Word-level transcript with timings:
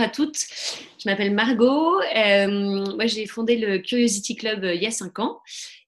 à 0.00 0.08
toutes, 0.08 0.38
je 0.98 1.08
m'appelle 1.08 1.34
Margot. 1.34 2.00
Euh, 2.16 2.94
moi, 2.96 3.06
j'ai 3.06 3.26
fondé 3.26 3.56
le 3.56 3.78
Curiosity 3.78 4.36
Club 4.36 4.64
euh, 4.64 4.74
il 4.74 4.82
y 4.82 4.86
a 4.86 4.90
cinq 4.90 5.18
ans 5.18 5.40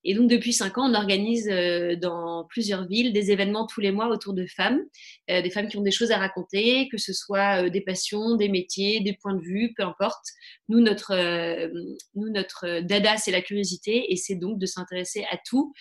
et 0.05 0.15
donc, 0.15 0.29
depuis 0.29 0.53
cinq 0.53 0.79
ans, 0.79 0.91
on 0.91 0.95
organise 0.95 1.49
euh, 1.49 1.95
dans 1.95 2.45
plusieurs 2.49 2.87
villes 2.87 3.13
des 3.13 3.31
événements 3.31 3.67
tous 3.67 3.81
les 3.81 3.93
mois 3.93 4.09
autour 4.09 4.35
de 4.35 4.47
femmes, 4.47 4.81
euh, 5.31 5.43
des 5.43 5.51
femmes 5.51 5.69
qui 5.69 5.77
ont 5.77 5.83
des 5.83 5.93
choses 5.93 6.11
à 6.11 6.19
raconter, 6.19 6.89
que 6.89 6.99
ce 6.99 7.13
soit 7.13 7.65
euh, 7.65 7.71
des 7.71 7.83
passions, 7.83 8.35
des 8.35 8.49
métiers, 8.49 9.01
des 9.01 9.13
points 9.13 9.35
de 9.35 9.43
vue, 9.43 9.73
peu 9.77 9.85
importe. 9.85 10.25
Nous, 10.69 10.81
notre, 10.81 11.15
nous, 12.15 12.31
notre 12.31 12.81
dada, 12.81 13.17
c'est 13.17 13.31
la 13.31 13.43
curiosité 13.43 14.11
et 14.11 14.17
c'est 14.17 14.35
donc 14.37 14.59
de 14.59 14.67
s'intéresser 14.67 15.25
à 15.31 15.37
tout 15.47 15.73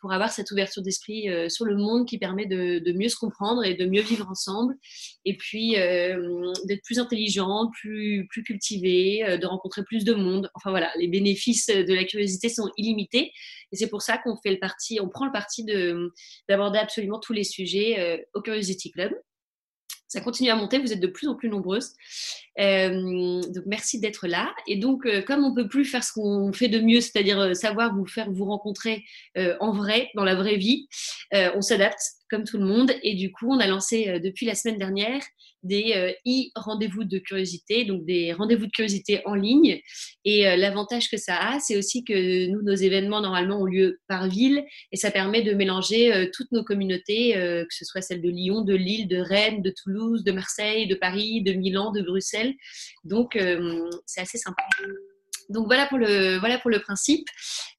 pour 0.00 0.12
avoir 0.12 0.32
cette 0.32 0.50
ouverture 0.50 0.82
d'esprit 0.82 1.28
sur 1.48 1.64
le 1.64 1.76
monde 1.76 2.06
qui 2.06 2.18
permet 2.18 2.46
de, 2.46 2.80
de, 2.80 2.92
mieux 2.92 3.08
se 3.08 3.16
comprendre 3.16 3.64
et 3.64 3.74
de 3.74 3.86
mieux 3.86 4.02
vivre 4.02 4.28
ensemble 4.28 4.74
et 5.24 5.36
puis 5.36 5.74
d'être 5.74 6.82
plus 6.84 6.98
intelligent, 6.98 7.70
plus, 7.70 8.26
plus 8.28 8.42
cultivé, 8.42 9.38
de 9.40 9.46
rencontrer 9.46 9.84
plus 9.84 10.04
de 10.04 10.14
monde. 10.14 10.50
Enfin 10.54 10.70
voilà, 10.70 10.90
les 10.98 11.06
bénéfices 11.06 11.66
de 11.68 11.94
la 11.94 12.04
curiosité 12.04 12.48
sont 12.48 12.70
illimités. 12.76 13.32
Et 13.72 13.76
c'est 13.76 13.88
pour 13.88 14.02
ça 14.02 14.18
qu'on 14.18 14.36
fait 14.36 14.50
le 14.50 14.58
parti, 14.58 14.98
on 15.00 15.08
prend 15.08 15.26
le 15.26 15.32
parti 15.32 15.64
d'aborder 16.48 16.78
absolument 16.78 17.18
tous 17.18 17.32
les 17.32 17.44
sujets 17.44 17.98
euh, 17.98 18.22
au 18.34 18.40
Curiosity 18.40 18.90
Club. 18.90 19.12
Ça 20.06 20.22
continue 20.22 20.48
à 20.48 20.56
monter, 20.56 20.78
vous 20.78 20.90
êtes 20.90 21.00
de 21.00 21.06
plus 21.06 21.28
en 21.28 21.34
plus 21.34 21.50
nombreuses. 21.50 21.92
Euh, 22.58 23.42
donc 23.42 23.64
merci 23.66 24.00
d'être 24.00 24.26
là. 24.26 24.54
Et 24.66 24.76
donc, 24.76 25.04
euh, 25.04 25.20
comme 25.20 25.44
on 25.44 25.54
peut 25.54 25.68
plus 25.68 25.84
faire 25.84 26.02
ce 26.02 26.14
qu'on 26.14 26.50
fait 26.54 26.68
de 26.68 26.80
mieux, 26.80 27.02
c'est-à-dire 27.02 27.54
savoir 27.54 27.94
vous 27.94 28.06
faire 28.06 28.30
vous 28.30 28.46
rencontrer 28.46 29.04
en 29.60 29.72
vrai, 29.72 30.08
dans 30.14 30.24
la 30.24 30.34
vraie 30.34 30.56
vie, 30.56 30.88
on 31.32 31.60
s'adapte 31.60 32.00
comme 32.30 32.44
tout 32.44 32.56
le 32.56 32.64
monde. 32.64 32.90
Et 33.02 33.16
du 33.16 33.32
coup, 33.32 33.52
on 33.52 33.60
a 33.60 33.66
lancé 33.66 34.18
depuis 34.20 34.46
la 34.46 34.54
semaine 34.54 34.78
dernière 34.78 35.22
des 35.62 35.92
euh, 35.96 36.12
e-rendez-vous 36.26 37.04
de 37.04 37.18
curiosité, 37.18 37.84
donc 37.84 38.04
des 38.04 38.32
rendez-vous 38.32 38.66
de 38.66 38.70
curiosité 38.70 39.20
en 39.24 39.34
ligne. 39.34 39.80
Et 40.24 40.48
euh, 40.48 40.56
l'avantage 40.56 41.10
que 41.10 41.16
ça 41.16 41.36
a, 41.36 41.60
c'est 41.60 41.76
aussi 41.76 42.04
que 42.04 42.46
nous, 42.48 42.62
nos 42.62 42.74
événements 42.74 43.20
normalement 43.20 43.60
ont 43.60 43.64
lieu 43.64 44.00
par 44.08 44.28
ville 44.28 44.64
et 44.92 44.96
ça 44.96 45.10
permet 45.10 45.42
de 45.42 45.54
mélanger 45.54 46.14
euh, 46.14 46.26
toutes 46.32 46.52
nos 46.52 46.64
communautés, 46.64 47.32
que 47.34 47.74
ce 47.74 47.84
soit 47.84 48.02
celles 48.02 48.22
de 48.22 48.28
Lyon, 48.28 48.62
de 48.62 48.74
Lille, 48.74 49.08
de 49.08 49.18
Rennes, 49.18 49.62
de 49.62 49.72
Toulouse, 49.82 50.24
de 50.24 50.32
Marseille, 50.32 50.86
de 50.86 50.94
Paris, 50.94 51.42
de 51.42 51.52
Milan, 51.52 51.92
de 51.92 52.02
Bruxelles. 52.02 52.54
Donc, 53.04 53.38
c'est 54.06 54.20
assez 54.20 54.38
sympa. 54.38 54.62
Donc 55.48 55.66
voilà 55.66 55.86
pour 55.86 55.98
le, 55.98 56.38
voilà 56.38 56.58
pour 56.58 56.70
le 56.70 56.80
principe. 56.80 57.26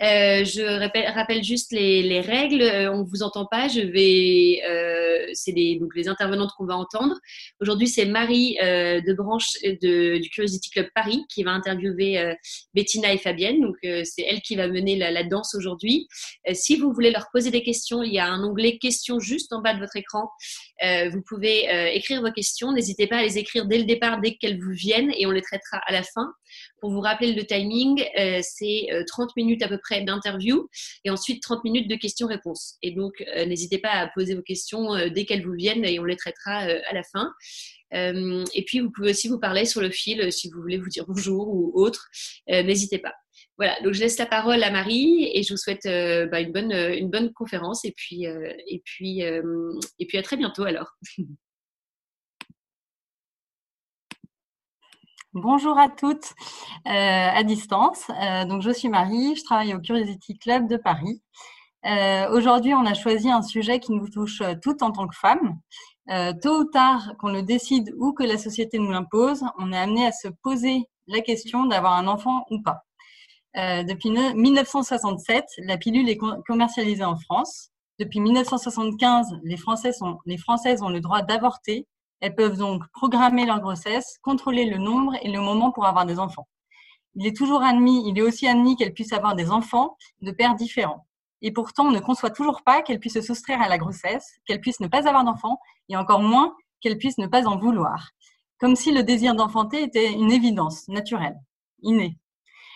Euh, 0.02 0.44
je 0.44 1.16
rappelle, 1.16 1.44
juste 1.44 1.72
les, 1.72 2.02
les, 2.02 2.22
règles. 2.22 2.62
Euh, 2.62 2.92
on 2.92 3.00
ne 3.00 3.08
vous 3.08 3.22
entend 3.22 3.45
pas. 3.45 3.67
Je 3.67 3.81
vais, 3.81 4.62
euh, 4.67 5.30
c'est 5.34 5.52
les, 5.52 5.78
donc 5.78 5.95
les 5.95 6.08
intervenantes 6.08 6.52
qu'on 6.58 6.66
va 6.66 6.75
entendre. 6.75 7.16
Aujourd'hui, 7.59 7.88
c'est 7.88 8.06
Marie 8.06 8.58
de 8.59 9.14
branche 9.14 9.53
de, 9.64 10.17
du 10.17 10.30
Curiosity 10.30 10.70
Club 10.72 10.88
Paris 10.95 11.23
qui 11.30 11.44
va 11.44 11.52
interviewer 11.52 12.34
Bettina 12.73 13.14
et 13.14 13.17
Fabienne. 13.17 13.62
Donc 13.62 13.75
c'est 13.81 14.23
elle 14.23 14.42
qui 14.42 14.56
va 14.56 14.67
mener 14.67 14.95
la, 14.95 15.12
la 15.12 15.23
danse 15.23 15.56
aujourd'hui. 15.56 16.08
si 16.53 16.78
vous 16.78 16.92
voulez 16.92 17.12
leur 17.12 17.28
poser 17.31 17.52
des 17.52 17.64
questions, 17.64 18.03
il 18.03 18.14
y 18.14 18.20
a 18.20 18.25
un 18.25 18.44
onglet 18.44 18.78
questions 18.78 19.20
juste 19.20 19.53
en 19.53 19.62
bas 19.62 19.73
de 19.73 19.80
votre 19.80 19.95
écran. 19.95 20.30
vous 20.81 21.22
pouvez 21.28 21.67
écrire 21.95 22.22
vos 22.22 22.31
questions. 22.31 22.72
N'hésitez 22.72 23.08
pas 23.08 23.17
à 23.17 23.23
les 23.23 23.38
écrire 23.38 23.66
dès 23.66 23.78
le 23.78 23.86
départ, 23.86 24.22
dès 24.22 24.36
qu'elles 24.36 24.59
vous 24.59 24.72
viennent, 24.72 25.12
et 25.17 25.25
on 25.25 25.31
les 25.31 25.42
traitera 25.42 25.78
à 25.86 25.92
la 25.92 26.03
fin. 26.03 26.34
Pour 26.81 26.91
vous 26.91 27.02
rappeler 27.02 27.33
le 27.33 27.45
timing, 27.45 28.03
euh, 28.17 28.39
c'est 28.41 28.88
30 29.08 29.30
euh, 29.30 29.33
minutes 29.35 29.63
à 29.63 29.67
peu 29.67 29.77
près 29.77 30.02
d'interview 30.02 30.67
et 31.03 31.09
ensuite 31.09 31.41
30 31.41 31.63
minutes 31.63 31.89
de 31.89 31.95
questions-réponses. 31.95 32.77
Et 32.81 32.91
donc, 32.91 33.23
euh, 33.35 33.45
n'hésitez 33.45 33.77
pas 33.80 33.91
à 33.91 34.08
poser 34.08 34.35
vos 34.35 34.41
questions 34.41 35.09
dès 35.09 35.25
qu'elles 35.25 35.45
vous 35.45 35.53
viennent 35.53 35.85
et 35.85 36.00
on 36.00 36.03
les 36.03 36.16
traitera 36.16 36.57
à 36.59 36.94
la 36.94 37.03
fin. 37.03 37.33
et 37.91 38.63
puis, 38.66 38.80
vous 38.80 38.91
pouvez 38.91 39.11
aussi 39.11 39.27
vous 39.27 39.39
parler 39.39 39.66
sur 39.66 39.81
le 39.81 39.89
fil 39.89 40.31
si 40.31 40.50
vous 40.50 40.61
voulez 40.61 40.77
vous 40.77 40.89
dire 40.89 41.05
bonjour 41.07 41.47
ou 41.50 41.72
autre. 41.73 42.07
N'hésitez 42.47 43.00
pas. 43.00 43.13
Voilà, 43.57 43.80
donc 43.81 43.94
je 43.94 44.00
laisse 44.00 44.17
la 44.17 44.25
parole 44.25 44.63
à 44.63 44.72
Marie 44.72 45.30
et 45.33 45.44
je 45.44 45.53
vous 45.53 45.57
souhaite 45.57 45.83
bah, 45.85 46.39
une, 46.39 46.52
bonne, 46.52 46.72
une 46.72 47.09
bonne 47.09 47.33
conférence 47.33 47.84
et 47.85 47.94
puis, 47.96 48.23
et, 48.23 48.81
puis, 48.85 49.22
et 49.22 50.06
puis 50.07 50.17
à 50.17 50.23
très 50.23 50.38
bientôt 50.38 50.63
alors. 50.63 50.97
Bonjour 55.41 55.79
à 55.79 55.88
toutes 55.88 56.33
euh, 56.85 56.89
à 56.91 57.44
distance. 57.44 58.03
Euh, 58.09 58.44
donc, 58.44 58.61
je 58.61 58.72
suis 58.72 58.89
Marie, 58.89 59.38
je 59.38 59.44
travaille 59.45 59.73
au 59.73 59.79
Curiosity 59.79 60.38
Club 60.38 60.67
de 60.67 60.75
Paris. 60.75 61.22
Euh, 61.85 62.29
Aujourd'hui, 62.31 62.73
on 62.73 62.85
a 62.85 62.94
choisi 62.94 63.31
un 63.31 63.41
sujet 63.41 63.79
qui 63.79 63.94
nous 63.94 64.09
touche 64.09 64.44
toutes 64.61 64.83
en 64.83 64.91
tant 64.91 65.07
que 65.07 65.16
femmes. 65.16 65.57
Tôt 66.41 66.59
ou 66.59 66.66
tard, 66.66 67.13
qu'on 67.19 67.29
le 67.29 67.41
décide 67.41 67.94
ou 67.97 68.11
que 68.11 68.23
la 68.23 68.38
société 68.38 68.79
nous 68.79 68.91
l'impose, 68.91 69.45
on 69.59 69.72
est 69.72 69.78
amené 69.78 70.05
à 70.05 70.11
se 70.11 70.28
poser 70.44 70.89
la 71.07 71.22
question 71.22 71.66
d'avoir 71.66 71.94
un 71.94 72.07
enfant 72.07 72.45
ou 72.49 72.61
pas. 72.61 72.83
Depuis 73.55 74.09
1967, 74.09 75.45
la 75.59 75.78
pilule 75.78 76.09
est 76.09 76.17
commercialisée 76.47 77.05
en 77.05 77.16
France. 77.16 77.69
Depuis 77.97 78.19
1975, 78.19 79.39
les, 79.44 79.55
Français 79.55 79.94
sont, 79.94 80.17
les 80.25 80.38
Françaises 80.38 80.81
ont 80.81 80.89
le 80.89 80.99
droit 80.99 81.22
d'avorter 81.22 81.88
elles 82.22 82.35
peuvent 82.35 82.57
donc 82.57 82.84
programmer 82.91 83.46
leur 83.46 83.59
grossesse, 83.59 84.18
contrôler 84.22 84.66
le 84.66 84.78
nombre 84.78 85.13
et 85.22 85.31
le 85.31 85.40
moment 85.40 85.72
pour 85.72 85.85
avoir 85.85 86.06
des 86.06 86.19
enfants. 86.19 86.47
Il 87.16 87.25
est 87.25 87.35
toujours 87.35 87.63
admis, 87.63 88.07
il 88.07 88.18
est 88.18 88.22
aussi 88.22 88.47
admis 88.47 88.75
qu'elles 88.75 88.94
puissent 88.94 89.13
avoir 89.13 89.35
des 89.35 89.52
enfants 89.52 89.97
de 90.22 90.31
pères 90.31 90.56
différents. 90.56 91.06
Et 91.41 91.52
pourtant, 91.52 91.88
on 91.88 91.91
ne 91.91 92.00
conçoit 92.00 92.29
toujours 92.29 92.62
pas 92.63 92.81
qu'elles 92.81 93.00
puissent 93.00 93.13
se 93.13 93.22
soustraire 93.22 93.62
à 93.62 93.69
la 93.69 93.78
grossesse, 93.78 94.40
qu'elles 94.46 94.59
puissent 94.59 94.81
ne 94.81 94.88
pas 94.88 95.08
avoir 95.08 95.24
d'enfants, 95.24 95.59
et 95.88 95.96
encore 95.96 96.22
moins 96.22 96.56
qu'elles 96.81 96.97
puissent 96.97 97.18
ne 97.18 97.28
pas 97.28 97.47
en 97.47 97.58
vouloir. 97.58 98.09
Comme 98.59 98.75
si 98.75 98.91
le 98.91 99.03
désir 99.03 99.35
d'enfanter 99.35 99.84
était 99.84 100.12
une 100.12 100.31
évidence 100.31 100.88
naturelle, 100.90 101.40
innée. 101.81 102.18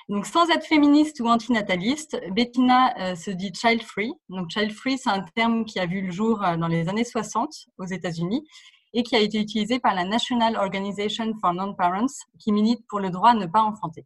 Donc, 0.09 0.25
sans 0.25 0.49
être 0.49 0.65
féministe 0.65 1.19
ou 1.21 1.27
antinataliste, 1.27 2.19
Bettina 2.31 2.93
euh, 2.99 3.15
se 3.15 3.31
dit 3.31 3.51
child 3.53 3.81
free. 3.81 4.13
Donc, 4.29 4.49
child 4.49 4.71
free, 4.71 4.97
c'est 4.97 5.09
un 5.09 5.23
terme 5.35 5.65
qui 5.65 5.79
a 5.79 5.85
vu 5.85 6.01
le 6.01 6.11
jour 6.11 6.43
euh, 6.43 6.57
dans 6.57 6.67
les 6.67 6.89
années 6.89 7.05
60 7.05 7.49
aux 7.77 7.85
États-Unis 7.85 8.45
et 8.93 9.03
qui 9.03 9.15
a 9.15 9.19
été 9.19 9.39
utilisé 9.39 9.79
par 9.79 9.95
la 9.95 10.05
National 10.05 10.55
Organization 10.55 11.33
for 11.41 11.53
Non-Parents, 11.53 12.13
qui 12.39 12.51
milite 12.51 12.85
pour 12.87 12.99
le 12.99 13.09
droit 13.09 13.29
à 13.29 13.33
ne 13.33 13.45
pas 13.45 13.61
enfanter. 13.61 14.05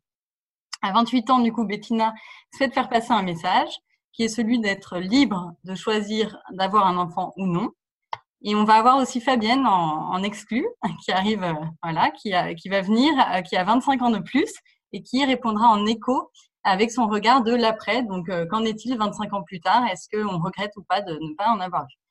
À 0.82 0.92
28 0.92 1.30
ans, 1.30 1.40
du 1.40 1.52
coup, 1.52 1.66
Bettina 1.66 2.14
souhaite 2.56 2.74
faire 2.74 2.90
passer 2.90 3.12
un 3.12 3.24
message 3.24 3.70
qui 4.14 4.24
est 4.24 4.30
celui 4.30 4.60
d'être 4.60 4.98
libre 4.98 5.54
de 5.64 5.76
choisir 5.76 6.38
d'avoir 6.52 6.88
un 6.88 6.98
enfant 6.98 7.34
ou 7.38 7.46
non. 7.46 7.72
Et 8.42 8.56
on 8.56 8.64
va 8.64 8.76
avoir 8.76 8.98
aussi 8.98 9.20
Fabienne 9.20 9.66
en, 9.66 10.12
en 10.12 10.24
exclu, 10.24 10.66
qui 11.04 11.12
arrive, 11.12 11.44
euh, 11.44 11.54
voilà, 11.84 12.12
qui, 12.12 12.32
va 12.32 12.82
venir, 12.82 13.14
euh, 13.34 13.42
qui 13.42 13.56
a 13.56 13.64
25 13.64 14.02
ans 14.02 14.12
de 14.12 14.20
plus 14.20 14.52
et 14.94 15.02
qui 15.02 15.24
répondra 15.26 15.68
en 15.68 15.86
écho 15.86 16.32
avec 16.64 16.92
son 16.92 17.08
regard 17.08 17.44
de 17.44 17.54
l'après. 17.54 18.04
Donc, 18.04 18.30
euh, 18.30 18.46
qu'en 18.46 18.64
est-il 18.64 18.98
25 18.98 19.34
ans 19.34 19.44
plus 19.44 19.60
tard? 19.60 19.84
Est-ce 19.92 20.08
qu'on 20.10 20.40
regrette 20.40 20.76
ou 20.78 20.84
pas 20.84 21.02
de 21.02 21.14
ne 21.14 21.36
pas 21.36 21.50
en 21.50 21.60
avoir 21.60 21.84
eu? 21.84 22.07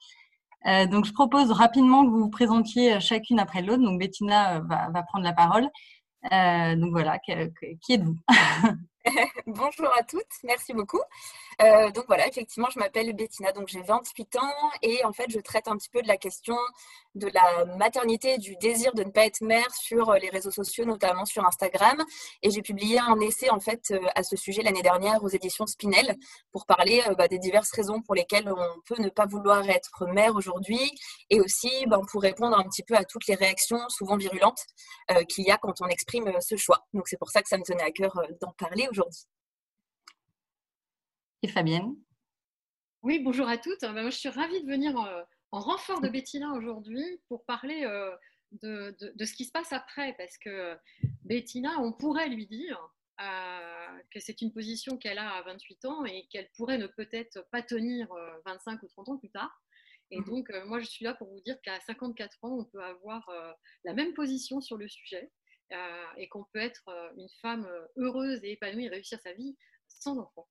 Euh, 0.66 0.86
donc, 0.86 1.04
je 1.04 1.12
propose 1.12 1.50
rapidement 1.52 2.04
que 2.04 2.10
vous 2.10 2.24
vous 2.24 2.30
présentiez 2.30 2.94
euh, 2.94 3.00
chacune 3.00 3.38
après 3.38 3.62
l'autre. 3.62 3.82
Donc, 3.82 3.98
Bettina 3.98 4.56
euh, 4.56 4.60
va, 4.60 4.88
va, 4.90 5.02
prendre 5.02 5.24
la 5.24 5.32
parole. 5.32 5.68
donc, 6.30 6.90
voilà, 6.90 7.18
qui 7.18 7.92
êtes-vous? 7.92 8.16
Bonjour 9.46 9.88
à 9.96 10.02
toutes, 10.02 10.24
merci 10.42 10.74
beaucoup. 10.74 11.00
Euh, 11.62 11.90
donc 11.90 12.04
voilà, 12.06 12.28
effectivement, 12.28 12.68
je 12.70 12.78
m'appelle 12.78 13.14
Bettina, 13.14 13.50
donc 13.52 13.68
j'ai 13.68 13.80
28 13.80 14.36
ans 14.36 14.70
et 14.82 15.02
en 15.04 15.12
fait, 15.12 15.30
je 15.30 15.40
traite 15.40 15.68
un 15.68 15.76
petit 15.76 15.88
peu 15.88 16.02
de 16.02 16.08
la 16.08 16.18
question 16.18 16.56
de 17.14 17.28
la 17.28 17.64
maternité 17.78 18.36
du 18.36 18.56
désir 18.56 18.92
de 18.92 19.02
ne 19.02 19.10
pas 19.10 19.24
être 19.24 19.40
mère 19.40 19.74
sur 19.74 20.12
les 20.14 20.28
réseaux 20.28 20.50
sociaux, 20.50 20.84
notamment 20.84 21.24
sur 21.24 21.46
Instagram. 21.46 22.04
Et 22.42 22.50
j'ai 22.50 22.60
publié 22.60 22.98
un 22.98 23.18
essai 23.20 23.48
en 23.48 23.60
fait 23.60 23.90
euh, 23.90 24.00
à 24.14 24.22
ce 24.22 24.36
sujet 24.36 24.62
l'année 24.62 24.82
dernière 24.82 25.22
aux 25.24 25.28
éditions 25.28 25.66
Spinel 25.66 26.16
pour 26.52 26.66
parler 26.66 27.02
euh, 27.08 27.14
bah, 27.14 27.26
des 27.28 27.38
diverses 27.38 27.72
raisons 27.72 28.02
pour 28.02 28.14
lesquelles 28.14 28.52
on 28.52 28.80
peut 28.86 29.00
ne 29.02 29.08
pas 29.08 29.24
vouloir 29.26 29.66
être 29.70 30.06
mère 30.08 30.36
aujourd'hui 30.36 30.80
et 31.30 31.40
aussi 31.40 31.70
bah, 31.86 32.00
pour 32.10 32.20
répondre 32.20 32.58
un 32.58 32.64
petit 32.64 32.82
peu 32.82 32.94
à 32.96 33.04
toutes 33.04 33.26
les 33.28 33.34
réactions 33.34 33.80
souvent 33.88 34.16
virulentes 34.16 34.60
qu'il 35.28 35.44
y 35.44 35.50
a 35.50 35.56
quand 35.56 35.80
on 35.80 35.86
exprime 35.86 36.30
ce 36.40 36.56
choix. 36.56 36.84
Donc 36.92 37.08
c'est 37.08 37.18
pour 37.18 37.30
ça 37.30 37.42
que 37.42 37.48
ça 37.48 37.56
me 37.56 37.62
tenait 37.62 37.82
à 37.82 37.90
cœur 37.90 38.12
d'en 38.40 38.52
parler 38.58 38.88
aujourd'hui. 38.90 39.26
Et 41.42 41.48
Fabienne? 41.48 41.94
Oui, 43.02 43.18
bonjour 43.18 43.46
à 43.46 43.58
toutes. 43.58 43.82
Ben, 43.82 43.92
moi, 43.92 44.10
je 44.10 44.16
suis 44.16 44.28
ravie 44.28 44.62
de 44.62 44.68
venir 44.68 44.98
euh, 44.98 45.22
en, 45.52 45.60
renfort 45.60 46.00
de 46.00 46.08
Bettina 46.08 46.52
aujourd'hui 46.52 47.04
pour 47.28 47.44
parler 47.44 47.84
euh, 47.84 48.16
de, 48.62 49.24
ce 49.24 49.34
qui 49.34 49.44
se 49.44 49.52
passe 49.52 49.72
après. 49.72 50.14
Parce 50.16 50.38
que 50.38 50.76
Bettina, 51.24 51.78
on 51.80 51.92
pourrait 51.92 52.30
lui 52.30 52.46
dire 52.46 52.80
euh, 53.20 53.98
que 54.10 54.18
c'est 54.18 54.40
une 54.40 54.52
position 54.52 54.96
qu'elle 54.96 55.18
a 55.18 55.34
à 55.34 55.42
28 55.42 55.84
ans 55.84 56.04
et 56.06 56.26
qu'elle 56.28 56.50
pourrait 56.56 56.78
ne 56.78 56.86
peut-être 56.86 57.46
pas 57.52 57.62
tenir 57.62 58.08
25 58.46 58.82
ou 58.82 58.88
30 58.88 59.08
ans 59.10 59.18
plus 59.18 59.30
tard. 59.30 59.62
Et 60.10 60.20
mmh. 60.20 60.24
donc, 60.24 60.50
moi, 60.64 60.80
je 60.80 60.86
suis 60.86 61.04
là 61.04 61.14
pour 61.14 61.28
vous 61.28 61.40
dire 61.40 61.60
qu'à 61.62 61.78
54 61.80 62.44
ans, 62.44 62.58
on 62.60 62.64
peut 62.64 62.82
avoir 62.82 63.30
la 63.84 63.92
même 63.92 64.14
position 64.14 64.60
sur 64.62 64.78
le 64.78 64.88
sujet 64.88 65.30
et 66.16 66.28
qu'on 66.28 66.44
peut 66.52 66.60
être 66.60 66.88
une 67.18 67.28
femme 67.42 67.68
heureuse 67.96 68.42
et 68.42 68.52
épanouie 68.52 68.86
et 68.86 68.88
réussir 68.88 69.20
sa 69.20 69.34
vie 69.34 69.56
sans 69.88 70.18
enfant. 70.18 70.48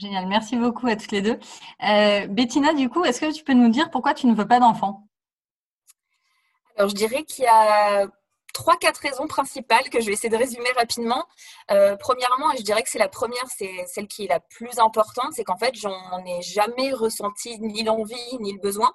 Génial, 0.00 0.26
merci 0.28 0.56
beaucoup 0.56 0.86
à 0.86 0.96
toutes 0.96 1.12
les 1.12 1.20
deux. 1.20 1.38
Euh, 1.86 2.26
Bettina, 2.26 2.72
du 2.72 2.88
coup, 2.88 3.04
est-ce 3.04 3.20
que 3.20 3.30
tu 3.30 3.44
peux 3.44 3.52
nous 3.52 3.68
dire 3.68 3.90
pourquoi 3.90 4.14
tu 4.14 4.26
ne 4.26 4.34
veux 4.34 4.48
pas 4.48 4.58
d'enfant? 4.58 5.06
Alors, 6.76 6.88
je 6.88 6.94
dirais 6.94 7.24
qu'il 7.24 7.44
y 7.44 7.48
a 7.48 8.06
trois, 8.54 8.78
quatre 8.78 8.96
raisons 8.96 9.26
principales 9.26 9.90
que 9.90 10.00
je 10.00 10.06
vais 10.06 10.14
essayer 10.14 10.30
de 10.30 10.38
résumer 10.38 10.70
rapidement. 10.74 11.26
Euh, 11.70 11.96
premièrement, 11.96 12.50
et 12.52 12.56
je 12.56 12.62
dirais 12.62 12.82
que 12.82 12.88
c'est 12.88 12.98
la 12.98 13.10
première, 13.10 13.44
c'est 13.54 13.84
celle 13.88 14.08
qui 14.08 14.24
est 14.24 14.28
la 14.28 14.40
plus 14.40 14.78
importante, 14.78 15.34
c'est 15.34 15.44
qu'en 15.44 15.58
fait, 15.58 15.74
j'en 15.74 16.24
ai 16.24 16.40
jamais 16.40 16.94
ressenti 16.94 17.60
ni 17.60 17.82
l'envie 17.82 18.38
ni 18.40 18.54
le 18.54 18.58
besoin. 18.58 18.90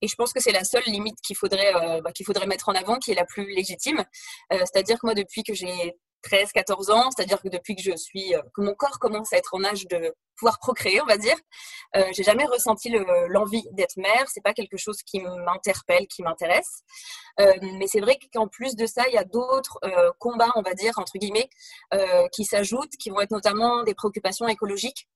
Et 0.00 0.08
je 0.08 0.14
pense 0.14 0.32
que 0.32 0.40
c'est 0.40 0.52
la 0.52 0.64
seule 0.64 0.84
limite 0.86 1.20
qu'il 1.20 1.36
faudrait, 1.36 1.74
euh, 1.74 2.00
bah, 2.00 2.12
qu'il 2.12 2.24
faudrait 2.24 2.46
mettre 2.46 2.70
en 2.70 2.74
avant, 2.74 2.96
qui 2.98 3.10
est 3.10 3.14
la 3.14 3.26
plus 3.26 3.54
légitime. 3.54 4.02
C'est-à-dire 4.50 4.98
que 4.98 5.06
moi, 5.06 5.14
depuis 5.14 5.42
que 5.42 5.52
j'ai 5.52 5.94
13, 6.22 6.52
14 6.52 6.90
ans, 6.90 7.10
c'est-à-dire 7.14 7.40
que 7.40 7.48
depuis 7.48 7.76
que 7.76 7.82
je 7.82 7.96
suis, 7.96 8.34
euh, 8.34 8.42
que 8.54 8.60
mon 8.60 8.74
corps 8.74 8.98
commence 8.98 9.32
à 9.32 9.36
être 9.36 9.54
en 9.54 9.64
âge 9.64 9.86
de 9.86 10.14
pouvoir 10.36 10.58
procréer, 10.58 11.00
on 11.00 11.06
va 11.06 11.16
dire, 11.16 11.36
euh, 11.96 12.04
j'ai 12.12 12.22
jamais 12.22 12.44
ressenti 12.46 12.94
l'envie 13.28 13.64
d'être 13.72 13.96
mère. 13.96 14.24
C'est 14.28 14.42
pas 14.42 14.52
quelque 14.52 14.76
chose 14.76 15.02
qui 15.02 15.20
m'interpelle, 15.20 16.06
qui 16.06 16.22
m'intéresse. 16.22 16.82
Euh, 17.40 17.52
mais 17.78 17.86
c'est 17.88 18.00
vrai 18.00 18.18
qu'en 18.32 18.46
plus 18.46 18.76
de 18.76 18.86
ça, 18.86 19.08
il 19.08 19.14
y 19.14 19.18
a 19.18 19.24
d'autres 19.24 19.80
combats, 20.18 20.52
on 20.54 20.62
va 20.62 20.74
dire 20.74 20.94
entre 20.98 21.18
guillemets, 21.18 21.48
qui 22.32 22.44
s'ajoutent, 22.44 22.96
qui 23.00 23.10
vont 23.10 23.20
être 23.20 23.32
notamment 23.32 23.82
des 23.82 23.94
préoccupations 23.94 24.46
écologiques 24.46 25.08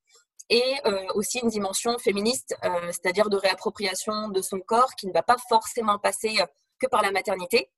et 0.49 0.75
aussi 1.15 1.39
une 1.39 1.49
dimension 1.49 1.97
féministe, 1.99 2.55
c'est-à-dire 2.87 3.29
de 3.29 3.37
réappropriation 3.37 4.27
de 4.29 4.41
son 4.41 4.59
corps 4.59 4.95
qui 4.95 5.07
ne 5.07 5.13
va 5.13 5.23
pas 5.23 5.37
forcément 5.47 5.99
passer 5.99 6.37
que 6.79 6.87
par 6.87 7.01
la 7.01 7.11
maternité. 7.11 7.69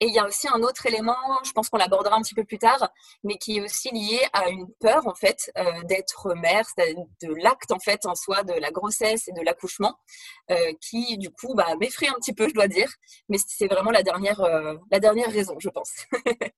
Et 0.00 0.06
il 0.06 0.14
y 0.14 0.18
a 0.18 0.26
aussi 0.26 0.48
un 0.48 0.62
autre 0.62 0.86
élément, 0.86 1.16
je 1.44 1.52
pense 1.52 1.68
qu'on 1.68 1.76
l'abordera 1.76 2.16
un 2.16 2.22
petit 2.22 2.34
peu 2.34 2.44
plus 2.44 2.58
tard, 2.58 2.88
mais 3.22 3.36
qui 3.36 3.58
est 3.58 3.60
aussi 3.60 3.90
lié 3.90 4.20
à 4.32 4.48
une 4.48 4.66
peur 4.80 5.06
en 5.06 5.14
fait 5.14 5.50
euh, 5.58 5.82
d'être 5.84 6.34
mère, 6.34 6.64
de 6.78 7.34
l'acte 7.42 7.70
en 7.70 7.78
fait 7.78 8.06
en 8.06 8.14
soi 8.14 8.42
de 8.42 8.54
la 8.54 8.70
grossesse 8.70 9.28
et 9.28 9.32
de 9.32 9.42
l'accouchement, 9.42 9.94
euh, 10.50 10.72
qui 10.80 11.18
du 11.18 11.30
coup 11.30 11.54
bah, 11.54 11.66
m'effraie 11.78 12.08
un 12.08 12.14
petit 12.14 12.32
peu, 12.32 12.48
je 12.48 12.54
dois 12.54 12.68
dire. 12.68 12.90
Mais 13.28 13.38
c'est 13.46 13.68
vraiment 13.68 13.90
la 13.90 14.02
dernière, 14.02 14.40
euh, 14.40 14.74
la 14.90 15.00
dernière 15.00 15.30
raison, 15.30 15.56
je 15.58 15.68
pense. 15.68 15.90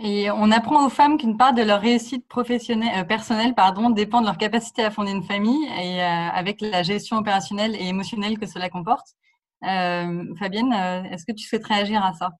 Et 0.00 0.30
on 0.30 0.52
apprend 0.52 0.86
aux 0.86 0.90
femmes 0.90 1.18
qu'une 1.18 1.36
part 1.36 1.54
de 1.54 1.62
leur 1.62 1.80
réussite 1.80 2.28
professionnelle, 2.28 3.04
personnelle 3.08 3.56
pardon, 3.56 3.90
dépend 3.90 4.20
de 4.20 4.26
leur 4.26 4.38
capacité 4.38 4.84
à 4.84 4.92
fonder 4.92 5.10
une 5.10 5.24
famille 5.24 5.66
et 5.76 6.00
avec 6.00 6.60
la 6.60 6.84
gestion 6.84 7.16
opérationnelle 7.16 7.74
et 7.74 7.88
émotionnelle 7.88 8.38
que 8.38 8.46
cela 8.46 8.70
comporte. 8.70 9.16
Euh, 9.64 10.34
Fabienne, 10.36 10.72
euh, 10.72 11.02
est-ce 11.10 11.24
que 11.26 11.32
tu 11.32 11.46
souhaiterais 11.46 11.76
réagir 11.76 12.04
à 12.04 12.12
ça? 12.12 12.30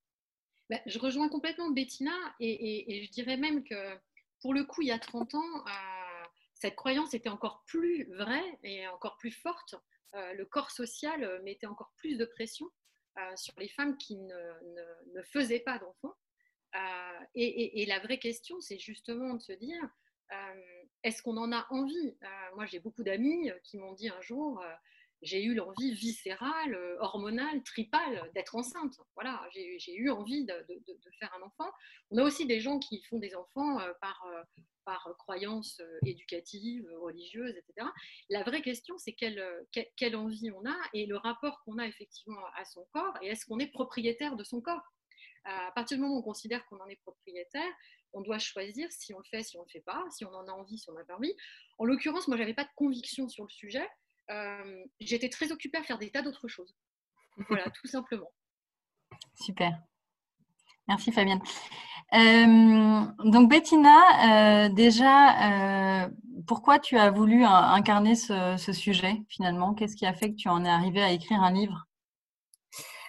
Ben, 0.70 0.80
Je 0.86 0.98
rejoins 0.98 1.28
complètement 1.28 1.70
Bettina 1.70 2.12
et, 2.38 3.02
je 3.04 3.10
dirais 3.10 3.36
même 3.36 3.64
que 3.64 3.98
pour 4.40 4.54
le 4.54 4.64
coup, 4.64 4.82
il 4.82 4.88
y 4.88 4.92
a 4.92 4.98
30 4.98 5.34
ans, 5.34 5.66
euh, 5.66 6.26
cette 6.54 6.76
croyance 6.76 7.14
était 7.14 7.28
encore 7.28 7.64
plus 7.66 8.04
vraie 8.14 8.58
et 8.62 8.86
encore 8.88 9.16
plus 9.16 9.32
forte. 9.32 9.74
le 10.14 10.44
corps 10.44 10.70
social 10.70 11.40
mettait 11.42 11.66
encore 11.66 11.92
plus 11.96 12.16
de 12.16 12.24
pression 12.24 12.66
sur 13.34 13.54
les 13.58 13.68
femmes 13.68 13.96
qui 13.98 14.16
ne, 14.16 15.14
ne, 15.14 15.22
faisaient 15.22 15.60
pas 15.60 15.78
d'enfants. 15.78 16.14
Et, 17.34 17.82
et, 17.82 17.86
la 17.86 17.98
vraie 17.98 18.18
question, 18.18 18.60
c'est 18.60 18.78
justement 18.78 19.34
de 19.34 19.40
se 19.40 19.52
dire, 19.52 19.82
est-ce 21.02 21.22
qu'on 21.22 21.36
en 21.36 21.52
a 21.52 21.66
envie? 21.70 22.16
Moi, 22.54 22.66
j'ai 22.66 22.78
beaucoup 22.78 23.02
d'amis 23.02 23.50
qui 23.64 23.76
m'ont 23.78 23.92
dit 23.92 24.08
un 24.08 24.20
jour, 24.20 24.62
j'ai 25.22 25.42
eu 25.42 25.54
l'envie 25.54 25.92
viscérale, 25.94 26.74
euh, 26.74 26.96
hormonale, 27.00 27.62
tripale 27.62 28.30
d'être 28.34 28.54
enceinte. 28.54 28.94
Voilà, 29.14 29.42
j'ai 29.52 29.94
eu 29.96 30.10
envie 30.10 30.44
de, 30.44 30.54
faire 31.18 31.34
un 31.34 31.42
enfant. 31.42 31.70
On 32.10 32.18
a 32.18 32.22
aussi 32.22 32.46
des 32.46 32.60
gens 32.60 32.78
qui 32.78 33.02
font 33.02 33.18
des 33.18 33.34
enfants 33.34 33.80
euh, 33.80 33.92
par, 34.00 34.24
euh, 34.26 34.42
par 34.84 35.08
croyances 35.18 35.82
éducatives, 36.06 36.88
religieuses, 37.00 37.56
etc. 37.56 37.86
La 38.30 38.42
vraie 38.44 38.62
question, 38.62 38.96
c'est 38.98 39.12
quelle, 39.12 39.42
quelle, 39.96 40.16
envie 40.16 40.50
on 40.52 40.64
a 40.64 40.76
et 40.94 41.06
le 41.06 41.16
rapport 41.16 41.62
qu'on 41.64 41.78
a 41.78 41.86
effectivement 41.86 42.44
à 42.56 42.64
son 42.64 42.86
corps 42.92 43.14
et 43.22 43.28
est-ce 43.28 43.44
qu'on 43.44 43.58
est 43.58 43.70
propriétaire 43.72 44.36
de 44.36 44.44
son 44.44 44.60
corps. 44.60 44.82
À 45.44 45.72
partir 45.74 45.96
du 45.96 46.02
moment 46.02 46.16
où 46.16 46.18
on 46.18 46.22
considère 46.22 46.64
qu'on 46.66 46.78
en 46.78 46.86
est 46.88 47.00
propriétaire, 47.02 47.72
on 48.12 48.20
doit 48.20 48.38
choisir 48.38 48.90
si 48.90 49.14
on 49.14 49.18
le 49.18 49.24
fait, 49.24 49.42
si 49.42 49.56
on 49.56 49.60
ne 49.60 49.66
le 49.66 49.70
fait 49.70 49.80
pas, 49.80 50.04
si 50.10 50.24
on 50.24 50.32
en 50.32 50.46
a 50.46 50.52
envie, 50.52 50.78
si 50.78 50.90
on 50.90 50.94
n'a 50.94 51.04
pas 51.04 51.16
envie. 51.16 51.34
En 51.78 51.84
l'occurrence, 51.84 52.28
moi, 52.28 52.36
je 52.36 52.42
n'avais 52.42 52.54
pas 52.54 52.64
de 52.64 52.70
conviction 52.74 53.28
sur 53.28 53.44
le 53.44 53.50
sujet. 53.50 53.86
Euh, 54.30 54.84
j'étais 55.00 55.28
très 55.28 55.52
occupée 55.52 55.78
à 55.78 55.82
faire 55.82 55.98
des 55.98 56.10
tas 56.10 56.22
d'autres 56.22 56.48
choses. 56.48 56.75
Voilà, 57.48 57.64
tout 57.80 57.86
simplement. 57.86 58.30
Super. 59.40 59.78
Merci 60.86 61.12
Fabienne. 61.12 61.40
Euh, 62.14 63.04
donc 63.25 63.50
Bettina, 63.50 64.66
euh, 64.66 64.69
déjà, 64.70 66.08
pourquoi 66.46 66.78
tu 66.78 66.96
as 66.96 67.10
voulu 67.10 67.44
incarner 67.44 68.14
ce, 68.14 68.56
ce 68.56 68.72
sujet 68.72 69.22
finalement? 69.28 69.75
Qu'est-ce 69.75 69.96
qui 69.96 70.06
a 70.06 70.14
fait 70.14 70.30
que 70.30 70.36
tu 70.36 70.48
en 70.48 70.64
es 70.64 70.69
arrivée 70.69 71.02
à 71.02 71.12
écrire 71.12 71.42
un 71.42 71.52
livre? 71.52 71.88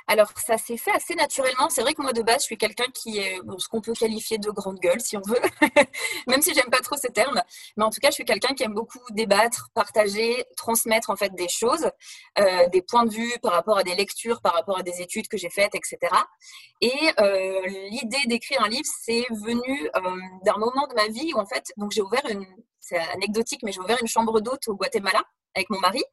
Alors, 0.10 0.32
ça 0.36 0.58
s'est 0.58 0.76
fait 0.76 0.90
assez 0.92 1.14
naturellement. 1.14 1.70
C'est 1.70 1.82
vrai 1.82 1.94
que 1.94 2.02
moi, 2.02 2.14
de 2.14 2.24
base, 2.24 2.42
je 2.42 2.46
suis 2.46 2.58
quelqu'un 2.58 2.88
qui 2.96 3.20
est 3.20 3.40
ce 3.60 3.68
qu'on 3.68 3.80
peut 3.80 3.94
qualifier 3.94 4.40
de 4.40 4.50
grande 4.50 4.80
gueule, 4.80 5.00
si 5.00 5.16
on 5.16 5.22
veut, 5.22 5.40
même 6.28 6.42
si 6.42 6.52
j'aime 6.56 6.72
pas 6.72 6.80
trop 6.80 6.98
ce 6.98 7.08
terme. 7.08 7.40
Mais 7.78 7.84
en 7.84 7.92
tout 7.92 8.00
cas, 8.02 8.10
je 8.10 8.16
suis 8.16 8.26
quelqu'un 8.26 8.56
qui 8.56 8.64
aime 8.64 8.74
beaucoup 8.74 8.98
débattre, 9.12 9.70
partager, 9.76 10.46
transmettre 10.58 11.12
en 11.12 11.16
fait 11.16 11.32
des 11.36 11.48
choses, 11.48 11.92
euh, 12.40 12.68
des 12.70 12.82
points 12.82 13.06
de 13.06 13.14
vue 13.14 13.32
par 13.44 13.52
rapport 13.52 13.78
à 13.78 13.84
des 13.84 13.94
lectures, 13.94 14.42
par 14.42 14.56
rapport 14.56 14.80
à 14.80 14.82
des 14.82 15.00
études 15.00 15.28
que 15.28 15.38
j'ai 15.38 15.52
faites, 15.52 15.76
etc. 15.76 15.98
Et 16.82 16.92
euh, 17.20 17.62
l'idée 17.92 18.26
d'écrire 18.26 18.64
un 18.64 18.68
livre, 18.68 18.90
c'est 19.04 19.28
venu 19.30 19.92
euh, 19.96 20.02
d'un 20.44 20.58
moment 20.58 20.88
de 20.88 20.96
ma 20.96 21.08
vie 21.10 21.34
où 21.36 21.38
en 21.38 21.46
fait, 21.46 21.72
donc 21.78 21.92
j'ai 21.92 22.02
ouvert 22.02 22.26
une, 22.32 22.48
c'est 22.80 22.98
anecdotique, 22.98 23.62
mais 23.62 23.72
j'ai 23.72 23.80
ouvert 23.80 24.00
une 24.02 24.08
chambre 24.08 24.42
d'hôte 24.42 24.68
au 24.70 24.76
Guatemala 24.76 25.22
avec 25.56 25.70
mon 25.70 25.80
mari. 25.80 26.04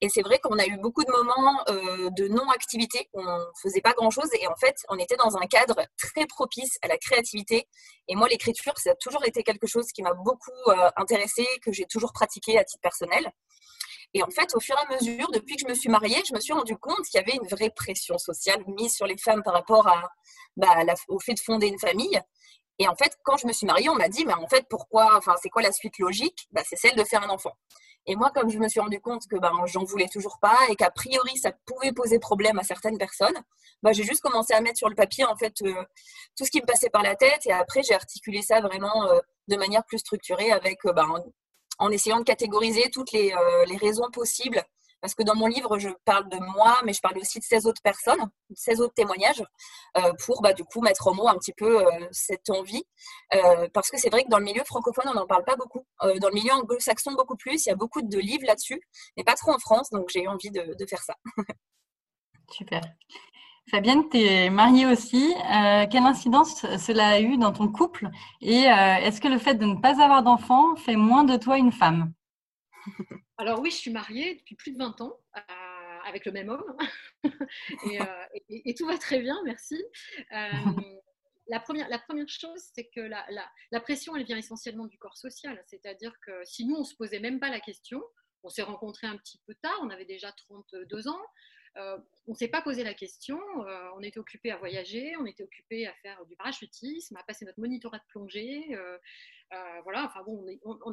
Et 0.00 0.08
c'est 0.08 0.22
vrai 0.22 0.38
qu'on 0.38 0.58
a 0.58 0.66
eu 0.66 0.76
beaucoup 0.78 1.04
de 1.04 1.10
moments 1.10 1.60
euh, 1.68 2.10
de 2.10 2.28
non-activité, 2.28 3.08
on 3.12 3.22
ne 3.22 3.44
faisait 3.62 3.80
pas 3.80 3.92
grand-chose. 3.92 4.28
Et 4.40 4.46
en 4.46 4.56
fait, 4.56 4.76
on 4.88 4.98
était 4.98 5.16
dans 5.16 5.36
un 5.36 5.46
cadre 5.46 5.80
très 5.98 6.26
propice 6.26 6.78
à 6.82 6.88
la 6.88 6.98
créativité. 6.98 7.68
Et 8.08 8.16
moi, 8.16 8.28
l'écriture, 8.28 8.76
ça 8.78 8.90
a 8.90 8.94
toujours 8.96 9.24
été 9.24 9.42
quelque 9.42 9.66
chose 9.66 9.86
qui 9.92 10.02
m'a 10.02 10.14
beaucoup 10.14 10.50
euh, 10.68 10.90
intéressée, 10.96 11.46
que 11.62 11.72
j'ai 11.72 11.86
toujours 11.86 12.12
pratiqué 12.12 12.58
à 12.58 12.64
titre 12.64 12.82
personnel. 12.82 13.30
Et 14.14 14.22
en 14.22 14.30
fait, 14.30 14.54
au 14.54 14.60
fur 14.60 14.76
et 14.76 14.92
à 14.92 14.94
mesure, 14.94 15.30
depuis 15.30 15.56
que 15.56 15.62
je 15.62 15.68
me 15.68 15.74
suis 15.74 15.88
mariée, 15.88 16.22
je 16.28 16.34
me 16.34 16.40
suis 16.40 16.52
rendu 16.52 16.76
compte 16.76 17.02
qu'il 17.06 17.18
y 17.18 17.22
avait 17.22 17.36
une 17.36 17.48
vraie 17.48 17.70
pression 17.70 18.18
sociale 18.18 18.62
mise 18.66 18.94
sur 18.94 19.06
les 19.06 19.16
femmes 19.16 19.42
par 19.42 19.54
rapport 19.54 19.88
à, 19.88 20.10
bah, 20.56 20.74
au 21.08 21.18
fait 21.18 21.34
de 21.34 21.40
fonder 21.40 21.68
une 21.68 21.78
famille. 21.78 22.20
Et 22.78 22.88
en 22.88 22.96
fait, 22.96 23.16
quand 23.24 23.36
je 23.36 23.46
me 23.46 23.52
suis 23.52 23.66
mariée, 23.66 23.88
on 23.88 23.94
m'a 23.94 24.08
dit, 24.08 24.24
mais 24.26 24.34
en 24.34 24.48
fait, 24.48 24.66
pourquoi, 24.68 25.16
enfin, 25.16 25.34
c'est 25.40 25.48
quoi 25.48 25.62
la 25.62 25.72
suite 25.72 25.98
logique? 25.98 26.48
Bah, 26.50 26.62
C'est 26.66 26.76
celle 26.76 26.96
de 26.96 27.04
faire 27.04 27.22
un 27.22 27.30
enfant. 27.30 27.52
Et 28.06 28.16
moi, 28.16 28.30
comme 28.30 28.50
je 28.50 28.58
me 28.58 28.68
suis 28.68 28.80
rendu 28.80 29.00
compte 29.00 29.28
que 29.28 29.36
ben, 29.36 29.52
j'en 29.66 29.84
voulais 29.84 30.08
toujours 30.08 30.38
pas 30.40 30.58
et 30.68 30.76
qu'a 30.76 30.90
priori 30.90 31.36
ça 31.36 31.52
pouvait 31.66 31.92
poser 31.92 32.18
problème 32.18 32.58
à 32.58 32.64
certaines 32.64 32.98
personnes, 32.98 33.36
ben, 33.82 33.92
j'ai 33.92 34.02
juste 34.02 34.22
commencé 34.22 34.54
à 34.54 34.60
mettre 34.60 34.78
sur 34.78 34.88
le 34.88 34.94
papier 34.94 35.24
en 35.24 35.36
fait 35.36 35.62
euh, 35.62 35.74
tout 36.36 36.44
ce 36.44 36.50
qui 36.50 36.60
me 36.60 36.66
passait 36.66 36.90
par 36.90 37.02
la 37.02 37.14
tête 37.14 37.46
et 37.46 37.52
après 37.52 37.82
j'ai 37.82 37.94
articulé 37.94 38.42
ça 38.42 38.60
vraiment 38.60 39.06
euh, 39.06 39.18
de 39.48 39.56
manière 39.56 39.84
plus 39.84 39.98
structurée 39.98 40.50
avec 40.50 40.84
euh, 40.86 40.92
ben, 40.92 41.06
en, 41.78 41.90
essayant 41.90 42.18
de 42.18 42.24
catégoriser 42.24 42.90
toutes 42.92 43.12
les, 43.12 43.34
les 43.66 43.76
raisons 43.76 44.08
possibles 44.12 44.62
parce 45.02 45.16
que 45.16 45.24
dans 45.24 45.34
mon 45.34 45.48
livre, 45.48 45.78
je 45.78 45.88
parle 46.04 46.28
de 46.28 46.38
moi, 46.38 46.80
mais 46.84 46.92
je 46.92 47.00
parle 47.00 47.18
aussi 47.18 47.40
de 47.40 47.44
16 47.44 47.66
autres 47.66 47.82
personnes, 47.82 48.20
16 48.54 48.80
autres 48.80 48.94
témoignages, 48.94 49.42
euh, 49.96 50.12
pour 50.24 50.40
bah, 50.42 50.52
du 50.52 50.62
coup 50.64 50.80
mettre 50.80 51.08
en 51.08 51.14
mots 51.14 51.28
un 51.28 51.34
petit 51.34 51.52
peu 51.52 51.84
euh, 51.84 52.08
cette 52.12 52.48
envie. 52.48 52.84
Euh, 53.34 53.68
parce 53.74 53.90
que 53.90 53.98
c'est 53.98 54.10
vrai 54.10 54.22
que 54.22 54.28
dans 54.28 54.38
le 54.38 54.44
milieu 54.44 54.62
francophone, 54.64 55.06
on 55.08 55.14
n'en 55.14 55.26
parle 55.26 55.44
pas 55.44 55.56
beaucoup. 55.56 55.84
dans 56.00 56.28
le 56.28 56.34
milieu 56.34 56.52
anglo-saxon, 56.52 57.12
beaucoup 57.14 57.36
plus. 57.36 57.66
Il 57.66 57.68
y 57.68 57.72
a 57.72 57.74
beaucoup 57.74 58.00
de 58.00 58.18
livres 58.18 58.46
là-dessus, 58.46 58.80
mais 59.16 59.24
pas 59.24 59.34
trop 59.34 59.50
en 59.50 59.58
France, 59.58 59.90
donc 59.90 60.08
j'ai 60.08 60.22
eu 60.22 60.28
envie 60.28 60.52
de, 60.52 60.76
de 60.78 60.86
faire 60.86 61.02
ça. 61.02 61.16
Super. 62.52 62.80
Fabienne, 63.70 64.08
tu 64.08 64.18
es 64.18 64.50
mariée 64.50 64.86
aussi. 64.86 65.34
quelle 65.90 66.04
incidence 66.04 66.60
cela 66.78 67.08
a 67.08 67.20
eu 67.20 67.38
dans 67.38 67.52
ton 67.52 67.68
couple? 67.68 68.08
Et 68.40 68.62
est-ce 68.62 69.20
que 69.20 69.28
le 69.28 69.38
fait 69.38 69.54
de 69.54 69.64
ne 69.64 69.80
pas 69.80 70.00
avoir 70.00 70.22
d'enfant 70.22 70.76
fait 70.76 70.96
moins 70.96 71.24
de 71.24 71.36
toi 71.36 71.58
une 71.58 71.72
femme? 71.72 72.12
Alors 73.38 73.60
oui, 73.60 73.70
je 73.70 73.76
suis 73.76 73.90
mariée 73.90 74.36
depuis 74.36 74.54
plus 74.54 74.72
de 74.72 74.78
20 74.78 75.00
ans 75.00 75.18
euh, 75.36 75.40
avec 76.06 76.24
le 76.26 76.32
même 76.32 76.48
homme 76.48 76.76
euh, 77.24 78.38
et, 78.48 78.74
tout 78.74 78.86
va 78.86 78.98
très 78.98 79.20
bien, 79.20 79.40
merci. 79.44 79.82
Euh, 80.32 80.48
la, 81.48 81.60
première, 81.60 81.88
chose, 82.28 82.62
c'est 82.74 82.88
que 82.88 83.00
la, 83.00 83.80
pression, 83.80 84.16
elle 84.16 84.24
vient 84.24 84.36
essentiellement 84.36 84.86
du 84.86 84.98
corps 84.98 85.16
social. 85.16 85.62
C'est-à-dire 85.66 86.14
que 86.20 86.44
si 86.44 86.64
nous, 86.64 86.76
on 86.76 86.80
ne 86.80 86.84
se 86.84 86.94
posait 86.94 87.20
même 87.20 87.40
pas 87.40 87.50
la 87.50 87.60
question, 87.60 88.02
on 88.42 88.48
s'est 88.48 88.62
rencontrés 88.62 89.06
un 89.06 89.16
petit 89.16 89.40
peu 89.46 89.54
tard, 89.56 89.78
on 89.82 89.90
avait 89.90 90.04
déjà 90.04 90.32
32 90.32 91.08
ans, 91.08 91.22
on 91.76 92.32
ne 92.32 92.34
s'est 92.34 92.48
pas 92.48 92.62
posé 92.62 92.84
la 92.84 92.94
question, 92.94 93.38
on 93.96 94.02
était 94.02 94.18
occupé 94.18 94.50
à 94.50 94.56
voyager, 94.56 95.14
on 95.18 95.26
était 95.26 95.44
occupé 95.44 95.86
à 95.86 95.94
faire 95.94 96.24
du 96.26 96.36
parachutisme, 96.36 97.16
à 97.16 97.22
passer 97.22 97.44
notre 97.44 97.60
monitorat 97.60 97.98
de 97.98 98.04
plongée. 98.08 98.76
voilà, 99.84 100.04
enfin 100.04 100.22
bon, 100.24 100.44
on, 100.64 100.78
on, 100.84 100.92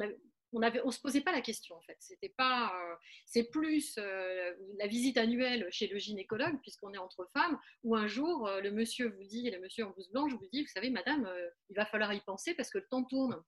ne 0.58 0.90
se 0.90 1.00
posait 1.00 1.20
pas 1.20 1.32
la 1.32 1.40
question 1.40 1.76
en 1.76 1.80
fait. 1.82 1.96
C'était 2.00 2.28
pas, 2.30 2.72
euh, 2.74 2.96
c'est 3.26 3.44
plus 3.44 3.96
euh, 3.98 4.54
la 4.78 4.86
visite 4.86 5.16
annuelle 5.16 5.66
chez 5.70 5.86
le 5.86 5.98
gynécologue 5.98 6.60
puisqu'on 6.62 6.92
est 6.92 6.98
entre 6.98 7.28
femmes 7.32 7.58
où 7.84 7.94
un 7.94 8.06
jour 8.06 8.48
euh, 8.48 8.60
le 8.60 8.70
monsieur 8.70 9.08
vous 9.08 9.24
dit, 9.24 9.50
le 9.50 9.60
monsieur 9.60 9.86
en 9.86 9.90
blouse 9.90 10.10
blanche 10.10 10.32
vous 10.32 10.48
dit, 10.52 10.62
vous 10.62 10.68
savez 10.68 10.90
madame, 10.90 11.30
il 11.68 11.76
va 11.76 11.86
falloir 11.86 12.12
y 12.12 12.20
penser 12.20 12.54
parce 12.54 12.70
que 12.70 12.78
le 12.78 12.86
temps 12.88 13.04
tourne. 13.04 13.40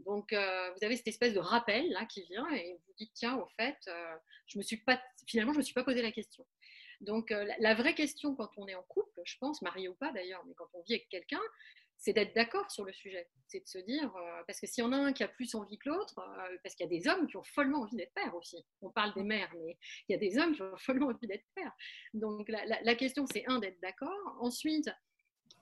Donc 0.00 0.32
vous 0.32 0.84
avez 0.84 0.96
cette 0.96 1.08
espèce 1.08 1.34
de 1.34 1.38
rappel 1.38 1.88
là 1.90 2.06
qui 2.06 2.22
vient 2.22 2.50
et 2.50 2.76
vous 2.86 2.92
dites 2.98 3.12
tiens 3.14 3.36
au 3.36 3.46
fait, 3.56 3.78
je 4.46 4.58
me 4.58 4.62
suis 4.62 4.78
pas, 4.78 5.00
finalement 5.28 5.52
je 5.52 5.58
me 5.58 5.62
suis 5.62 5.74
pas 5.74 5.84
posé 5.84 6.02
la 6.02 6.10
question. 6.10 6.44
Donc, 7.02 7.34
la 7.58 7.74
vraie 7.74 7.94
question 7.94 8.36
quand 8.36 8.50
on 8.56 8.68
est 8.68 8.76
en 8.76 8.82
couple, 8.84 9.20
je 9.24 9.36
pense, 9.38 9.60
marié 9.60 9.88
ou 9.88 9.94
pas 9.94 10.12
d'ailleurs, 10.12 10.44
mais 10.46 10.54
quand 10.54 10.68
on 10.72 10.82
vit 10.82 10.94
avec 10.94 11.08
quelqu'un, 11.08 11.40
c'est 12.02 12.12
d'être 12.12 12.34
d'accord 12.34 12.68
sur 12.68 12.84
le 12.84 12.92
sujet. 12.92 13.28
C'est 13.46 13.60
de 13.60 13.68
se 13.68 13.78
dire, 13.78 14.14
euh, 14.16 14.42
parce 14.48 14.60
que 14.60 14.66
s'il 14.66 14.82
y 14.82 14.86
en 14.86 14.92
a 14.92 14.96
un 14.96 15.12
qui 15.12 15.22
a 15.22 15.28
plus 15.28 15.54
envie 15.54 15.78
que 15.78 15.88
l'autre, 15.88 16.18
euh, 16.18 16.58
parce 16.64 16.74
qu'il 16.74 16.84
y 16.84 16.88
a 16.88 16.98
des 16.98 17.06
hommes 17.08 17.28
qui 17.28 17.36
ont 17.36 17.44
follement 17.44 17.82
envie 17.82 17.96
d'être 17.96 18.12
pères 18.12 18.34
aussi. 18.34 18.66
On 18.80 18.90
parle 18.90 19.14
des 19.14 19.22
mères, 19.22 19.54
mais 19.54 19.78
il 20.08 20.12
y 20.12 20.14
a 20.16 20.18
des 20.18 20.36
hommes 20.36 20.52
qui 20.52 20.62
ont 20.62 20.76
follement 20.78 21.06
envie 21.06 21.28
d'être 21.28 21.46
pères. 21.54 21.72
Donc 22.12 22.48
la, 22.48 22.94
question, 22.96 23.24
c'est 23.26 23.46
un, 23.46 23.60
d'être 23.60 23.80
d'accord. 23.80 24.36
Ensuite, 24.40 24.90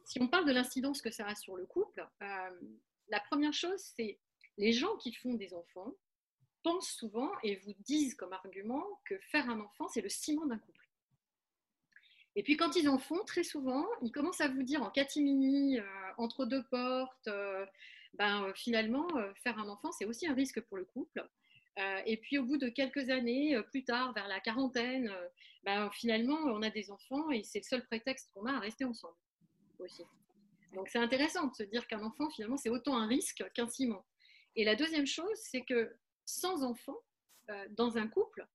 si 0.06 0.18
on 0.22 0.28
parle 0.28 0.46
de 0.46 0.52
l'incidence 0.52 1.02
que 1.02 1.10
ça 1.10 1.26
a 1.26 1.34
sur 1.34 1.56
le 1.56 1.66
couple, 1.66 2.08
euh, 2.22 2.60
la 3.08 3.20
première 3.20 3.52
chose, 3.52 3.80
c'est 3.94 4.18
les 4.56 4.72
gens 4.72 4.96
qui 4.96 5.12
font 5.12 5.34
des 5.34 5.52
enfants 5.52 5.92
pensent 6.62 6.92
souvent 6.92 7.30
et 7.42 7.56
vous 7.56 7.74
disent 7.80 8.14
comme 8.14 8.32
argument 8.32 8.84
que 9.04 9.18
faire 9.18 9.48
un 9.50 9.60
enfant, 9.60 9.88
c'est 9.88 10.00
le 10.00 10.08
ciment 10.08 10.46
d'un 10.46 10.58
couple. 10.58 10.89
Et 12.36 12.42
puis 12.42 12.56
quand 12.56 12.76
ils 12.76 12.88
en 12.88 12.98
font, 12.98 13.22
très 13.24 13.42
souvent, 13.42 13.86
ils 14.02 14.12
commencent 14.12 14.40
à 14.40 14.48
vous 14.48 14.62
dire 14.62 14.82
en 14.82 14.90
catimini, 14.90 15.78
euh, 15.78 15.84
entre 16.16 16.44
deux 16.44 16.62
portes, 16.70 17.28
euh, 17.28 17.66
ben, 18.14 18.44
euh, 18.44 18.52
finalement, 18.54 19.08
faire 19.42 19.58
un 19.58 19.68
enfant, 19.68 19.92
c'est 19.92 20.04
aussi 20.04 20.26
un 20.26 20.34
risque 20.34 20.60
pour 20.60 20.76
le 20.76 20.84
couple. 20.84 21.26
et 22.04 22.18
puis 22.18 22.36
au 22.38 22.44
bout 22.44 22.58
de 22.58 22.68
quelques 22.68 23.08
années, 23.08 23.58
plus 23.70 23.84
tard, 23.84 24.12
vers 24.12 24.28
la 24.28 24.40
quarantaine, 24.40 25.10
ben, 25.64 25.90
finalement, 25.92 26.38
on 26.44 26.62
a 26.62 26.70
des 26.70 26.90
enfants 26.90 27.30
et 27.30 27.42
c'est 27.42 27.60
le 27.60 27.64
seul 27.64 27.84
prétexte 27.86 28.30
qu'on 28.34 28.44
a 28.46 28.52
à 28.52 28.58
rester 28.58 28.84
ensemble 28.84 29.16
aussi. 29.78 30.02
Donc 30.74 30.88
c'est 30.88 30.98
intéressant 30.98 31.46
de 31.46 31.54
se 31.54 31.62
dire 31.62 31.86
qu'un 31.86 32.02
enfant, 32.02 32.28
finalement, 32.30 32.58
c'est 32.58 32.68
autant 32.68 32.98
un 32.98 33.06
risque 33.06 33.42
qu'un 33.54 33.68
ciment. 33.68 34.04
Et 34.56 34.64
la 34.64 34.74
deuxième 34.76 35.06
chose, 35.06 35.36
c'est 35.36 35.62
que 35.62 35.96
sans 36.26 36.64
enfant, 36.64 36.98
dans 37.70 37.96
un 37.96 38.08
couple, 38.08 38.46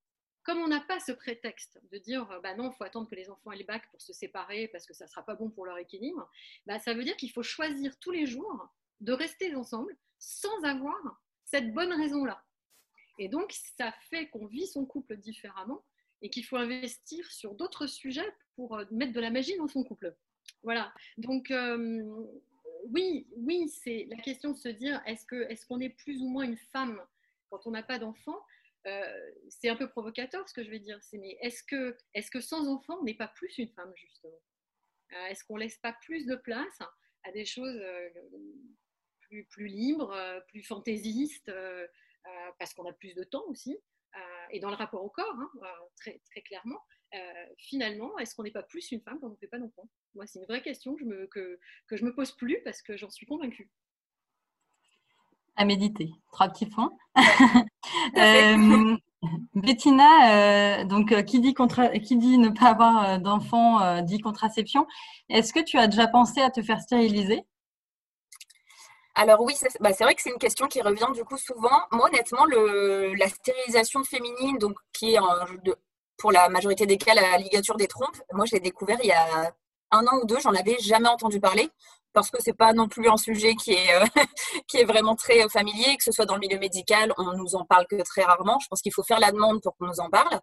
comme 0.46 0.58
on 0.58 0.68
n'a 0.68 0.80
pas 0.80 1.00
ce 1.00 1.12
prétexte 1.12 1.80
de 1.90 1.98
dire 1.98 2.26
bah 2.42 2.54
non, 2.54 2.70
il 2.70 2.76
faut 2.76 2.84
attendre 2.84 3.10
que 3.10 3.16
les 3.16 3.28
enfants 3.28 3.52
aient 3.52 3.58
le 3.58 3.64
bac 3.64 3.82
pour 3.90 4.00
se 4.00 4.12
séparer 4.12 4.68
parce 4.68 4.86
que 4.86 4.94
ça 4.94 5.04
ne 5.04 5.10
sera 5.10 5.24
pas 5.24 5.34
bon 5.34 5.50
pour 5.50 5.66
leur 5.66 5.76
équilibre, 5.76 6.30
bah 6.66 6.78
ça 6.78 6.94
veut 6.94 7.04
dire 7.04 7.16
qu'il 7.16 7.32
faut 7.32 7.42
choisir 7.42 7.98
tous 7.98 8.12
les 8.12 8.26
jours 8.26 8.68
de 9.00 9.12
rester 9.12 9.54
ensemble 9.54 9.96
sans 10.18 10.62
avoir 10.62 11.20
cette 11.44 11.72
bonne 11.74 11.92
raison-là. 11.92 12.42
Et 13.18 13.28
donc, 13.28 13.52
ça 13.76 13.92
fait 14.10 14.28
qu'on 14.28 14.46
vit 14.46 14.66
son 14.66 14.84
couple 14.84 15.16
différemment 15.16 15.84
et 16.22 16.30
qu'il 16.30 16.44
faut 16.44 16.56
investir 16.56 17.30
sur 17.30 17.54
d'autres 17.54 17.86
sujets 17.86 18.32
pour 18.54 18.76
euh, 18.76 18.84
mettre 18.90 19.12
de 19.12 19.20
la 19.20 19.30
magie 19.30 19.56
dans 19.56 19.68
son 19.68 19.84
couple. 19.84 20.14
Voilà. 20.62 20.92
Donc, 21.18 21.50
euh, 21.50 22.02
oui, 22.90 23.26
oui, 23.36 23.68
c'est 23.68 24.06
la 24.10 24.16
question 24.16 24.52
de 24.52 24.56
se 24.56 24.68
dire 24.68 25.02
est-ce 25.06 25.26
qu'on 25.26 25.48
est, 25.48 25.66
qu'on 25.66 25.80
est 25.80 25.90
plus 25.90 26.22
ou 26.22 26.28
moins 26.28 26.44
une 26.44 26.56
femme 26.56 27.00
quand 27.50 27.66
on 27.66 27.70
n'a 27.70 27.82
pas 27.82 27.98
d'enfant? 27.98 28.38
Euh, 28.86 29.30
c'est 29.48 29.68
un 29.68 29.76
peu 29.76 29.88
provocateur 29.88 30.48
ce 30.48 30.54
que 30.54 30.62
je 30.62 30.70
vais 30.70 30.78
dire, 30.78 30.98
c'est 31.02 31.18
mais 31.18 31.36
est-ce 31.40 31.62
que, 31.64 31.96
est 32.14 32.28
que 32.30 32.40
sans 32.40 32.68
enfant, 32.68 32.98
on 33.00 33.04
n'est 33.04 33.14
pas 33.14 33.28
plus 33.28 33.58
une 33.58 33.68
femme, 33.70 33.92
justement? 33.96 34.40
Euh, 35.12 35.26
Est-ce 35.26 35.44
qu'on 35.44 35.56
laisse 35.56 35.78
pas 35.78 35.92
plus 36.02 36.26
de 36.26 36.36
place 36.36 36.78
à 37.24 37.32
des 37.32 37.44
choses 37.44 37.76
euh, 37.76 38.08
plus, 39.20 39.44
plus 39.46 39.66
libres, 39.66 40.16
plus 40.48 40.62
fantaisistes, 40.62 41.50
parce 42.58 42.74
qu'on 42.74 42.88
a 42.88 42.92
plus 42.92 43.14
de 43.14 43.24
temps 43.24 43.44
aussi, 43.48 43.76
et 44.50 44.60
dans 44.60 44.70
le 44.70 44.76
rapport 44.76 45.04
au 45.04 45.10
corps, 45.10 45.36
hein, 45.36 45.50
très, 45.96 46.20
très 46.30 46.42
clairement, 46.42 46.80
finalement, 47.58 48.16
est-ce 48.18 48.36
qu'on 48.36 48.44
n'est 48.44 48.52
pas 48.52 48.62
plus 48.62 48.92
une 48.92 49.00
femme 49.00 49.18
quand 49.20 49.26
on 49.26 49.30
ne 49.30 49.36
fait 49.36 49.48
pas 49.48 49.58
d'enfant? 49.58 49.88
Moi, 50.14 50.26
c'est 50.26 50.38
une 50.38 50.44
vraie 50.44 50.62
question 50.62 50.94
que 50.94 51.00
je, 51.00 51.06
me, 51.06 51.26
que, 51.26 51.58
que 51.88 51.96
je 51.96 52.04
me 52.04 52.14
pose 52.14 52.30
plus 52.36 52.62
parce 52.62 52.82
que 52.82 52.96
j'en 52.96 53.10
suis 53.10 53.26
convaincue 53.26 53.68
à 55.56 55.64
méditer. 55.64 56.10
Trois 56.32 56.48
petits 56.50 56.66
points. 56.66 56.92
euh, 58.16 58.96
Bettina, 59.54 60.80
euh, 60.80 60.84
donc 60.84 61.12
euh, 61.12 61.22
qui 61.22 61.40
dit, 61.40 61.54
qui 62.04 62.16
dit 62.16 62.38
ne 62.38 62.48
pas 62.48 62.70
avoir 62.70 63.20
d'enfant 63.20 64.02
dit 64.02 64.20
contraception. 64.20 64.86
Est-ce 65.28 65.52
que 65.52 65.60
tu 65.60 65.78
as 65.78 65.86
déjà 65.86 66.06
pensé 66.06 66.40
à 66.40 66.50
te 66.50 66.62
faire 66.62 66.80
stériliser? 66.80 67.44
Alors 69.14 69.40
oui, 69.40 69.54
bah, 69.80 69.92
c'est 69.94 70.04
vrai 70.04 70.14
que 70.14 70.20
c'est 70.20 70.30
une 70.30 70.38
question 70.38 70.66
qui 70.66 70.82
revient 70.82 71.08
du 71.14 71.24
coup 71.24 71.38
souvent. 71.38 71.80
Moi, 71.90 72.08
honnêtement, 72.08 72.44
le, 72.44 73.14
la 73.14 73.28
stérilisation 73.28 74.04
féminine, 74.04 74.58
donc 74.58 74.76
qui 74.92 75.14
est 75.14 75.18
pour 76.18 76.32
la 76.32 76.48
majorité 76.48 76.86
des 76.86 76.98
cas 76.98 77.14
la 77.14 77.38
ligature 77.38 77.76
des 77.76 77.88
trompes, 77.88 78.20
moi 78.32 78.44
je 78.46 78.54
l'ai 78.54 78.60
découvert 78.60 78.98
il 79.02 79.08
y 79.08 79.12
a 79.12 79.52
un 79.90 80.06
an 80.06 80.18
ou 80.22 80.26
deux, 80.26 80.38
j'en 80.40 80.52
avais 80.52 80.76
jamais 80.80 81.08
entendu 81.08 81.40
parler 81.40 81.70
parce 82.16 82.30
que 82.30 82.38
c'est 82.40 82.54
pas 82.56 82.72
non 82.72 82.88
plus 82.88 83.10
un 83.10 83.18
sujet 83.18 83.54
qui 83.54 83.72
est 83.72 83.94
euh, 83.94 84.06
qui 84.68 84.78
est 84.78 84.86
vraiment 84.86 85.14
très 85.14 85.44
euh, 85.44 85.48
familier, 85.50 85.98
que 85.98 86.02
ce 86.02 86.12
soit 86.12 86.24
dans 86.24 86.36
le 86.36 86.40
milieu 86.40 86.58
médical, 86.58 87.12
on 87.18 87.36
nous 87.36 87.54
en 87.56 87.66
parle 87.66 87.86
que 87.86 88.02
très 88.02 88.22
rarement. 88.22 88.58
Je 88.58 88.68
pense 88.68 88.80
qu'il 88.80 88.92
faut 88.92 89.02
faire 89.02 89.20
la 89.20 89.32
demande 89.32 89.60
pour 89.62 89.76
qu'on 89.76 89.86
nous 89.86 90.00
en 90.00 90.08
parle. 90.08 90.40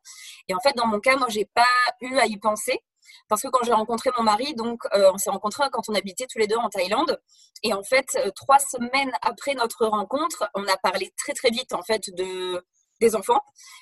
Et 0.47 0.53
en 0.53 0.59
fait, 0.59 0.73
dans 0.75 0.85
mon 0.85 0.99
cas, 0.99 1.17
moi, 1.17 1.29
j'ai 1.29 1.45
pas 1.45 1.65
eu 2.01 2.15
à 2.19 2.27
y 2.27 2.37
penser 2.37 2.79
parce 3.27 3.41
que 3.41 3.47
quand 3.47 3.63
j'ai 3.63 3.73
rencontré 3.73 4.11
mon 4.15 4.23
mari, 4.23 4.53
donc 4.53 4.83
euh, 4.93 5.11
on 5.11 5.17
s'est 5.17 5.31
rencontrés 5.31 5.63
quand 5.71 5.89
on 5.89 5.95
habitait 5.95 6.27
tous 6.31 6.37
les 6.37 6.45
deux 6.45 6.57
en 6.57 6.69
Thaïlande. 6.69 7.19
Et 7.63 7.73
en 7.73 7.81
fait, 7.81 8.19
trois 8.35 8.59
semaines 8.59 9.11
après 9.23 9.55
notre 9.55 9.87
rencontre, 9.87 10.47
on 10.53 10.67
a 10.67 10.77
parlé 10.77 11.11
très 11.17 11.33
très 11.33 11.49
vite 11.49 11.73
en 11.73 11.81
fait 11.81 12.03
de 12.15 12.63
des 13.03 13.15
enfants. 13.15 13.41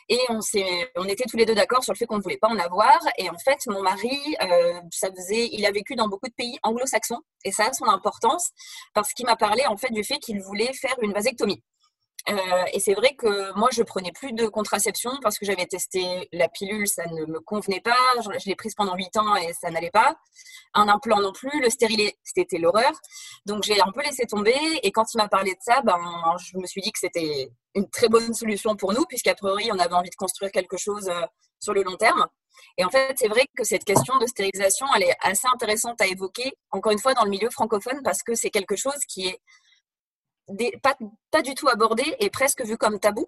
Et 0.10 0.20
on, 0.30 0.40
on 0.98 1.06
était 1.06 1.26
tous 1.30 1.38
les 1.38 1.46
deux 1.46 1.56
d'accord 1.56 1.84
sur 1.84 1.94
le 1.94 1.98
fait 1.98 2.06
qu'on 2.06 2.18
ne 2.18 2.22
voulait 2.22 2.38
pas 2.38 2.50
en 2.50 2.60
avoir. 2.60 3.00
Et 3.18 3.30
en 3.30 3.38
fait, 3.38 3.60
mon 3.68 3.82
mari, 3.82 4.20
euh, 4.42 4.82
ça 4.92 5.10
faisait, 5.12 5.50
il 5.52 5.66
a 5.66 5.72
vécu 5.72 5.96
dans 5.96 6.08
beaucoup 6.08 6.28
de 6.28 6.34
pays 6.34 6.58
anglo-saxons. 6.64 7.22
Et 7.46 7.52
ça 7.52 7.68
a 7.68 7.74
son 7.74 7.86
importance 7.86 8.52
parce 8.94 9.14
qu'il 9.14 9.26
m'a 9.26 9.36
parlé 9.36 9.66
en 9.66 9.78
fait 9.78 9.92
du 9.92 10.04
fait 10.04 10.18
qu'il 10.18 10.42
voulait 10.42 10.74
faire 10.74 10.96
une 11.02 11.14
vasectomie. 11.14 11.64
Euh, 12.30 12.64
et 12.74 12.80
c'est 12.80 12.94
vrai 12.94 13.16
que 13.16 13.54
moi, 13.58 13.70
je 13.72 13.82
prenais 13.84 14.12
plus 14.12 14.34
de 14.34 14.48
contraception 14.48 15.12
parce 15.22 15.40
que 15.40 15.46
j'avais 15.46 15.66
testé 15.66 16.30
la 16.32 16.48
pilule, 16.50 16.88
ça 16.88 17.06
ne 17.08 17.26
me 17.26 17.40
convenait 17.40 17.82
pas. 17.82 17.96
Je, 18.22 18.48
l'ai 18.48 18.56
prise 18.56 18.76
pendant 18.76 18.96
8 18.96 19.18
ans 19.18 19.36
et 19.36 19.54
ça 19.54 19.70
n'allait 19.72 19.92
pas. 19.92 20.16
Un 20.74 20.88
implant 20.88 21.20
non 21.20 21.34
plus, 21.34 21.62
le 21.62 21.70
stérilet, 21.70 22.16
c'était 22.24 22.58
l'horreur. 22.58 22.92
Donc 23.46 23.64
j'ai 23.64 23.80
un 23.82 23.92
peu 23.92 24.02
laissé 24.02 24.26
tomber. 24.26 24.56
Et 24.84 24.92
quand 24.92 25.14
il 25.14 25.18
m'a 25.18 25.28
parlé 25.28 25.52
de 25.52 25.60
ça, 25.62 25.82
ben, 25.82 26.00
je 26.40 26.58
me 26.58 26.66
suis 26.66 26.82
dit 26.82 26.92
que 26.92 27.00
c'était 27.00 27.52
une 27.76 27.90
très 27.90 28.08
bonne 28.08 28.34
solution 28.34 28.76
pour 28.76 28.94
nous, 28.94 29.06
puisqu'à 29.06 29.36
priori, 29.36 29.70
on 29.72 29.80
avait 29.80 29.96
envie 29.96 30.10
de 30.10 30.16
construire 30.16 30.52
quelque 30.52 30.78
chose 30.78 31.10
euh, 31.10 31.26
sur 31.60 31.74
le 31.74 31.84
long 31.84 31.96
terme. 31.96 32.28
Et 32.78 32.86
en 32.86 32.90
fait, 32.90 33.16
c'est 33.18 33.28
vrai 33.28 33.46
que 33.58 33.64
cette 33.64 33.84
question 33.84 34.18
de 34.18 34.26
stérilisation, 34.28 34.86
elle 34.96 35.04
est 35.04 35.16
assez 35.22 35.48
intéressante 35.52 36.00
à 36.02 36.08
évoquer, 36.08 36.54
encore 36.72 36.92
une 36.92 37.00
fois, 37.00 37.14
dans 37.14 37.24
le 37.24 37.30
milieu 37.30 37.50
francophone, 37.50 38.02
parce 38.04 38.24
que 38.24 38.36
c'est 38.36 38.50
quelque 38.50 38.76
chose 38.76 39.00
qui 39.08 39.28
est 39.28 39.40
pas, 41.32 41.42
du 41.42 41.56
tout 41.56 41.68
abordé 41.68 42.04
et 42.20 42.30
presque 42.30 42.64
vu 42.64 42.78
comme 42.78 43.00
tabou. 43.00 43.28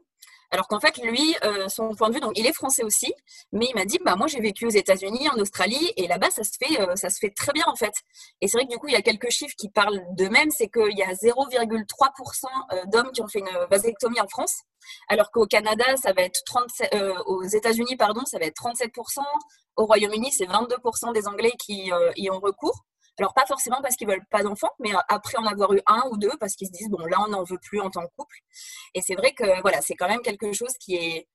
Alors 0.51 0.67
qu'en 0.67 0.79
fait, 0.79 0.97
lui, 0.97 1.35
euh, 1.43 1.67
son 1.67 1.95
point 1.95 2.09
de 2.09 2.13
vue, 2.13 2.19
donc 2.19 2.33
il 2.35 2.45
est 2.45 2.53
français 2.53 2.83
aussi, 2.83 3.11
mais 3.51 3.65
il 3.65 3.73
m'a 3.73 3.85
dit, 3.85 3.97
bah 4.05 4.15
moi 4.15 4.27
j'ai 4.27 4.39
vécu 4.39 4.67
aux 4.67 4.69
États-Unis, 4.69 5.27
en 5.29 5.39
Australie, 5.39 5.91
et 5.97 6.07
là-bas 6.07 6.29
ça 6.29 6.43
se 6.43 6.51
fait, 6.59 6.79
euh, 6.79 6.95
ça 6.95 7.09
se 7.09 7.17
fait 7.17 7.31
très 7.31 7.53
bien 7.53 7.63
en 7.65 7.75
fait. 7.75 7.93
Et 8.39 8.47
c'est 8.47 8.57
vrai 8.57 8.67
que 8.67 8.71
du 8.71 8.77
coup, 8.77 8.87
il 8.87 8.93
y 8.93 8.97
a 8.97 9.01
quelques 9.01 9.31
chiffres 9.31 9.55
qui 9.57 9.69
parlent 9.69 10.03
d'eux-mêmes, 10.11 10.51
c'est 10.51 10.67
qu'il 10.67 10.95
y 10.95 11.01
a 11.01 11.11
0,3% 11.13 12.45
euh, 12.71 12.85
d'hommes 12.85 13.11
qui 13.13 13.23
ont 13.23 13.27
fait 13.27 13.39
une 13.39 13.49
vasectomie 13.71 14.21
en 14.21 14.27
France, 14.27 14.61
alors 15.07 15.31
qu'au 15.31 15.47
Canada, 15.47 15.85
ça 15.97 16.13
va 16.13 16.21
être 16.21 16.43
37, 16.45 16.95
aux 17.25 17.43
États-Unis, 17.43 17.95
pardon, 17.95 18.23
ça 18.25 18.37
va 18.37 18.45
être 18.45 18.61
37%, 18.61 19.21
au 19.77 19.85
Royaume-Uni, 19.87 20.31
c'est 20.31 20.45
22% 20.45 21.13
des 21.13 21.27
Anglais 21.27 21.53
qui 21.57 21.89
y 22.17 22.29
ont 22.29 22.39
recours. 22.39 22.85
Alors, 23.19 23.33
pas 23.33 23.45
forcément 23.45 23.81
parce 23.81 23.95
qu'ils 23.95 24.07
veulent 24.07 24.25
pas 24.29 24.43
d'enfants, 24.43 24.71
mais 24.79 24.93
euh, 24.93 24.99
après 25.07 25.37
en 25.37 25.45
avoir 25.45 25.73
eu 25.73 25.81
un 25.85 26.03
ou 26.11 26.17
deux, 26.17 26.31
parce 26.39 26.55
qu'ils 26.55 26.67
se 26.67 26.71
disent, 26.71 26.89
bon, 26.89 27.05
là, 27.05 27.17
on 27.21 27.29
n'en 27.29 27.43
veut 27.43 27.59
plus 27.59 27.79
en 27.79 27.89
tant 27.89 28.01
que 28.01 28.11
couple. 28.17 28.37
Et 28.95 29.01
c'est 29.01 29.15
vrai 29.15 29.33
que, 29.33 29.61
voilà, 29.61 29.81
c'est 29.81 29.95
quand 29.95 30.07
même 30.07 30.21
quelque 30.21 30.51
chose 30.53 30.73
qui 30.79 30.95
est, 30.95 31.27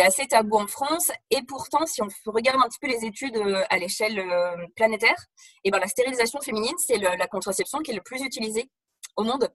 assez 0.00 0.26
tabou 0.26 0.56
en 0.56 0.66
France. 0.66 1.12
Et 1.30 1.42
pourtant, 1.46 1.86
si 1.86 2.02
on 2.02 2.08
regarde 2.26 2.60
un 2.60 2.68
petit 2.68 2.80
peu 2.80 2.88
les 2.88 3.04
études 3.04 3.36
euh, 3.36 3.62
à 3.70 3.78
l'échelle 3.78 4.18
euh, 4.18 4.66
planétaire, 4.74 5.16
et 5.62 5.68
eh 5.68 5.70
ben, 5.70 5.78
la 5.78 5.86
stérilisation 5.86 6.40
féminine, 6.40 6.74
c'est 6.78 6.98
la 6.98 7.26
contraception 7.28 7.78
qui 7.78 7.92
est 7.92 7.94
le 7.94 8.02
plus 8.02 8.20
utilisée 8.22 8.68
au 9.16 9.22
monde. 9.22 9.48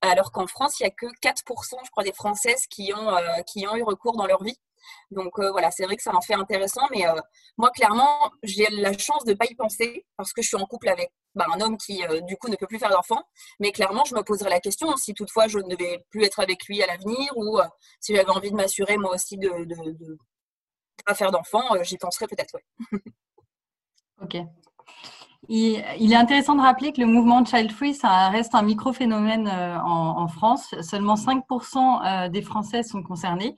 Alors 0.00 0.30
qu'en 0.30 0.46
France, 0.46 0.78
il 0.78 0.84
n'y 0.84 0.88
a 0.88 0.92
que 0.92 1.06
4%, 1.20 1.84
je 1.84 1.90
crois, 1.90 2.04
des 2.04 2.12
Françaises 2.12 2.66
qui 2.68 2.92
ont 2.94 3.76
eu 3.76 3.82
recours 3.82 4.16
dans 4.16 4.26
leur 4.26 4.42
vie. 4.44 4.56
Donc 5.10 5.38
euh, 5.38 5.50
voilà, 5.50 5.70
c'est 5.70 5.84
vrai 5.84 5.96
que 5.96 6.02
ça 6.02 6.14
en 6.14 6.20
fait 6.20 6.34
intéressant, 6.34 6.82
mais 6.90 7.06
euh, 7.06 7.14
moi 7.56 7.70
clairement, 7.70 8.30
j'ai 8.42 8.66
la 8.70 8.96
chance 8.96 9.24
de 9.24 9.32
ne 9.32 9.36
pas 9.36 9.46
y 9.46 9.54
penser 9.54 10.06
parce 10.16 10.32
que 10.32 10.42
je 10.42 10.48
suis 10.48 10.56
en 10.56 10.66
couple 10.66 10.88
avec 10.88 11.12
bah, 11.34 11.46
un 11.54 11.60
homme 11.60 11.76
qui 11.76 12.04
euh, 12.04 12.20
du 12.22 12.36
coup 12.36 12.48
ne 12.48 12.56
peut 12.56 12.66
plus 12.66 12.78
faire 12.78 12.90
d'enfant. 12.90 13.22
Mais 13.58 13.72
clairement, 13.72 14.04
je 14.04 14.14
me 14.14 14.22
poserai 14.22 14.50
la 14.50 14.60
question 14.60 14.96
si 14.96 15.14
toutefois 15.14 15.48
je 15.48 15.58
ne 15.58 15.74
devais 15.74 16.04
plus 16.10 16.24
être 16.24 16.40
avec 16.40 16.66
lui 16.66 16.82
à 16.82 16.86
l'avenir 16.86 17.32
ou 17.36 17.58
si 18.00 18.14
j'avais 18.14 18.30
envie 18.30 18.50
de 18.50 18.56
m'assurer 18.56 18.96
moi 18.96 19.14
aussi 19.14 19.36
de 19.36 19.48
ne 19.48 20.16
pas 21.04 21.14
faire 21.14 21.30
d'enfant, 21.30 21.62
j'y 21.82 21.98
penserais 21.98 22.26
peut-être. 22.26 22.54
Ouais. 22.54 23.00
ok. 24.22 24.36
Il, 25.48 26.12
est 26.12 26.16
intéressant 26.16 26.54
de 26.54 26.60
rappeler 26.60 26.92
que 26.92 27.00
le 27.00 27.06
mouvement 27.06 27.44
Child 27.44 27.72
Free, 27.72 27.94
ça 27.94 28.28
reste 28.28 28.54
un 28.54 28.62
micro-phénomène 28.62 29.48
en, 29.48 30.28
France. 30.28 30.74
Seulement 30.82 31.14
5% 31.14 32.30
des 32.30 32.42
Français 32.42 32.82
sont 32.82 33.02
concernés. 33.02 33.56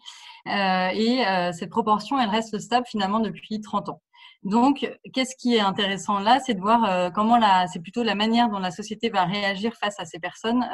Euh, 0.49 0.89
et 0.93 1.27
euh, 1.27 1.53
cette 1.53 1.71
proportion, 1.71 2.19
elle 2.19 2.29
reste 2.29 2.59
stable 2.59 2.87
finalement 2.89 3.21
depuis 3.21 3.61
30 3.61 3.91
ans. 3.91 4.03
Donc, 4.43 4.91
qu'est-ce 5.13 5.37
qui 5.37 5.55
est 5.55 5.61
intéressant 5.61 6.19
là, 6.19 6.41
c'est 6.45 6.55
de 6.55 6.61
voir 6.61 6.85
euh, 6.85 7.11
comment 7.11 7.37
la, 7.37 7.69
c'est 7.69 7.79
plutôt 7.79 8.03
la 8.03 8.17
manière 8.17 8.49
dont 8.49 8.59
la 8.59 8.73
société 8.73 9.09
va 9.09 9.25
réagir 9.25 9.73
face 9.75 9.99
à 10.01 10.05
ces 10.05 10.19
personnes 10.19 10.65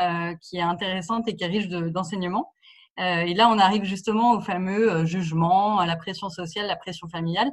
qui 0.40 0.56
est 0.56 0.62
intéressante 0.62 1.28
et 1.28 1.36
qui 1.36 1.44
est 1.44 1.48
riche 1.48 1.68
d'enseignements. 1.68 2.52
Et 2.98 3.34
là, 3.34 3.48
on 3.48 3.58
arrive 3.58 3.84
justement 3.84 4.32
au 4.32 4.40
fameux 4.40 5.04
jugement, 5.04 5.78
à 5.78 5.86
la 5.86 5.96
pression 5.96 6.28
sociale, 6.28 6.66
la 6.66 6.76
pression 6.76 7.08
familiale. 7.08 7.50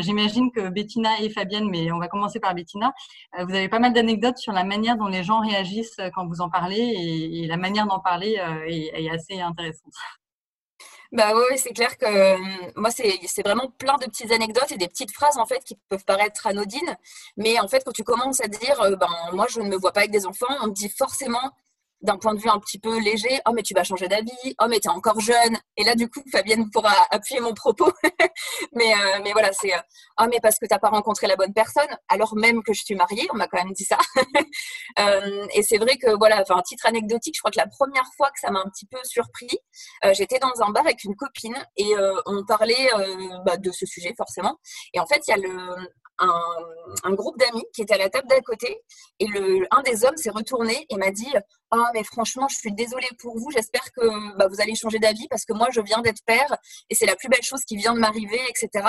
J'imagine 0.00 0.50
que 0.50 0.68
Bettina 0.68 1.20
et 1.20 1.30
Fabienne, 1.30 1.68
mais 1.68 1.92
on 1.92 1.98
va 1.98 2.08
commencer 2.08 2.40
par 2.40 2.54
Bettina, 2.54 2.92
vous 3.38 3.54
avez 3.54 3.68
pas 3.68 3.78
mal 3.78 3.92
d'anecdotes 3.92 4.38
sur 4.38 4.52
la 4.52 4.64
manière 4.64 4.96
dont 4.96 5.08
les 5.08 5.24
gens 5.24 5.40
réagissent 5.40 6.00
quand 6.14 6.26
vous 6.26 6.40
en 6.40 6.48
parlez 6.48 6.80
et, 6.80 7.46
la 7.46 7.56
manière 7.56 7.86
d'en 7.86 8.00
parler 8.00 8.40
est, 8.66 9.10
assez 9.10 9.40
intéressante. 9.40 9.92
Bah 11.12 11.34
oui, 11.34 11.58
c'est 11.58 11.74
clair 11.74 11.98
que 11.98 12.06
euh, 12.06 12.38
moi, 12.74 12.90
c'est 12.90 13.42
vraiment 13.44 13.68
plein 13.76 13.98
de 13.98 14.06
petites 14.06 14.32
anecdotes 14.32 14.72
et 14.72 14.78
des 14.78 14.88
petites 14.88 15.12
phrases 15.12 15.36
en 15.36 15.44
fait 15.44 15.62
qui 15.62 15.76
peuvent 15.90 16.06
paraître 16.06 16.46
anodines. 16.46 16.96
Mais 17.36 17.60
en 17.60 17.68
fait, 17.68 17.84
quand 17.84 17.92
tu 17.92 18.02
commences 18.02 18.40
à 18.40 18.48
dire, 18.48 18.80
euh, 18.80 18.96
ben, 18.96 19.10
moi, 19.34 19.46
je 19.50 19.60
ne 19.60 19.68
me 19.68 19.76
vois 19.76 19.92
pas 19.92 20.00
avec 20.00 20.10
des 20.10 20.24
enfants, 20.24 20.46
on 20.62 20.68
te 20.68 20.72
dit 20.72 20.88
forcément, 20.88 21.52
d'un 22.02 22.18
point 22.18 22.34
de 22.34 22.40
vue 22.40 22.48
un 22.48 22.58
petit 22.58 22.78
peu 22.78 22.98
léger, 23.00 23.40
oh 23.46 23.52
mais 23.54 23.62
tu 23.62 23.74
vas 23.74 23.84
changer 23.84 24.08
d'avis, 24.08 24.54
oh 24.60 24.66
mais 24.68 24.80
tu 24.80 24.88
es 24.88 24.90
encore 24.90 25.20
jeune. 25.20 25.56
Et 25.76 25.84
là 25.84 25.94
du 25.94 26.08
coup 26.08 26.22
Fabienne 26.30 26.70
pourra 26.70 26.94
appuyer 27.10 27.40
mon 27.40 27.54
propos. 27.54 27.92
mais 28.72 28.92
euh, 28.92 29.20
mais 29.22 29.32
voilà, 29.32 29.52
c'est 29.52 29.72
oh 30.20 30.24
mais 30.30 30.40
parce 30.40 30.58
que 30.58 30.66
tu 30.66 30.74
n'as 30.74 30.78
pas 30.78 30.90
rencontré 30.90 31.26
la 31.26 31.36
bonne 31.36 31.52
personne 31.52 31.88
alors 32.08 32.36
même 32.36 32.62
que 32.62 32.72
je 32.72 32.82
suis 32.84 32.94
mariée, 32.94 33.26
on 33.32 33.36
m'a 33.36 33.48
quand 33.48 33.62
même 33.62 33.72
dit 33.72 33.84
ça. 33.84 33.98
euh, 34.98 35.46
et 35.54 35.62
c'est 35.62 35.78
vrai 35.78 35.96
que 35.96 36.16
voilà, 36.16 36.42
enfin 36.42 36.60
titre 36.62 36.86
anecdotique, 36.86 37.34
je 37.36 37.40
crois 37.40 37.50
que 37.50 37.58
la 37.58 37.66
première 37.66 38.06
fois 38.16 38.30
que 38.30 38.40
ça 38.40 38.50
m'a 38.50 38.60
un 38.60 38.68
petit 38.68 38.86
peu 38.86 38.98
surpris, 39.04 39.58
euh, 40.04 40.12
j'étais 40.14 40.38
dans 40.38 40.52
un 40.60 40.70
bar 40.70 40.84
avec 40.84 41.04
une 41.04 41.16
copine 41.16 41.56
et 41.76 41.96
euh, 41.96 42.14
on 42.26 42.44
parlait 42.44 42.90
bah, 43.44 43.56
de 43.56 43.70
ce 43.70 43.86
sujet 43.86 44.14
forcément. 44.16 44.58
Et 44.92 45.00
en 45.00 45.06
fait, 45.06 45.22
il 45.26 45.30
y 45.30 45.34
a 45.34 45.36
le 45.38 45.76
un, 46.18 47.14
groupe 47.14 47.38
d'amis 47.38 47.64
qui 47.74 47.82
était 47.82 47.94
à 47.94 47.98
la 47.98 48.08
table 48.08 48.28
d'à 48.28 48.40
côté 48.40 48.80
et 49.18 49.26
le, 49.26 49.66
un 49.70 49.82
des 49.82 50.04
hommes 50.04 50.16
s'est 50.16 50.30
retourné 50.30 50.86
et 50.88 50.96
m'a 50.96 51.10
dit 51.10 51.32
Ah, 51.70 51.90
mais 51.94 52.04
franchement, 52.04 52.48
je 52.48 52.56
suis 52.56 52.72
désolée 52.72 53.08
pour 53.18 53.38
vous, 53.38 53.50
j'espère 53.50 53.84
que 53.92 54.36
bah, 54.36 54.46
vous 54.48 54.60
allez 54.60 54.74
changer 54.74 54.98
d'avis 54.98 55.28
parce 55.28 55.44
que 55.44 55.52
moi, 55.52 55.68
je 55.70 55.80
viens 55.80 56.00
d'être 56.00 56.22
père 56.24 56.56
et 56.90 56.94
c'est 56.94 57.06
la 57.06 57.16
plus 57.16 57.28
belle 57.28 57.42
chose 57.42 57.64
qui 57.64 57.76
vient 57.76 57.94
de 57.94 58.00
m'arriver, 58.00 58.40
etc. 58.48 58.88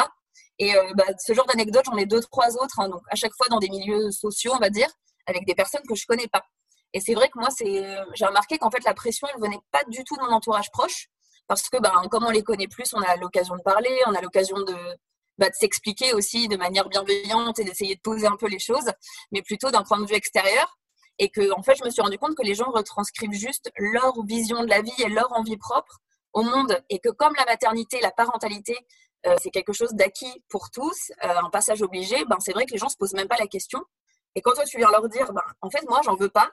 Et 0.60 0.75
euh, 0.75 0.93
bah, 0.95 1.05
ce 1.19 1.33
genre 1.33 1.45
d'anecdote, 1.45 1.86
j'en 1.86 1.98
ai 1.98 2.05
deux, 2.05 2.22
trois 2.22 2.55
autres, 2.57 2.79
hein, 2.79 2.89
donc 2.89 3.01
à 3.10 3.15
chaque 3.15 3.33
fois 3.36 3.48
dans 3.50 3.60
des 3.60 3.69
milieux 3.69 4.12
sociaux, 4.12 4.53
on 4.55 4.60
va 4.60 4.69
dire, 4.69 4.89
avec 5.25 5.45
des 5.45 5.55
personnes 5.55 5.83
que 5.88 5.95
je 5.95 6.05
connais 6.05 6.27
pas. 6.27 6.43
Et 6.93 7.00
c'est 7.00 7.15
vrai 7.15 7.27
que 7.29 7.39
moi, 7.39 7.50
c'est, 7.50 7.86
j'ai 8.13 8.25
remarqué 8.25 8.57
qu'en 8.60 8.69
fait, 8.69 8.83
la 8.83 8.93
pression, 8.93 9.27
elle 9.33 9.41
venait 9.41 9.60
pas 9.72 9.83
du 9.88 10.03
tout 10.03 10.15
de 10.15 10.22
mon 10.22 10.29
entourage 10.29 10.69
proche, 10.72 11.10
parce 11.48 11.69
que, 11.69 11.77
ben, 11.77 11.91
comme 12.10 12.25
on 12.25 12.29
les 12.29 12.43
connaît 12.43 12.67
plus, 12.67 12.93
on 12.93 13.01
a 13.01 13.15
l'occasion 13.17 13.55
de 13.55 13.62
parler, 13.62 13.95
on 14.05 14.13
a 14.13 14.22
l'occasion 14.22 14.57
bah, 15.38 15.50
de 15.50 15.55
s'expliquer 15.55 16.13
aussi 16.13 16.48
de 16.48 16.55
manière 16.55 16.88
bienveillante 16.88 17.60
et 17.60 17.63
d'essayer 17.63 17.95
de 17.95 18.01
poser 18.01 18.27
un 18.27 18.38
peu 18.38 18.48
les 18.48 18.60
choses, 18.60 18.91
mais 19.31 19.41
plutôt 19.41 19.72
d'un 19.72 19.83
point 19.83 20.00
de 20.00 20.05
vue 20.05 20.15
extérieur. 20.15 20.77
Et 21.20 21.29
que, 21.29 21.51
en 21.51 21.62
fait, 21.62 21.75
je 21.75 21.84
me 21.84 21.89
suis 21.89 22.01
rendu 22.01 22.17
compte 22.17 22.36
que 22.36 22.43
les 22.43 22.55
gens 22.55 22.72
retranscrivent 22.72 23.34
juste 23.34 23.72
leur 23.77 24.24
vision 24.25 24.63
de 24.63 24.70
la 24.70 24.82
vie 24.82 24.93
et 25.00 25.10
leur 25.10 25.32
envie 25.34 25.58
propre 25.58 26.00
au 26.34 26.41
monde. 26.41 26.84
Et 26.89 27.00
que 27.00 27.10
comme 27.10 27.34
la 27.38 27.46
maternité, 27.46 28.00
la 28.01 28.12
parentalité, 28.12 28.75
euh, 29.25 29.36
c'est 29.41 29.51
quelque 29.51 29.74
chose 29.74 29.93
d'acquis 29.93 30.43
pour 30.50 30.70
tous, 30.70 31.12
euh, 31.24 31.36
un 31.46 31.50
passage 31.50 31.82
obligé, 31.82 32.25
ben, 32.25 32.38
c'est 32.39 32.51
vrai 32.51 32.65
que 32.65 32.72
les 32.72 32.77
gens 32.77 32.89
se 32.89 32.98
posent 32.98 33.13
même 33.13 33.27
pas 33.27 33.38
la 33.39 33.48
question. 33.48 33.79
Et 34.36 34.41
quand 34.41 34.53
toi, 34.53 34.65
tu 34.65 34.77
viens 34.77 34.89
leur 34.89 35.08
dire, 35.08 35.32
ben, 35.32 35.43
en 35.62 35.70
fait, 35.70 35.84
moi, 35.88 36.01
j'en 36.03 36.15
veux 36.15 36.29
pas, 36.29 36.50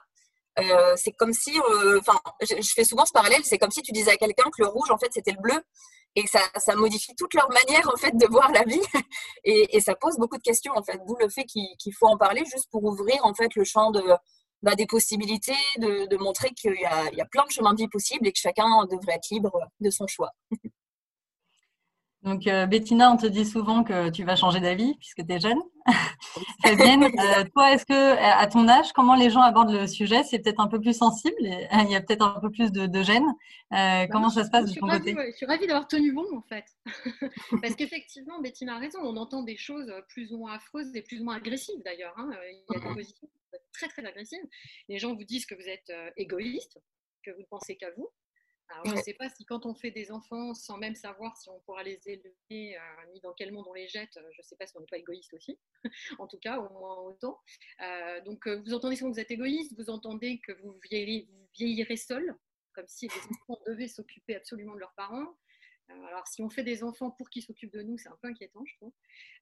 euh, 0.59 0.93
c'est 0.95 1.11
comme 1.11 1.33
si, 1.33 1.59
enfin, 1.99 2.19
je, 2.41 2.71
fais 2.73 2.83
souvent 2.83 3.05
ce 3.05 3.11
parallèle, 3.11 3.43
c'est 3.43 3.57
comme 3.57 3.71
si 3.71 3.81
tu 3.81 3.91
disais 3.91 4.11
à 4.11 4.17
quelqu'un 4.17 4.49
que 4.55 4.61
le 4.61 4.67
rouge, 4.67 4.91
en 4.91 4.97
fait, 4.97 5.09
c'était 5.11 5.31
le 5.31 5.41
bleu, 5.41 5.61
et 6.15 6.27
ça, 6.27 6.41
ça, 6.57 6.75
modifie 6.75 7.15
toute 7.15 7.33
leur 7.33 7.49
manière 7.49 7.89
en 7.89 7.95
fait 7.95 8.15
de 8.17 8.27
voir 8.27 8.51
la 8.51 8.63
vie 8.63 8.81
et 9.45 9.79
ça 9.79 9.95
pose 9.95 10.17
beaucoup 10.17 10.37
de 10.37 10.43
questions 10.43 10.73
en 10.75 10.83
fait 10.83 10.99
d'où 11.07 11.15
le 11.15 11.29
fait 11.29 11.45
qu'il 11.45 11.93
faut 11.97 12.07
en 12.07 12.17
parler 12.17 12.43
juste 12.51 12.69
pour 12.69 12.83
ouvrir 12.83 13.23
en 13.23 13.33
fait 13.33 13.55
le 13.55 13.63
champ 13.63 13.91
de 13.91 14.03
bah, 14.61 14.75
des 14.75 14.85
possibilités 14.85 15.55
de, 15.77 16.17
montrer 16.17 16.51
qu'il 16.51 16.73
y, 16.73 17.15
y, 17.15 17.21
a 17.21 17.25
plein 17.25 17.45
de 17.45 17.51
chemins 17.51 17.73
de 17.73 17.81
vie 17.81 17.87
possibles 17.87 18.27
et 18.27 18.31
que 18.31 18.39
chacun 18.39 18.85
devrait 18.85 19.15
être 19.15 19.29
libre 19.31 19.51
de 19.79 19.89
son 19.89 20.07
choix 20.07 20.31
Donc, 22.23 22.45
euh, 22.45 22.67
Bettina, 22.67 23.11
on 23.11 23.17
te 23.17 23.25
dit 23.25 23.45
souvent 23.45 23.83
que 23.83 24.11
tu 24.11 24.23
vas 24.23 24.35
changer 24.35 24.59
d'avis 24.59 24.95
puisque 24.97 25.25
tu 25.25 25.33
es 25.33 25.39
jeune. 25.39 25.57
Fabienne, 26.63 27.03
euh, 27.03 27.43
toi, 27.55 27.73
est-ce 27.73 27.85
que, 27.85 27.93
à 27.93 28.45
ton 28.45 28.67
âge, 28.67 28.93
comment 28.93 29.15
les 29.15 29.31
gens 29.31 29.41
abordent 29.41 29.71
le 29.71 29.87
sujet? 29.87 30.21
C'est 30.23 30.37
peut-être 30.37 30.59
un 30.59 30.67
peu 30.67 30.79
plus 30.79 30.95
sensible, 30.95 31.35
il 31.41 31.89
y 31.89 31.95
a 31.95 32.01
peut-être 32.01 32.23
un 32.23 32.39
peu 32.39 32.51
plus 32.51 32.71
de, 32.71 32.85
de 32.85 33.01
gêne. 33.01 33.25
Euh, 33.25 33.31
bah, 33.71 34.07
comment 34.07 34.29
ça 34.29 34.43
se 34.43 34.51
passe 34.51 34.71
de 34.71 34.79
ton 34.79 34.87
côté? 34.87 35.15
Je 35.31 35.35
suis 35.35 35.47
ravie 35.47 35.65
d'avoir 35.65 35.87
tenu 35.87 36.13
bon, 36.13 36.27
en 36.35 36.43
fait. 36.43 36.65
Parce 37.63 37.75
qu'effectivement, 37.75 38.39
Bettina 38.39 38.75
a 38.75 38.79
raison, 38.79 38.99
on 39.01 39.17
entend 39.17 39.41
des 39.41 39.57
choses 39.57 39.91
plus 40.09 40.31
ou 40.31 40.37
moins 40.37 40.53
affreuses 40.53 40.95
et 40.95 41.01
plus 41.01 41.21
ou 41.21 41.23
moins 41.23 41.37
agressives 41.37 41.81
d'ailleurs. 41.83 42.13
Hein. 42.17 42.29
Il 42.51 42.75
y 42.75 42.77
a 42.77 42.87
des 42.87 42.93
positions 42.93 43.27
très, 43.73 43.87
très 43.87 44.05
agressives. 44.05 44.45
Les 44.89 44.99
gens 44.99 45.15
vous 45.15 45.23
disent 45.23 45.47
que 45.47 45.55
vous 45.55 45.67
êtes 45.67 45.91
égoïste, 46.17 46.77
que 47.25 47.31
vous 47.31 47.41
ne 47.41 47.47
pensez 47.49 47.77
qu'à 47.77 47.89
vous. 47.97 48.11
Alors, 48.71 48.85
je 48.85 48.95
ne 48.95 49.01
sais 49.01 49.13
pas 49.13 49.29
si 49.29 49.45
quand 49.45 49.65
on 49.65 49.73
fait 49.73 49.91
des 49.91 50.11
enfants, 50.11 50.53
sans 50.53 50.77
même 50.77 50.95
savoir 50.95 51.35
si 51.37 51.49
on 51.49 51.59
pourra 51.59 51.83
les 51.83 51.99
élever, 52.05 52.77
euh, 52.77 52.79
ni 53.13 53.19
dans 53.19 53.33
quel 53.33 53.51
monde 53.51 53.65
on 53.67 53.73
les 53.73 53.87
jette, 53.87 54.15
euh, 54.17 54.29
je 54.31 54.41
ne 54.41 54.43
sais 54.43 54.55
pas 54.55 54.65
si 54.65 54.77
on 54.77 54.79
n'est 54.79 54.87
pas 54.87 54.97
égoïste 54.97 55.33
aussi, 55.33 55.59
en 56.19 56.27
tout 56.27 56.39
cas, 56.39 56.57
au 56.57 56.69
moins 56.73 56.95
autant. 57.01 57.39
Euh, 57.81 58.21
donc, 58.21 58.47
vous 58.47 58.73
entendez 58.73 58.97
que 58.97 59.03
vous 59.03 59.19
êtes 59.19 59.31
égoïste, 59.31 59.73
vous 59.77 59.89
entendez 59.89 60.39
que 60.39 60.53
vous 60.61 60.79
vieillirez 60.89 61.97
seul, 61.97 62.35
comme 62.73 62.87
si 62.87 63.07
les 63.07 63.21
enfants 63.31 63.61
devaient 63.67 63.87
s'occuper 63.87 64.35
absolument 64.35 64.75
de 64.75 64.79
leurs 64.79 64.93
parents. 64.93 65.35
Euh, 65.91 66.05
alors, 66.05 66.27
si 66.27 66.41
on 66.41 66.49
fait 66.49 66.63
des 66.63 66.83
enfants 66.83 67.11
pour 67.11 67.29
qu'ils 67.29 67.43
s'occupent 67.43 67.73
de 67.73 67.81
nous, 67.81 67.97
c'est 67.97 68.09
un 68.09 68.17
peu 68.21 68.27
inquiétant, 68.27 68.63
je 68.65 68.75
trouve. 68.75 68.93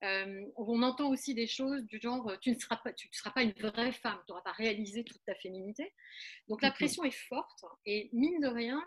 Euh, 0.03 0.45
on 0.55 0.81
entend 0.83 1.09
aussi 1.09 1.33
des 1.33 1.47
choses 1.47 1.83
du 1.83 1.99
genre 1.99 2.29
euh, 2.29 2.37
tu 2.41 2.51
ne 2.51 2.59
seras 2.59 2.77
pas, 2.77 2.93
tu 2.93 3.07
ne 3.07 3.13
seras 3.13 3.31
pas 3.31 3.43
une 3.43 3.53
vraie 3.53 3.91
femme, 3.91 4.19
tu 4.25 4.31
n'auras 4.31 4.41
pas 4.41 4.51
réalisé 4.51 5.03
toute 5.03 5.23
ta 5.25 5.35
féminité. 5.35 5.93
Donc, 6.47 6.61
la 6.61 6.71
pression 6.71 7.03
est 7.03 7.15
forte 7.27 7.65
et 7.85 8.09
mine 8.13 8.39
de 8.41 8.47
rien, 8.47 8.83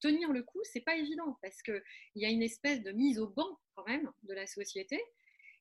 tenir 0.00 0.32
le 0.32 0.42
coup, 0.42 0.60
c'est 0.64 0.80
pas 0.80 0.96
évident 0.96 1.38
parce 1.42 1.62
qu'il 1.62 1.82
y 2.16 2.24
a 2.24 2.28
une 2.28 2.42
espèce 2.42 2.82
de 2.82 2.92
mise 2.92 3.18
au 3.18 3.28
banc 3.28 3.58
quand 3.74 3.86
même 3.86 4.10
de 4.22 4.34
la 4.34 4.46
société 4.46 5.00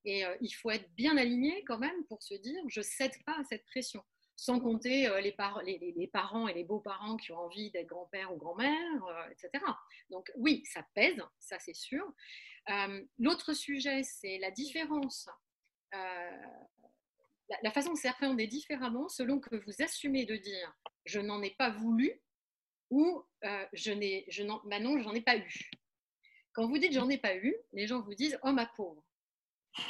et 0.06 0.24
il 0.42 0.52
faut 0.52 0.72
être 0.72 0.90
bien 0.96 1.18
aligné 1.18 1.64
quand 1.66 1.78
même 1.78 2.06
pour 2.08 2.24
se 2.24 2.34
dire 2.34 2.62
je 2.68 2.82
cède 2.82 3.12
pas 3.26 3.38
à 3.38 3.44
cette 3.44 3.66
pression 3.66 4.04
sans 4.40 4.62
compter 4.62 5.06
euh, 5.08 5.20
les, 5.20 5.34
parents 5.34 5.60
et 6.48 6.54
les 6.54 6.64
beaux-parents 6.64 7.18
qui 7.18 7.34
ont 7.34 7.40
envie 7.40 7.72
d'être 7.72 7.88
grand-père 7.88 8.34
ou 8.34 8.38
grand-mère, 8.38 9.06
euh, 9.06 9.30
etc. 9.32 9.66
Donc 10.10 10.32
oui, 10.36 10.64
ça 10.66 10.82
pèse, 10.96 11.22
ça 11.40 11.60
c'est 11.60 11.76
sûr. 11.76 12.10
Euh, 12.70 13.02
l'autre 13.18 13.54
sujet, 13.54 14.02
c'est 14.04 14.38
la 14.38 14.50
différence, 14.52 15.28
la, 15.92 17.72
façon 17.74 17.92
de 17.92 17.98
s'appréhender 17.98 18.48
différemment 18.48 19.10
selon 19.10 19.42
que 19.42 19.58
vous 19.58 19.82
assumez 19.82 20.26
de 20.26 20.38
dire 20.38 20.74
je 21.04 21.20
n'en 21.20 21.42
ai 21.42 21.52
pas 21.52 21.72
voulu 21.72 22.22
ou 22.92 23.26
je 23.74 24.24
je 24.30 24.44
n'en, 24.44 24.62
bah 24.64 24.78
ai 24.80 25.22
pas 25.22 25.36
eu. 25.36 25.70
Quand 26.54 26.66
vous 26.68 26.78
dites 26.78 26.94
j'en 26.94 27.10
ai 27.10 27.18
pas 27.18 27.36
eu, 27.36 27.56
les 27.74 27.88
gens 27.88 28.02
vous 28.02 28.16
disent 28.16 28.40
oh 28.44 28.54
ma 28.54 28.68
pauvre. 28.68 29.04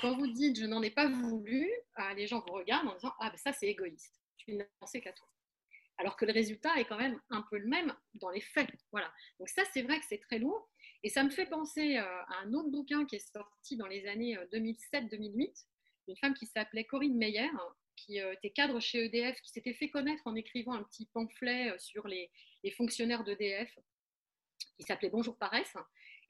Quand 0.01 0.17
vous 0.17 0.27
dites 0.27 0.59
je 0.59 0.65
n'en 0.65 0.81
ai 0.81 0.91
pas 0.91 1.07
voulu, 1.07 1.69
les 2.15 2.25
gens 2.25 2.39
vous 2.47 2.53
regardent 2.53 2.87
en 2.87 2.95
disant 2.95 3.13
ah 3.19 3.29
ben 3.29 3.37
ça 3.37 3.53
c'est 3.53 3.67
égoïste 3.67 4.18
qu'à 5.01 5.13
toi. 5.13 5.27
Alors 5.97 6.15
que 6.15 6.25
le 6.25 6.31
résultat 6.31 6.79
est 6.79 6.85
quand 6.85 6.97
même 6.97 7.19
un 7.29 7.41
peu 7.49 7.57
le 7.57 7.67
même 7.67 7.93
dans 8.13 8.29
les 8.29 8.41
faits. 8.41 8.69
Voilà. 8.91 9.11
Donc 9.37 9.49
ça, 9.49 9.63
c'est 9.73 9.81
vrai 9.81 9.99
que 9.99 10.05
c'est 10.07 10.19
très 10.19 10.39
lourd. 10.39 10.69
Et 11.03 11.09
ça 11.09 11.23
me 11.23 11.29
fait 11.29 11.45
penser 11.45 11.97
euh, 11.97 12.03
à 12.03 12.41
un 12.43 12.53
autre 12.53 12.69
bouquin 12.69 13.05
qui 13.05 13.15
est 13.15 13.31
sorti 13.33 13.77
dans 13.77 13.87
les 13.87 14.07
années 14.07 14.37
2007-2008, 14.53 15.47
euh, 15.47 15.53
une 16.07 16.17
femme 16.17 16.33
qui 16.33 16.45
s'appelait 16.45 16.85
Corinne 16.85 17.17
Meyer, 17.17 17.49
qui 17.95 18.21
euh, 18.21 18.33
était 18.33 18.49
cadre 18.49 18.79
chez 18.79 19.05
EDF, 19.05 19.41
qui 19.41 19.51
s'était 19.51 19.73
fait 19.73 19.89
connaître 19.89 20.23
en 20.25 20.35
écrivant 20.35 20.73
un 20.73 20.83
petit 20.83 21.05
pamphlet 21.07 21.73
sur 21.79 22.07
les, 22.07 22.31
fonctionnaires 22.77 23.23
d'EDF, 23.23 23.77
qui 24.77 24.83
s'appelait 24.83 25.09
Bonjour 25.09 25.37
Paresse. 25.37 25.75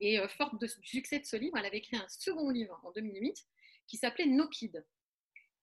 Et 0.01 0.17
forte 0.29 0.57
du 0.59 0.69
succès 0.83 1.19
de 1.19 1.25
ce 1.25 1.35
livre, 1.35 1.57
elle 1.57 1.65
avait 1.65 1.79
écrit 1.79 1.97
un 1.97 2.07
second 2.07 2.49
livre 2.49 2.79
en 2.85 2.91
2008 2.91 3.35
qui 3.85 3.97
s'appelait 3.97 4.27
No 4.27 4.47
Kid. 4.47 4.85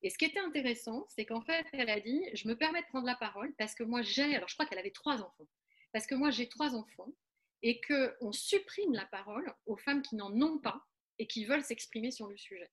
Et 0.02 0.10
ce 0.10 0.18
qui 0.18 0.26
était 0.26 0.40
intéressant, 0.40 1.06
c'est 1.08 1.24
qu'en 1.24 1.42
fait, 1.42 1.66
elle 1.72 1.90
a 1.90 2.00
dit, 2.00 2.22
je 2.34 2.48
me 2.48 2.56
permets 2.56 2.82
de 2.82 2.86
prendre 2.88 3.06
la 3.06 3.16
parole 3.16 3.54
parce 3.58 3.74
que 3.74 3.82
moi 3.82 4.02
j'ai, 4.02 4.36
alors 4.36 4.48
je 4.48 4.54
crois 4.54 4.66
qu'elle 4.66 4.78
avait 4.78 4.90
trois 4.90 5.22
enfants, 5.22 5.48
parce 5.92 6.06
que 6.06 6.14
moi 6.14 6.30
j'ai 6.30 6.48
trois 6.48 6.74
enfants 6.74 7.12
et 7.62 7.80
qu'on 7.80 8.32
supprime 8.32 8.92
la 8.92 9.06
parole 9.06 9.52
aux 9.64 9.76
femmes 9.76 10.02
qui 10.02 10.16
n'en 10.16 10.32
ont 10.42 10.58
pas 10.58 10.84
et 11.18 11.26
qui 11.26 11.44
veulent 11.44 11.64
s'exprimer 11.64 12.10
sur 12.10 12.28
le 12.28 12.36
sujet. 12.36 12.70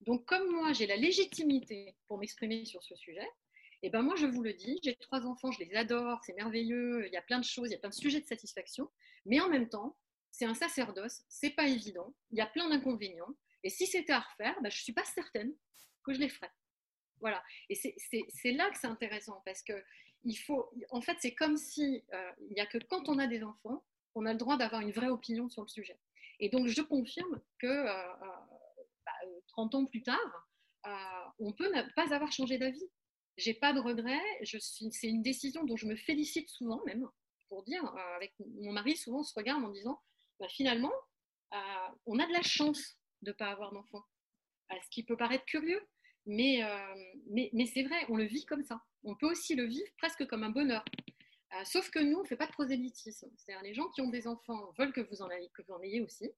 Donc 0.00 0.24
comme 0.24 0.50
moi 0.50 0.72
j'ai 0.72 0.86
la 0.86 0.96
légitimité 0.96 1.94
pour 2.08 2.18
m'exprimer 2.18 2.64
sur 2.64 2.82
ce 2.82 2.96
sujet, 2.96 3.28
et 3.82 3.88
eh 3.88 3.90
ben 3.90 4.00
moi 4.00 4.16
je 4.16 4.26
vous 4.26 4.42
le 4.42 4.54
dis, 4.54 4.80
j'ai 4.82 4.96
trois 4.96 5.26
enfants, 5.26 5.50
je 5.50 5.62
les 5.62 5.74
adore, 5.74 6.18
c'est 6.24 6.32
merveilleux, 6.32 7.06
il 7.06 7.12
y 7.12 7.18
a 7.18 7.22
plein 7.22 7.38
de 7.38 7.44
choses, 7.44 7.68
il 7.68 7.72
y 7.72 7.76
a 7.76 7.78
plein 7.78 7.90
de 7.90 7.94
sujets 7.94 8.20
de 8.20 8.26
satisfaction, 8.26 8.90
mais 9.26 9.40
en 9.40 9.50
même 9.50 9.68
temps, 9.68 9.98
c'est 10.30 10.46
un 10.46 10.54
sacerdoce, 10.54 11.22
c'est 11.28 11.50
pas 11.50 11.68
évident, 11.68 12.14
il 12.30 12.38
y 12.38 12.40
a 12.40 12.46
plein 12.46 12.70
d'inconvénients, 12.70 13.36
et 13.62 13.68
si 13.68 13.86
c'était 13.86 14.14
à 14.14 14.20
refaire, 14.20 14.54
ben, 14.62 14.70
je 14.70 14.78
ne 14.78 14.82
suis 14.82 14.92
pas 14.94 15.04
certaine 15.04 15.54
que 16.04 16.14
je 16.14 16.20
les 16.20 16.28
ferai. 16.28 16.50
Voilà. 17.20 17.42
Et 17.70 17.74
c'est 17.74 18.52
là 18.52 18.70
que 18.70 18.78
c'est 18.78 18.86
intéressant 18.86 19.42
parce 19.44 19.62
que 19.62 19.72
il 20.24 20.36
faut, 20.36 20.70
en 20.90 21.00
fait, 21.00 21.16
c'est 21.20 21.34
comme 21.34 21.56
si 21.56 22.02
euh, 22.12 22.32
il 22.40 22.54
n'y 22.54 22.60
a 22.60 22.66
que 22.66 22.78
quand 22.78 23.08
on 23.08 23.18
a 23.18 23.26
des 23.26 23.42
enfants, 23.42 23.84
on 24.14 24.26
a 24.26 24.32
le 24.32 24.38
droit 24.38 24.56
d'avoir 24.56 24.80
une 24.80 24.92
vraie 24.92 25.08
opinion 25.08 25.48
sur 25.48 25.62
le 25.62 25.68
sujet. 25.68 25.98
Et 26.40 26.48
donc, 26.48 26.66
je 26.66 26.80
confirme 26.82 27.40
que 27.58 27.66
30 27.66 27.84
euh, 27.84 28.26
euh, 29.26 29.70
bah, 29.70 29.78
ans 29.78 29.86
plus 29.86 30.02
tard, 30.02 30.48
on 31.38 31.52
peut 31.52 31.70
pas 31.94 32.14
avoir 32.14 32.32
changé 32.32 32.58
d'avis. 32.58 32.88
J'ai 33.36 33.54
pas 33.54 33.72
de 33.72 33.80
regrets. 33.80 34.20
C'est 34.44 35.08
une 35.08 35.22
décision 35.22 35.64
dont 35.64 35.76
je 35.76 35.86
me 35.86 35.96
félicite 35.96 36.48
souvent 36.48 36.82
même 36.86 37.08
pour 37.48 37.62
dire, 37.64 37.84
avec 38.16 38.32
mon 38.38 38.72
mari, 38.72 38.96
souvent 38.96 39.20
on 39.20 39.24
se 39.24 39.34
regarde 39.34 39.64
en 39.64 39.70
disant, 39.70 40.00
bah, 40.40 40.48
finalement, 40.48 40.92
on 42.06 42.18
a 42.18 42.26
de 42.26 42.32
la 42.32 42.42
chance 42.42 42.96
de 43.22 43.30
ne 43.30 43.36
pas 43.36 43.50
avoir 43.50 43.72
d'enfant. 43.72 44.04
ce 44.70 44.90
qui 44.90 45.04
peut 45.04 45.16
paraître 45.16 45.44
curieux, 45.44 45.86
mais, 46.26 46.62
mais, 47.52 47.66
c'est 47.66 47.82
vrai, 47.82 48.06
on 48.08 48.16
le 48.16 48.24
vit 48.24 48.44
comme 48.44 48.64
ça. 48.64 48.80
On 49.04 49.14
peut 49.14 49.30
aussi 49.30 49.54
le 49.54 49.64
vivre 49.64 49.90
presque 49.98 50.26
comme 50.26 50.42
un 50.42 50.50
bonheur. 50.50 50.84
sauf 51.64 51.90
que 51.90 51.98
nous, 51.98 52.18
on 52.18 52.22
ne 52.22 52.26
fait 52.26 52.36
pas 52.36 52.46
de 52.46 52.52
prosélytisme. 52.52 53.28
C'est-à-dire 53.36 53.62
les 53.62 53.74
gens 53.74 53.88
qui 53.90 54.00
ont 54.00 54.08
des 54.08 54.26
enfants 54.26 54.72
veulent 54.78 54.92
que 54.92 55.02
vous 55.02 55.22
en 55.22 55.30
ayez, 55.30 55.50
que 55.54 55.62
vous 55.62 55.74
en 55.74 55.82
ayez 55.82 56.00
aussi. 56.00 56.30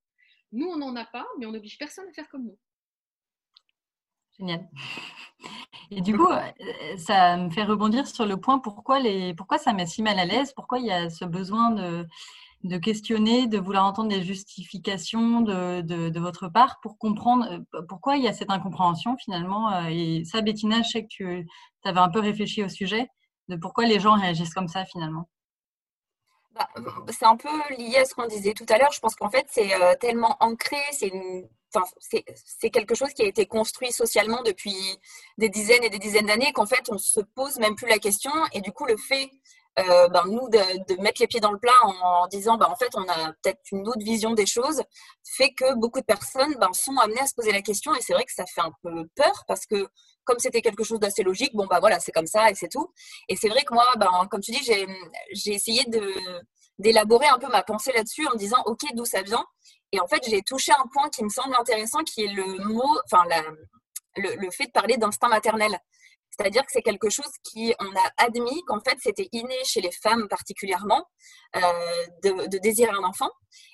Nous, 0.52 0.66
on 0.66 0.76
n'en 0.76 0.94
a 0.96 1.04
pas, 1.04 1.26
mais 1.38 1.46
on 1.46 1.52
n'oblige 1.52 1.78
personne 1.78 2.08
à 2.08 2.12
faire 2.12 2.28
comme 2.28 2.44
nous. 2.44 2.58
Génial. 4.38 4.68
Et 5.90 6.00
du 6.00 6.16
coup, 6.16 6.28
euh, 6.28 6.96
ça 6.98 7.36
me 7.36 7.50
fait 7.50 7.64
rebondir 7.64 8.06
sur 8.06 8.26
le 8.26 8.36
point 8.36 8.58
pourquoi, 8.58 8.98
les, 8.98 9.34
pourquoi 9.34 9.58
ça 9.58 9.72
met 9.72 9.86
si 9.86 10.02
mal 10.02 10.18
à 10.18 10.24
l'aise, 10.24 10.52
pourquoi 10.52 10.78
il 10.78 10.86
y 10.86 10.90
a 10.90 11.08
ce 11.10 11.24
besoin 11.24 11.70
de, 11.70 12.06
de 12.66 12.78
questionner, 12.78 13.46
de 13.46 13.58
vouloir 13.58 13.84
entendre 13.84 14.08
des 14.08 14.22
justifications 14.22 15.40
de, 15.40 15.80
de, 15.80 16.20
votre 16.20 16.48
part 16.48 16.78
pour 16.82 16.98
comprendre 16.98 17.46
euh, 17.74 17.82
pourquoi 17.88 18.16
il 18.16 18.24
y 18.24 18.28
a 18.28 18.32
cette 18.32 18.50
incompréhension 18.50 19.16
finalement. 19.16 19.72
Euh, 19.72 19.88
et 19.90 20.24
ça, 20.24 20.40
Bettina, 20.42 20.82
je 20.82 20.88
sais 20.88 21.02
que 21.02 21.08
tu 21.08 21.46
avais 21.84 22.00
un 22.00 22.08
peu 22.08 22.20
réfléchi 22.20 22.62
au 22.62 22.68
sujet 22.68 23.08
de 23.48 23.56
pourquoi 23.56 23.86
les 23.86 24.00
gens 24.00 24.14
réagissent 24.14 24.54
comme 24.54 24.68
ça 24.68 24.84
finalement. 24.84 25.28
Bah, 26.52 26.68
c'est 27.10 27.26
un 27.26 27.36
peu 27.36 27.48
lié 27.76 27.98
à 27.98 28.04
ce 28.04 28.14
qu'on 28.14 28.26
disait 28.26 28.54
tout 28.54 28.66
à 28.68 28.78
l'heure. 28.78 28.92
Je 28.92 29.00
pense 29.00 29.14
qu'en 29.14 29.30
fait, 29.30 29.46
c'est 29.50 29.70
tellement 30.00 30.36
ancré, 30.40 30.78
c'est 30.92 31.12
c'est 32.44 32.70
quelque 32.70 32.94
chose 32.94 33.12
qui 33.12 33.22
a 33.22 33.26
été 33.26 33.46
construit 33.46 33.92
socialement 33.92 34.42
depuis 34.42 34.76
des 35.38 35.48
dizaines 35.48 35.84
et 35.84 35.90
des 35.90 35.98
dizaines 35.98 36.26
d'années 36.26 36.52
qu'en 36.52 36.66
fait 36.66 36.88
on 36.90 36.98
se 36.98 37.20
pose 37.20 37.58
même 37.58 37.74
plus 37.74 37.88
la 37.88 37.98
question 37.98 38.30
et 38.52 38.60
du 38.60 38.72
coup 38.72 38.86
le 38.86 38.96
fait 38.96 39.30
euh, 39.78 40.08
ben, 40.08 40.24
nous 40.26 40.48
de, 40.48 41.02
mettre 41.02 41.20
les 41.20 41.26
pieds 41.26 41.40
dans 41.40 41.52
le 41.52 41.58
plat 41.58 41.72
en, 41.82 42.26
disant 42.28 42.56
ben, 42.56 42.66
en 42.66 42.76
fait 42.76 42.90
on 42.94 43.06
a 43.08 43.32
peut-être 43.42 43.60
une 43.72 43.86
autre 43.88 44.02
vision 44.04 44.32
des 44.32 44.46
choses 44.46 44.82
fait 45.36 45.50
que 45.50 45.74
beaucoup 45.74 46.00
de 46.00 46.04
personnes 46.04 46.54
ben, 46.58 46.72
sont 46.72 46.96
amenées 46.96 47.20
à 47.20 47.26
se 47.26 47.34
poser 47.34 47.52
la 47.52 47.62
question. 47.62 47.94
Et 47.94 48.00
c'est 48.00 48.12
vrai 48.12 48.24
que 48.24 48.32
ça 48.32 48.44
fait 48.46 48.62
un 48.62 48.72
peu 48.82 49.06
peur 49.14 49.44
parce 49.46 49.66
que 49.66 49.88
comme 50.24 50.38
c'était 50.38 50.62
quelque 50.62 50.82
chose 50.82 50.98
d'assez 50.98 51.22
logique 51.22 51.54
bon 51.54 51.66
bah 51.66 51.78
voilà 51.80 52.00
c'est 52.00 52.12
comme 52.12 52.26
ça 52.26 52.50
et 52.50 52.54
c'est 52.54 52.68
tout. 52.68 52.92
Et 53.28 53.36
c'est 53.36 53.48
vrai 53.48 53.62
que 53.64 53.74
moi 53.74 53.86
ben, 53.98 54.10
comme 54.30 54.40
tu 54.40 54.52
dis 54.52 54.62
j'ai 54.64 55.52
essayé 55.52 55.84
d'élaborer 56.78 57.26
un 57.26 57.38
peu 57.38 57.48
ma 57.48 57.62
pensée 57.62 57.92
là-dessus 57.92 58.26
en 58.26 58.34
disant 58.34 58.62
ok 58.66 58.82
d'où 58.94 59.04
ça 59.04 59.22
vient? 59.22 59.44
Et 59.92 60.00
en 60.00 60.06
fait, 60.06 60.22
j'ai 60.28 60.42
touché 60.42 60.72
un 60.72 60.86
point 60.92 61.08
qui 61.10 61.24
me 61.24 61.28
semble 61.28 61.54
intéressant, 61.58 62.02
qui 62.04 62.24
est 62.24 62.32
le 62.32 62.64
mot, 62.64 62.98
enfin, 63.04 63.24
le, 64.16 64.50
fait 64.50 64.66
de 64.66 64.72
parler 64.72 64.96
d'instinct 64.96 65.28
maternel. 65.28 65.78
C'est-à-dire 66.38 66.62
que 66.62 66.72
c'est 66.72 66.82
quelque 66.82 67.08
chose 67.08 67.30
qui, 67.42 67.74
on 67.80 67.96
a 67.96 68.24
admis 68.24 68.62
qu'en 68.66 68.80
fait, 68.80 68.96
c'était 69.02 69.28
inné 69.32 69.56
chez 69.64 69.80
les 69.80 69.92
femmes 69.92 70.28
particulièrement 70.28 71.06
euh, 71.56 71.60
de, 72.22 72.58
désirer 72.58 72.90
un 72.90 73.04
enfant. 73.04 73.30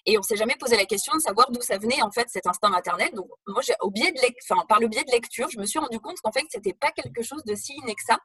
Et 0.07 0.17
on 0.19 0.23
s'est 0.23 0.37
jamais 0.37 0.55
posé 0.57 0.77
la 0.77 0.85
question 0.85 1.13
de 1.15 1.21
savoir 1.21 1.51
d'où 1.51 1.61
ça 1.61 1.79
venait, 1.79 2.03
en 2.03 2.11
fait, 2.13 2.29
cet 2.29 2.47
instinct 2.47 2.69
maternel. 2.69 3.11
Donc, 3.15 3.27
moi, 3.49 3.63
au 3.81 3.91
biais 3.91 4.13
de 4.13 4.21
enfin, 4.49 4.65
par 4.69 4.79
le 4.79 4.89
biais 4.89 5.05
de 5.05 5.11
lecture, 5.11 5.49
je 5.51 5.59
me 5.59 5.67
suis 5.67 5.79
rendu 5.79 5.99
compte 5.99 6.21
qu'en 6.23 6.33
fait, 6.33 6.45
c'était 6.51 6.75
pas 6.75 6.93
quelque 6.93 7.23
chose 7.23 7.43
de 7.45 7.55
si 7.55 7.73
inné 7.75 7.95
que 7.95 8.03
ça. 8.07 8.19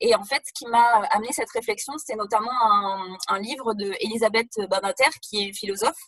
Et 0.00 0.14
en 0.14 0.24
fait, 0.24 0.42
ce 0.46 0.52
qui 0.54 0.66
m'a 0.66 1.02
amené 1.10 1.32
cette 1.32 1.50
réflexion, 1.50 1.94
c'est 1.98 2.16
notamment 2.16 2.50
un, 3.28 3.38
livre 3.38 3.74
de 3.74 3.92
Elisabeth 4.00 4.48
Badinter, 4.70 5.10
qui 5.20 5.48
est 5.48 5.52
philosophe. 5.52 6.00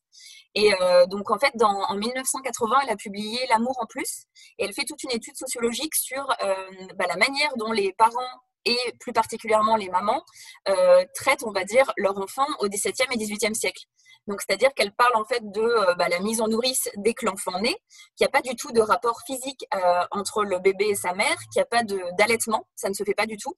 Et 0.55 0.73
euh, 0.81 1.07
donc, 1.07 1.31
en 1.31 1.39
fait, 1.39 1.53
en 1.63 1.95
1980, 1.95 2.77
elle 2.85 2.91
a 2.91 2.97
publié 2.97 3.39
L'amour 3.51 3.77
en 3.81 3.87
plus. 3.87 4.25
Et 4.59 4.65
elle 4.65 4.73
fait 4.73 4.85
toute 4.85 5.03
une 5.03 5.11
étude 5.11 5.37
sociologique 5.37 5.95
sur 5.95 6.27
euh, 6.43 6.55
bah, 6.97 7.05
la 7.09 7.17
manière 7.17 7.55
dont 7.57 7.66
les 7.73 7.93
parents 7.93 8.21
et 8.67 8.77
plus 9.01 9.13
particulièrement 9.13 9.77
les 9.77 9.89
mamans 9.89 10.23
euh, 10.69 11.05
traitent, 11.15 11.45
on 11.45 11.53
va 11.53 11.65
dire, 11.65 11.91
leurs 11.97 12.19
enfants 12.19 12.47
au 12.59 12.69
XVIIe 12.69 13.07
et 13.13 13.17
XVIIIe 13.17 13.55
siècle. 13.55 13.85
Donc, 14.27 14.43
c'est-à-dire 14.43 14.75
qu'elle 14.75 14.93
parle 14.93 15.15
en 15.15 15.25
fait 15.25 15.41
de 15.53 15.61
euh, 15.61 15.95
bah, 15.95 16.09
la 16.09 16.19
mise 16.19 16.41
en 16.41 16.49
nourrice 16.49 16.91
dès 16.97 17.15
que 17.15 17.25
l'enfant 17.25 17.61
naît, 17.61 17.77
qu'il 18.17 18.25
n'y 18.25 18.27
a 18.27 18.31
pas 18.31 18.43
du 18.43 18.57
tout 18.57 18.73
de 18.73 18.81
rapport 18.81 19.21
physique 19.25 19.65
euh, 19.73 20.05
entre 20.11 20.43
le 20.43 20.59
bébé 20.59 20.87
et 20.89 20.95
sa 20.97 21.15
mère, 21.15 21.37
qu'il 21.53 21.61
n'y 21.61 21.63
a 21.63 21.67
pas 21.67 21.85
d'allaitement, 22.19 22.67
ça 22.75 22.89
ne 22.89 22.95
se 22.95 23.05
fait 23.05 23.15
pas 23.15 23.27
du 23.27 23.37
tout, 23.37 23.55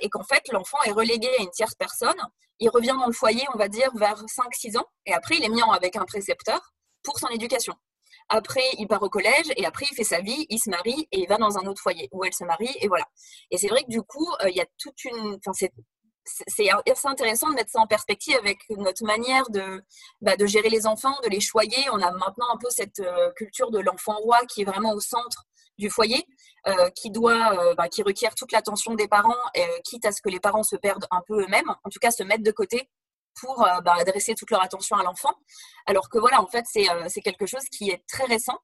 et 0.00 0.10
qu'en 0.10 0.24
fait, 0.24 0.42
l'enfant 0.50 0.78
est 0.84 0.90
relégué 0.90 1.28
à 1.38 1.42
une 1.42 1.50
tierce 1.50 1.76
personne. 1.76 2.20
Il 2.58 2.68
revient 2.68 2.96
dans 2.98 3.06
le 3.06 3.12
foyer, 3.12 3.44
on 3.54 3.58
va 3.58 3.68
dire, 3.68 3.90
vers 3.94 4.20
5-6 4.24 4.76
ans, 4.76 4.86
et 5.06 5.14
après, 5.14 5.36
il 5.36 5.44
est 5.44 5.48
mis 5.48 5.62
avec 5.62 5.94
un 5.94 6.04
précepteur 6.04 6.60
pour 7.04 7.18
son 7.20 7.28
éducation. 7.28 7.74
Après, 8.34 8.64
il 8.78 8.88
part 8.88 9.02
au 9.02 9.10
collège 9.10 9.52
et 9.56 9.66
après, 9.66 9.86
il 9.90 9.94
fait 9.94 10.04
sa 10.04 10.20
vie, 10.20 10.46
il 10.48 10.58
se 10.58 10.70
marie 10.70 11.06
et 11.12 11.20
il 11.20 11.28
va 11.28 11.36
dans 11.36 11.58
un 11.58 11.66
autre 11.66 11.82
foyer 11.82 12.08
où 12.12 12.24
elle 12.24 12.32
se 12.32 12.44
marie 12.44 12.74
et 12.80 12.88
voilà. 12.88 13.04
Et 13.50 13.58
c'est 13.58 13.68
vrai 13.68 13.82
que 13.82 13.90
du 13.90 14.00
coup, 14.02 14.26
il 14.48 14.56
y 14.56 14.60
a 14.60 14.66
toute 14.78 15.04
une, 15.04 15.38
enfin, 15.44 15.52
c'est 16.24 16.70
assez 16.70 17.08
intéressant 17.08 17.50
de 17.50 17.54
mettre 17.54 17.70
ça 17.70 17.80
en 17.80 17.86
perspective 17.86 18.36
avec 18.36 18.58
notre 18.70 19.04
manière 19.04 19.48
de, 19.50 19.82
bah, 20.20 20.36
de 20.36 20.46
gérer 20.46 20.68
les 20.68 20.86
enfants, 20.86 21.16
de 21.24 21.28
les 21.28 21.40
choyer. 21.40 21.78
On 21.92 22.00
a 22.00 22.10
maintenant 22.12 22.46
un 22.52 22.58
peu 22.58 22.68
cette 22.70 23.00
euh, 23.00 23.30
culture 23.32 23.70
de 23.70 23.80
l'enfant 23.80 24.16
roi 24.18 24.40
qui 24.46 24.62
est 24.62 24.64
vraiment 24.64 24.92
au 24.92 25.00
centre 25.00 25.44
du 25.78 25.90
foyer, 25.90 26.24
euh, 26.68 26.90
qui 26.90 27.10
doit, 27.10 27.58
euh, 27.58 27.74
bah, 27.74 27.88
qui 27.88 28.02
requiert 28.02 28.34
toute 28.34 28.52
l'attention 28.52 28.94
des 28.94 29.08
parents, 29.08 29.34
quitte 29.84 30.04
à 30.04 30.12
ce 30.12 30.20
que 30.22 30.28
les 30.28 30.40
parents 30.40 30.62
se 30.62 30.76
perdent 30.76 31.06
un 31.10 31.22
peu 31.26 31.42
eux-mêmes, 31.42 31.68
en 31.68 31.90
tout 31.90 31.98
cas 32.00 32.10
se 32.10 32.22
mettre 32.22 32.44
de 32.44 32.52
côté 32.52 32.88
pour 33.40 33.66
bah, 33.84 33.94
adresser 33.98 34.34
toute 34.34 34.50
leur 34.50 34.62
attention 34.62 34.96
à 34.96 35.02
l'enfant. 35.02 35.34
Alors 35.86 36.08
que 36.08 36.18
voilà, 36.18 36.40
en 36.42 36.46
fait, 36.46 36.64
c'est 36.66 37.22
quelque 37.22 37.46
chose 37.46 37.64
qui 37.70 37.90
est 37.90 38.02
très 38.06 38.24
récent 38.24 38.58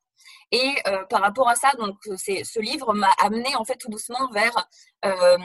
et 0.51 0.75
euh, 0.87 1.05
par 1.05 1.21
rapport 1.21 1.49
à 1.49 1.57
ça, 1.57 1.73
donc 1.79 1.97
c'est 2.17 2.43
ce 2.43 2.59
livre 2.59 2.95
m'a 2.95 3.11
amené 3.19 3.55
en 3.57 3.65
fait 3.65 3.77
tout 3.77 3.91
doucement 3.91 4.31
vers 4.33 4.67
euh, 5.05 5.37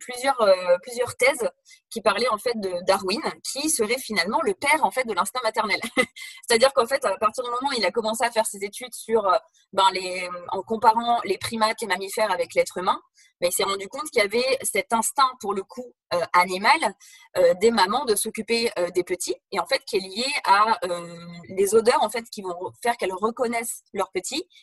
plusieurs 0.00 0.40
euh, 0.40 0.76
plusieurs 0.82 1.16
thèses 1.16 1.48
qui 1.90 2.00
parlaient 2.02 2.28
en 2.28 2.38
fait 2.38 2.58
de 2.58 2.72
Darwin, 2.84 3.22
qui 3.44 3.70
serait 3.70 3.98
finalement 3.98 4.40
le 4.42 4.54
père 4.54 4.84
en 4.84 4.90
fait 4.90 5.04
de 5.04 5.14
l'instinct 5.14 5.40
maternel. 5.44 5.80
C'est-à-dire 6.48 6.72
qu'en 6.72 6.86
fait 6.86 7.04
à 7.04 7.16
partir 7.18 7.44
du 7.44 7.50
moment 7.50 7.70
où 7.70 7.78
il 7.78 7.84
a 7.86 7.92
commencé 7.92 8.24
à 8.24 8.30
faire 8.32 8.46
ses 8.46 8.64
études 8.64 8.94
sur 8.94 9.22
ben, 9.72 9.88
les 9.92 10.28
en 10.48 10.62
comparant 10.62 11.20
les 11.24 11.38
primates 11.38 11.82
et 11.82 11.86
mammifères 11.86 12.32
avec 12.32 12.54
l'être 12.54 12.78
humain, 12.78 13.00
ben, 13.40 13.48
il 13.48 13.52
s'est 13.52 13.62
rendu 13.62 13.86
compte 13.86 14.10
qu'il 14.10 14.20
y 14.20 14.24
avait 14.24 14.58
cet 14.62 14.92
instinct 14.92 15.30
pour 15.40 15.54
le 15.54 15.62
coup 15.62 15.94
animal 16.32 16.94
des 17.60 17.70
mamans 17.70 18.04
de 18.06 18.16
s'occuper 18.16 18.72
des 18.94 19.04
petits 19.04 19.36
et 19.52 19.60
en 19.60 19.66
fait 19.66 19.84
qui 19.84 19.96
est 19.96 20.00
lié 20.00 20.26
à 20.44 20.78
les 21.48 21.74
odeurs 21.74 22.02
en 22.02 22.10
fait 22.10 22.24
qui 22.30 22.42
vont 22.42 22.72
faire 22.82 22.96
qu'elles 22.96 23.12
reconnaissent 23.12 23.84
leurs 23.92 24.10
petits 24.10 24.17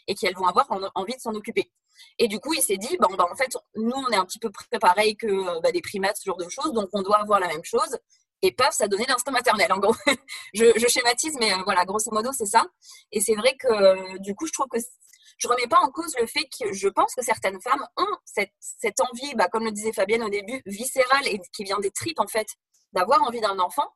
et 0.08 0.15
qu'elles 0.15 0.36
vont 0.36 0.46
avoir 0.46 0.68
envie 0.96 1.15
de 1.15 1.22
s'en 1.22 1.34
occuper. 1.34 1.72
Et 2.20 2.28
du 2.28 2.39
coup, 2.39 2.54
il 2.54 2.62
s'est 2.62 2.78
dit, 2.78 2.98
bon, 3.00 3.15
bah, 3.15 3.26
en 3.32 3.36
fait, 3.36 3.56
nous, 3.76 3.96
on 3.96 4.10
est 4.10 4.18
un 4.18 4.26
petit 4.26 4.39
peu 4.39 4.52
pareil 4.80 5.15
que 5.15 5.28
euh, 5.28 5.60
bah, 5.62 5.72
des 5.72 5.82
primates, 5.82 6.18
ce 6.18 6.26
genre 6.26 6.38
de 6.38 6.50
choses, 6.50 6.74
donc 6.74 6.89
on 6.94 7.02
doit 7.02 7.18
avoir 7.18 7.39
la 7.39 7.48
même 7.48 7.63
chose. 7.63 7.98
Et 8.41 8.52
paf, 8.52 8.74
ça 8.74 8.88
donnait 8.88 9.06
l'instinct 9.08 9.32
maternel, 9.32 9.72
en 9.72 9.80
gros. 9.80 9.96
je, 10.54 10.88
schématise, 10.88 11.36
mais 11.39 11.54
euh, 11.54 11.58
voilà, 11.65 11.86
grosso 11.86 12.12
modo, 12.12 12.32
c'est 12.34 12.46
ça. 12.46 12.65
Et 13.12 13.22
c'est 13.22 13.36
vrai 13.36 13.56
que, 13.58 13.68
euh, 13.68 14.18
du 14.20 14.36
coup, 14.36 14.46
je 14.46 14.52
trouve 14.52 14.68
que 14.68 14.78
je 15.38 15.48
remets 15.48 15.68
pas 15.68 15.80
en 15.80 15.89
cause 15.89 16.13
le 16.20 16.28
fait 16.28 16.48
que 16.60 16.72
je 16.74 16.88
pense 16.88 17.13
que 17.15 17.24
certaines 17.24 17.60
femmes 17.62 17.86
ont 17.98 18.18
cette, 18.24 18.54
cette 18.60 19.00
envie, 19.02 19.34
bah, 19.36 19.48
comme 19.52 19.65
le 19.65 19.72
disait 19.72 19.94
Fabienne 19.94 20.24
au 20.24 20.30
début, 20.30 20.62
viscérale 20.65 21.28
et 21.28 21.39
qui 21.54 21.63
vient 21.63 21.80
des 21.80 21.91
tripes, 21.91 22.20
en 22.20 22.28
fait, 22.28 22.48
d'avoir 22.94 23.24
envie 23.24 23.41
d'un 23.41 23.60
enfant. 23.60 23.89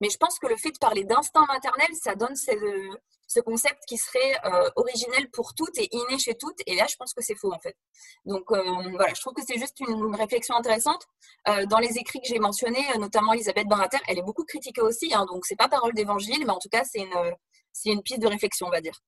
Mais 0.00 0.10
je 0.10 0.16
pense 0.16 0.38
que 0.38 0.46
le 0.46 0.56
fait 0.56 0.70
de 0.70 0.78
parler 0.78 1.04
d'instinct 1.04 1.46
maternel, 1.46 1.88
ça 1.94 2.14
donne 2.14 2.34
ce 2.36 3.40
concept 3.40 3.84
qui 3.86 3.96
serait 3.96 4.36
euh, 4.44 4.70
originel 4.76 5.30
pour 5.30 5.54
toutes 5.54 5.78
et 5.78 5.88
inné 5.92 6.18
chez 6.18 6.34
toutes. 6.34 6.58
Et 6.66 6.74
là, 6.74 6.86
je 6.88 6.96
pense 6.96 7.12
que 7.14 7.22
c'est 7.22 7.34
faux 7.34 7.52
en 7.52 7.58
fait. 7.58 7.76
Donc 8.24 8.50
euh, 8.52 8.62
voilà, 8.92 9.12
je 9.14 9.20
trouve 9.20 9.34
que 9.34 9.42
c'est 9.46 9.58
juste 9.58 9.80
une, 9.80 10.14
réflexion 10.14 10.56
intéressante. 10.56 11.06
Euh, 11.48 11.66
dans 11.66 11.78
les 11.78 11.98
écrits 11.98 12.20
que 12.20 12.28
j'ai 12.28 12.38
mentionnés, 12.38 12.86
notamment 12.98 13.32
Elisabeth 13.32 13.68
Barater, 13.68 13.98
elle 14.08 14.18
est 14.18 14.22
beaucoup 14.22 14.44
critiquée 14.44 14.82
aussi. 14.82 15.12
Hein, 15.14 15.26
donc 15.26 15.46
c'est 15.46 15.56
pas 15.56 15.68
parole 15.68 15.94
d'évangile, 15.94 16.44
mais 16.46 16.52
en 16.52 16.58
tout 16.58 16.68
cas 16.70 16.84
c'est 16.84 17.00
une, 17.00 17.92
une 17.92 18.02
piste 18.02 18.20
de 18.20 18.28
réflexion, 18.28 18.66
on 18.66 18.70
va 18.70 18.80
dire. 18.80 19.00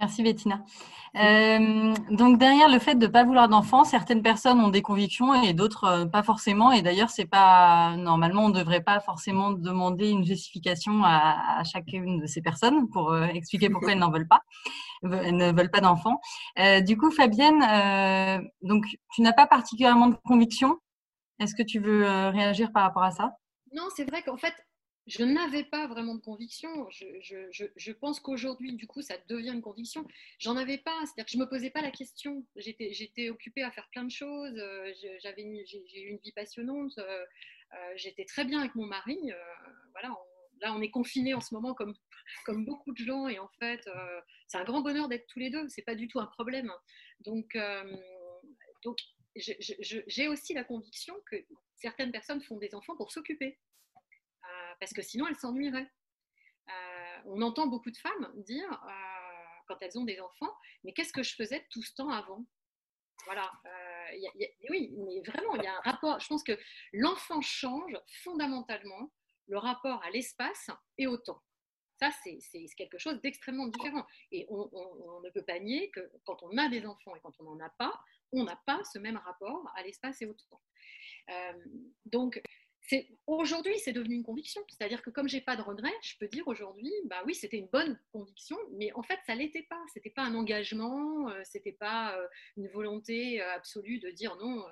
Merci 0.00 0.22
Bettina. 0.22 0.64
Euh, 1.16 1.92
donc 2.10 2.38
derrière 2.38 2.68
le 2.68 2.78
fait 2.78 2.94
de 2.94 3.06
ne 3.06 3.10
pas 3.10 3.24
vouloir 3.24 3.48
d'enfants, 3.48 3.82
certaines 3.82 4.22
personnes 4.22 4.60
ont 4.60 4.68
des 4.68 4.82
convictions 4.82 5.34
et 5.42 5.54
d'autres 5.54 5.84
euh, 5.84 6.06
pas 6.06 6.22
forcément. 6.22 6.70
Et 6.70 6.82
d'ailleurs, 6.82 7.10
c'est 7.10 7.26
pas 7.26 7.96
normalement 7.96 8.44
on 8.44 8.48
ne 8.50 8.58
devrait 8.58 8.82
pas 8.82 9.00
forcément 9.00 9.50
demander 9.50 10.08
une 10.10 10.24
justification 10.24 11.02
à, 11.04 11.64
chacune 11.64 12.20
de 12.20 12.26
ces 12.26 12.42
personnes 12.42 12.88
pour 12.90 13.10
euh, 13.10 13.26
expliquer 13.26 13.70
pourquoi 13.70 13.92
elles 13.92 13.98
n'en 13.98 14.10
veulent 14.12 14.28
pas, 14.28 14.42
elles 15.02 15.36
ne 15.36 15.50
veulent 15.50 15.70
pas 15.70 15.80
d'enfants. 15.80 16.20
du 16.86 16.96
coup, 16.96 17.10
Fabienne, 17.10 17.60
donc 18.62 18.84
tu 19.12 19.22
n'as 19.22 19.32
pas 19.32 19.46
particulièrement 19.46 20.08
de 20.08 20.16
conviction. 20.24 20.78
Est-ce 21.40 21.54
que 21.54 21.62
tu 21.62 21.80
veux 21.80 22.04
réagir 22.28 22.72
par 22.72 22.84
rapport 22.84 23.02
à 23.02 23.10
ça? 23.10 23.32
Non, 23.72 23.84
c'est 23.94 24.08
vrai 24.08 24.22
qu'en 24.22 24.36
fait, 24.36 24.54
je 25.08 25.24
n'avais 25.24 25.64
pas 25.64 25.86
vraiment 25.86 26.14
de 26.14 26.20
conviction. 26.20 26.86
Je, 26.90 27.92
pense 27.92 28.20
qu'aujourd'hui, 28.20 28.74
du 28.74 28.86
coup, 28.86 29.00
ça 29.00 29.16
devient 29.28 29.52
une 29.54 29.62
conviction. 29.62 30.06
J'en 30.38 30.54
avais 30.56 30.76
pas, 30.76 30.98
c'est-à-dire 31.00 31.24
que 31.24 31.30
je 31.30 31.38
me 31.38 31.48
posais 31.48 31.70
pas 31.70 31.80
la 31.80 31.90
question. 31.90 32.46
J'étais 32.56 33.30
occupée 33.30 33.62
à 33.62 33.70
faire 33.70 33.88
plein 33.90 34.04
de 34.04 34.10
choses. 34.10 34.56
Euh, 34.58 34.92
j'avais 35.20 35.64
j'ai 35.64 36.02
eu 36.02 36.10
une 36.10 36.18
vie 36.18 36.32
passionnante. 36.32 36.98
Euh, 36.98 37.24
euh, 37.74 37.92
j'étais 37.96 38.26
très 38.26 38.44
bien 38.44 38.60
avec 38.60 38.74
mon 38.74 38.84
mari. 38.84 39.18
voilà, 39.92 40.14
là, 40.60 40.74
on 40.74 40.82
est 40.82 40.90
confinés 40.90 41.32
en 41.32 41.40
ce 41.40 41.54
moment 41.54 41.72
comme, 41.72 41.94
comme 42.44 42.66
beaucoup 42.66 42.92
de 42.92 42.98
gens. 42.98 43.28
Et 43.28 43.38
en 43.38 43.48
fait, 43.58 43.88
c'est 44.46 44.58
un 44.58 44.64
grand 44.64 44.82
bonheur 44.82 45.08
d'être 45.08 45.26
tous 45.26 45.38
les 45.38 45.48
deux. 45.48 45.66
C'est 45.70 45.82
pas 45.82 45.94
du 45.94 46.08
tout 46.08 46.20
un 46.20 46.26
problème. 46.26 46.70
Donc, 47.20 47.56
donc 48.84 48.98
j'ai 49.36 50.28
aussi 50.28 50.52
la 50.52 50.64
conviction 50.64 51.14
que 51.30 51.36
certaines 51.76 52.12
personnes 52.12 52.42
font 52.42 52.58
des 52.58 52.74
enfants 52.74 52.96
pour 52.96 53.10
s'occuper. 53.10 53.58
Parce 54.80 54.92
que 54.92 55.02
sinon 55.02 55.26
elles 55.26 55.36
s'ennuieraient. 55.36 55.90
on 57.26 57.42
entend 57.42 57.66
beaucoup 57.66 57.90
de 57.90 57.96
femmes 57.96 58.32
dire, 58.36 58.68
quand 59.66 59.76
elles 59.80 59.98
ont 59.98 60.04
des 60.04 60.20
enfants, 60.20 60.54
mais 60.84 60.92
qu'est-ce 60.92 61.12
que 61.12 61.22
je 61.22 61.34
faisais 61.34 61.66
tout 61.70 61.82
ce 61.82 61.94
temps 61.94 62.10
avant? 62.10 62.44
Voilà, 63.24 63.50
oui, 64.70 64.94
mais 64.96 65.20
vraiment, 65.22 65.54
il 65.56 65.62
y 65.62 65.66
a 65.66 65.76
un 65.76 65.80
rapport. 65.80 66.20
Je 66.20 66.28
pense 66.28 66.42
que 66.42 66.58
l'enfant 66.92 67.40
change 67.40 67.96
fondamentalement 68.22 69.12
le 69.48 69.58
rapport 69.58 70.02
à 70.04 70.10
l'espace 70.10 70.70
et 70.98 71.06
au 71.06 71.16
temps. 71.16 71.42
Ça, 71.98 72.10
c'est 72.22 72.38
quelque 72.76 72.98
chose 72.98 73.20
d'extrêmement 73.22 73.66
différent. 73.66 74.06
Et 74.30 74.46
on, 74.50 75.20
ne 75.24 75.30
peut 75.30 75.44
pas 75.44 75.58
nier 75.58 75.90
que 75.90 76.00
quand 76.24 76.42
on 76.42 76.56
a 76.56 76.68
des 76.68 76.86
enfants 76.86 77.16
et 77.16 77.20
quand 77.20 77.34
on 77.40 77.44
n'en 77.44 77.60
a 77.60 77.70
pas, 77.70 77.92
on 78.30 78.44
n'a 78.44 78.60
pas 78.66 78.80
ce 78.84 78.98
même 78.98 79.16
rapport 79.16 79.72
à 79.74 79.82
l'espace 79.82 80.22
et 80.22 80.26
au 80.26 80.34
temps. 80.34 80.62
Euh, 81.30 81.52
donc, 82.06 82.40
aujourd'hui, 83.26 83.78
c'est 83.78 83.92
devenu 83.92 84.14
une 84.14 84.22
conviction. 84.22 84.62
C'est-à-dire 84.68 85.02
que 85.02 85.10
comme 85.10 85.28
j'ai 85.28 85.40
pas 85.40 85.56
de 85.56 85.62
regret, 85.62 85.92
je 86.02 86.16
peux 86.18 86.28
dire 86.28 86.46
aujourd'hui, 86.48 86.92
bah 87.06 87.22
oui, 87.26 87.34
c'était 87.34 87.58
une 87.58 87.68
bonne 87.68 87.98
conviction, 88.12 88.56
mais 88.72 88.92
en 88.94 89.02
fait, 89.02 89.18
ça 89.26 89.34
l'était 89.34 89.66
pas. 89.68 89.82
C'était 89.92 90.10
pas 90.10 90.22
un 90.22 90.34
engagement, 90.34 91.28
euh, 91.28 91.40
c'était 91.44 91.72
pas 91.72 92.16
euh, 92.16 92.26
une 92.56 92.68
volonté 92.68 93.40
absolue 93.40 93.98
de 93.98 94.10
dire 94.10 94.36
non, 94.36 94.64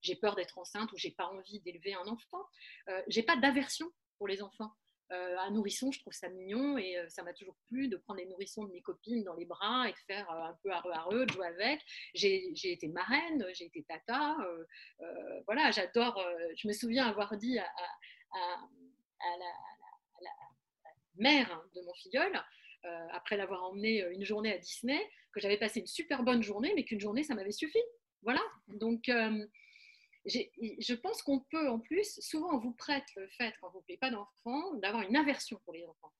j'ai 0.00 0.16
peur 0.16 0.34
d'être 0.36 0.58
enceinte 0.58 0.92
ou 0.92 0.96
j'ai 0.96 1.10
pas 1.10 1.26
envie 1.26 1.60
d'élever 1.60 1.94
un 1.94 2.06
enfant. 2.06 2.44
j'ai 3.08 3.22
pas 3.22 3.36
d'aversion 3.36 3.90
pour 4.18 4.28
les 4.28 4.42
enfants. 4.42 4.72
Euh, 5.12 5.36
un 5.38 5.50
nourrisson, 5.50 5.92
je 5.92 6.00
trouve 6.00 6.12
ça 6.14 6.28
mignon 6.30 6.78
et 6.78 6.96
euh, 6.96 7.06
ça 7.08 7.22
m'a 7.22 7.34
toujours 7.34 7.56
plu 7.68 7.88
de 7.88 7.96
prendre 7.96 8.20
les 8.20 8.26
nourrissons 8.26 8.64
de 8.64 8.72
mes 8.72 8.80
copines 8.80 9.22
dans 9.24 9.34
les 9.34 9.44
bras 9.44 9.86
et 9.88 9.92
de 9.92 9.98
faire 10.06 10.30
euh, 10.30 10.44
un 10.44 10.58
peu 10.62 10.70
areux 10.70 10.92
areux, 10.92 11.26
de 11.26 11.32
jouer 11.32 11.46
avec. 11.46 11.80
J'ai 12.14 12.52
été 12.64 12.88
marraine, 12.88 13.44
j'ai 13.52 13.66
été 13.66 13.82
tata. 13.82 14.36
voilà, 15.46 15.70
j'adore. 15.70 16.22
je 16.56 16.66
me 16.66 16.72
souviens 16.72 17.06
avoir 17.06 17.36
dit 17.36 17.58
à, 17.58 17.66
la, 19.38 20.30
mère 21.16 21.62
de 21.74 21.82
mon 21.82 21.92
filleul, 21.94 22.32
après 23.10 23.36
l'avoir 23.36 23.64
emmené 23.64 24.02
une 24.12 24.24
journée 24.24 24.52
à 24.52 24.58
Disney, 24.58 24.98
que 25.32 25.40
j'avais 25.40 25.58
passé 25.58 25.80
une 25.80 25.86
super 25.86 26.22
bonne 26.22 26.42
journée, 26.42 26.72
mais 26.74 26.84
qu'une 26.84 27.00
journée, 27.00 27.22
ça 27.22 27.34
m'avait 27.34 27.52
suffi. 27.52 27.80
Voilà. 28.22 28.40
Donc, 28.68 29.10
je 30.24 30.94
pense 30.94 31.22
qu'on 31.22 31.40
peut 31.40 31.68
en 31.68 31.78
plus, 31.78 32.20
souvent 32.20 32.54
on 32.54 32.58
vous 32.58 32.72
prête 32.72 33.06
le 33.16 33.28
fait, 33.28 33.54
quand 33.60 33.70
vous 33.70 33.78
ne 33.78 33.82
voulez 33.82 33.98
pas 33.98 34.10
d'enfants, 34.10 34.74
d'avoir 34.74 35.02
une 35.02 35.16
aversion 35.16 35.60
pour 35.64 35.74
les 35.74 35.84
enfants. 35.84 36.12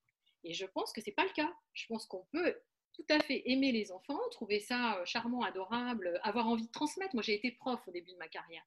Et 0.43 0.53
je 0.53 0.65
pense 0.65 0.91
que 0.91 1.01
ce 1.01 1.09
n'est 1.09 1.13
pas 1.13 1.23
le 1.23 1.31
cas. 1.31 1.53
Je 1.73 1.87
pense 1.87 2.05
qu'on 2.05 2.25
peut 2.31 2.59
tout 2.93 3.05
à 3.09 3.19
fait 3.19 3.43
aimer 3.45 3.71
les 3.71 3.91
enfants, 3.91 4.19
trouver 4.31 4.59
ça 4.59 4.97
euh, 4.97 5.05
charmant, 5.05 5.41
adorable, 5.41 6.19
avoir 6.23 6.47
envie 6.47 6.67
de 6.67 6.71
transmettre. 6.71 7.15
Moi, 7.15 7.23
j'ai 7.23 7.33
été 7.33 7.51
prof 7.51 7.81
au 7.87 7.91
début 7.91 8.11
de 8.11 8.17
ma 8.17 8.27
carrière. 8.27 8.63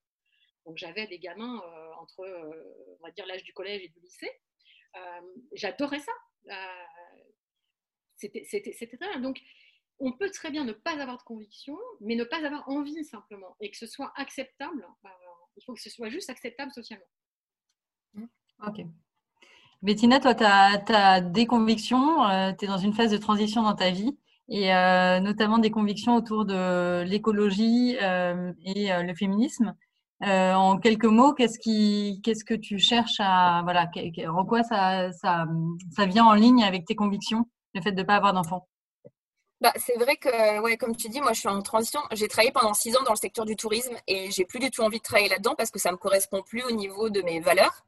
Donc, 0.64 0.78
j'avais 0.78 1.06
des 1.06 1.18
gamins 1.18 1.62
euh, 1.64 1.92
entre, 2.00 2.20
euh, 2.20 2.96
on 2.98 3.04
va 3.04 3.12
dire, 3.12 3.26
l'âge 3.26 3.44
du 3.44 3.52
collège 3.52 3.82
et 3.82 3.88
du 3.88 4.00
lycée. 4.00 4.30
J'adorais 5.52 6.00
ça. 6.00 6.12
C'était 8.16 8.42
très 8.42 8.96
bien. 8.96 9.20
Donc, 9.20 9.40
on 9.98 10.12
peut 10.12 10.30
très 10.30 10.50
bien 10.50 10.64
ne 10.64 10.72
pas 10.72 10.98
avoir 11.00 11.18
de 11.18 11.22
conviction, 11.22 11.78
mais 12.00 12.14
ne 12.16 12.24
pas 12.24 12.44
avoir 12.44 12.66
envie 12.68 13.04
simplement, 13.04 13.56
et 13.60 13.70
que 13.70 13.76
ce 13.76 13.86
soit 13.86 14.10
acceptable. 14.16 14.86
Euh, 15.56 15.60
il 15.60 15.64
faut 15.64 15.74
que 15.74 15.80
ce 15.80 15.90
soit 15.90 16.08
juste 16.08 16.30
acceptable 16.30 16.72
socialement. 16.72 17.04
Ok. 18.66 18.84
Bettina, 19.82 20.20
toi, 20.20 20.34
tu 20.34 20.44
as, 20.44 21.20
des 21.20 21.46
convictions, 21.46 22.26
euh, 22.28 22.52
tu 22.58 22.64
es 22.64 22.68
dans 22.68 22.78
une 22.78 22.94
phase 22.94 23.10
de 23.10 23.18
transition 23.18 23.62
dans 23.62 23.74
ta 23.74 23.90
vie, 23.90 24.16
et 24.48 24.74
euh, 24.74 25.20
notamment 25.20 25.58
des 25.58 25.70
convictions 25.70 26.16
autour 26.16 26.46
de 26.46 27.02
l'écologie 27.02 27.90
et 27.92 28.88
le 28.88 29.14
féminisme. 29.14 29.74
en 30.22 30.78
quelques 30.78 31.04
mots, 31.04 31.34
qu'est-ce, 31.34 31.58
que 31.58 32.54
tu 32.54 32.78
cherches 32.78 33.20
à. 33.20 33.60
Voilà, 33.64 33.90
en 34.28 34.44
quoi 34.46 34.62
ça, 34.62 35.12
ça, 35.12 35.46
vient 36.06 36.24
en 36.24 36.34
ligne 36.34 36.64
avec 36.64 36.86
tes 36.86 36.94
convictions, 36.94 37.44
le 37.74 37.82
fait 37.82 37.92
de 37.92 38.00
ne 38.00 38.06
pas 38.06 38.16
avoir 38.16 38.32
d'enfants 38.32 38.66
bah, 39.60 39.72
c'est 39.76 39.96
vrai 39.96 40.16
que, 40.16 40.60
ouais, 40.60 40.76
comme 40.76 40.94
tu 40.94 41.08
dis, 41.08 41.20
moi 41.20 41.32
je 41.32 41.40
suis 41.40 41.48
en 41.48 41.62
transition. 41.62 42.00
J'ai 42.12 42.28
travaillé 42.28 42.52
pendant 42.52 42.74
six 42.74 42.94
ans 42.96 43.02
dans 43.04 43.12
le 43.12 43.16
secteur 43.16 43.44
du 43.46 43.56
tourisme 43.56 43.96
et 44.06 44.30
j'ai 44.30 44.44
plus 44.44 44.58
du 44.58 44.70
tout 44.70 44.82
envie 44.82 44.98
de 44.98 45.02
travailler 45.02 45.28
là-dedans 45.30 45.54
parce 45.56 45.70
que 45.70 45.78
ça 45.78 45.92
me 45.92 45.96
correspond 45.96 46.42
plus 46.42 46.62
au 46.64 46.72
niveau 46.72 47.08
de 47.08 47.22
mes 47.22 47.40
valeurs. 47.40 47.84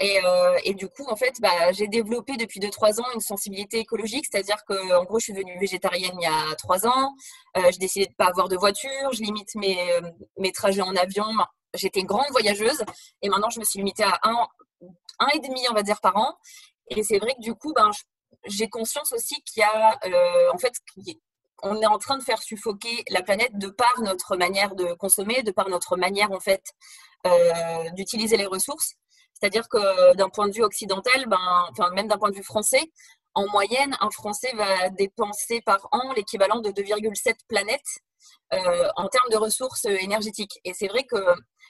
Et, 0.00 0.20
euh, 0.24 0.56
et 0.62 0.74
du 0.74 0.88
coup, 0.88 1.04
en 1.08 1.16
fait, 1.16 1.40
bah, 1.40 1.72
j'ai 1.72 1.88
développé 1.88 2.36
depuis 2.36 2.60
deux 2.60 2.70
trois 2.70 3.00
ans 3.00 3.06
une 3.14 3.20
sensibilité 3.20 3.78
écologique, 3.80 4.26
c'est-à-dire 4.30 4.64
que, 4.64 4.94
en 4.94 5.02
gros, 5.04 5.18
je 5.18 5.24
suis 5.24 5.32
devenue 5.32 5.58
végétarienne 5.58 6.16
il 6.20 6.22
y 6.22 6.26
a 6.26 6.54
trois 6.54 6.86
ans. 6.86 7.14
Euh, 7.56 7.62
j'ai 7.72 7.78
décidé 7.78 8.06
de 8.06 8.14
pas 8.14 8.26
avoir 8.26 8.48
de 8.48 8.56
voiture. 8.56 9.12
Je 9.12 9.22
limite 9.22 9.56
mes, 9.56 9.92
euh, 9.94 10.02
mes 10.38 10.52
trajets 10.52 10.82
en 10.82 10.94
avion. 10.94 11.26
J'étais 11.74 12.02
grande 12.04 12.30
voyageuse 12.30 12.84
et 13.22 13.28
maintenant 13.28 13.50
je 13.50 13.58
me 13.58 13.64
suis 13.64 13.78
limitée 13.78 14.04
à 14.04 14.18
un, 14.22 14.46
un 15.18 15.28
et 15.34 15.40
demi, 15.40 15.60
on 15.68 15.74
va 15.74 15.82
dire, 15.82 16.00
par 16.00 16.16
an. 16.16 16.36
Et 16.90 17.02
c'est 17.02 17.18
vrai 17.18 17.34
que 17.34 17.40
du 17.40 17.54
coup, 17.54 17.72
ben, 17.74 17.90
je 17.92 18.02
j'ai 18.46 18.68
conscience 18.68 19.12
aussi 19.12 19.40
qu'il 19.42 19.60
y 19.60 19.64
a, 19.64 19.98
euh, 20.04 20.52
en 20.52 20.58
fait, 20.58 20.74
on 21.62 21.80
est 21.80 21.86
en 21.86 21.98
train 21.98 22.18
de 22.18 22.22
faire 22.22 22.40
suffoquer 22.40 23.04
la 23.10 23.22
planète 23.22 23.56
de 23.58 23.68
par 23.68 24.00
notre 24.00 24.36
manière 24.36 24.74
de 24.74 24.92
consommer, 24.94 25.42
de 25.42 25.50
par 25.50 25.68
notre 25.68 25.96
manière, 25.96 26.30
en 26.32 26.40
fait, 26.40 26.62
euh, 27.26 27.90
d'utiliser 27.90 28.36
les 28.36 28.46
ressources. 28.46 28.94
C'est-à-dire 29.34 29.68
que 29.68 30.14
d'un 30.14 30.28
point 30.28 30.48
de 30.48 30.52
vue 30.52 30.64
occidental, 30.64 31.26
ben, 31.26 31.66
enfin, 31.70 31.90
même 31.90 32.08
d'un 32.08 32.18
point 32.18 32.30
de 32.30 32.36
vue 32.36 32.44
français, 32.44 32.90
en 33.34 33.46
moyenne, 33.50 33.96
un 34.00 34.10
Français 34.10 34.52
va 34.54 34.90
dépenser 34.90 35.60
par 35.60 35.88
an 35.92 36.12
l'équivalent 36.16 36.60
de 36.60 36.70
2,7 36.70 37.36
planètes 37.48 38.00
euh, 38.52 38.88
en 38.96 39.08
termes 39.08 39.30
de 39.30 39.36
ressources 39.36 39.84
énergétiques. 39.84 40.58
Et 40.64 40.74
c'est 40.74 40.88
vrai 40.88 41.04
que, 41.04 41.16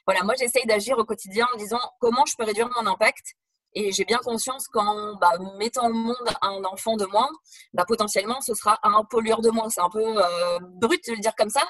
voilà, 0.07 0.23
moi, 0.23 0.35
j'essaye 0.39 0.65
d'agir 0.65 0.99
au 0.99 1.05
quotidien 1.05 1.47
en 1.53 1.59
disant 1.59 1.81
comment 2.01 2.25
je 2.27 2.35
peux 2.39 2.45
réduire 2.45 2.71
mon 2.77 2.87
impact 2.87 3.35
et 3.75 3.93
j'ai 3.93 4.05
bien 4.05 4.19
conscience 4.19 4.67
qu'en 4.69 5.15
bah, 5.17 5.33
mettant 5.59 5.89
au 5.89 5.93
monde 5.93 6.17
un 6.43 6.65
enfant 6.65 6.97
de 6.97 7.05
moins, 7.07 7.29
bah, 7.73 7.85
potentiellement, 7.87 8.41
ce 8.41 8.55
sera 8.55 8.79
un 8.83 9.05
pollueur 9.05 9.41
de 9.41 9.51
moins. 9.51 9.69
C'est 9.69 9.81
un 9.81 9.91
peu 9.91 10.03
euh, 10.03 10.59
brut 10.63 11.07
de 11.07 11.13
le 11.13 11.21
dire 11.21 11.35
comme 11.37 11.51
ça, 11.51 11.63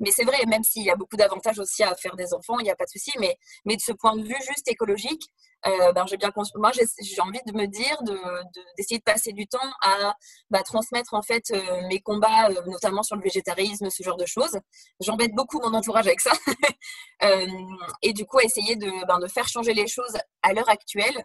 mais 0.00 0.10
c'est 0.10 0.24
vrai, 0.24 0.44
même 0.46 0.62
s'il 0.62 0.82
y 0.82 0.90
a 0.90 0.96
beaucoup 0.96 1.16
d'avantages 1.16 1.58
aussi 1.58 1.82
à 1.82 1.94
faire 1.94 2.14
des 2.16 2.34
enfants, 2.34 2.58
il 2.58 2.64
n'y 2.64 2.70
a 2.70 2.76
pas 2.76 2.84
de 2.84 2.90
souci. 2.90 3.12
Mais, 3.18 3.36
mais 3.64 3.76
de 3.76 3.80
ce 3.80 3.92
point 3.92 4.16
de 4.16 4.22
vue 4.22 4.36
juste 4.46 4.68
écologique, 4.68 5.30
euh, 5.66 5.92
ben, 5.92 6.06
j'ai 6.06 6.16
bien 6.16 6.30
moi 6.54 6.70
j'ai 6.72 7.20
envie 7.20 7.40
de 7.46 7.52
me 7.52 7.66
dire 7.66 7.96
d'essayer 8.76 8.98
de, 8.98 9.02
passer 9.02 9.32
du 9.32 9.48
temps 9.48 9.58
à 9.82 10.14
bah, 10.50 10.62
transmettre 10.62 11.14
en 11.14 11.22
fait 11.22 11.50
euh, 11.50 11.86
mes 11.88 12.00
combats 12.00 12.50
euh, 12.50 12.62
notamment 12.66 13.02
sur 13.02 13.16
le 13.16 13.22
végétarisme 13.22 13.90
ce 13.90 14.02
genre 14.02 14.16
de 14.16 14.26
choses. 14.26 14.58
J'embête 15.00 15.32
beaucoup 15.34 15.60
mon 15.60 15.74
entourage 15.74 16.06
avec 16.06 16.20
ça. 16.20 16.32
Et 18.02 18.12
du 18.12 18.26
coup 18.26 18.38
essayer 18.40 18.76
de, 18.76 19.06
ben, 19.06 19.18
de 19.18 19.26
faire 19.26 19.48
changer 19.48 19.74
les 19.74 19.88
choses 19.88 20.16
à 20.42 20.52
l'heure 20.52 20.68
actuelle 20.68 21.22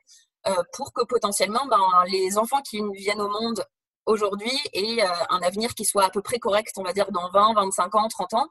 pour 0.73 0.91
que 0.93 1.03
potentiellement 1.03 1.65
ben, 1.67 1.81
les 2.07 2.37
enfants 2.37 2.61
qui 2.61 2.81
viennent 2.93 3.21
au 3.21 3.29
monde 3.29 3.63
aujourd'hui 4.07 4.57
aient 4.73 5.01
un 5.29 5.41
avenir 5.43 5.75
qui 5.75 5.85
soit 5.85 6.05
à 6.05 6.09
peu 6.09 6.21
près 6.21 6.39
correct 6.39 6.73
on 6.77 6.83
va 6.83 6.93
dire 6.93 7.11
dans 7.11 7.29
20 7.29 7.53
25 7.53 7.95
ans 7.95 8.07
30 8.07 8.33
ans 8.33 8.47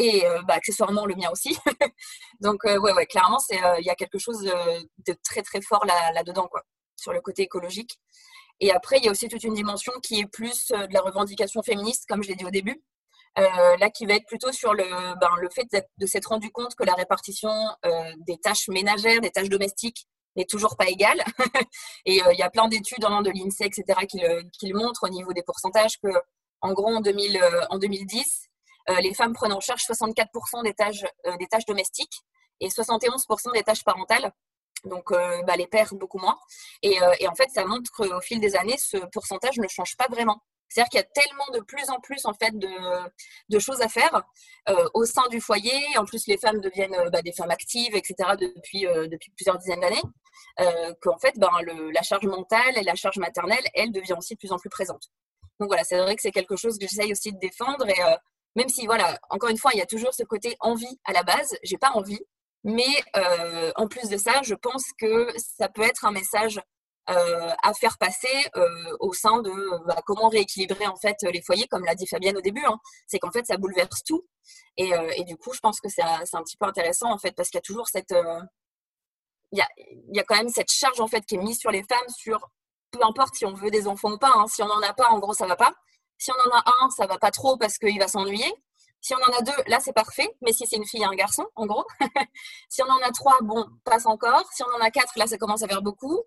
et 0.00 0.26
euh, 0.26 0.40
bah, 0.42 0.54
accessoirement 0.54 1.04
le 1.04 1.14
mien 1.14 1.28
aussi. 1.30 1.56
Donc 2.40 2.64
euh, 2.64 2.78
ouais, 2.78 2.92
ouais, 2.92 3.06
clairement, 3.06 3.38
euh, 3.52 3.74
il 3.78 3.84
y 3.84 3.90
a 3.90 3.94
quelque 3.94 4.18
chose 4.18 4.40
de, 4.40 5.16
très 5.22 5.42
très 5.42 5.60
fort 5.60 5.84
là, 5.84 6.22
dedans 6.24 6.48
quoi, 6.48 6.62
sur 6.96 7.12
le 7.12 7.20
côté 7.20 7.42
écologique. 7.42 7.98
Et 8.60 8.72
après, 8.72 8.98
il 8.98 9.04
y 9.04 9.08
a 9.08 9.10
aussi 9.10 9.28
toute 9.28 9.44
une 9.44 9.54
dimension 9.54 9.92
qui 10.02 10.20
est 10.20 10.26
plus 10.26 10.68
de 10.68 10.92
la 10.92 11.00
revendication 11.00 11.62
féministe, 11.62 12.04
comme 12.08 12.22
je 12.22 12.28
l'ai 12.28 12.34
dit 12.34 12.44
au 12.44 12.50
début. 12.50 12.82
là, 13.36 13.90
qui 13.90 14.04
va 14.04 14.14
être 14.14 14.26
plutôt 14.26 14.52
sur 14.52 14.74
le, 14.74 14.84
ben, 15.18 15.30
le 15.40 15.48
fait 15.48 15.66
de 15.98 16.06
s'être 16.06 16.26
rendu 16.26 16.50
compte 16.50 16.74
que 16.74 16.84
la 16.84 16.92
répartition 16.92 17.50
des 18.26 18.36
tâches 18.36 18.68
ménagères, 18.68 19.22
des 19.22 19.30
tâches 19.30 19.48
domestiques, 19.48 20.06
n'est 20.36 20.44
toujours 20.44 20.76
pas 20.76 20.88
égale. 20.88 21.24
et 22.04 22.20
il 22.32 22.38
y 22.38 22.42
a 22.42 22.50
plein 22.50 22.68
d'études 22.68 23.04
hein, 23.04 23.22
de 23.22 23.30
l'INSEE, 23.30 23.64
etc., 23.64 23.84
qui 24.06 24.18
le, 24.18 24.42
qui 24.52 24.68
le, 24.68 24.78
montrent 24.78 25.04
au 25.04 25.08
niveau 25.08 25.32
des 25.32 25.42
pourcentages 25.42 25.96
que, 26.02 26.10
en 26.60 26.74
gros, 26.74 26.94
en, 26.94 27.00
2000, 27.00 27.40
en 27.70 27.78
2010, 27.78 28.18
euh, 28.18 28.49
les 29.00 29.14
femmes 29.14 29.32
prennent 29.32 29.52
en 29.52 29.60
charge 29.60 29.82
64% 29.82 30.64
des 30.64 30.74
tâches, 30.74 31.04
euh, 31.26 31.36
des 31.36 31.46
tâches 31.46 31.66
domestiques 31.66 32.20
et 32.60 32.68
71% 32.68 33.52
des 33.52 33.62
tâches 33.62 33.84
parentales. 33.84 34.32
Donc, 34.84 35.12
euh, 35.12 35.42
bah, 35.42 35.56
les 35.56 35.66
pères, 35.66 35.94
beaucoup 35.94 36.18
moins. 36.18 36.38
Et, 36.82 36.98
en 37.02 37.34
fait, 37.34 37.48
ça 37.50 37.64
montre 37.66 37.90
qu'au 37.92 38.20
fil 38.20 38.40
des 38.40 38.56
années, 38.56 38.78
ce 38.78 38.96
pourcentage 39.12 39.58
ne 39.58 39.68
change 39.68 39.96
pas 39.96 40.06
vraiment. 40.08 40.42
C'est-à-dire 40.68 40.88
qu'il 40.88 41.00
y 41.00 41.02
a 41.02 41.06
tellement 41.06 41.46
de 41.52 41.60
plus 41.60 41.90
en 41.90 41.98
plus 41.98 42.24
en 42.26 42.32
fait 42.32 42.52
de, 42.56 43.58
choses 43.58 43.80
à 43.82 43.88
faire 43.88 44.22
au 44.94 45.04
sein 45.04 45.26
du 45.28 45.40
foyer. 45.40 45.82
En 45.96 46.04
plus, 46.04 46.28
les 46.28 46.38
femmes 46.38 46.60
deviennent 46.60 47.10
bah, 47.10 47.22
des 47.22 47.32
femmes 47.32 47.50
actives, 47.50 47.94
etc. 47.96 48.14
depuis, 48.38 48.82
depuis 48.82 49.32
plusieurs 49.32 49.58
dizaines 49.58 49.80
d'années. 49.80 50.02
Qu'en 51.02 51.18
fait, 51.18 51.34
ben, 51.38 51.50
la 51.92 52.02
charge 52.02 52.24
mentale 52.24 52.78
et 52.78 52.82
la 52.84 52.94
charge 52.94 53.18
maternelle, 53.18 53.64
elle 53.74 53.90
devient 53.90 54.14
aussi 54.16 54.34
de 54.34 54.38
plus 54.38 54.52
en 54.52 54.58
plus 54.58 54.70
présente. 54.70 55.10
Donc 55.58 55.68
voilà, 55.68 55.84
c'est 55.84 55.98
vrai 55.98 56.16
que 56.16 56.22
c'est 56.22 56.30
quelque 56.30 56.56
chose 56.56 56.78
que 56.78 56.86
j'essaye 56.86 57.12
aussi 57.12 57.32
de 57.32 57.38
défendre 57.38 57.86
et 57.88 58.00
même 58.56 58.68
si, 58.68 58.86
voilà, 58.86 59.18
encore 59.30 59.50
une 59.50 59.58
fois, 59.58 59.70
il 59.74 59.78
y 59.78 59.82
a 59.82 59.86
toujours 59.86 60.14
ce 60.14 60.24
côté 60.24 60.56
envie 60.60 60.98
à 61.04 61.12
la 61.12 61.22
base. 61.22 61.56
J'ai 61.62 61.78
pas 61.78 61.90
envie. 61.94 62.20
Mais 62.64 63.02
euh, 63.16 63.72
en 63.76 63.86
plus 63.88 64.08
de 64.08 64.16
ça, 64.16 64.42
je 64.42 64.54
pense 64.54 64.84
que 64.98 65.28
ça 65.38 65.68
peut 65.68 65.82
être 65.82 66.04
un 66.04 66.12
message 66.12 66.60
euh, 67.08 67.52
à 67.62 67.72
faire 67.74 67.96
passer 67.98 68.28
euh, 68.56 68.96
au 69.00 69.12
sein 69.14 69.40
de 69.40 69.50
bah, 69.86 70.02
comment 70.04 70.28
rééquilibrer 70.28 70.86
en 70.86 70.96
fait 70.96 71.16
les 71.22 71.42
foyers, 71.42 71.66
comme 71.68 71.84
l'a 71.84 71.94
dit 71.94 72.06
Fabienne 72.06 72.36
au 72.36 72.42
début. 72.42 72.64
Hein. 72.66 72.78
C'est 73.06 73.18
qu'en 73.18 73.30
fait, 73.30 73.46
ça 73.46 73.56
bouleverse 73.56 74.02
tout. 74.04 74.26
Et, 74.76 74.92
du 75.24 75.36
coup, 75.36 75.52
je 75.52 75.60
pense 75.60 75.80
que 75.80 75.88
c'est 75.88 76.02
un 76.02 76.42
petit 76.42 76.56
peu 76.56 76.66
intéressant 76.66 77.12
en 77.12 77.18
fait, 77.18 77.32
parce 77.32 77.48
qu'il 77.50 77.58
y 77.58 77.62
a 77.62 77.62
toujours 77.62 77.88
cette 77.88 78.14
quand 80.28 80.36
même 80.36 80.48
cette 80.48 80.70
charge 80.70 81.00
en 81.00 81.08
fait 81.08 81.22
qui 81.22 81.34
est 81.34 81.38
mise 81.38 81.58
sur 81.58 81.70
les 81.70 81.82
femmes 81.82 82.08
sur 82.08 82.50
peu 82.90 83.00
importe 83.02 83.34
si 83.34 83.44
on 83.44 83.54
veut 83.54 83.70
des 83.70 83.86
enfants 83.86 84.12
ou 84.12 84.18
pas. 84.18 84.32
Hein. 84.34 84.46
Si 84.48 84.62
on 84.62 84.66
n'en 84.66 84.80
a 84.82 84.92
pas, 84.92 85.08
en 85.08 85.18
gros, 85.18 85.32
ça 85.32 85.46
va 85.46 85.56
pas. 85.56 85.72
Si 86.20 86.30
on 86.30 86.50
en 86.50 86.54
a 86.54 86.62
un, 86.82 86.90
ça 86.90 87.06
va 87.06 87.18
pas 87.18 87.30
trop 87.30 87.56
parce 87.56 87.78
qu'il 87.78 87.98
va 87.98 88.06
s'ennuyer. 88.06 88.52
Si 89.00 89.14
on 89.14 89.18
en 89.18 89.38
a 89.38 89.40
deux, 89.40 89.62
là, 89.66 89.80
c'est 89.80 89.94
parfait. 89.94 90.28
Mais 90.42 90.52
si 90.52 90.66
c'est 90.66 90.76
une 90.76 90.86
fille 90.86 91.00
et 91.00 91.06
un 91.06 91.14
garçon, 91.14 91.46
en 91.56 91.66
gros. 91.66 91.84
si 92.68 92.82
on 92.82 92.90
en 92.90 92.98
a 92.98 93.10
trois, 93.10 93.38
bon, 93.40 93.66
passe 93.84 94.04
encore. 94.04 94.44
Si 94.52 94.62
on 94.62 94.76
en 94.76 94.84
a 94.84 94.90
quatre, 94.90 95.18
là, 95.18 95.26
ça 95.26 95.38
commence 95.38 95.62
à 95.62 95.68
faire 95.68 95.82
beaucoup. 95.82 96.20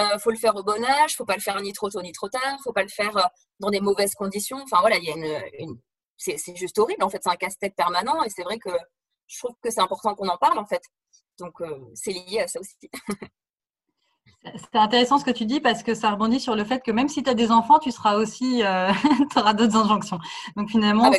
Euh, 0.00 0.18
faut 0.18 0.30
le 0.30 0.36
faire 0.36 0.56
au 0.56 0.64
bon 0.64 0.82
âge, 0.82 1.14
faut 1.16 1.24
pas 1.24 1.36
le 1.36 1.40
faire 1.40 1.60
ni 1.60 1.72
trop 1.72 1.88
tôt 1.88 2.02
ni 2.02 2.10
trop 2.10 2.28
tard, 2.28 2.58
faut 2.64 2.72
pas 2.72 2.82
le 2.82 2.88
faire 2.88 3.16
euh, 3.16 3.22
dans 3.60 3.70
des 3.70 3.80
mauvaises 3.80 4.14
conditions. 4.14 4.58
Enfin 4.62 4.80
voilà, 4.80 4.96
c'est 6.16 6.56
juste 6.56 6.78
horrible 6.78 7.04
en 7.04 7.10
fait, 7.10 7.20
c'est 7.22 7.30
un 7.30 7.36
casse-tête 7.36 7.76
permanent 7.76 8.24
et 8.24 8.30
c'est 8.30 8.42
vrai 8.42 8.58
que 8.58 8.70
je 9.28 9.38
trouve 9.38 9.54
que 9.62 9.70
c'est 9.70 9.80
important 9.80 10.16
qu'on 10.16 10.28
en 10.28 10.36
parle 10.36 10.58
en 10.58 10.66
fait. 10.66 10.82
Donc 11.38 11.60
euh, 11.60 11.78
c'est 11.94 12.12
lié 12.12 12.40
à 12.40 12.48
ça 12.48 12.58
aussi. 12.58 12.76
C'est 14.56 14.78
intéressant 14.78 15.18
ce 15.18 15.24
que 15.24 15.30
tu 15.30 15.46
dis 15.46 15.60
parce 15.60 15.82
que 15.82 15.94
ça 15.94 16.10
rebondit 16.10 16.38
sur 16.38 16.54
le 16.54 16.64
fait 16.64 16.82
que 16.82 16.90
même 16.90 17.08
si 17.08 17.22
tu 17.22 17.30
as 17.30 17.34
des 17.34 17.50
enfants, 17.50 17.78
tu 17.78 17.90
seras 17.90 18.16
aussi, 18.16 18.62
euh, 18.62 18.90
tu 19.32 19.38
auras 19.38 19.54
d'autres 19.54 19.76
injonctions. 19.76 20.18
Donc 20.56 20.68
finalement, 20.68 21.10
ah, 21.14 21.16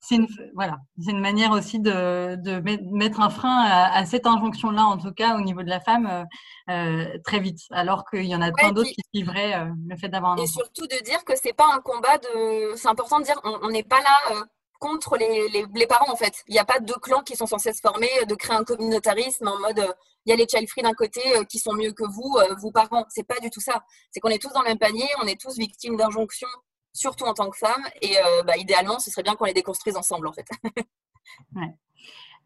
c'est 0.00 0.14
une, 0.14 0.26
voilà, 0.54 0.78
une 1.06 1.20
manière 1.20 1.50
aussi 1.50 1.80
de, 1.80 2.36
de 2.36 2.60
mettre 2.92 3.20
un 3.20 3.28
frein 3.28 3.62
à, 3.62 4.04
cette 4.06 4.26
injonction-là, 4.26 4.84
en 4.84 4.96
tout 4.96 5.12
cas 5.12 5.36
au 5.36 5.42
niveau 5.42 5.62
de 5.62 5.68
la 5.68 5.80
femme, 5.80 6.06
euh, 6.06 6.24
euh 6.70 7.18
très 7.24 7.40
vite. 7.40 7.60
Alors 7.70 8.08
qu'il 8.08 8.24
y 8.24 8.34
en 8.34 8.40
a 8.40 8.50
plein 8.52 8.72
d'autres 8.72 8.88
qui 8.88 9.02
suivraient 9.14 9.54
euh, 9.54 9.66
le 9.88 9.96
fait 9.96 10.08
d'avoir 10.08 10.32
un 10.32 10.34
enfant. 10.36 10.44
Et 10.44 10.46
surtout 10.46 10.86
de 10.86 11.04
dire 11.04 11.24
que 11.24 11.34
c'est 11.36 11.54
pas 11.54 11.68
un 11.74 11.80
combat 11.80 12.16
de. 12.18 12.74
C'est 12.76 12.88
important 12.88 13.20
de 13.20 13.24
dire, 13.24 13.38
on 13.44 13.68
n'est 13.68 13.82
pas 13.82 14.00
là 14.00 14.46
contre 14.78 15.16
les, 15.16 15.48
les, 15.48 15.86
parents 15.86 16.12
en 16.12 16.16
fait. 16.16 16.42
Il 16.48 16.52
n'y 16.52 16.58
a 16.58 16.64
pas 16.64 16.80
deux 16.80 16.98
clans 17.02 17.22
qui 17.22 17.36
sont 17.36 17.46
censés 17.46 17.72
se 17.72 17.80
former, 17.80 18.08
de 18.28 18.34
créer 18.34 18.56
un 18.56 18.64
communautarisme 18.64 19.48
en 19.48 19.58
mode 19.58 19.94
il 20.26 20.30
y 20.30 20.32
a 20.32 20.36
les 20.36 20.46
child 20.48 20.68
free 20.68 20.82
d'un 20.82 20.92
côté 20.92 21.20
euh, 21.36 21.44
qui 21.44 21.58
sont 21.60 21.72
mieux 21.72 21.92
que 21.92 22.04
vous, 22.04 22.36
euh, 22.38 22.54
vous 22.58 22.72
parents. 22.72 23.06
C'est 23.08 23.22
pas 23.22 23.38
du 23.38 23.48
tout 23.48 23.60
ça. 23.60 23.84
C'est 24.10 24.18
qu'on 24.20 24.28
est 24.28 24.42
tous 24.42 24.52
dans 24.52 24.62
le 24.62 24.68
même 24.68 24.78
panier, 24.78 25.08
on 25.22 25.26
est 25.26 25.40
tous 25.40 25.56
victimes 25.56 25.96
d'injonctions, 25.96 26.48
surtout 26.92 27.24
en 27.24 27.32
tant 27.32 27.48
que 27.48 27.56
femmes. 27.56 27.86
Et 28.02 28.18
euh, 28.18 28.42
bah, 28.42 28.56
idéalement, 28.56 28.98
ce 28.98 29.10
serait 29.10 29.22
bien 29.22 29.36
qu'on 29.36 29.44
les 29.44 29.54
déconstruise 29.54 29.96
ensemble 29.96 30.26
en 30.26 30.32
fait. 30.32 30.46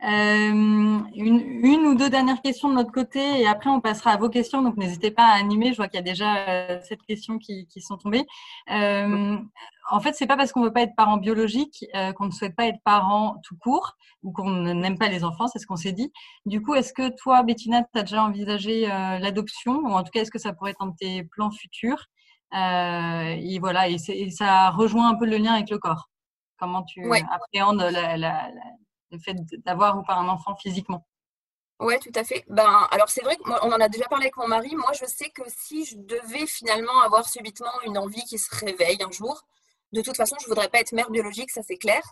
Une, 0.02 1.04
une, 1.14 1.86
ou 1.86 1.94
deux 1.94 2.08
dernières 2.08 2.40
questions 2.40 2.68
de 2.68 2.74
notre 2.74 2.92
côté 2.92 3.40
et 3.40 3.46
après 3.46 3.70
on 3.70 3.80
passera 3.80 4.12
à 4.12 4.16
vos 4.16 4.28
questions. 4.28 4.62
Donc 4.62 4.76
n'hésitez 4.76 5.10
pas 5.10 5.24
à 5.24 5.38
animer. 5.38 5.72
Je 5.72 5.76
vois 5.76 5.88
qu'il 5.88 5.98
y 5.98 6.02
a 6.02 6.04
déjà 6.04 6.80
cette 6.82 7.02
question 7.02 7.38
qui, 7.38 7.66
qui 7.66 7.80
sont 7.80 7.96
tombées. 7.96 8.26
Euh, 8.70 9.36
en 9.90 10.00
fait, 10.00 10.14
c'est 10.14 10.26
pas 10.26 10.36
parce 10.36 10.52
qu'on 10.52 10.62
veut 10.62 10.72
pas 10.72 10.82
être 10.82 10.94
parent 10.96 11.16
biologique 11.16 11.84
euh, 11.94 12.12
qu'on 12.12 12.26
ne 12.26 12.30
souhaite 12.30 12.54
pas 12.54 12.66
être 12.66 12.80
parent 12.84 13.40
tout 13.44 13.56
court 13.56 13.96
ou 14.22 14.32
qu'on 14.32 14.50
n'aime 14.50 14.98
pas 14.98 15.08
les 15.08 15.24
enfants, 15.24 15.48
c'est 15.48 15.58
ce 15.58 15.66
qu'on 15.66 15.76
s'est 15.76 15.92
dit. 15.92 16.12
Du 16.46 16.62
coup, 16.62 16.74
est-ce 16.74 16.92
que 16.92 17.08
toi, 17.16 17.42
Bettina, 17.42 17.82
tu 17.82 17.98
as 17.98 18.02
déjà 18.02 18.22
envisagé 18.22 18.90
euh, 18.90 19.18
l'adoption 19.18 19.72
ou 19.78 19.92
en 19.92 20.02
tout 20.02 20.10
cas, 20.12 20.20
est-ce 20.20 20.30
que 20.30 20.38
ça 20.38 20.52
pourrait 20.52 20.72
être 20.72 20.82
un 20.82 20.88
de 20.88 20.96
tes 20.98 21.24
plans 21.24 21.50
futurs? 21.50 22.06
Euh, 22.54 23.36
Et 23.38 23.58
voilà, 23.58 23.88
et, 23.88 23.98
ça 24.30 24.70
rejoint 24.70 25.08
un 25.10 25.14
peu 25.14 25.26
le 25.26 25.38
lien 25.38 25.54
avec 25.54 25.70
le 25.70 25.78
corps. 25.78 26.08
Comment 26.58 26.82
tu 26.82 27.02
appréhendes 27.30 27.82
le 29.10 29.18
fait 29.18 29.34
d'avoir 29.64 29.98
ou 29.98 30.02
pas 30.02 30.14
un 30.14 30.28
enfant 30.28 30.54
physiquement 30.56 31.06
Ouais, 31.80 31.98
tout 31.98 32.12
à 32.14 32.24
fait. 32.24 32.44
Ben, 32.48 32.86
alors 32.90 33.08
c'est 33.08 33.22
vrai 33.22 33.36
qu'on 33.36 33.52
en 33.54 33.80
a 33.80 33.88
déjà 33.88 34.04
parlé 34.04 34.26
avec 34.26 34.36
mon 34.36 34.46
mari. 34.46 34.76
Moi, 34.76 34.92
je 34.92 35.06
sais 35.06 35.30
que 35.30 35.42
si 35.46 35.86
je 35.86 35.96
devais 35.96 36.46
finalement 36.46 37.00
avoir 37.00 37.26
subitement 37.26 37.72
une 37.86 37.96
envie 37.96 38.22
qui 38.24 38.38
se 38.38 38.54
réveille 38.54 39.02
un 39.02 39.10
jour, 39.10 39.46
de 39.92 40.02
toute 40.02 40.16
façon, 40.16 40.36
je 40.40 40.44
ne 40.44 40.50
voudrais 40.50 40.68
pas 40.68 40.80
être 40.80 40.92
mère 40.92 41.10
biologique, 41.10 41.50
ça 41.50 41.62
c'est 41.62 41.78
clair. 41.78 42.02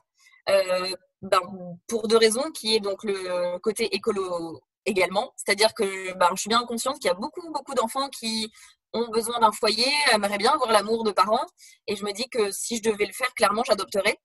Euh, 0.48 0.94
ben, 1.20 1.40
pour 1.86 2.08
deux 2.08 2.16
raisons, 2.16 2.50
qui 2.50 2.76
est 2.76 2.80
donc 2.80 3.04
le 3.04 3.58
côté 3.58 3.94
écolo 3.94 4.62
également. 4.86 5.34
C'est-à-dire 5.36 5.74
que 5.74 6.14
ben, 6.14 6.28
je 6.34 6.40
suis 6.40 6.48
bien 6.48 6.64
consciente 6.64 6.98
qu'il 6.98 7.08
y 7.08 7.10
a 7.10 7.14
beaucoup, 7.14 7.52
beaucoup 7.52 7.74
d'enfants 7.74 8.08
qui 8.08 8.50
ont 8.92 9.08
besoin 9.08 9.38
d'un 9.40 9.52
foyer, 9.52 9.90
aimeraient 10.12 10.38
bien 10.38 10.52
avoir 10.52 10.72
l'amour 10.72 11.04
de 11.04 11.12
parents. 11.12 11.46
Et 11.86 11.96
je 11.96 12.04
me 12.04 12.12
dis 12.12 12.28
que 12.28 12.50
si 12.50 12.76
je 12.76 12.82
devais 12.82 13.06
le 13.06 13.12
faire, 13.12 13.32
clairement, 13.34 13.62
j'adopterais. 13.64 14.18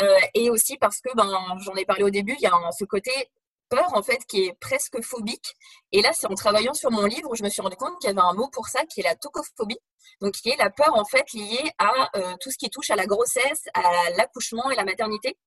Euh, 0.00 0.18
et 0.34 0.50
aussi 0.50 0.76
parce 0.78 1.00
que, 1.00 1.10
ben, 1.14 1.28
j'en 1.58 1.74
ai 1.74 1.84
parlé 1.84 2.04
au 2.04 2.10
début, 2.10 2.34
il 2.38 2.42
y 2.42 2.46
a 2.46 2.52
ce 2.72 2.84
côté 2.84 3.12
peur 3.70 3.94
en 3.94 4.02
fait 4.02 4.18
qui 4.26 4.44
est 4.44 4.52
presque 4.60 5.02
phobique. 5.02 5.54
Et 5.92 6.02
là, 6.02 6.10
c'est 6.12 6.26
en 6.26 6.34
travaillant 6.34 6.74
sur 6.74 6.90
mon 6.90 7.06
livre 7.06 7.34
je 7.34 7.42
me 7.42 7.48
suis 7.48 7.62
rendu 7.62 7.76
compte 7.76 7.98
qu'il 8.00 8.08
y 8.08 8.12
avait 8.12 8.20
un 8.20 8.34
mot 8.34 8.48
pour 8.52 8.68
ça 8.68 8.84
qui 8.84 9.00
est 9.00 9.04
la 9.04 9.14
tocophobie, 9.14 9.78
donc 10.20 10.32
qui 10.32 10.50
est 10.50 10.56
la 10.56 10.70
peur 10.70 10.94
en 10.94 11.04
fait 11.04 11.32
liée 11.32 11.70
à 11.78 12.10
euh, 12.16 12.34
tout 12.40 12.50
ce 12.50 12.58
qui 12.58 12.68
touche 12.68 12.90
à 12.90 12.96
la 12.96 13.06
grossesse, 13.06 13.64
à 13.74 14.10
l'accouchement 14.16 14.70
et 14.70 14.76
la 14.76 14.84
maternité. 14.84 15.38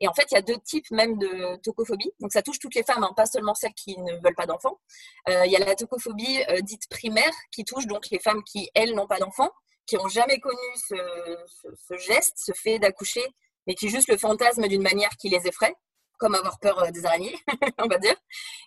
Et 0.00 0.08
en 0.08 0.14
fait, 0.14 0.26
il 0.30 0.34
y 0.34 0.38
a 0.38 0.42
deux 0.42 0.58
types 0.64 0.90
même 0.90 1.18
de 1.18 1.56
tocophobie. 1.62 2.12
Donc 2.20 2.32
ça 2.32 2.42
touche 2.42 2.58
toutes 2.58 2.74
les 2.74 2.82
femmes, 2.82 3.02
hein, 3.04 3.12
pas 3.16 3.26
seulement 3.26 3.54
celles 3.54 3.74
qui 3.74 3.98
ne 3.98 4.14
veulent 4.22 4.34
pas 4.34 4.46
d'enfants. 4.46 4.80
Euh, 5.28 5.44
il 5.46 5.52
y 5.52 5.56
a 5.56 5.58
la 5.58 5.74
tocophobie 5.74 6.42
euh, 6.48 6.60
dite 6.60 6.88
primaire 6.88 7.32
qui 7.50 7.64
touche 7.64 7.86
donc 7.86 8.08
les 8.10 8.18
femmes 8.18 8.42
qui 8.44 8.70
elles 8.74 8.94
n'ont 8.94 9.06
pas 9.06 9.18
d'enfants, 9.18 9.50
qui 9.86 9.96
ont 9.98 10.08
jamais 10.08 10.38
connu 10.38 10.56
ce 10.76 11.96
geste, 11.96 12.34
ce 12.36 12.52
fait 12.52 12.78
d'accoucher, 12.78 13.24
mais 13.66 13.74
qui 13.74 13.88
juste 13.88 14.08
le 14.08 14.16
fantasme 14.16 14.66
d'une 14.68 14.82
manière 14.82 15.10
qui 15.18 15.28
les 15.28 15.46
effraie 15.46 15.74
comme 16.22 16.36
avoir 16.36 16.60
peur 16.60 16.78
euh, 16.78 16.90
des 16.92 17.04
araignées, 17.04 17.36
on 17.78 17.88
va 17.88 17.98
dire. 17.98 18.14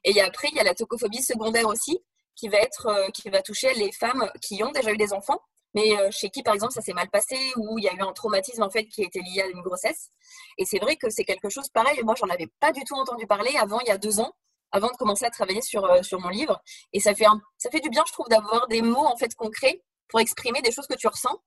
Et 0.03 0.19
après, 0.21 0.49
il 0.51 0.57
y 0.57 0.59
a 0.59 0.63
la 0.63 0.75
tocophobie 0.75 1.23
secondaire 1.23 1.65
aussi, 1.67 1.97
qui 2.35 2.49
va, 2.49 2.57
être, 2.57 2.87
euh, 2.87 3.07
qui 3.11 3.29
va 3.29 3.41
toucher 3.41 3.73
les 3.75 3.93
femmes 3.93 4.29
qui 4.41 4.61
ont 4.61 4.71
déjà 4.71 4.91
eu 4.91 4.97
des 4.97 5.13
enfants, 5.13 5.39
mais 5.73 5.97
euh, 5.97 6.11
chez 6.11 6.29
qui, 6.29 6.43
par 6.43 6.53
exemple, 6.53 6.73
ça 6.73 6.81
s'est 6.81 6.93
mal 6.93 7.09
passé 7.09 7.37
ou 7.55 7.79
il 7.79 7.85
y 7.85 7.87
a 7.87 7.93
eu 7.93 8.01
un 8.01 8.11
traumatisme 8.11 8.61
en 8.61 8.69
fait 8.69 8.85
qui 8.87 9.03
a 9.03 9.05
été 9.05 9.21
lié 9.21 9.41
à 9.41 9.47
une 9.47 9.61
grossesse. 9.61 10.09
Et 10.57 10.65
c'est 10.65 10.79
vrai 10.79 10.97
que 10.97 11.09
c'est 11.09 11.23
quelque 11.23 11.47
chose 11.49 11.69
pareil. 11.69 12.01
Moi, 12.03 12.15
j'en 12.17 12.27
avais 12.27 12.47
pas 12.59 12.73
du 12.73 12.83
tout 12.83 12.95
entendu 12.95 13.25
parler 13.25 13.55
avant, 13.57 13.79
il 13.79 13.87
y 13.87 13.91
a 13.91 13.97
deux 13.97 14.19
ans, 14.19 14.33
avant 14.73 14.87
de 14.87 14.97
commencer 14.97 15.23
à 15.23 15.29
travailler 15.29 15.61
sur, 15.61 15.87
sur 16.03 16.19
mon 16.19 16.29
livre. 16.29 16.61
Et 16.91 16.99
ça 16.99 17.15
fait, 17.15 17.27
ça 17.57 17.69
fait 17.69 17.79
du 17.79 17.89
bien, 17.89 18.03
je 18.05 18.11
trouve, 18.11 18.27
d'avoir 18.27 18.67
des 18.67 18.81
mots 18.81 19.05
en 19.05 19.15
fait 19.15 19.33
concrets 19.33 19.81
pour 20.09 20.19
exprimer 20.19 20.61
des 20.61 20.73
choses 20.73 20.87
que 20.87 20.97
tu 20.97 21.07
ressens 21.07 21.41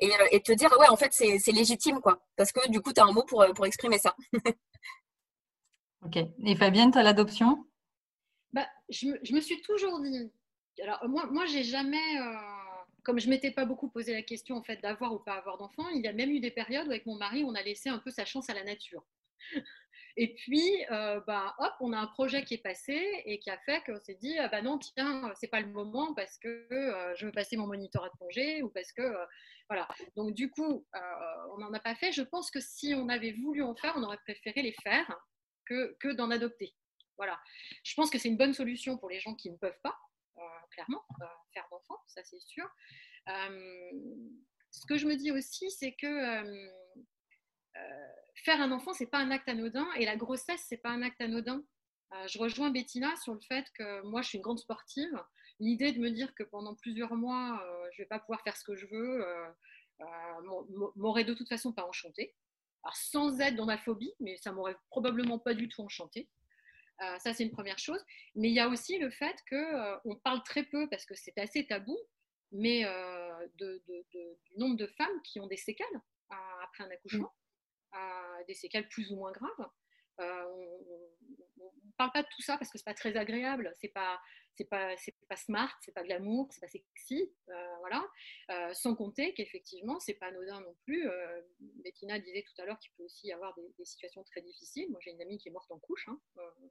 et, 0.00 0.10
et 0.32 0.40
te 0.40 0.50
dire, 0.50 0.70
ouais, 0.80 0.88
en 0.88 0.96
fait, 0.96 1.12
c'est 1.12 1.52
légitime, 1.52 2.00
quoi. 2.00 2.18
Parce 2.36 2.50
que 2.50 2.68
du 2.68 2.80
coup, 2.80 2.92
tu 2.92 3.00
as 3.00 3.04
un 3.04 3.12
mot 3.12 3.22
pour, 3.22 3.44
pour 3.54 3.66
exprimer 3.66 3.98
ça. 3.98 4.16
Ok. 6.04 6.18
Et 6.44 6.56
Fabienne, 6.56 6.90
tu 6.90 6.98
as 6.98 7.02
l'adoption? 7.02 7.64
Bah, 8.52 8.66
je, 8.90 9.34
me 9.34 9.40
suis 9.40 9.60
toujours 9.62 10.00
dit. 10.00 10.30
Alors, 10.82 11.08
moi, 11.08 11.26
moi 11.26 11.46
j'ai 11.46 11.64
jamais. 11.64 12.18
Euh, 12.18 12.36
comme 13.02 13.18
je 13.18 13.28
m'étais 13.28 13.50
pas 13.50 13.64
beaucoup 13.64 13.88
posé 13.88 14.12
la 14.12 14.22
question 14.22 14.56
en 14.56 14.62
fait 14.62 14.80
d'avoir 14.80 15.12
ou 15.12 15.18
pas 15.18 15.34
avoir 15.34 15.58
d'enfants, 15.58 15.88
il 15.90 16.02
y 16.02 16.08
a 16.08 16.12
même 16.12 16.30
eu 16.30 16.40
des 16.40 16.50
périodes 16.50 16.86
où 16.86 16.90
avec 16.90 17.06
mon 17.06 17.16
mari, 17.16 17.44
on 17.44 17.54
a 17.54 17.62
laissé 17.62 17.88
un 17.88 17.98
peu 17.98 18.10
sa 18.10 18.24
chance 18.24 18.50
à 18.50 18.54
la 18.54 18.64
nature. 18.64 19.04
Et 20.16 20.32
puis, 20.34 20.70
euh, 20.92 21.20
bah, 21.26 21.56
hop, 21.58 21.72
on 21.80 21.92
a 21.92 21.98
un 21.98 22.06
projet 22.06 22.44
qui 22.44 22.54
est 22.54 22.62
passé 22.62 23.22
et 23.24 23.40
qui 23.40 23.50
a 23.50 23.58
fait 23.58 23.82
qu'on 23.84 23.98
s'est 23.98 24.14
dit, 24.14 24.38
ah 24.38 24.46
bah 24.46 24.62
non, 24.62 24.78
tiens, 24.78 25.32
c'est 25.34 25.48
pas 25.48 25.60
le 25.60 25.66
moment 25.66 26.14
parce 26.14 26.38
que 26.38 26.68
euh, 26.70 27.16
je 27.16 27.26
veux 27.26 27.32
passer 27.32 27.56
mon 27.56 27.66
monitorat 27.66 28.10
de 28.10 28.16
congé 28.18 28.62
ou 28.62 28.68
parce 28.68 28.92
que, 28.92 29.02
voilà. 29.68 29.88
Donc, 30.14 30.32
du 30.32 30.50
coup, 30.50 30.86
on 31.52 31.58
n'en 31.58 31.72
a 31.72 31.80
pas 31.80 31.96
fait. 31.96 32.12
Je 32.12 32.22
pense 32.22 32.52
que 32.52 32.60
si 32.60 32.94
on 32.94 33.08
avait 33.08 33.32
voulu 33.32 33.62
en 33.62 33.74
faire, 33.74 33.94
on 33.96 34.04
aurait 34.04 34.20
préféré 34.24 34.62
les 34.62 34.76
faire 34.84 35.10
que, 35.66 36.12
d'en 36.12 36.30
adopter. 36.30 36.74
Voilà. 37.16 37.40
Je 37.84 37.94
pense 37.94 38.10
que 38.10 38.18
c'est 38.18 38.28
une 38.28 38.36
bonne 38.36 38.54
solution 38.54 38.96
pour 38.96 39.08
les 39.08 39.20
gens 39.20 39.34
qui 39.34 39.50
ne 39.50 39.56
peuvent 39.56 39.80
pas, 39.82 39.96
euh, 40.38 40.40
clairement, 40.70 41.04
euh, 41.20 41.26
faire 41.52 41.66
d'enfants, 41.70 42.00
ça 42.06 42.22
c'est 42.24 42.40
sûr. 42.40 42.68
Euh, 43.28 43.90
ce 44.70 44.86
que 44.86 44.96
je 44.96 45.06
me 45.06 45.16
dis 45.16 45.30
aussi, 45.30 45.70
c'est 45.70 45.92
que 45.92 46.70
faire 48.34 48.60
un 48.60 48.72
enfant, 48.72 48.92
c'est 48.92 49.06
pas 49.06 49.18
un 49.18 49.30
acte 49.30 49.48
anodin 49.48 49.86
et 49.96 50.04
la 50.04 50.16
grossesse, 50.16 50.64
c'est 50.68 50.76
pas 50.78 50.90
un 50.90 51.02
acte 51.02 51.20
anodin. 51.20 51.64
je 52.26 52.38
rejoins 52.38 52.70
Bettina 52.70 53.14
sur 53.16 53.34
le 53.34 53.40
fait 53.40 53.66
que 53.74 54.02
moi, 54.02 54.22
je 54.22 54.28
suis 54.28 54.38
une 54.38 54.42
grande 54.42 54.58
sportive. 54.58 55.24
L'idée 55.60 55.92
de 55.92 56.00
me 56.00 56.10
dire 56.10 56.34
que 56.34 56.42
pendant 56.42 56.74
plusieurs 56.74 57.14
mois, 57.14 57.64
je 57.92 58.02
vais 58.02 58.08
pas 58.08 58.18
pouvoir 58.18 58.42
faire 58.42 58.56
ce 58.56 58.64
que 58.64 58.74
je 58.74 58.86
veux, 58.86 59.24
m'aurait 60.96 61.24
de 61.24 61.34
toute 61.34 61.48
façon 61.48 61.72
pas 61.72 61.86
enchantée 61.86 62.34
sans 62.92 63.40
être 63.40 63.56
dans 63.56 63.66
ma 63.66 63.78
phobie, 63.78 64.12
mais 64.20 64.36
ça 64.36 64.52
m'aurait 64.52 64.76
probablement 64.90 65.38
pas 65.38 65.54
du 65.54 65.68
tout 65.68 65.82
enchanté. 65.82 66.28
Euh, 67.02 67.18
ça, 67.18 67.32
c'est 67.32 67.44
une 67.44 67.50
première 67.50 67.78
chose. 67.78 68.02
Mais 68.34 68.48
il 68.48 68.54
y 68.54 68.60
a 68.60 68.68
aussi 68.68 68.98
le 68.98 69.10
fait 69.10 69.36
qu'on 69.48 69.56
euh, 69.56 70.18
parle 70.22 70.42
très 70.44 70.64
peu, 70.64 70.88
parce 70.88 71.04
que 71.04 71.14
c'est 71.14 71.36
assez 71.38 71.66
tabou, 71.66 71.98
mais 72.52 72.84
euh, 72.84 73.46
de, 73.56 73.82
du 73.88 74.58
nombre 74.58 74.76
de 74.76 74.86
femmes 74.86 75.22
qui 75.24 75.40
ont 75.40 75.46
des 75.46 75.56
séquelles 75.56 75.86
après 76.62 76.84
un 76.84 76.90
accouchement, 76.90 77.32
des 78.48 78.54
séquelles 78.54 78.88
plus 78.88 79.12
ou 79.12 79.16
moins 79.16 79.30
graves. 79.30 79.68
On 80.18 81.72
ne 81.84 81.92
parle 81.96 82.12
pas 82.12 82.22
de 82.22 82.28
tout 82.34 82.42
ça 82.42 82.56
parce 82.56 82.70
que 82.70 82.78
c'est 82.78 82.84
pas 82.84 82.94
très 82.94 83.16
agréable, 83.16 83.72
c'est 83.80 83.88
pas 83.88 84.20
c'est 84.56 84.68
pas 84.68 84.96
c'est 84.96 85.14
pas 85.28 85.36
smart, 85.36 85.76
c'est 85.80 85.92
pas 85.92 86.02
glamour, 86.02 86.48
c'est 86.50 86.60
pas 86.60 86.68
sexy, 86.68 87.32
euh, 87.48 87.76
voilà. 87.80 88.06
Euh, 88.50 88.72
sans 88.74 88.94
compter 88.94 89.34
qu'effectivement 89.34 89.98
c'est 90.00 90.14
pas 90.14 90.26
anodin 90.26 90.60
non 90.60 90.74
plus. 90.84 91.08
Euh, 91.08 91.42
Bettina 91.82 92.18
disait 92.18 92.42
tout 92.42 92.62
à 92.62 92.64
l'heure 92.64 92.78
qu'il 92.78 92.92
peut 92.96 93.04
aussi 93.04 93.28
y 93.28 93.32
avoir 93.32 93.54
des, 93.54 93.84
situations 93.84 94.22
très 94.24 94.42
difficiles. 94.42 94.90
Moi 94.90 95.00
j'ai 95.02 95.10
une 95.10 95.20
amie 95.20 95.38
qui 95.38 95.48
est 95.48 95.52
morte 95.52 95.70
en 95.70 95.78
couche, 95.78 96.08
hein, 96.08 96.18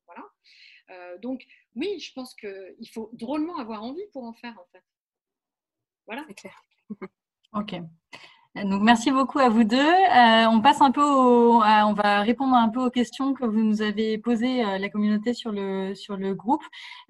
voilà. 0.05 1.17
donc 1.19 1.45
oui, 1.75 1.99
je 1.99 2.13
pense 2.13 2.33
qu'il 2.35 2.89
faut 2.91 3.09
drôlement 3.13 3.57
avoir 3.57 3.83
envie 3.83 4.07
pour 4.11 4.23
en 4.23 4.33
faire 4.33 4.57
en 4.59 4.65
fait. 4.71 4.83
Voilà. 6.05 6.25
C'est 6.27 6.35
clair. 6.35 6.63
ok. 7.53 7.75
Donc 8.55 8.83
merci 8.83 9.09
beaucoup 9.09 9.39
à 9.39 9.49
vous 9.49 9.63
deux. 9.63 9.79
Euh, 9.79 10.45
on 10.45 10.61
passe 10.61 10.79
un 10.79 10.91
peu, 10.91 11.01
on 11.03 11.93
va 11.93 12.21
répondre 12.21 12.55
un 12.55 12.69
peu 12.69 12.85
aux 12.85 12.91
questions 12.91 13.33
que 13.33 13.45
vous 13.45 13.63
nous 13.63 13.81
avez 13.81 14.19
posées 14.19 14.63
euh, 14.63 14.77
la 14.77 14.89
communauté 14.89 15.33
sur 15.33 15.51
le 15.51 15.95
sur 15.95 16.17
le 16.17 16.35
groupe. 16.35 16.61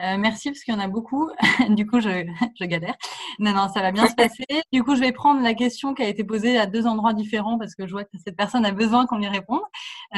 Euh, 0.01 0.15
merci 0.17 0.51
parce 0.51 0.63
qu'il 0.63 0.73
y 0.73 0.77
en 0.77 0.79
a 0.79 0.87
beaucoup. 0.87 1.29
du 1.71 1.85
coup, 1.85 1.99
je, 1.99 2.25
je 2.57 2.63
galère. 2.63 2.95
Non 3.39 3.51
non, 3.51 3.67
ça 3.67 3.81
va 3.81 3.91
bien 3.91 4.07
se 4.07 4.15
passer. 4.15 4.45
Du 4.71 4.85
coup, 4.85 4.95
je 4.95 5.01
vais 5.01 5.11
prendre 5.11 5.41
la 5.41 5.53
question 5.53 5.93
qui 5.93 6.01
a 6.03 6.07
été 6.07 6.23
posée 6.23 6.57
à 6.57 6.65
deux 6.65 6.87
endroits 6.87 7.11
différents 7.11 7.59
parce 7.59 7.75
que 7.75 7.87
je 7.87 7.91
vois 7.91 8.05
que 8.05 8.17
cette 8.23 8.37
personne 8.37 8.65
a 8.65 8.71
besoin 8.71 9.05
qu'on 9.05 9.17
lui 9.17 9.27
réponde. 9.27 9.59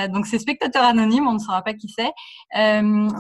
donc 0.09 0.27
c'est 0.27 0.37
spectateur 0.37 0.83
anonyme, 0.83 1.27
on 1.27 1.33
ne 1.33 1.39
saura 1.39 1.63
pas 1.63 1.73
qui 1.73 1.89
c'est. 1.89 2.11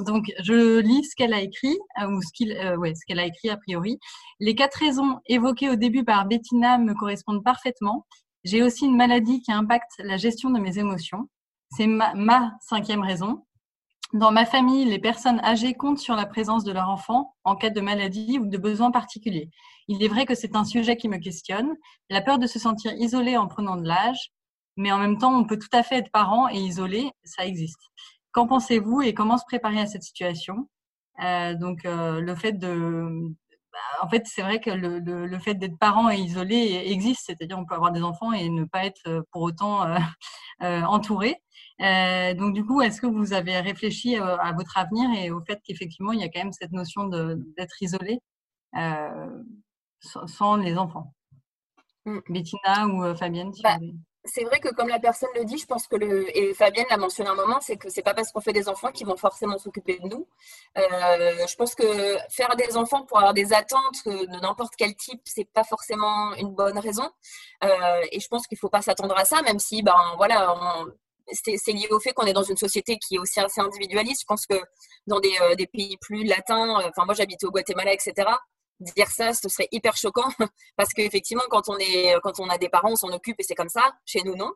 donc 0.05 0.25
je 0.43 0.79
lis 0.79 1.05
ce 1.05 1.15
qu'elle 1.15 1.33
a 1.33 1.41
écrit 1.41 1.77
ou 2.07 2.21
ce 2.21 2.31
qu'il, 2.33 2.55
ouais, 2.77 2.93
ce 2.93 3.01
qu'elle 3.07 3.19
a 3.19 3.25
écrit 3.25 3.49
a 3.49 3.57
priori. 3.57 3.99
Les 4.39 4.53
quatre 4.53 4.75
raisons 4.75 5.19
évoquées 5.25 5.69
au 5.69 5.75
début 5.75 6.03
par 6.03 6.25
Bettina 6.25 6.77
me 6.77 6.93
correspondent 6.93 7.43
parfaitement. 7.43 7.94
J'ai 8.43 8.61
aussi 8.61 8.85
une 8.85 8.95
maladie 8.95 9.41
qui 9.41 9.51
impacte 9.51 9.91
la 9.99 10.17
gestion 10.17 10.49
de 10.49 10.59
mes 10.59 10.77
émotions. 10.77 11.29
C'est 11.71 11.87
ma, 11.87 12.53
cinquième 12.61 13.01
raison. 13.01 13.45
Dans 14.13 14.31
ma 14.31 14.45
famille, 14.45 14.85
les 14.85 14.99
personnes 14.99 15.39
âgées 15.39 15.73
comptent 15.73 15.99
sur 15.99 16.15
la 16.15 16.25
présence 16.25 16.63
de 16.63 16.71
leur 16.71 16.89
enfant 16.89 17.35
en 17.43 17.55
cas 17.55 17.71
de 17.71 17.81
maladie 17.81 18.37
ou 18.39 18.45
de 18.45 18.57
besoin 18.57 18.91
particulier. 18.91 19.49
Il 19.87 20.01
est 20.03 20.07
vrai 20.07 20.25
que 20.25 20.35
c'est 20.35 20.55
un 20.55 20.63
sujet 20.63 20.95
qui 20.95 21.09
me 21.09 21.17
questionne. 21.17 21.75
La 22.09 22.21
peur 22.21 22.37
de 22.37 22.47
se 22.47 22.59
sentir 22.59 22.93
isolé 22.93 23.35
en 23.35 23.47
prenant 23.47 23.77
de 23.77 23.87
l'âge, 23.87 24.31
mais 24.77 24.91
en 24.91 24.99
même 24.99 25.17
temps, 25.17 25.37
on 25.37 25.45
peut 25.45 25.57
tout 25.57 25.69
à 25.73 25.83
fait 25.83 25.97
être 25.97 26.11
parent 26.11 26.47
et 26.49 26.59
isolé, 26.59 27.11
ça 27.23 27.45
existe. 27.45 27.81
Qu'en 28.31 28.47
pensez-vous 28.47 29.01
et 29.01 29.13
comment 29.13 29.37
se 29.37 29.45
préparer 29.45 29.79
à 29.79 29.87
cette 29.87 30.03
situation? 30.03 30.69
Euh, 31.23 31.55
Donc, 31.55 31.85
euh, 31.85 32.19
le 32.19 32.35
fait 32.35 32.53
de, 32.53 33.33
en 34.01 34.09
fait, 34.09 34.23
c'est 34.25 34.41
vrai 34.41 34.59
que 34.59 34.69
le, 34.69 35.39
fait 35.39 35.55
d'être 35.55 35.77
parent 35.77 36.09
et 36.09 36.17
isolé 36.17 36.83
existe, 36.85 37.25
c'est-à-dire 37.25 37.57
on 37.57 37.65
peut 37.65 37.75
avoir 37.75 37.91
des 37.91 38.01
enfants 38.03 38.31
et 38.31 38.49
ne 38.49 38.65
pas 38.65 38.85
être 38.85 39.01
euh, 39.07 39.21
pour 39.31 39.41
autant 39.43 39.85
euh, 39.85 39.97
euh, 40.63 40.81
entouré. 40.83 41.41
donc 41.79 42.53
du 42.53 42.65
coup, 42.65 42.81
est-ce 42.81 43.01
que 43.01 43.07
vous 43.07 43.33
avez 43.33 43.59
réfléchi 43.59 44.15
à 44.15 44.51
votre 44.53 44.77
avenir 44.77 45.09
et 45.19 45.31
au 45.31 45.41
fait 45.41 45.59
qu'effectivement, 45.63 46.13
il 46.13 46.19
y 46.19 46.23
a 46.23 46.29
quand 46.29 46.39
même 46.39 46.53
cette 46.53 46.71
notion 46.71 47.07
d'être 47.07 47.81
isolé 47.81 48.19
sans, 49.99 50.55
les 50.57 50.77
enfants? 50.77 51.13
Mmh. 52.05 52.19
Bettina 52.29 52.87
ou 52.87 53.15
Fabienne 53.15 53.51
bah, 53.63 53.77
c'est 54.25 54.43
vrai 54.43 54.59
que 54.59 54.69
comme 54.69 54.87
la 54.87 54.99
personne 54.99 55.29
le 55.35 55.45
dit, 55.45 55.57
je 55.57 55.65
pense 55.65 55.87
que 55.87 55.95
le 55.95 56.35
et 56.37 56.53
Fabienne 56.53 56.85
l'a 56.89 56.97
mentionné 56.97 57.29
un 57.29 57.35
moment, 57.35 57.59
c'est 57.61 57.77
que 57.77 57.89
c'est 57.89 58.01
pas 58.01 58.13
parce 58.13 58.31
qu'on 58.31 58.41
fait 58.41 58.53
des 58.53 58.67
enfants 58.67 58.91
qu'ils 58.91 59.07
vont 59.07 59.17
forcément 59.17 59.57
s'occuper 59.57 59.99
de 59.99 60.07
nous. 60.07 60.27
Euh, 60.77 61.47
je 61.47 61.55
pense 61.55 61.75
que 61.75 62.17
faire 62.29 62.55
des 62.55 62.75
enfants 62.77 63.03
pour 63.05 63.17
avoir 63.17 63.33
des 63.33 63.53
attentes 63.53 64.05
de 64.05 64.41
n'importe 64.41 64.73
quel 64.77 64.95
type, 64.95 65.21
c'est 65.25 65.45
pas 65.45 65.63
forcément 65.63 66.33
une 66.35 66.53
bonne 66.53 66.79
raison. 66.79 67.09
Euh, 67.63 68.01
et 68.11 68.19
je 68.19 68.27
pense 68.27 68.47
qu'il 68.47 68.57
faut 68.57 68.69
pas 68.69 68.81
s'attendre 68.81 69.17
à 69.17 69.25
ça, 69.25 69.41
même 69.43 69.59
si 69.59 69.83
ben 69.83 70.13
voilà, 70.17 70.55
c'est 71.31 71.71
lié 71.71 71.87
au 71.91 71.99
fait 71.99 72.13
qu'on 72.13 72.25
est 72.25 72.33
dans 72.33 72.43
une 72.43 72.57
société 72.57 72.97
qui 72.97 73.15
est 73.15 73.19
aussi 73.19 73.39
assez 73.39 73.61
individualiste. 73.61 74.21
Je 74.21 74.25
pense 74.27 74.45
que 74.47 74.59
dans 75.07 75.19
des, 75.19 75.35
euh, 75.41 75.55
des 75.55 75.67
pays 75.67 75.97
plus 76.01 76.23
latins, 76.23 76.77
enfin 76.87 77.05
moi 77.05 77.13
j'habitais 77.13 77.45
au 77.45 77.51
Guatemala, 77.51 77.93
etc 77.93 78.27
dire 78.79 79.07
ça, 79.09 79.33
ce 79.33 79.49
serait 79.49 79.67
hyper 79.71 79.95
choquant 79.95 80.29
parce 80.77 80.93
qu'effectivement, 80.93 81.43
quand 81.49 81.69
on 81.69 81.77
quand 82.23 82.39
on 82.39 82.49
a 82.49 82.57
des 82.57 82.69
parents, 82.69 82.91
on 82.91 82.95
s'en 82.95 83.09
occupe 83.09 83.39
et 83.39 83.43
c'est 83.43 83.55
comme 83.55 83.69
ça. 83.69 83.93
Chez 84.05 84.21
nous, 84.23 84.35
non. 84.35 84.51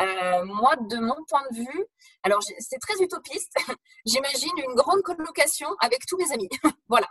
Euh, 0.00 0.44
moi, 0.44 0.76
de 0.76 0.96
mon 0.96 1.16
point 1.28 1.42
de 1.50 1.56
vue, 1.56 1.86
alors 2.22 2.42
c'est 2.42 2.78
très 2.78 3.02
utopiste. 3.02 3.54
J'imagine 4.06 4.52
une 4.56 4.74
grande 4.74 5.02
colocation 5.02 5.68
avec 5.80 6.06
tous 6.06 6.16
mes 6.16 6.32
amis. 6.32 6.48
voilà. 6.88 7.08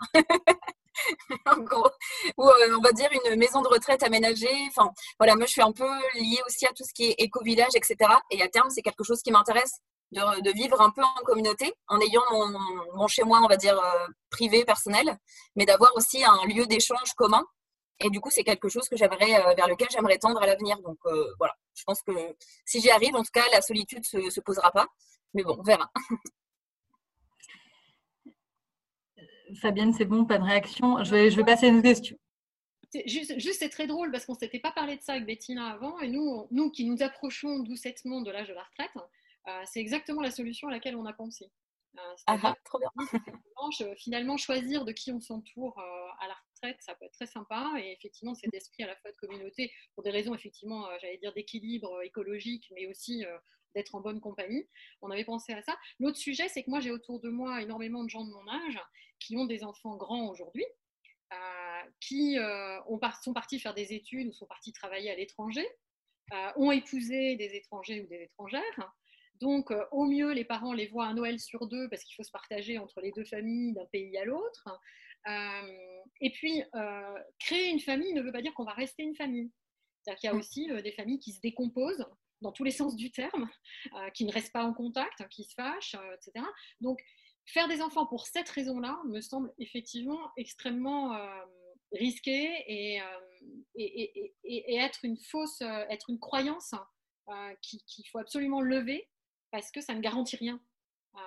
en 1.45 1.58
gros, 1.60 1.89
ou 2.38 2.47
euh, 2.47 2.78
on 2.78 2.82
va 2.82 2.91
dire 2.91 3.10
une 3.26 3.36
maison 3.36 3.62
de 3.62 3.68
retraite 3.68 4.04
aménagée. 4.04 4.68
Enfin, 4.70 4.91
voilà, 5.20 5.36
moi 5.36 5.45
je 5.45 5.52
suis 5.52 5.62
un 5.62 5.72
peu 5.72 5.89
liée 6.16 6.41
aussi 6.47 6.66
à 6.66 6.70
tout 6.70 6.84
ce 6.84 6.93
qui 6.93 7.06
est 7.06 7.16
éco-village, 7.20 7.76
etc. 7.76 7.95
Et 8.32 8.41
à 8.41 8.47
terme, 8.47 8.70
c'est 8.70 8.82
quelque 8.82 9.04
chose 9.04 9.22
qui 9.22 9.32
m'intéresse 9.32 9.80
de, 10.12 10.51
vivre 10.53 10.82
un 10.82 10.91
peu 10.91 11.03
en 11.03 11.24
communauté, 11.24 11.74
en 11.88 11.99
ayant 11.99 12.24
mon, 12.95 13.07
chez-moi, 13.07 13.41
on 13.43 13.47
va 13.47 13.57
dire, 13.57 13.80
euh, 13.80 14.07
privé, 14.30 14.66
personnel, 14.66 15.18
mais 15.55 15.66
d'avoir 15.66 15.95
aussi 15.95 16.24
un 16.24 16.45
lieu 16.45 16.66
d'échange 16.66 17.14
commun. 17.16 17.45
Et 18.01 18.10
du 18.10 18.20
coup, 18.22 18.30
c'est 18.32 18.43
quelque 18.43 18.70
chose 18.70 18.88
que 18.88 18.95
j'aimerais, 18.95 19.45
euh, 19.45 19.53
vers 19.55 19.68
lequel 19.68 19.89
j'aimerais 19.91 20.18
tendre 20.18 20.41
à 20.41 20.45
l'avenir. 20.45 20.80
Donc 20.82 20.97
euh, 21.05 21.34
voilà, 21.38 21.53
je 21.76 21.84
pense 21.84 22.01
que 22.01 22.14
si 22.66 22.80
j'y 22.82 22.89
arrive, 22.89 23.16
en 23.16 23.24
tout 23.24 23.32
cas, 23.34 23.43
la 23.51 23.62
solitude 23.62 24.03
ne 24.14 24.30
se, 24.30 24.39
posera 24.39 24.72
pas. 24.72 24.88
Mais 25.34 25.43
bon, 25.43 25.57
on 25.60 25.64
verra. 25.64 25.91
Fabienne, 29.62 29.93
c'est 29.93 30.05
bon, 30.05 30.26
pas 30.26 30.38
de 30.38 30.43
réaction. 30.43 31.03
Je 31.03 31.12
vais, 31.12 31.32
je 31.32 31.36
vais 31.36 31.43
passer 31.43 31.66
à 31.66 31.70
une 31.70 31.82
question. 31.82 32.18
Juste, 33.05 33.39
juste 33.39 33.60
c'est 33.60 33.70
très 33.70 33.86
drôle 33.86 34.12
parce 34.12 34.26
qu'on 34.26 34.34
ne 34.34 34.39
s'était 34.39 34.60
pas 34.60 34.72
parlé 34.72 34.95
de 34.95 35.01
ça 35.01 35.14
avec 35.14 35.26
Bettina 35.26 35.68
avant. 35.68 35.99
Et 35.99 36.07
nous, 36.07 36.47
nous 36.51 36.72
qui 36.72 36.86
nous 36.86 37.03
approchons 37.03 37.60
doucettement 37.60 38.22
de 38.22 38.32
l'âge 38.32 38.47
de 38.47 38.53
la 38.53 38.64
retraite, 38.64 38.89
euh, 38.95 39.01
c'est 39.66 39.80
exactement 39.80 40.22
la 40.22 40.32
solution 40.32 40.68
à 40.68 40.72
laquelle 40.72 40.95
on 40.95 41.06
a 41.06 41.14
pensé. 41.14 41.52
Euh, 41.97 42.16
ah, 42.28 42.38
ah, 42.43 42.56
trop 42.66 42.80
bien. 42.80 43.95
finalement, 43.97 44.38
choisir 44.38 44.86
de 44.86 44.91
qui 44.91 45.12
on 45.12 45.20
s'entoure 45.20 45.78
euh, 45.80 46.08
à 46.20 46.28
la 46.28 46.36
retraite, 46.36 46.78
ça 46.82 46.95
peut 46.95 47.06
être 47.06 47.14
très 47.14 47.26
sympa. 47.26 47.72
Et 47.80 47.91
effectivement, 47.91 48.36
cet 48.36 48.54
esprit 48.54 48.84
à 48.84 48.88
la 48.88 48.95
fois 48.97 49.12
de 49.12 49.18
communauté, 49.18 49.72
pour 49.95 50.04
des 50.04 50.12
raisons, 50.12 50.34
effectivement, 50.36 50.88
j'allais 51.02 51.18
dire 51.18 51.34
d'équilibre 51.34 52.02
écologique, 52.04 52.72
mais 52.76 52.88
aussi 52.88 53.26
d'être 53.76 53.95
en 53.95 54.02
bonne 54.02 54.20
compagnie. 54.20 54.68
On 55.02 55.12
avait 55.12 55.26
pensé 55.26 55.54
à 55.54 55.62
ça. 55.62 55.78
L'autre 56.00 56.18
sujet, 56.18 56.47
c'est 56.47 56.64
que 56.64 56.70
moi, 56.70 56.80
j'ai 56.80 56.91
autour 56.91 57.20
de 57.20 57.30
moi 57.30 57.62
énormément 57.62 58.04
de 58.04 58.10
gens 58.10 58.26
de 58.26 58.32
mon 58.32 58.47
âge 58.47 58.80
qui 59.20 59.36
ont 59.38 59.45
des 59.45 59.64
enfants 59.64 59.95
grands 59.95 60.30
aujourd'hui, 60.30 60.66
qui 62.00 62.38
ont 62.88 63.00
sont 63.22 63.34
partis 63.34 63.60
faire 63.60 63.74
des 63.74 63.93
études 63.93 64.28
ou 64.28 64.34
sont 64.34 64.47
partis 64.47 64.72
travailler 64.74 65.12
à 65.12 65.16
l'étranger, 65.16 65.68
ont 66.56 66.72
épousé 66.72 67.36
des 67.36 67.56
étrangers 67.56 68.02
ou 68.02 68.08
des 68.08 68.24
étrangères, 68.24 68.93
donc, 69.42 69.72
euh, 69.72 69.86
au 69.92 70.06
mieux, 70.06 70.34
les 70.34 70.44
parents 70.44 70.74
les 70.74 70.88
voient 70.88 71.06
un 71.06 71.14
Noël 71.14 71.40
sur 71.40 71.68
deux 71.68 71.88
parce 71.90 72.04
qu'il 72.04 72.16
faut 72.16 72.24
se 72.24 72.32
partager 72.32 72.78
entre 72.78 73.00
les 73.02 73.12
deux 73.12 73.24
familles 73.24 73.74
d'un 73.74 73.86
pays 73.86 74.18
à 74.18 74.26
l'autre. 74.26 74.68
Euh, 75.28 76.02
et 76.20 76.32
puis, 76.32 76.64
euh, 76.76 77.20
créer 77.40 77.70
une 77.70 77.80
famille 77.80 78.14
ne 78.14 78.22
veut 78.22 78.32
pas 78.32 78.42
dire 78.42 78.54
qu'on 78.54 78.66
va 78.66 78.74
rester 78.74 79.04
une 79.04 79.16
famille. 79.16 79.52
C'est-à-dire 80.02 80.20
qu'il 80.20 80.28
y 80.30 80.32
a 80.32 80.36
mm. 80.36 80.40
aussi 80.40 80.68
des 80.84 80.92
familles 80.92 81.20
qui 81.20 81.32
se 81.32 81.40
décomposent 81.40 82.06
dans 82.42 82.52
tous 82.52 82.64
les 82.64 82.72
sens 82.72 82.96
du 82.96 83.12
terme, 83.12 83.50
qui 84.14 84.24
ne 84.24 84.32
restent 84.32 84.54
pas 84.54 84.64
en 84.64 84.74
contact, 84.74 85.28
qui 85.28 85.44
se 85.44 85.54
fâchent, 85.56 85.98
etc. 86.14 86.46
Donc, 86.80 87.02
faire 87.46 87.68
des 87.68 87.82
enfants 87.82 88.06
pour 88.06 88.28
cette 88.28 88.48
raison-là 88.48 88.98
me 89.10 89.20
semble 89.20 89.54
effectivement 89.58 90.32
extrêmement 90.38 91.20
risqué 91.92 92.50
et, 92.66 93.02
et, 93.76 94.76
être 94.78 95.00
une 95.04 95.18
fausse, 95.18 95.60
être 95.60 96.10
une 96.10 96.20
croyance 96.20 96.74
qu'il 97.62 98.08
faut 98.10 98.20
absolument 98.20 98.62
lever 98.62 99.10
parce 99.52 99.72
que 99.72 99.82
ça 99.82 99.93
ne 99.93 100.02
garantit 100.02 100.36
rien. 100.36 100.60
Euh, 101.16 101.20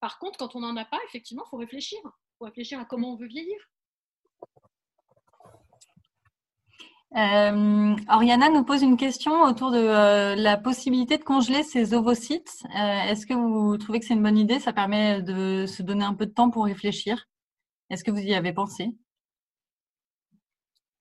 par 0.00 0.18
contre, 0.18 0.38
quand 0.38 0.54
on 0.56 0.60
n'en 0.60 0.76
a 0.76 0.84
pas, 0.84 0.98
effectivement, 1.08 1.44
il 1.46 1.50
faut 1.50 1.56
réfléchir. 1.56 1.98
Il 2.04 2.36
faut 2.38 2.44
réfléchir 2.44 2.80
à 2.80 2.84
comment 2.84 3.12
on 3.12 3.16
veut 3.16 3.26
vieillir. 3.26 3.58
Euh, 7.16 7.96
Oriana 8.10 8.50
nous 8.50 8.64
pose 8.64 8.82
une 8.82 8.96
question 8.96 9.42
autour 9.42 9.70
de 9.70 9.78
euh, 9.78 10.34
la 10.34 10.56
possibilité 10.58 11.16
de 11.16 11.24
congeler 11.24 11.62
ses 11.62 11.94
ovocytes. 11.94 12.62
Est-ce 12.74 13.26
que 13.26 13.32
vous 13.32 13.78
trouvez 13.78 14.00
que 14.00 14.06
c'est 14.06 14.14
une 14.14 14.22
bonne 14.22 14.36
idée? 14.36 14.60
Ça 14.60 14.72
permet 14.72 15.22
de 15.22 15.66
se 15.66 15.82
donner 15.82 16.04
un 16.04 16.14
peu 16.14 16.26
de 16.26 16.32
temps 16.32 16.50
pour 16.50 16.64
réfléchir. 16.64 17.26
Est-ce 17.88 18.04
que 18.04 18.10
vous 18.10 18.18
y 18.18 18.34
avez 18.34 18.52
pensé? 18.52 18.90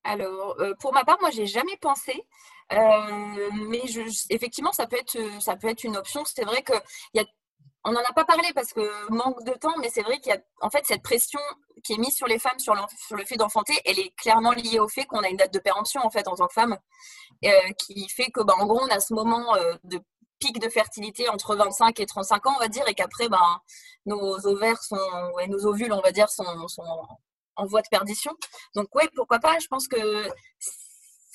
Alors, 0.04 0.56
pour 0.80 0.94
ma 0.94 1.04
part, 1.04 1.18
moi, 1.20 1.32
j'ai 1.32 1.48
jamais 1.48 1.76
pensé. 1.78 2.24
Euh, 2.74 3.50
mais 3.70 3.82
effectivement, 4.30 4.72
ça 4.72 4.88
peut 4.88 4.98
être, 4.98 5.18
ça 5.42 5.56
peut 5.56 5.68
être 5.70 5.84
une 5.84 5.98
option. 5.98 6.24
C'est 6.26 6.46
vrai 6.46 6.62
que 6.64 6.74
y 7.14 7.20
a, 7.20 7.26
on 7.84 7.92
n'en 7.92 8.02
a 8.02 8.14
pas 8.14 8.26
parlé 8.26 8.52
parce 8.54 8.74
que 8.74 9.12
manque 9.12 9.44
de 9.44 9.54
temps, 9.54 9.76
mais 9.80 9.90
c'est 9.90 10.02
vrai 10.02 10.20
qu'il 10.20 10.34
y 10.34 10.36
a 10.36 10.42
en 10.62 10.70
fait 10.70 10.84
cette 10.86 11.04
pression 11.04 11.40
qui 11.84 11.94
est 11.94 11.98
mise 11.98 12.16
sur 12.16 12.28
les 12.28 12.40
femmes 12.40 12.58
sur, 12.60 12.74
sur 13.06 13.16
le 13.16 13.26
fait 13.26 13.38
d'enfanter, 13.38 13.80
elle 13.86 14.00
est 14.00 14.12
clairement 14.18 14.52
liée 14.52 14.80
au 14.80 14.88
fait 14.88 15.06
qu'on 15.06 15.20
a 15.20 15.30
une 15.30 15.38
date 15.38 15.54
de 15.54 15.60
péremption 15.60 16.02
en 16.04 16.10
fait 16.10 16.28
en 16.28 16.36
tant 16.36 16.48
que 16.48 16.54
femme, 16.54 16.78
euh, 17.46 17.50
qui 17.78 18.10
fait 18.10 18.32
que 18.32 18.42
bah, 18.42 18.56
en 18.58 18.66
gros 18.66 18.82
on 18.82 18.90
a 18.90 19.00
ce 19.00 19.14
moment 19.14 19.56
euh, 19.56 19.76
de 19.84 20.00
pic 20.40 20.60
de 20.60 20.70
fertilité 20.70 21.30
entre 21.30 21.56
25 21.56 22.00
et 22.00 22.06
35 22.06 22.46
ans, 22.48 22.54
on 22.56 22.60
va 22.60 22.68
dire, 22.68 22.88
et 22.88 22.94
qu'après, 22.94 23.30
ben, 23.30 23.60
nos 24.06 24.46
ovaires 24.48 24.82
sont, 24.84 25.00
et 25.42 25.48
nos 25.48 25.66
ovules, 25.66 25.94
on 25.94 26.02
va 26.02 26.12
dire, 26.12 26.30
sont, 26.30 26.68
sont 26.68 26.84
en 27.56 27.66
voie 27.66 27.82
de 27.82 27.88
perdition. 27.90 28.34
Donc, 28.76 28.94
ouais, 28.96 29.10
pourquoi 29.16 29.40
pas 29.40 29.58
Je 29.60 29.68
pense 29.68 29.88
que 29.88 30.28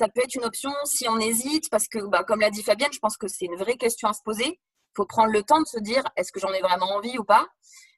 ça 0.00 0.08
peut 0.08 0.22
être 0.24 0.34
une 0.34 0.44
option 0.44 0.70
si 0.84 1.06
on 1.10 1.18
hésite, 1.18 1.68
parce 1.70 1.86
que, 1.86 1.98
bah, 1.98 2.24
comme 2.24 2.40
l'a 2.40 2.48
dit 2.48 2.62
Fabienne, 2.62 2.92
je 2.92 2.98
pense 3.00 3.18
que 3.18 3.28
c'est 3.28 3.44
une 3.44 3.56
vraie 3.56 3.76
question 3.76 4.08
à 4.08 4.14
se 4.14 4.22
poser. 4.22 4.46
Il 4.46 4.96
faut 4.96 5.04
prendre 5.04 5.30
le 5.30 5.42
temps 5.42 5.60
de 5.60 5.66
se 5.66 5.78
dire 5.78 6.02
est-ce 6.16 6.32
que 6.32 6.40
j'en 6.40 6.52
ai 6.54 6.60
vraiment 6.60 6.86
envie 6.96 7.18
ou 7.18 7.24
pas? 7.24 7.46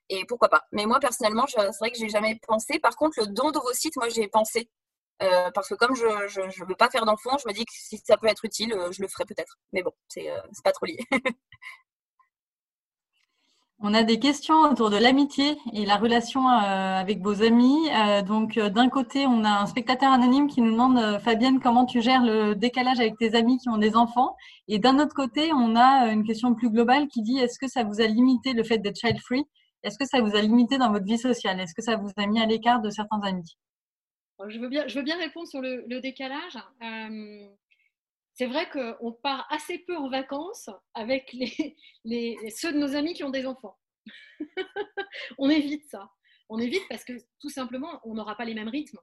Et 0.09 0.25
pourquoi 0.27 0.49
pas 0.49 0.65
Mais 0.73 0.85
moi, 0.85 0.99
personnellement, 0.99 1.47
c'est 1.47 1.61
vrai 1.79 1.93
que 1.93 1.99
j'ai 1.99 2.09
jamais 2.09 2.41
pensé. 2.49 2.81
Par 2.81 2.97
contre, 2.97 3.21
le 3.21 3.29
don 3.29 3.53
d'ovocytes, 3.53 3.97
moi, 3.97 4.09
j'ai 4.09 4.27
pensé. 4.27 4.69
Euh, 5.23 5.53
parce 5.55 5.69
que 5.69 5.75
comme 5.75 5.95
je 5.95 6.05
ne 6.07 6.67
veux 6.67 6.75
pas 6.75 6.91
faire 6.91 7.05
d'enfant, 7.05 7.39
je 7.39 7.47
me 7.47 7.53
dis 7.55 7.65
que 7.65 7.73
si 7.73 7.99
ça 7.99 8.17
peut 8.17 8.27
être 8.27 8.45
utile, 8.45 8.73
euh, 8.73 8.91
je 8.91 9.01
le 9.01 9.07
ferai 9.07 9.25
peut-être. 9.25 9.57
Mais 9.73 9.85
bon, 9.85 9.93
c'est 10.09 10.29
euh, 10.29 10.41
pas 10.65 10.73
trop 10.73 10.87
lié. 10.87 10.99
On 13.85 13.95
a 13.95 14.05
des 14.05 14.21
questions 14.21 14.61
autour 14.61 14.91
de 14.91 14.97
l'amitié 14.97 15.59
et 15.73 15.85
la 15.85 15.97
relation 15.97 16.49
euh, 16.49 16.53
avec 17.01 17.21
vos 17.21 17.43
amis. 17.43 17.91
Euh, 17.91 18.23
donc, 18.23 18.57
euh, 18.57 18.71
d'un 18.71 18.89
côté, 18.89 19.27
on 19.27 19.43
a 19.43 19.61
un 19.61 19.67
spectateur 19.67 20.13
anonyme 20.13 20.47
qui 20.47 20.61
nous 20.63 20.71
demande, 20.71 21.19
Fabienne, 21.19 21.59
comment 21.59 21.85
tu 21.85 22.01
gères 22.01 22.23
le 22.23 22.55
décalage 22.55 23.01
avec 23.01 23.19
tes 23.19 23.35
amis 23.35 23.59
qui 23.59 23.69
ont 23.69 23.79
des 23.79 23.97
enfants? 23.97 24.37
Et 24.69 24.79
d'un 24.79 25.01
autre 25.01 25.17
côté, 25.17 25.53
on 25.53 25.75
a 25.75 26.13
une 26.13 26.23
question 26.23 26.55
plus 26.55 26.71
globale 26.71 27.09
qui 27.09 27.23
dit, 27.23 27.39
est-ce 27.39 27.59
que 27.59 27.67
ça 27.67 27.83
vous 27.83 28.01
a 28.01 28.07
limité 28.07 28.53
le 28.53 28.63
fait 28.63 28.79
d'être 28.79 29.01
child-free? 29.01 29.47
Est-ce 29.83 29.99
que 29.99 30.07
ça 30.07 30.21
vous 30.21 30.37
a 30.37 30.41
limité 30.41 30.79
dans 30.79 30.93
votre 30.93 31.05
vie 31.05 31.19
sociale? 31.19 31.59
Est-ce 31.59 31.75
que 31.75 31.83
ça 31.83 31.97
vous 31.97 32.11
a 32.17 32.27
mis 32.29 32.41
à 32.41 32.47
l'écart 32.47 32.81
de 32.83 32.91
certains 32.91 33.21
amis? 33.23 33.57
Je 34.49 34.61
veux, 34.61 34.69
bien, 34.69 34.87
je 34.87 34.97
veux 34.97 35.05
bien 35.05 35.19
répondre 35.19 35.49
sur 35.49 35.61
le, 35.61 36.01
décalage. 36.01 36.57
C'est 38.43 38.49
vrai 38.49 38.69
qu'on 38.71 39.13
part 39.13 39.47
assez 39.51 39.79
peu 39.79 39.97
en 39.97 40.09
vacances 40.09 40.69
avec 40.95 41.31
ceux 42.05 42.73
de 42.73 42.77
nos 42.77 42.97
amis 42.97 43.15
qui 43.15 43.23
ont 43.23 43.31
des 43.31 43.47
enfants. 43.47 43.79
on 45.39 45.49
évite 45.49 45.85
ça. 45.85 46.11
On 46.49 46.59
évite 46.59 46.83
parce 46.89 47.05
que 47.05 47.13
tout 47.39 47.51
simplement, 47.51 48.01
on 48.03 48.15
n'aura 48.15 48.37
pas 48.37 48.45
les 48.45 48.55
mêmes 48.55 48.69
rythmes. 48.69 48.99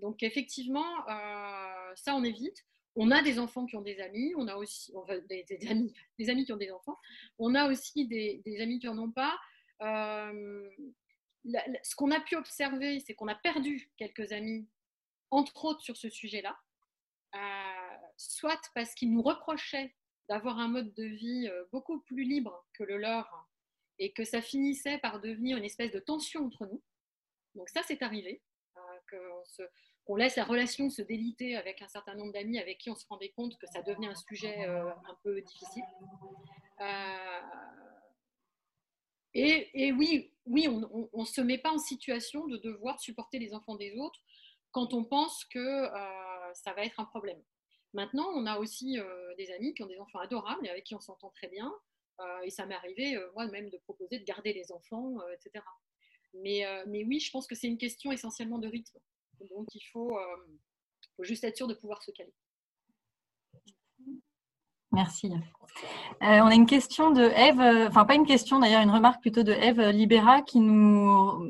Donc 0.00 0.24
effectivement, 0.24 1.08
euh, 1.08 1.92
ça, 1.94 2.16
on 2.16 2.24
évite. 2.24 2.64
On 2.96 3.12
a 3.12 3.22
des 3.22 3.38
enfants 3.38 3.64
qui 3.64 3.76
ont 3.76 3.80
des 3.80 4.00
amis, 4.00 4.34
on 4.36 4.48
a 4.48 4.56
aussi 4.56 4.92
des, 5.28 5.68
amis, 5.68 5.94
des 6.18 6.28
amis 6.28 6.44
qui 6.44 6.52
ont 6.52 6.56
des 6.56 6.72
enfants. 6.72 6.98
On 7.38 7.54
a 7.54 7.70
aussi 7.70 8.08
des, 8.08 8.42
amis 8.60 8.80
qui 8.80 8.86
n'en 8.86 8.98
ont 8.98 9.12
pas. 9.12 9.38
Euh, 9.82 10.68
ce 11.44 11.94
qu'on 11.94 12.10
a 12.10 12.18
pu 12.18 12.34
observer, 12.34 12.98
c'est 12.98 13.14
qu'on 13.14 13.28
a 13.28 13.36
perdu 13.36 13.88
quelques 13.96 14.32
amis, 14.32 14.66
entre 15.30 15.64
autres 15.64 15.82
sur 15.82 15.96
ce 15.96 16.10
sujet-là, 16.10 16.58
euh, 17.36 17.83
soit 18.16 18.60
parce 18.74 18.94
qu'ils 18.94 19.12
nous 19.12 19.22
reprochaient 19.22 19.94
d'avoir 20.28 20.58
un 20.58 20.68
mode 20.68 20.94
de 20.94 21.04
vie 21.04 21.48
euh, 21.48 21.64
beaucoup 21.72 22.00
plus 22.00 22.24
libre 22.24 22.66
que 22.72 22.82
le 22.82 22.96
leur 22.96 23.48
et 23.98 24.12
que 24.12 24.24
ça 24.24 24.40
finissait 24.40 24.98
par 24.98 25.20
devenir 25.20 25.56
une 25.56 25.64
espèce 25.64 25.90
de 25.92 25.98
tension 25.98 26.46
entre 26.46 26.66
nous. 26.66 26.82
Donc 27.54 27.68
ça, 27.68 27.82
c'est 27.86 28.02
arrivé, 28.02 28.42
euh, 28.76 29.66
qu'on 30.04 30.16
laisse 30.16 30.36
la 30.36 30.44
relation 30.44 30.90
se 30.90 31.02
déliter 31.02 31.56
avec 31.56 31.82
un 31.82 31.88
certain 31.88 32.14
nombre 32.14 32.32
d'amis 32.32 32.58
avec 32.58 32.78
qui 32.78 32.90
on 32.90 32.96
se 32.96 33.06
rendait 33.06 33.30
compte 33.30 33.56
que 33.58 33.66
ça 33.66 33.82
devenait 33.82 34.08
un 34.08 34.14
sujet 34.14 34.64
un 34.66 35.18
peu 35.22 35.40
difficile. 35.40 35.84
Et, 39.34 39.92
oui, 39.92 40.32
oui 40.46 40.68
on 40.68 41.20
ne 41.20 41.24
se 41.24 41.40
met 41.40 41.58
pas 41.58 41.72
en 41.72 41.78
situation 41.78 42.46
de 42.46 42.56
devoir 42.56 43.00
supporter 43.00 43.38
les 43.38 43.52
enfants 43.52 43.74
des 43.74 43.96
autres 43.98 44.20
quand 44.70 44.92
on 44.92 45.04
pense 45.04 45.44
que 45.44 45.58
euh, 45.58 46.54
ça 46.54 46.72
va 46.72 46.84
être 46.84 46.98
un 47.00 47.04
problème. 47.04 47.40
Maintenant, 47.94 48.28
on 48.34 48.44
a 48.44 48.58
aussi 48.58 48.98
euh, 48.98 49.34
des 49.36 49.50
amis 49.52 49.72
qui 49.72 49.82
ont 49.82 49.86
des 49.86 49.98
enfants 49.98 50.18
adorables 50.18 50.66
et 50.66 50.70
avec 50.70 50.84
qui 50.84 50.94
on 50.94 51.00
s'entend 51.00 51.30
très 51.30 51.48
bien. 51.48 51.72
Euh, 52.20 52.40
et 52.42 52.50
ça 52.50 52.66
m'est 52.66 52.74
arrivé, 52.74 53.18
moi-même, 53.34 53.70
de 53.70 53.78
proposer 53.78 54.18
de 54.18 54.24
garder 54.24 54.52
les 54.52 54.70
enfants, 54.70 55.16
etc. 55.32 55.64
Mais, 56.34 56.64
oui, 57.04 57.20
je 57.20 57.30
pense 57.30 57.46
que 57.46 57.54
c'est 57.54 57.68
une 57.68 57.78
question 57.78 58.12
essentiellement 58.12 58.58
de 58.58 58.68
rythme. 58.68 58.98
Donc, 59.50 59.66
il 59.74 59.82
faut 59.92 60.18
juste 61.20 61.44
être 61.44 61.56
sûr 61.56 61.68
de 61.68 61.74
pouvoir 61.74 62.02
se 62.02 62.10
caler. 62.10 62.34
Merci. 64.94 65.32
Euh, 66.22 66.40
on 66.40 66.46
a 66.46 66.54
une 66.54 66.66
question 66.66 67.10
de 67.10 67.22
Eve, 67.22 67.60
euh, 67.60 67.88
enfin 67.88 68.04
pas 68.04 68.14
une 68.14 68.26
question 68.26 68.60
d'ailleurs, 68.60 68.82
une 68.82 68.90
remarque 68.90 69.20
plutôt 69.20 69.42
de 69.42 69.52
Eve 69.52 69.80
Libera 69.90 70.42
qui 70.42 70.60
nous, 70.60 71.42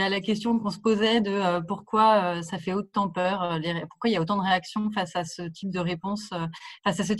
a 0.00 0.08
la 0.08 0.20
question 0.20 0.58
qu'on 0.58 0.70
se 0.70 0.78
posait 0.78 1.20
de 1.20 1.30
euh, 1.30 1.60
pourquoi 1.66 2.42
ça 2.42 2.58
fait 2.58 2.74
autant 2.74 3.08
peur, 3.08 3.58
pourquoi 3.88 4.10
il 4.10 4.12
y 4.12 4.16
a 4.16 4.20
autant 4.20 4.36
de 4.36 4.42
réactions 4.42 4.90
face 4.90 5.16
à 5.16 5.24
ce 5.24 5.42
type 5.42 5.70
de 5.70 5.80
réponse, 5.80 6.30
face 6.84 7.00
à 7.00 7.04
ce 7.04 7.14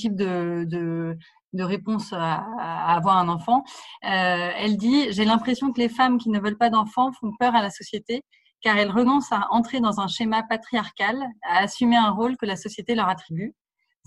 à, 2.12 2.94
avoir 2.94 3.16
un 3.16 3.28
enfant. 3.28 3.64
elle 4.02 4.76
dit 4.76 5.12
j'ai 5.12 5.24
l'impression 5.24 5.72
que 5.72 5.80
les 5.80 5.88
femmes 5.88 6.18
qui 6.18 6.28
ne 6.28 6.38
veulent 6.38 6.58
pas 6.58 6.70
d'enfants 6.70 7.12
font 7.12 7.32
peur 7.38 7.54
à 7.54 7.62
la 7.62 7.70
société 7.70 8.22
car 8.60 8.76
elles 8.78 8.90
renoncent 8.90 9.32
à 9.32 9.46
entrer 9.50 9.80
dans 9.80 10.00
un 10.00 10.08
schéma 10.08 10.42
patriarcal, 10.42 11.22
à 11.42 11.58
assumer 11.58 11.96
un 11.96 12.10
rôle 12.10 12.36
que 12.36 12.46
la 12.46 12.56
société 12.56 12.94
leur 12.94 13.08
attribue. 13.08 13.54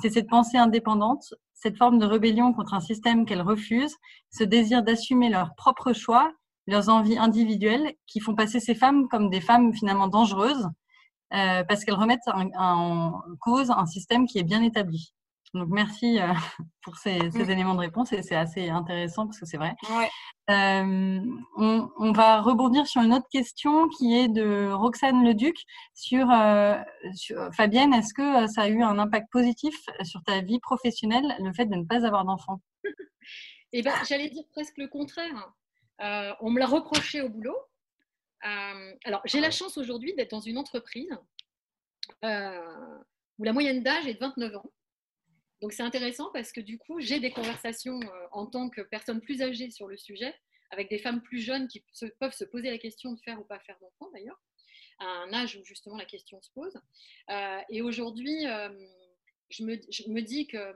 C'est 0.01 0.09
cette 0.09 0.27
pensée 0.27 0.57
indépendante, 0.57 1.33
cette 1.57 1.77
forme 1.77 1.97
de 1.97 2.05
rébellion 2.05 2.53
contre 2.53 2.73
un 2.73 2.79
système 2.79 3.25
qu'elles 3.25 3.41
refusent, 3.41 3.95
ce 4.29 4.43
désir 4.43 4.83
d'assumer 4.83 5.29
leurs 5.29 5.55
propres 5.55 5.93
choix, 5.93 6.31
leurs 6.67 6.89
envies 6.89 7.17
individuelles, 7.17 7.93
qui 8.05 8.19
font 8.19 8.35
passer 8.35 8.59
ces 8.59 8.75
femmes 8.75 9.07
comme 9.07 9.29
des 9.29 9.41
femmes 9.41 9.73
finalement 9.73 10.07
dangereuses, 10.07 10.67
euh, 11.33 11.63
parce 11.63 11.83
qu'elles 11.83 11.95
remettent 11.95 12.27
en 12.27 13.21
cause 13.41 13.71
un 13.71 13.85
système 13.85 14.27
qui 14.27 14.37
est 14.37 14.43
bien 14.43 14.61
établi. 14.61 15.13
Donc 15.57 15.69
merci 15.69 16.19
euh, 16.19 16.27
pour 16.81 16.97
ces, 16.97 17.19
mm. 17.19 17.49
éléments 17.49 17.75
de 17.75 17.79
réponse 17.79 18.13
et 18.13 18.21
c'est 18.21 18.35
assez 18.35 18.69
intéressant 18.69 19.25
parce 19.25 19.39
que 19.39 19.45
c'est 19.45 19.57
vrai. 19.57 19.75
Euh, 20.49 21.19
on, 21.57 22.11
va 22.13 22.41
rebondir 22.41 22.87
sur 22.87 23.01
une 23.01 23.13
autre 23.13 23.27
question 23.29 23.89
qui 23.89 24.15
est 24.15 24.29
de 24.29 24.71
Roxane 24.71 25.25
Leduc 25.25 25.57
sur, 25.93 26.29
euh, 26.31 26.75
Fabienne. 27.51 27.93
Est-ce 27.93 28.13
que 28.13 28.47
ça 28.47 28.63
a 28.63 28.67
eu 28.69 28.81
un 28.81 28.97
impact 28.99 29.27
positif 29.31 29.75
sur 30.03 30.23
ta 30.23 30.41
vie 30.41 30.59
professionnelle 30.59 31.35
le 31.39 31.51
fait 31.53 31.65
de 31.65 31.75
ne 31.75 31.83
pas 31.83 32.05
avoir 32.05 32.25
d'enfant? 32.25 32.61
Eh 33.73 33.81
ben, 33.81 33.93
j'allais 34.07 34.29
dire 34.29 34.45
presque 34.53 34.77
le 34.77 34.87
contraire. 34.87 35.51
on 35.99 36.49
me 36.49 36.57
l'a 36.57 36.65
reproché 36.65 37.19
au 37.19 37.27
boulot. 37.27 37.57
alors 39.03 39.21
j'ai 39.25 39.41
la 39.41 39.51
chance 39.51 39.77
aujourd'hui 39.77 40.15
d'être 40.15 40.31
dans 40.31 40.39
une 40.39 40.57
entreprise 40.57 41.11
où 42.23 43.43
la 43.43 43.51
moyenne 43.51 43.83
d'âge 43.83 44.07
est 44.07 44.13
de 44.13 44.19
29 44.19 44.55
ans. 44.55 44.71
Donc 45.61 45.73
c'est 45.73 45.83
intéressant 45.83 46.29
parce 46.33 46.51
que 46.51 46.61
du 46.61 46.77
coup, 46.77 46.99
j'ai 46.99 47.19
des 47.19 47.31
conversations 47.31 47.99
euh, 48.01 48.27
en 48.31 48.45
tant 48.45 48.69
que 48.69 48.81
personne 48.81 49.21
plus 49.21 49.41
âgée 49.41 49.71
sur 49.71 49.87
le 49.87 49.97
sujet, 49.97 50.35
avec 50.69 50.89
des 50.89 50.99
femmes 50.99 51.21
plus 51.21 51.39
jeunes 51.39 51.67
qui 51.67 51.83
peuvent 52.19 52.33
se 52.33 52.43
poser 52.43 52.69
la 52.69 52.77
question 52.77 53.13
de 53.13 53.19
faire 53.21 53.39
ou 53.39 53.43
pas 53.43 53.59
faire 53.59 53.77
d'enfants 53.79 54.11
d'ailleurs, 54.13 54.39
à 54.99 55.05
un 55.05 55.33
âge 55.33 55.55
où 55.55 55.65
justement 55.65 55.97
la 55.97 56.05
question 56.05 56.41
se 56.41 56.51
pose. 56.51 56.79
Euh, 57.29 57.59
et 57.69 57.81
aujourd'hui, 57.81 58.45
euh, 58.45 58.69
je, 59.49 59.63
me, 59.63 60.21
dis 60.21 60.45
que 60.45 60.75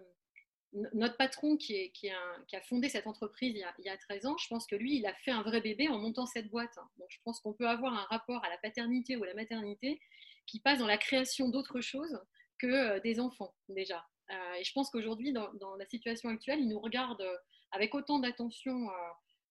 notre 0.94 1.18
patron 1.18 1.58
qui, 1.58 1.92
a 2.10 2.62
fondé 2.62 2.90
cette 2.90 3.06
entreprise 3.06 3.54
il 3.54 3.86
y, 3.86 3.90
a, 3.90 3.98
13 3.98 4.26
ans, 4.26 4.38
je 4.38 4.48
pense 4.48 4.66
que 4.66 4.76
lui, 4.76 4.98
il 4.98 5.06
a 5.06 5.14
fait 5.14 5.32
un 5.32 5.44
vrai 5.44 5.62
bébé 5.62 5.90
en 5.90 6.00
montant 6.00 6.26
cette 6.26 6.50
boîte. 6.50 6.76
Donc 6.98 7.08
je 7.10 7.20
pense 7.24 7.40
qu'on 7.42 7.54
peut 7.54 7.68
avoir 7.68 7.94
un 7.94 8.06
rapport 8.06 8.44
à 8.44 8.50
la 8.50 8.58
paternité 8.58 9.16
ou 9.16 9.24
à 9.24 9.28
la 9.28 9.36
maternité 9.36 10.00
qui 10.48 10.60
passe 10.60 10.80
dans 10.80 10.88
la 10.88 10.98
création 10.98 11.50
d'autres 11.50 11.82
choses 11.82 12.20
que 12.58 13.00
des 13.00 13.20
enfants 13.20 13.54
déjà. 13.70 14.04
Euh, 14.32 14.54
et 14.54 14.64
je 14.64 14.72
pense 14.74 14.90
qu'aujourd'hui, 14.90 15.34
dans, 15.34 15.76
la 15.78 15.86
situation 15.86 16.30
actuelle, 16.30 16.60
ils 16.60 16.70
nous 16.70 16.80
regardent 16.80 17.22
euh, 17.22 17.38
avec 17.72 17.96
autant 17.96 18.20
d'attention 18.20 18.90
euh, 18.90 18.94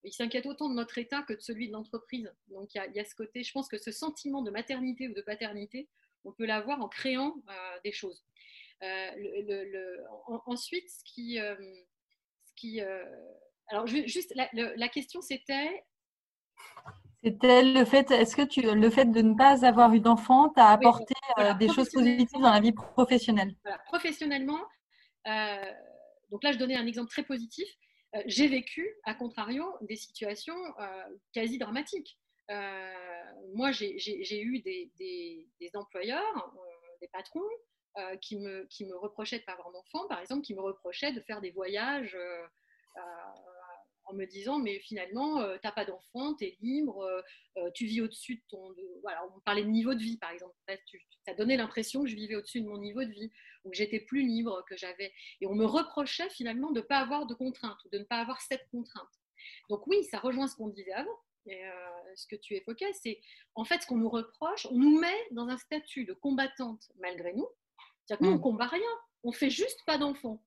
ils 0.03 0.13
s'inquiètent 0.13 0.47
autant 0.47 0.71
de 0.71 0.75
notre 0.75 0.97
état 0.97 1.23
que 1.23 1.35
de 1.35 1.41
celui 1.41 1.69
de 1.69 1.75
l'entreprise. 1.75 2.33
Donc 2.49 2.75
il 2.75 2.83
y, 2.95 2.99
a 2.99 3.05
ce 3.05 3.15
côté, 3.15 3.43
je 3.43 3.53
pense 3.53 3.69
que 3.69 3.77
ce 3.77 3.93
sentiment 3.93 4.41
de 4.41 4.51
maternité 4.51 5.09
ou 5.09 5.13
de 5.13 5.21
paternité, 5.21 5.91
on 6.25 6.33
peut 6.33 6.47
l'avoir 6.47 6.81
en 6.81 6.89
créant 6.89 7.35
des 7.85 7.93
choses. 7.93 8.25
ensuite, 10.47 10.89
ce 10.89 11.05
qui, 11.05 11.37
ce 11.37 12.55
qui 12.57 12.81
alors 13.67 13.87
juste 13.87 14.33
la, 14.35 14.89
question 14.89 15.21
c'était. 15.21 15.85
C'était 17.23 17.63
le 17.63 17.85
fait, 17.85 18.11
est-ce 18.11 18.35
que 18.35 18.43
tu, 18.43 18.63
le 18.63 18.91
fait 18.91 19.05
de 19.05 19.21
ne 19.21 19.35
pas 19.35 19.67
avoir 19.67 19.93
eu 19.93 20.01
d'enfant 20.01 20.49
t'a 20.49 20.69
apporté 20.69 21.15
des 21.59 21.69
choses 21.69 21.91
positives 21.91 22.41
dans 22.41 22.51
la 22.51 22.61
vie 22.61 22.73
professionnelle? 22.73 23.55
Professionnellement, 23.87 24.61
euh, 25.27 25.73
donc 26.31 26.43
là, 26.43 26.53
je 26.53 26.59
donnais 26.59 26.77
un 26.77 26.87
exemple 26.87 27.11
très 27.11 27.23
positif. 27.23 27.69
Euh, 28.15 28.23
j'ai 28.27 28.49
vécu, 28.49 28.89
à 29.05 29.15
contrario, 29.15 29.65
des 29.83 29.97
situations 29.97 30.57
euh, 30.81 31.05
quasi 31.33 31.59
dramatiques. 31.59 32.19
moi, 33.55 33.71
j'ai 33.71 34.43
eu 34.43 34.61
des, 34.61 34.91
des 34.99 35.71
employeurs, 35.75 36.55
des 37.01 37.09
patrons, 37.09 37.41
qui, 38.23 38.39
me, 38.39 38.67
qui 38.67 38.87
me 38.87 38.97
reprochaient 38.97 39.37
de 39.37 39.43
ne 39.43 39.47
pas 39.47 39.53
avoir 39.53 39.73
d'enfants, 39.73 40.07
par 40.09 40.21
exemple, 40.21 40.43
qui 40.43 40.55
me 40.55 40.63
reprochaient 40.63 41.13
de 41.13 41.21
faire 41.21 41.41
des 41.41 41.51
voyages 41.51 42.17
en 44.05 44.15
me 44.15 44.25
disant 44.27 44.59
mais 44.59 44.79
finalement 44.81 45.41
euh, 45.41 45.55
tu 45.55 45.67
n'as 45.67 45.73
pas 45.73 45.85
d'enfant, 45.85 46.35
tu 46.35 46.45
es 46.45 46.57
libre, 46.61 47.03
euh, 47.03 47.21
euh, 47.59 47.71
tu 47.75 47.87
vis 47.87 48.01
au-dessus 48.01 48.37
de 48.37 48.43
ton... 48.49 48.75
voilà, 49.03 49.25
on 49.35 49.41
parlait 49.41 49.63
de 49.63 49.69
niveau 49.69 49.95
de 49.95 50.01
vie 50.01 50.19
par 50.19 50.31
exemple. 50.31 50.55
Ça 51.27 51.35
donnait 51.35 51.57
l'impression 51.57 52.03
que 52.03 52.09
je 52.09 52.17
vivais 52.17 52.37
au-dessus 52.37 52.61
de 52.61 52.69
mon 52.69 52.79
niveau 52.79 53.05
de 53.05 53.11
vie, 53.11 53.31
ou 53.65 53.71
que 53.71 53.77
j'étais 53.77 54.01
plus 54.01 54.23
libre, 54.23 54.65
que 54.69 54.77
j'avais... 54.77 55.13
Et 55.41 55.47
on 55.47 55.55
me 55.55 55.67
reprochait 55.67 56.31
finalement 56.31 56.71
de 56.71 56.81
ne 56.81 56.85
pas 56.85 56.99
avoir 56.99 57.27
de 57.27 57.35
contraintes, 57.35 57.79
ou 57.85 57.89
de 57.91 57.99
ne 57.99 58.05
pas 58.05 58.21
avoir 58.21 58.41
cette 58.41 58.67
contrainte. 58.71 59.09
Donc 59.69 59.87
oui, 59.87 60.05
ça 60.05 60.19
rejoint 60.19 60.49
ce 60.49 60.57
qu'on 60.57 60.69
disait 60.69 60.93
avant. 60.93 61.19
Et 61.47 61.63
ce 62.15 62.27
que 62.27 62.37
tu 62.37 62.55
évoquais, 62.55 62.93
c'est 62.93 63.21
en 63.55 63.65
fait 63.65 63.81
ce 63.81 63.87
qu'on 63.87 63.97
nous 63.97 64.11
reproche, 64.11 64.67
on 64.71 64.77
nous 64.77 64.99
met 65.01 65.27
dans 65.31 65.49
un 65.49 65.57
statut 65.57 66.05
de 66.05 66.13
combattante 66.13 66.91
malgré 66.99 67.33
nous. 67.33 67.49
C'est-à-dire 68.05 68.19
que 68.19 68.25
nous, 68.25 68.31
on 68.31 68.35
ne 68.35 68.39
mm. 68.39 68.43
combat 68.43 68.67
rien, 68.67 68.91
on 69.23 69.33
fait 69.33 69.51
juste 69.51 69.81
pas 69.87 69.99
d'enfants. 69.99 70.43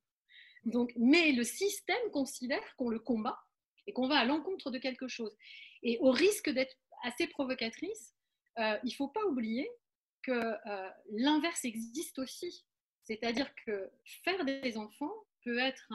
Donc, 0.66 0.94
mais 0.96 1.32
le 1.32 1.44
système 1.44 2.12
considère 2.12 2.76
qu'on 2.78 2.90
le 2.90 3.00
combat 3.00 3.40
et 3.88 3.94
qu'on 3.94 4.08
va 4.08 4.20
à 4.20 4.26
l'encontre 4.26 4.72
de 4.72 4.78
quelque 4.78 5.08
chose. 5.08 5.36
Et 5.82 5.98
au 6.00 6.12
risque 6.12 6.50
d'être 6.50 6.76
assez 7.04 7.28
provocatrice, 7.28 8.16
euh, 8.60 8.78
il 8.84 8.90
ne 8.90 8.96
faut 8.96 9.10
pas 9.10 9.26
oublier 9.26 9.70
que 10.22 10.32
euh, 10.32 10.90
l'inverse 11.12 11.66
existe 11.66 12.20
aussi. 12.20 12.66
C'est-à-dire 13.04 13.54
que 13.66 13.92
faire 14.24 14.46
des 14.46 14.78
enfants 14.78 15.14
peut 15.44 15.60
être 15.60 15.92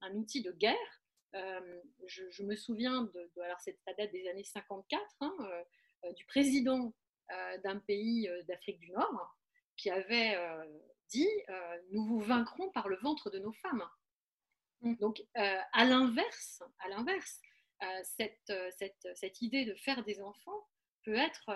un, 0.00 0.14
outil 0.14 0.42
de 0.42 0.52
guerre 0.52 1.02
je, 2.06 2.42
me 2.42 2.56
souviens 2.56 3.02
de, 3.02 3.30
alors 3.42 3.60
ça 3.60 3.70
date 3.98 4.10
des 4.12 4.26
années 4.28 4.44
54, 4.44 5.02
hein, 5.20 5.36
du 6.16 6.24
président 6.24 6.94
d'un 7.62 7.78
pays 7.80 8.30
d'Afrique 8.46 8.80
du 8.80 8.90
Nord 8.92 9.36
qui 9.76 9.90
avait 9.90 10.38
dit 11.10 11.28
nous 11.90 12.06
vous 12.06 12.20
vaincrons 12.20 12.70
par 12.70 12.88
le 12.88 12.96
ventre 12.96 13.30
de 13.30 13.38
nos 13.38 13.52
femmes. 13.52 13.84
Mmh. 14.82 14.94
Donc 14.96 15.22
à 15.34 15.84
l'inverse, 15.84 16.62
à 16.78 16.88
l'inverse, 16.88 17.40
cette, 18.04 18.52
cette, 18.76 19.08
cette, 19.14 19.42
idée 19.42 19.64
de 19.64 19.74
faire 19.74 20.04
des 20.04 20.20
enfants 20.20 20.68
peut 21.04 21.14
être, 21.14 21.50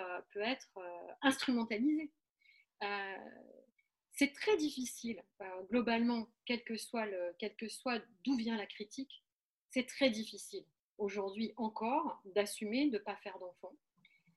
instrumentalisée. 1.21 2.11
c'est 4.11 4.33
très 4.33 4.57
difficile, 4.57 5.23
globalement, 5.69 6.27
quel 6.45 6.63
que 6.63 6.75
soit, 6.77 7.07
quel 7.39 7.55
que 7.55 7.69
soit 7.69 8.01
d'où 8.25 8.35
vient 8.35 8.57
la 8.57 8.65
critique, 8.65 9.23
c'est 9.69 9.85
très 9.85 10.09
difficile 10.09 10.65
aujourd'hui 10.97 11.53
encore 11.57 12.21
d'assumer 12.25 12.89
de 12.89 12.97
ne 12.97 13.03
pas 13.03 13.15
faire 13.17 13.37
d'enfants. 13.39 13.75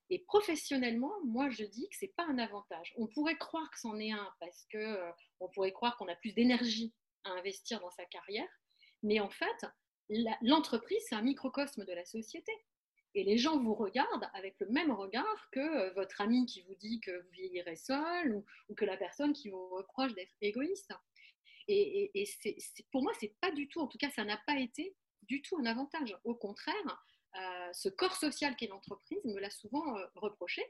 Et 0.08 0.20
professionnellement, 0.20 1.12
moi, 1.24 1.50
je 1.50 1.64
dis 1.64 1.88
que 1.88 1.96
ce 1.96 2.04
n'est 2.04 2.12
pas 2.12 2.26
un 2.26 2.38
avantage. 2.38 2.94
On 2.96 3.06
pourrait 3.08 3.36
croire 3.36 3.68
que 3.70 3.78
c'en 3.78 3.98
est 3.98 4.12
un 4.12 4.32
parce 4.38 4.66
qu'on 4.70 4.78
euh, 4.78 5.10
on 5.40 5.48
pourrait 5.48 5.72
croire 5.72 5.96
qu'on 5.96 6.08
a 6.08 6.14
plus 6.14 6.32
d'énergie 6.32 6.94
à 7.24 7.30
investir 7.30 7.80
dans 7.80 7.90
sa 7.90 8.04
carrière. 8.06 8.48
Mais 9.06 9.20
en 9.20 9.30
fait, 9.30 9.64
l'entreprise, 10.42 11.00
c'est 11.08 11.14
un 11.14 11.22
microcosme 11.22 11.84
de 11.84 11.92
la 11.92 12.04
société. 12.04 12.52
Et 13.14 13.22
les 13.22 13.38
gens 13.38 13.58
vous 13.58 13.74
regardent 13.74 14.28
avec 14.34 14.56
le 14.58 14.66
même 14.66 14.90
regard 14.90 15.48
que 15.52 15.60
euh, 15.60 15.92
votre 15.94 16.20
ami 16.20 16.44
qui 16.44 16.62
vous 16.62 16.74
dit 16.74 17.00
que 17.00 17.22
vous 17.22 17.30
vieillirez 17.30 17.76
seul 17.76 18.34
ou, 18.68 18.74
que 18.74 18.84
la 18.84 18.96
personne 18.96 19.32
qui 19.32 19.48
vous 19.48 19.68
reproche 19.68 20.12
d'être 20.14 20.34
égoïste. 20.42 20.92
Et, 21.68 22.12
pour 22.90 23.02
moi, 23.02 23.12
c'est 23.18 23.34
pas 23.40 23.52
du 23.52 23.68
tout, 23.68 23.80
en 23.80 23.86
tout 23.86 23.96
cas, 23.96 24.10
ça 24.10 24.24
n'a 24.24 24.36
pas 24.46 24.58
été 24.58 24.94
du 25.22 25.40
tout 25.40 25.56
un 25.56 25.66
avantage. 25.66 26.16
Au 26.24 26.34
contraire, 26.34 27.04
euh, 27.36 27.72
ce 27.72 27.88
corps 27.88 28.16
social 28.16 28.56
qu'est 28.56 28.66
l'entreprise 28.66 29.24
me 29.24 29.40
l'a 29.40 29.50
souvent 29.50 29.96
euh, 29.96 30.04
reproché. 30.16 30.62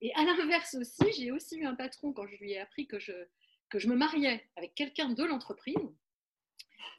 Et 0.00 0.12
à 0.14 0.24
l'inverse 0.24 0.74
aussi, 0.74 1.12
j'ai 1.16 1.32
aussi 1.32 1.58
eu 1.58 1.66
un 1.66 1.74
patron 1.74 2.12
quand 2.14 2.26
je 2.26 2.36
lui 2.36 2.52
ai 2.52 2.58
appris 2.60 2.86
que 2.86 2.98
je, 2.98 3.12
que 3.68 3.78
je 3.78 3.88
me 3.88 3.94
mariais 3.94 4.48
avec 4.56 4.74
quelqu'un 4.74 5.10
de 5.10 5.24
l'entreprise 5.24 5.76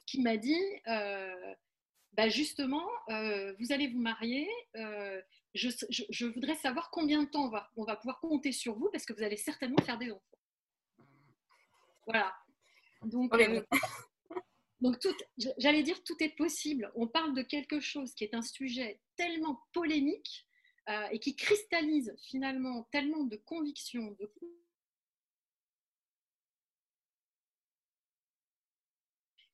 qui 0.06 0.20
m'a 0.22 0.36
dit 0.36 0.60
euh, 0.88 1.54
bah 2.12 2.28
justement, 2.28 2.86
vous 3.08 3.72
allez 3.72 3.88
vous 3.88 4.00
marier. 4.00 4.48
Je, 5.54 5.68
je, 5.88 6.26
voudrais 6.26 6.54
savoir 6.54 6.90
combien 6.90 7.24
de 7.24 7.28
temps 7.28 7.46
on 7.46 7.50
va, 7.50 7.68
on 7.76 7.84
va 7.84 7.96
pouvoir 7.96 8.20
compter 8.20 8.52
sur 8.52 8.76
vous 8.76 8.88
parce 8.92 9.04
que 9.04 9.12
vous 9.12 9.22
allez 9.22 9.36
certainement 9.36 9.82
faire 9.84 9.98
des 9.98 10.10
enfants. 10.12 10.38
Voilà. 12.06 12.32
Donc, 13.02 13.32
donc, 14.80 14.96
j'allais 15.58 15.82
dire, 15.82 16.02
tout 16.04 16.16
est 16.20 16.36
possible. 16.36 16.90
On 16.94 17.06
parle 17.06 17.34
de 17.34 17.42
quelque 17.42 17.80
chose 17.80 18.14
qui 18.14 18.24
est 18.24 18.34
un 18.34 18.42
sujet 18.42 19.00
tellement 19.16 19.60
polémique 19.72 20.46
euh, 20.88 21.08
et 21.12 21.20
qui 21.20 21.36
cristallise 21.36 22.14
finalement 22.28 22.88
tellement 22.90 23.24
de 23.24 23.36
convictions, 23.36 24.16
de 24.18 24.32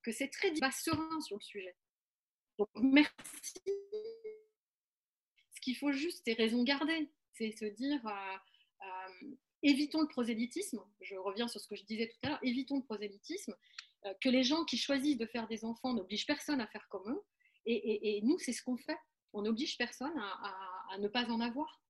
que 0.07 0.13
c'est 0.13 0.29
très 0.29 0.55
serein 0.71 1.21
sur 1.21 1.37
le 1.37 1.43
sujet. 1.43 1.77
Donc, 2.59 2.69
merci. 2.77 3.61
Ce 5.53 5.61
qu'il 5.61 5.77
faut 5.77 5.91
juste, 5.91 6.23
c'est 6.25 6.35
raison 6.35 6.63
garder. 6.63 7.11
C'est 7.33 7.51
se 7.51 7.65
dire, 7.65 8.07
euh, 8.07 8.37
euh, 8.83 9.35
évitons 9.65 10.01
le 10.01 10.07
prosélytisme. 10.07 10.81
Je 11.01 11.17
reviens 11.17 11.49
sur 11.49 11.61
ce 11.61 11.67
que 11.67 11.75
je 11.75 11.85
disais 11.85 12.09
tout 12.09 12.19
à 12.23 12.29
l'heure, 12.31 12.39
évitons 12.43 12.77
le 12.77 12.85
prosélytisme 12.85 13.55
euh, 14.05 14.15
que 14.21 14.29
les 14.29 14.45
gens 14.45 14.65
qui 14.65 14.79
choisissent 14.79 15.19
de 15.19 15.27
faire 15.27 15.49
des 15.49 15.65
enfants 15.65 15.93
n'obligent 15.93 16.27
personne 16.27 16.61
à 16.61 16.69
faire 16.69 16.87
comme 16.89 17.11
eux. 17.11 17.23
Et, 17.69 18.21
nous, 18.23 18.39
c'est 18.39 18.53
ce 18.53 18.63
qu'on 18.63 18.77
fait. 18.77 18.97
On 19.33 19.43
n'oblige 19.43 19.77
personne 19.77 20.17
à, 20.17 20.99
ne 21.01 21.09
pas 21.09 21.29
en 21.33 21.41
avoir. 21.41 21.83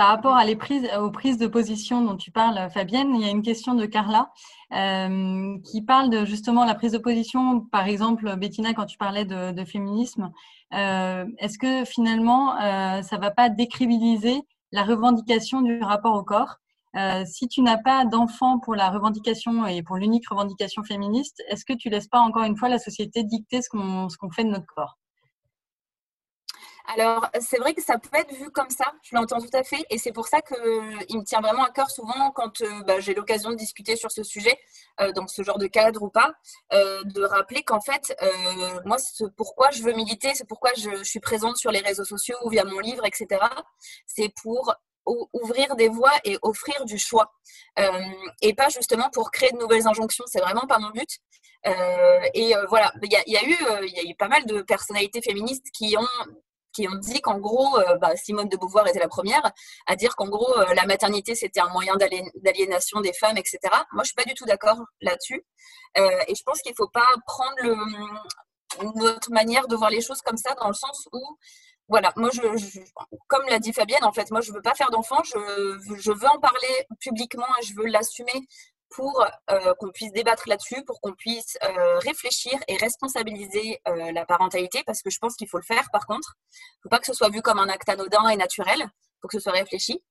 Par 0.00 0.08
rapport 0.08 0.34
à 0.34 0.46
les 0.46 0.56
prises, 0.56 0.88
aux 0.98 1.10
prises 1.10 1.36
de 1.36 1.46
position 1.46 2.00
dont 2.00 2.16
tu 2.16 2.30
parles, 2.30 2.70
Fabienne, 2.70 3.14
il 3.14 3.20
y 3.20 3.26
a 3.26 3.28
une 3.28 3.42
question 3.42 3.74
de 3.74 3.84
Carla 3.84 4.30
euh, 4.72 5.58
qui 5.62 5.82
parle 5.82 6.08
de 6.08 6.24
justement 6.24 6.64
la 6.64 6.74
prise 6.74 6.92
de 6.92 6.96
position. 6.96 7.60
Par 7.60 7.86
exemple, 7.86 8.34
Bettina, 8.36 8.72
quand 8.72 8.86
tu 8.86 8.96
parlais 8.96 9.26
de, 9.26 9.62
féminisme, 9.66 10.32
euh, 10.72 11.26
est-ce 11.36 11.58
que 11.58 11.84
finalement, 11.84 12.56
ça 13.02 13.16
ne 13.16 13.20
va 13.20 13.30
pas 13.30 13.50
décribiliser 13.50 14.40
la 14.72 14.84
revendication 14.84 15.60
du 15.60 15.82
rapport 15.82 16.14
au 16.14 16.24
corps? 16.24 16.56
Euh, 16.96 17.26
si 17.26 17.46
tu 17.46 17.60
n'as 17.60 17.76
pas 17.76 18.06
d'enfant 18.06 18.58
pour 18.58 18.76
la 18.76 18.88
revendication 18.88 19.66
et 19.66 19.82
pour 19.82 19.98
l'unique 19.98 20.30
revendication 20.30 20.82
féministe, 20.82 21.42
est-ce 21.50 21.66
que 21.66 21.74
tu 21.74 21.90
laisses 21.90 22.08
pas 22.08 22.20
encore 22.20 22.44
une 22.44 22.56
fois 22.56 22.70
la 22.70 22.78
société 22.78 23.22
dicter 23.22 23.60
ce 23.60 23.68
qu'on 23.68 24.30
fait 24.30 24.44
de 24.44 24.48
notre 24.48 24.72
corps? 24.74 24.99
Alors, 26.94 27.28
c'est 27.40 27.58
vrai 27.58 27.74
que 27.74 27.82
ça 27.82 27.98
peut 27.98 28.16
être 28.16 28.32
vu 28.34 28.50
comme 28.50 28.70
ça, 28.70 28.92
je 29.02 29.14
l'entends 29.14 29.40
tout 29.40 29.54
à 29.54 29.62
fait, 29.62 29.84
et 29.90 29.98
c'est 29.98 30.12
pour 30.12 30.26
ça 30.28 30.40
qu'il 30.40 30.56
me 31.18 31.24
tient 31.24 31.40
vraiment 31.40 31.64
à 31.64 31.70
cœur 31.70 31.90
souvent 31.90 32.30
quand 32.32 32.60
euh, 32.60 32.82
bah, 32.86 33.00
j'ai 33.00 33.14
l'occasion 33.14 33.50
de 33.50 33.56
discuter 33.56 33.96
sur 33.96 34.10
ce 34.10 34.22
sujet, 34.22 34.58
euh, 35.00 35.12
dans 35.12 35.26
ce 35.26 35.42
genre 35.42 35.58
de 35.58 35.66
cadre 35.66 36.02
ou 36.02 36.08
pas, 36.08 36.32
de 36.72 37.22
rappeler 37.24 37.62
qu'en 37.62 37.80
fait, 37.80 38.14
moi, 38.84 38.96
pourquoi 39.36 39.70
je 39.70 39.82
veux 39.82 39.92
militer, 39.92 40.34
c'est 40.34 40.46
pourquoi 40.46 40.70
je, 40.76 41.02
suis 41.04 41.20
présente 41.20 41.56
sur 41.56 41.70
les 41.70 41.80
réseaux 41.80 42.04
sociaux 42.04 42.36
ou 42.44 42.50
via 42.50 42.64
mon 42.64 42.78
livre, 42.78 43.04
etc. 43.06 43.40
C'est 44.06 44.32
pour 44.42 44.74
ouvrir 45.32 45.76
des 45.76 45.88
voies 45.88 46.12
et 46.24 46.38
offrir 46.42 46.84
du 46.84 46.98
choix. 46.98 47.32
Euh, 47.78 47.90
et 48.42 48.54
pas 48.54 48.68
justement 48.68 49.10
pour 49.10 49.30
créer 49.30 49.50
de 49.52 49.58
nouvelles 49.58 49.86
injonctions, 49.86 50.24
c'est 50.26 50.40
vraiment 50.40 50.66
pas 50.66 50.78
mon 50.78 50.90
but. 50.90 51.08
Euh, 51.66 52.20
et 52.34 52.56
euh, 52.56 52.66
voilà, 52.68 52.92
il 53.02 53.12
y 53.12 53.32
y 53.32 53.36
a 53.36 54.10
eu 54.10 54.14
pas 54.14 54.28
mal 54.28 54.44
de 54.46 54.62
personnalités 54.62 55.20
féministes 55.20 55.66
qui 55.72 55.96
ont 55.96 56.26
qui 56.72 56.88
ont 56.88 56.96
dit 56.96 57.20
qu'en 57.20 57.38
gros, 57.38 57.78
bah, 58.00 58.16
Simone 58.16 58.48
de 58.48 58.56
Beauvoir 58.56 58.86
était 58.86 58.98
la 58.98 59.08
première 59.08 59.42
à 59.86 59.96
dire 59.96 60.16
qu'en 60.16 60.28
gros, 60.28 60.54
la 60.74 60.86
maternité, 60.86 61.34
c'était 61.34 61.60
un 61.60 61.68
moyen 61.70 61.96
d'aliénation 61.96 63.00
des 63.00 63.12
femmes, 63.12 63.36
etc. 63.36 63.58
Moi, 63.92 64.04
je 64.04 64.08
suis 64.08 64.14
pas 64.14 64.24
du 64.24 64.34
tout 64.34 64.44
d'accord 64.44 64.78
là-dessus. 65.00 65.44
et 65.96 66.34
je 66.34 66.42
pense 66.44 66.60
qu'il 66.62 66.74
faut 66.76 66.88
pas 66.88 67.06
prendre 67.26 67.56
le, 67.62 67.76
notre 68.96 69.30
manière 69.30 69.66
de 69.66 69.76
voir 69.76 69.90
les 69.90 70.00
choses 70.00 70.22
comme 70.22 70.36
ça, 70.36 70.54
dans 70.54 70.68
le 70.68 70.74
sens 70.74 71.08
où 71.12 71.20
voilà, 71.88 72.12
moi, 72.14 72.30
je, 72.32 72.40
comme 73.26 73.44
l'a 73.48 73.58
dit 73.58 73.72
Fabienne, 73.72 74.04
en 74.04 74.12
fait, 74.12 74.30
moi, 74.30 74.40
je 74.40 74.52
veux 74.52 74.62
pas 74.62 74.74
faire 74.74 74.90
d'enfant, 74.90 75.24
je, 75.24 76.12
veux 76.12 76.28
en 76.28 76.38
parler 76.38 76.86
publiquement 77.00 77.48
et 77.60 77.66
je 77.66 77.74
veux 77.74 77.86
l'assumer 77.86 78.46
pour 78.90 79.24
euh, 79.50 79.74
qu'on 79.78 79.90
puisse 79.90 80.12
débattre 80.12 80.48
là-dessus, 80.48 80.84
pour 80.84 81.00
qu'on 81.00 81.14
puisse 81.14 81.56
euh, 81.64 81.98
réfléchir 81.98 82.58
et 82.68 82.76
responsabiliser 82.76 83.80
euh, 83.88 84.12
la 84.12 84.26
parentalité, 84.26 84.82
parce 84.84 85.02
que 85.02 85.10
je 85.10 85.18
pense 85.18 85.36
qu'il 85.36 85.48
faut 85.48 85.58
le 85.58 85.64
faire, 85.64 85.88
par 85.92 86.06
contre. 86.06 86.34
Il 86.50 86.78
ne 86.78 86.82
faut 86.82 86.88
pas 86.88 86.98
que 86.98 87.06
ce 87.06 87.14
soit 87.14 87.30
vu 87.30 87.40
comme 87.40 87.58
un 87.58 87.68
acte 87.68 87.88
anodin 87.88 88.28
et 88.28 88.36
naturel, 88.36 88.78
il 88.80 89.18
faut 89.22 89.28
que 89.28 89.38
ce 89.38 89.42
soit 89.42 89.52
réfléchi. 89.52 90.02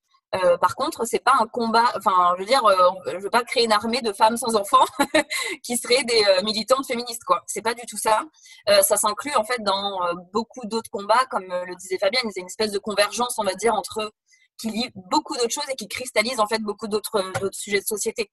Par 0.62 0.76
contre, 0.76 1.06
c'est 1.06 1.24
pas 1.24 1.34
un 1.40 1.48
combat. 1.48 1.92
Enfin, 1.98 2.36
je 2.36 2.42
veux 2.42 2.46
dire, 2.46 2.62
je 3.08 3.18
veux 3.18 3.32
pas 3.32 3.44
créer 3.44 3.64
une 3.64 3.72
armée 3.72 4.00
de 4.02 4.14
femmes 4.14 4.38
sans 4.38 4.56
enfants 4.56 4.86
qui 5.64 5.76
seraient 5.76 6.04
des 6.04 6.24
militantes 6.44 6.86
féministes, 6.86 7.24
quoi. 7.24 7.42
C'est 7.48 7.64
pas 7.64 7.74
du 7.74 7.82
tout 7.88 7.98
ça. 7.98 8.22
ça 8.68 8.96
s'inclut 8.96 9.34
en 9.34 9.44
fait 9.44 9.60
dans 9.64 10.00
beaucoup 10.32 10.64
d'autres 10.66 10.92
combats, 10.92 11.26
comme 11.32 11.48
le 11.48 11.76
disait 11.78 11.98
Fabienne. 11.98 12.30
C'est 12.32 12.42
une 12.42 12.46
espèce 12.46 12.72
de 12.72 12.78
convergence, 12.78 13.40
on 13.40 13.44
va 13.44 13.56
dire, 13.56 13.74
entre 13.74 14.12
qui 14.60 14.70
lie 14.70 14.92
beaucoup 14.94 15.36
d'autres 15.36 15.50
choses 15.54 15.70
et 15.72 15.76
qui 15.76 15.88
cristallise 15.88 16.40
en 16.40 16.46
fait 16.46 16.60
beaucoup 16.60 16.88
d'autres 16.88 17.24
sujets 17.52 17.80
de 17.80 17.86
société. 17.86 18.30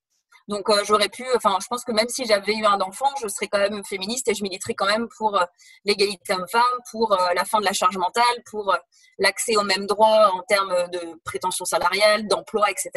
Donc 0.49 0.71
euh, 0.71 0.83
j'aurais 0.85 1.09
pu, 1.09 1.25
enfin 1.35 1.59
je 1.61 1.67
pense 1.67 1.85
que 1.85 1.93
même 1.93 2.09
si 2.09 2.25
j'avais 2.25 2.55
eu 2.55 2.65
un 2.65 2.81
enfant, 2.81 3.09
je 3.21 3.27
serais 3.27 3.49
quand 3.49 3.59
même 3.59 3.83
féministe 3.85 4.29
et 4.29 4.35
je 4.35 4.43
militerais 4.43 4.75
quand 4.75 4.87
même 4.87 5.09
pour 5.19 5.37
euh, 5.37 5.45
l'égalité 5.85 6.35
homme-femme, 6.35 6.63
pour 6.91 7.13
euh, 7.13 7.35
la 7.35 7.45
fin 7.45 7.59
de 7.59 7.65
la 7.65 7.73
charge 7.73 7.97
mentale, 7.97 8.25
pour 8.49 8.75
l'accès 9.19 9.57
aux 9.57 9.65
mêmes 9.65 9.87
droits 9.87 10.31
en 10.33 10.43
termes 10.43 10.89
de 10.93 11.21
prétention 11.25 11.65
salariale, 11.65 12.29
d'emploi, 12.29 12.71
etc. 12.71 12.91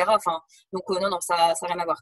Donc 0.73 0.83
non, 0.89 1.09
non, 1.09 1.19
ça 1.21 1.35
n'a 1.37 1.53
rien 1.61 1.79
à 1.79 1.85
voir. 1.85 1.97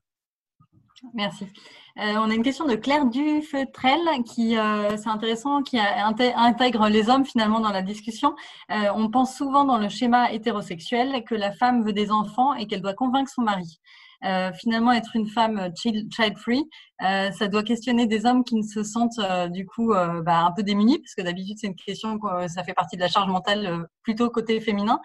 Merci. 1.14 1.48
on 1.95 2.30
a 2.30 2.34
une 2.34 2.41
question 2.41 2.66
de 2.66 2.76
Claire 2.76 3.06
Dufetrel 3.06 4.00
qui, 4.26 4.56
c'est 4.98 5.08
intéressant, 5.08 5.62
qui 5.62 5.78
intègre 5.78 6.89
les 6.89 7.08
hommes 7.08 7.24
finalement 7.24 7.60
dans 7.60 7.72
la 7.72 7.84
discussion. 7.84 8.36
on 8.70 9.12
pense 9.12 9.38
souvent 9.38 9.64
dans 9.64 9.78
le 9.78 9.89
schéma 9.89 10.32
hétérosexuel 10.32 11.24
que 11.24 11.36
la 11.36 11.52
femme 11.52 11.86
veut 11.86 11.93
des 11.93 12.10
enfants 12.10 12.56
et 12.56 12.66
qu'elle 12.66 12.82
doit 12.82 12.95
convaincre 12.95 13.32
son 13.32 13.43
mari. 13.43 13.80
Euh, 14.24 14.51
finalement, 14.53 14.91
être 14.91 15.15
une 15.15 15.28
femme 15.28 15.72
child-free, 15.76 16.68
euh, 17.03 17.32
ça 17.32 17.47
doit 17.47 17.63
questionner 17.63 18.07
des 18.07 18.26
hommes 18.26 18.43
qui 18.43 18.55
ne 18.55 18.63
se 18.63 18.82
sentent 18.84 19.20
euh, 19.20 19.47
du 19.47 19.65
coup 19.68 19.93
bah, 19.93 20.39
un 20.39 20.51
peu 20.51 20.63
démunis, 20.63 20.99
parce 20.99 21.13
que 21.15 21.22
d'habitude, 21.22 21.57
c'est 21.59 21.68
une 21.68 21.76
question, 21.76 22.20
ça 22.47 22.63
fait 22.63 22.74
partie 22.74 22.95
de 22.95 23.01
la 23.01 23.07
charge 23.07 23.30
mentale 23.30 23.88
plutôt 24.03 24.30
côté 24.30 24.59
féminin. 24.59 24.99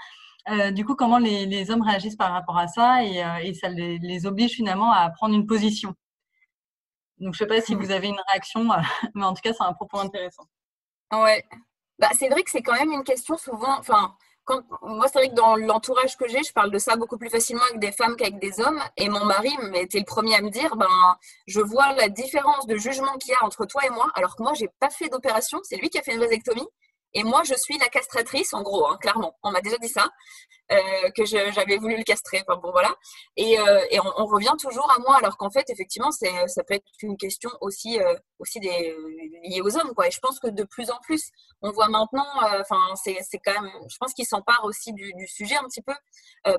du 0.72 0.84
coup, 0.84 0.94
comment 0.94 1.18
les, 1.18 1.70
hommes 1.70 1.82
réagissent 1.82 2.16
par 2.16 2.32
rapport 2.32 2.58
à 2.58 2.68
ça 2.68 3.04
et, 3.04 3.54
ça 3.54 3.68
les, 3.68 4.26
oblige 4.26 4.52
finalement 4.52 4.92
à 4.92 5.10
prendre 5.10 5.34
une 5.34 5.46
position. 5.46 5.94
Donc, 7.18 7.34
je 7.34 7.44
ne 7.44 7.48
sais 7.48 7.54
pas 7.54 7.60
si 7.60 7.74
vous 7.74 7.90
avez 7.90 8.08
une 8.08 8.20
réaction, 8.28 8.66
mais 9.14 9.24
en 9.24 9.34
tout 9.34 9.42
cas, 9.42 9.52
c'est 9.52 9.64
un 9.64 9.74
propos 9.74 9.98
intéressant. 9.98 10.44
Ouais, 11.12 11.44
bah, 11.98 12.08
c'est 12.18 12.28
vrai 12.28 12.42
que 12.42 12.50
c'est 12.50 12.62
quand 12.62 12.74
même 12.74 12.90
une 12.90 13.04
question 13.04 13.36
souvent. 13.36 13.78
Enfin, 13.78 14.16
moi, 14.82 15.06
c'est 15.06 15.18
vrai 15.18 15.28
que 15.28 15.34
dans 15.34 15.56
l'entourage 15.56 16.16
que 16.16 16.28
j'ai, 16.28 16.42
je 16.42 16.52
parle 16.52 16.70
de 16.70 16.78
ça 16.78 16.96
beaucoup 16.96 17.16
plus 17.16 17.30
facilement 17.30 17.62
avec 17.64 17.78
des 17.78 17.92
femmes 17.92 18.16
qu'avec 18.16 18.38
des 18.38 18.60
hommes. 18.60 18.80
Et 18.96 19.08
mon 19.08 19.24
mari 19.24 19.50
était 19.74 19.98
le 19.98 20.04
premier 20.04 20.34
à 20.34 20.42
me 20.42 20.50
dire, 20.50 20.76
ben, 20.76 21.16
je 21.46 21.60
vois 21.60 21.92
la 21.94 22.08
différence 22.08 22.66
de 22.66 22.76
jugement 22.76 23.16
qu'il 23.18 23.30
y 23.30 23.34
a 23.34 23.44
entre 23.44 23.66
toi 23.66 23.82
et 23.86 23.90
moi, 23.90 24.10
alors 24.14 24.36
que 24.36 24.42
moi, 24.42 24.52
j'ai 24.54 24.68
pas 24.80 24.90
fait 24.90 25.08
d'opération. 25.08 25.60
C'est 25.62 25.76
lui 25.76 25.90
qui 25.90 25.98
a 25.98 26.02
fait 26.02 26.14
une 26.14 26.20
vasectomie. 26.20 26.66
Et 27.14 27.24
moi, 27.24 27.42
je 27.44 27.54
suis 27.54 27.78
la 27.78 27.88
castratrice, 27.88 28.54
en 28.54 28.62
gros, 28.62 28.86
hein, 28.86 28.96
clairement. 29.00 29.38
On 29.42 29.50
m'a 29.50 29.60
déjà 29.60 29.76
dit 29.78 29.88
ça, 29.88 30.10
euh, 30.72 31.10
que 31.14 31.24
j'avais 31.26 31.76
voulu 31.76 31.96
le 31.96 32.02
castrer. 32.04 32.42
Enfin 32.46 32.58
bon, 32.58 32.70
voilà. 32.70 32.94
Et, 33.36 33.58
euh, 33.58 33.80
on, 34.16 34.26
revient 34.26 34.54
toujours 34.58 34.90
à 34.90 34.98
moi, 35.00 35.16
alors 35.16 35.36
qu'en 35.36 35.50
fait, 35.50 35.68
effectivement, 35.68 36.10
ça 36.10 36.64
peut 36.64 36.74
être 36.74 36.84
une 37.02 37.16
question 37.18 37.50
aussi, 37.60 38.00
euh, 38.00 38.14
aussi 38.38 38.58
des, 38.60 38.96
liée 39.44 39.60
aux 39.60 39.76
hommes, 39.76 39.92
quoi. 39.94 40.08
Et 40.08 40.10
je 40.10 40.20
pense 40.20 40.38
que 40.40 40.48
de 40.48 40.64
plus 40.64 40.90
en 40.90 40.98
plus, 41.02 41.30
on 41.60 41.70
voit 41.70 41.88
maintenant, 41.88 42.26
enfin, 42.60 42.80
c'est 42.94 43.38
quand 43.44 43.60
même, 43.60 43.70
je 43.88 43.96
pense 43.98 44.14
qu'ils 44.14 44.26
s'emparent 44.26 44.64
aussi 44.64 44.92
du, 44.94 45.12
sujet 45.26 45.56
un 45.56 45.64
petit 45.64 45.82
peu. 45.82 45.94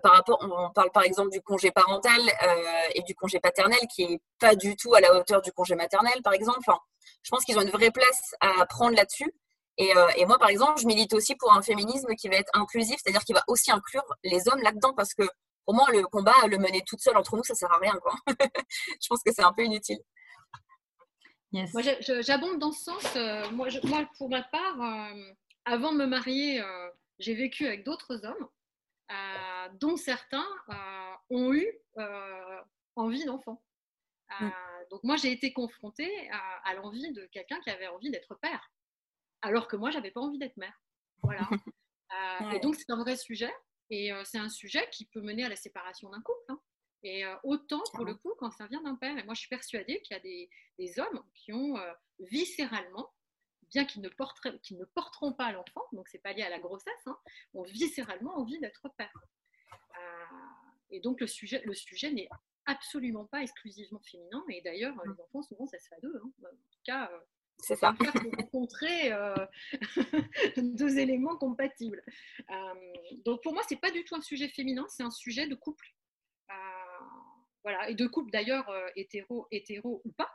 par 0.01 0.13
rapport, 0.13 0.37
on 0.41 0.71
parle 0.71 0.91
par 0.91 1.03
exemple 1.03 1.29
du 1.31 1.41
congé 1.41 1.71
parental 1.71 2.21
et 2.93 3.01
du 3.03 3.15
congé 3.15 3.39
paternel, 3.39 3.79
qui 3.93 4.03
est 4.03 4.21
pas 4.39 4.55
du 4.55 4.75
tout 4.75 4.93
à 4.93 5.01
la 5.01 5.13
hauteur 5.15 5.41
du 5.41 5.51
congé 5.51 5.75
maternel, 5.75 6.21
par 6.23 6.33
exemple. 6.33 6.69
Je 7.23 7.29
pense 7.29 7.43
qu'ils 7.45 7.57
ont 7.57 7.61
une 7.61 7.71
vraie 7.71 7.91
place 7.91 8.35
à 8.41 8.65
prendre 8.65 8.95
là-dessus. 8.95 9.33
Euh, 9.80 10.07
et, 10.17 10.26
moi, 10.26 10.38
par 10.38 10.49
exemple, 10.49 10.80
je 10.80 10.86
milite 10.86 11.13
aussi 11.13 11.36
pour 11.36 11.51
un 11.53 11.61
féminisme 11.61 12.13
qui 12.15 12.30
va 12.30 12.36
être 12.36 12.51
inclusif, 12.53 12.99
c'est-à-dire 13.01 13.24
qui 13.24 13.34
va 13.34 13.43
aussi 13.47 13.71
inclure 13.71 14.03
les 14.24 14.47
hommes 14.47 14.61
là-dedans, 14.61 14.93
parce 14.93 15.13
que 15.13 15.24
pour 15.65 15.74
moi, 15.74 15.88
le 15.91 16.03
combat, 16.03 16.34
le 16.47 16.57
mener 16.57 16.84
toute 16.86 17.01
seule 17.01 17.17
entre 17.17 17.36
nous, 17.36 17.43
ça 17.43 17.55
sert 17.55 17.71
à 17.71 17.78
rien. 17.78 17.93
Quoi. 18.01 18.13
je 18.28 19.07
pense 19.07 19.24
que 19.24 19.32
c'est 19.34 19.43
un 19.43 19.53
peu 19.53 19.63
inutile. 19.63 19.99
Moi, 21.51 21.84
j'abonde 21.99 22.59
dans 22.59 22.71
ce 22.71 22.84
sens. 22.84 23.15
Euh, 23.15 23.49
moi, 23.51 23.67
pour 24.17 24.30
ma 24.30 24.41
part, 24.43 24.82
euh, 24.82 25.34
avant 25.65 25.91
de 25.93 25.97
me 25.97 26.05
marier, 26.05 26.61
j'ai 27.19 27.36
vécu 27.36 27.65
avec 27.65 27.84
d'autres 27.84 28.26
hommes, 28.26 28.49
dont 29.80 29.95
certains 29.95 30.45
ont 31.30 31.53
eu 31.53 31.67
envie 32.95 33.24
d'enfant. 33.26 33.63
Mm. 34.39 34.49
Donc 34.89 35.03
moi, 35.03 35.15
j'ai 35.15 35.32
été 35.32 35.53
confrontée 35.53 36.11
à 36.65 36.74
l'envie 36.74 37.11
de 37.13 37.26
quelqu'un 37.28 37.59
qui 37.61 37.69
avait 37.69 37.88
envie 37.88 38.09
d'être 38.09 38.36
père 38.41 38.67
alors 39.43 39.67
que 39.67 39.75
moi, 39.75 39.91
j'avais 39.91 40.09
pas 40.09 40.21
envie 40.21 40.39
d'être 40.39 40.57
mère. 40.57 40.81
Voilà. 41.21 41.47
Euh, 42.41 42.51
et 42.51 42.59
donc, 42.59 42.75
c'est 42.75 42.91
un 42.91 42.97
vrai 42.97 43.17
sujet. 43.17 43.51
Et 43.89 44.13
euh, 44.13 44.23
c'est 44.23 44.37
un 44.37 44.47
sujet 44.47 44.87
qui 44.91 45.05
peut 45.05 45.19
mener 45.19 45.45
à 45.45 45.49
la 45.49 45.55
séparation 45.55 46.11
d'un 46.11 46.21
couple. 46.21 46.43
Hein. 46.49 46.61
Et 47.01 47.25
euh, 47.25 47.35
autant, 47.43 47.81
pour 47.91 48.05
le 48.05 48.13
coup, 48.13 48.35
quand 48.37 48.51
ça 48.51 48.67
vient 48.67 48.83
d'un 48.83 48.93
père. 48.93 49.17
Et 49.17 49.23
moi, 49.23 49.33
je 49.33 49.39
suis 49.39 49.49
persuadée 49.49 49.99
qu'il 50.03 50.15
y 50.15 50.19
a 50.19 50.21
des, 50.77 50.99
hommes 50.99 51.23
qui 51.33 51.53
ont 51.53 51.75
viscéralement, 52.19 53.11
bien 53.71 53.83
qu'ils 53.83 54.03
ne, 54.03 54.09
ne, 54.09 54.85
porteront 54.85 55.33
pas 55.33 55.51
l'enfant, 55.51 55.81
donc 55.91 56.07
c'est 56.07 56.21
pas 56.21 56.33
lié 56.33 56.43
à 56.43 56.51
la 56.51 56.59
grossesse, 56.59 56.93
hein, 57.07 57.17
ont 57.55 57.63
viscéralement 57.63 58.37
envie 58.37 58.59
d'être 58.59 58.87
père. 58.95 59.25
et 60.91 60.99
donc, 60.99 61.19
le 61.19 61.25
sujet, 61.25 61.63
le 61.65 61.73
sujet 61.73 62.11
n'est 62.11 62.29
absolument 62.67 63.25
pas 63.25 63.41
exclusivement 63.41 64.01
féminin. 64.01 64.45
Et 64.49 64.61
d'ailleurs, 64.61 64.95
les 65.03 65.19
enfants, 65.19 65.41
souvent, 65.41 65.65
ça 65.65 65.79
se 65.79 65.87
fait 65.87 65.95
à 65.95 66.01
deux. 66.01 66.21
Hein. 66.23 66.31
En 66.43 66.69
tout 66.69 66.81
cas, 66.85 67.11
c'est 67.59 67.75
ça. 67.75 67.95
rencontrer 68.37 69.13
euh, 69.13 69.35
deux 70.57 70.97
éléments 70.97 71.37
compatibles. 71.37 72.03
Euh, 72.49 72.93
donc 73.25 73.41
pour 73.41 73.53
moi, 73.53 73.63
c'est 73.67 73.79
pas 73.79 73.91
du 73.91 74.03
tout 74.03 74.15
un 74.15 74.21
sujet 74.21 74.49
féminin, 74.49 74.85
c'est 74.89 75.03
un 75.03 75.11
sujet 75.11 75.47
de 75.47 75.55
couple. 75.55 75.87
Euh, 76.49 76.53
voilà, 77.63 77.89
et 77.89 77.95
de 77.95 78.07
couple 78.07 78.31
d'ailleurs 78.31 78.69
hétéro, 78.95 79.47
hétéro 79.51 80.01
ou 80.03 80.11
pas. 80.11 80.31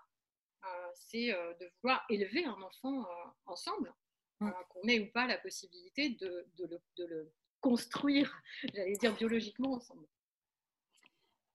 c'est 0.94 1.28
de 1.28 1.70
vouloir 1.82 2.04
élever 2.08 2.44
un 2.44 2.60
enfant 2.62 3.06
ensemble, 3.46 3.94
mm. 4.40 4.50
qu'on 4.70 4.88
ait 4.88 5.00
ou 5.00 5.12
pas 5.12 5.26
la 5.26 5.38
possibilité 5.38 6.10
de, 6.10 6.46
le, 6.58 6.80
de 6.96 7.04
le 7.04 7.32
construire, 7.60 8.42
j'allais 8.74 8.94
dire 8.94 9.14
biologiquement 9.14 9.74
ensemble. 9.74 10.06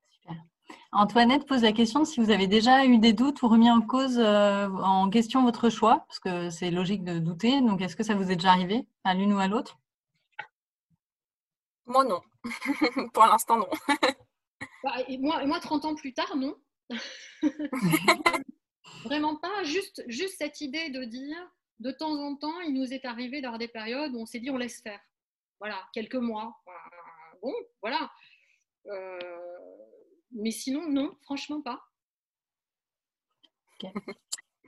Super. 0.09 0.35
Antoinette 0.91 1.47
pose 1.47 1.63
la 1.63 1.71
question 1.71 2.05
si 2.05 2.19
vous 2.19 2.29
avez 2.29 2.47
déjà 2.47 2.85
eu 2.85 2.99
des 2.99 3.13
doutes 3.13 3.41
ou 3.41 3.47
remis 3.47 3.71
en 3.71 3.81
cause, 3.81 4.19
euh, 4.19 4.69
en 4.69 5.09
question 5.09 5.43
votre 5.43 5.69
choix, 5.69 6.05
parce 6.07 6.19
que 6.19 6.49
c'est 6.49 6.71
logique 6.71 7.03
de 7.03 7.19
douter. 7.19 7.61
Donc, 7.61 7.81
est-ce 7.81 7.95
que 7.95 8.03
ça 8.03 8.15
vous 8.15 8.31
est 8.31 8.35
déjà 8.35 8.51
arrivé 8.51 8.85
à 9.03 9.13
l'une 9.13 9.33
ou 9.33 9.39
à 9.39 9.47
l'autre? 9.47 9.79
Moi, 11.85 12.05
non. 12.05 12.21
Pour 13.13 13.25
l'instant, 13.25 13.57
non. 13.57 13.69
Bah, 14.83 14.95
et 15.07 15.17
moi, 15.17 15.45
moi, 15.45 15.59
30 15.59 15.85
ans 15.85 15.95
plus 15.95 16.13
tard, 16.13 16.35
non. 16.35 16.55
Vraiment 19.05 19.37
pas. 19.37 19.63
Juste, 19.63 20.03
juste 20.07 20.35
cette 20.37 20.61
idée 20.61 20.89
de 20.89 21.03
dire, 21.05 21.37
de 21.79 21.91
temps 21.91 22.13
en 22.13 22.35
temps, 22.35 22.59
il 22.61 22.73
nous 22.73 22.93
est 22.93 23.05
arrivé 23.05 23.41
d'avoir 23.41 23.59
des 23.59 23.67
périodes 23.67 24.13
où 24.13 24.19
on 24.19 24.25
s'est 24.25 24.39
dit, 24.39 24.51
on 24.51 24.57
laisse 24.57 24.81
faire. 24.81 24.99
Voilà, 25.59 25.77
quelques 25.93 26.15
mois. 26.15 26.55
Bon, 27.41 27.53
voilà. 27.81 28.11
Euh, 28.87 29.52
mais 30.35 30.51
sinon, 30.51 30.89
non, 30.89 31.11
franchement 31.23 31.61
pas. 31.61 31.79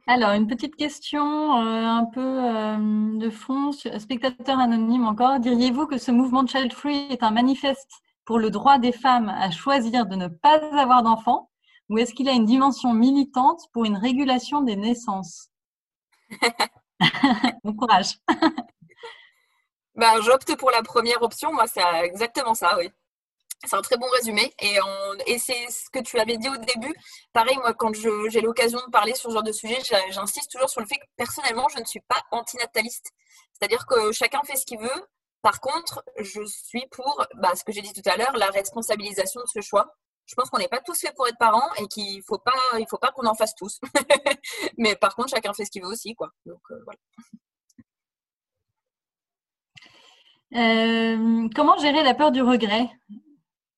Alors, 0.08 0.32
une 0.32 0.46
petite 0.46 0.76
question 0.76 1.24
euh, 1.58 1.84
un 1.84 2.06
peu 2.06 2.22
euh, 2.22 3.18
de 3.18 3.30
fond, 3.32 3.72
spectateur 3.72 4.60
anonyme 4.60 5.06
encore. 5.06 5.40
Diriez-vous 5.40 5.88
que 5.88 5.98
ce 5.98 6.12
mouvement 6.12 6.46
Child 6.46 6.74
Free 6.74 7.08
est 7.10 7.24
un 7.24 7.32
manifeste 7.32 7.90
pour 8.24 8.38
le 8.38 8.52
droit 8.52 8.78
des 8.78 8.92
femmes 8.92 9.30
à 9.30 9.50
choisir 9.50 10.06
de 10.06 10.16
ne 10.16 10.28
pas 10.28 10.60
avoir 10.80 11.02
d'enfants? 11.02 11.50
Ou 11.90 11.98
est-ce 11.98 12.14
qu'il 12.14 12.30
a 12.30 12.34
une 12.34 12.46
dimension 12.46 12.94
militante 12.94 13.62
pour 13.74 13.86
une 13.86 13.98
régulation 13.98 14.62
des 14.62 14.76
naissances? 14.76 15.50
Bon 17.64 17.74
courage. 17.74 18.20
ben, 19.96 20.22
J'opte 20.22 20.56
pour 20.56 20.72
la 20.72 20.82
première 20.82 21.22
option. 21.24 21.52
Moi, 21.52 21.68
c'est 21.68 21.84
exactement 22.04 22.54
ça, 22.54 22.78
oui. 22.78 22.90
C'est 23.64 23.76
un 23.76 23.82
très 23.82 23.98
bon 23.98 24.08
résumé. 24.10 24.54
Et, 24.60 25.40
c'est 25.40 25.70
ce 25.70 25.90
que 25.92 26.00
tu 26.00 26.20
avais 26.20 26.38
dit 26.38 26.50
au 26.50 26.58
début. 26.58 26.94
Pareil, 27.34 27.58
moi, 27.58 27.74
quand 27.74 27.94
j'ai 27.94 28.42
l'occasion 28.42 28.80
de 28.86 28.92
parler 28.92 29.16
sur 29.16 29.30
ce 29.30 29.34
genre 29.34 29.44
de 29.44 29.52
sujet, 29.52 29.78
j'insiste 30.10 30.52
toujours 30.52 30.70
sur 30.70 30.82
le 30.82 30.88
fait 30.88 30.98
que 30.98 31.06
personnellement, 31.16 31.68
je 31.70 31.80
ne 31.80 31.86
suis 31.86 32.02
pas 32.02 32.22
antinataliste. 32.32 33.12
C'est-à-dire 33.54 33.86
que 33.86 34.12
chacun 34.12 34.42
fait 34.44 34.56
ce 34.56 34.66
qu'il 34.66 34.80
veut. 34.80 35.08
Par 35.42 35.60
contre, 35.62 36.04
je 36.20 36.44
suis 36.46 36.86
pour 36.92 37.24
bah, 37.36 37.56
ce 37.56 37.64
que 37.64 37.72
j'ai 37.72 37.82
dit 37.82 37.94
tout 37.94 38.10
à 38.10 38.18
l'heure, 38.18 38.36
la 38.36 38.48
responsabilisation 38.48 39.42
de 39.42 39.48
ce 39.48 39.62
choix. 39.62 39.96
Je 40.26 40.34
pense 40.34 40.50
qu'on 40.50 40.58
n'est 40.58 40.68
pas 40.68 40.82
tous 40.82 41.00
faits 41.00 41.16
pour 41.16 41.28
être 41.28 41.38
parents 41.38 41.72
et 41.78 41.88
qu'il 41.88 42.18
ne 42.18 42.24
faut 42.24 42.40
pas, 42.40 42.80
il 42.80 42.86
faut 42.90 42.98
pas 42.98 43.12
qu'on 43.12 43.28
en 43.28 43.36
fasse 43.36 43.54
tous. 43.56 43.80
Mais 44.78 44.96
par 44.96 45.16
contre, 45.16 45.30
chacun 45.30 45.54
fait 45.54 45.66
ce 45.66 45.72
qu'il 45.72 45.84
veut 45.84 45.90
aussi. 45.90 46.16
Quoi. 46.16 46.32
Donc, 46.46 46.62
euh, 46.72 46.80
voilà. 46.84 47.00
Euh, 50.56 51.50
comment 51.54 51.78
gérer 51.78 52.02
la 52.02 52.14
peur 52.14 52.32
du 52.32 52.42
regret? 52.42 52.90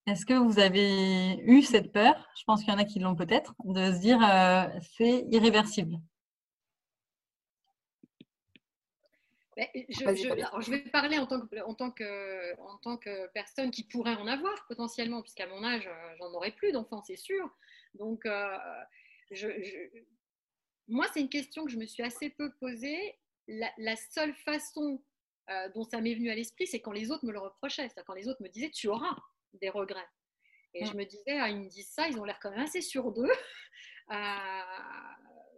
Est-ce 0.07 0.25
que 0.25 0.33
vous 0.33 0.57
avez 0.57 1.37
eu 1.43 1.61
cette 1.61 1.91
peur, 1.91 2.15
je 2.37 2.43
pense 2.45 2.63
qu'il 2.63 2.71
y 2.71 2.75
en 2.75 2.79
a 2.79 2.85
qui 2.85 2.99
l'ont 2.99 3.15
peut-être, 3.15 3.53
de 3.65 3.91
se 3.91 3.99
dire 3.99 4.19
euh, 4.23 4.65
c'est 4.95 5.25
irréversible 5.31 5.97
ben, 9.57 9.67
je, 9.73 10.69
vais 10.69 10.81
parler 10.91 11.17
en 11.17 11.25
tant, 11.25 11.41
que, 11.41 11.61
en, 11.63 11.73
tant 11.73 11.89
que, 11.89 12.55
en 12.61 12.77
tant 12.77 12.95
que 12.95 13.27
personne 13.33 13.71
qui 13.71 13.83
pourrait 13.83 14.13
en 14.13 14.27
avoir 14.27 14.53
potentiellement, 14.67 15.23
puisqu'à 15.23 15.47
mon 15.47 15.63
âge, 15.63 15.87
euh, 15.87 16.15
j'en 16.19 16.31
aurais 16.33 16.51
plus 16.51 16.71
d'enfants, 16.71 17.01
c'est 17.01 17.17
sûr. 17.17 17.49
Donc, 17.95 18.27
euh, 18.27 18.55
moi, 20.87 21.07
c'est 21.11 21.21
une 21.21 21.29
question 21.29 21.65
que 21.65 21.71
je 21.71 21.77
me 21.77 21.87
suis 21.87 22.03
assez 22.03 22.29
peu 22.29 22.51
posée. 22.59 23.17
La, 23.47 23.95
seule 23.95 24.35
façon 24.35 25.03
dont 25.73 25.85
ça 25.85 26.01
m'est 26.01 26.13
venu 26.13 26.29
à 26.29 26.35
l'esprit, 26.35 26.67
c'est 26.67 26.79
quand 26.79 26.91
les 26.91 27.09
autres 27.09 27.25
me 27.25 27.31
le 27.31 27.39
reprochaient. 27.39 27.89
C'est-à-dire 27.89 28.05
quand 28.05 28.13
les 28.13 28.27
autres 28.27 28.43
me 28.43 28.49
disaient, 28.49 28.69
tu 28.69 28.89
auras 28.89 29.17
des 29.59 29.69
regrets. 29.69 30.07
Et 30.73 30.85
je 30.85 30.93
me 30.93 31.05
disais, 31.05 31.39
ah, 31.39 31.49
ils 31.49 31.59
me 31.59 31.69
disent 31.69 31.89
ça, 31.89 32.07
ils 32.07 32.19
ont 32.19 32.23
l'air 32.23 32.39
quand 32.41 32.51
même 32.51 32.61
assez 32.61 32.81
sûrs 32.81 33.11
d'eux. 33.11 33.31
Euh, 34.09 34.61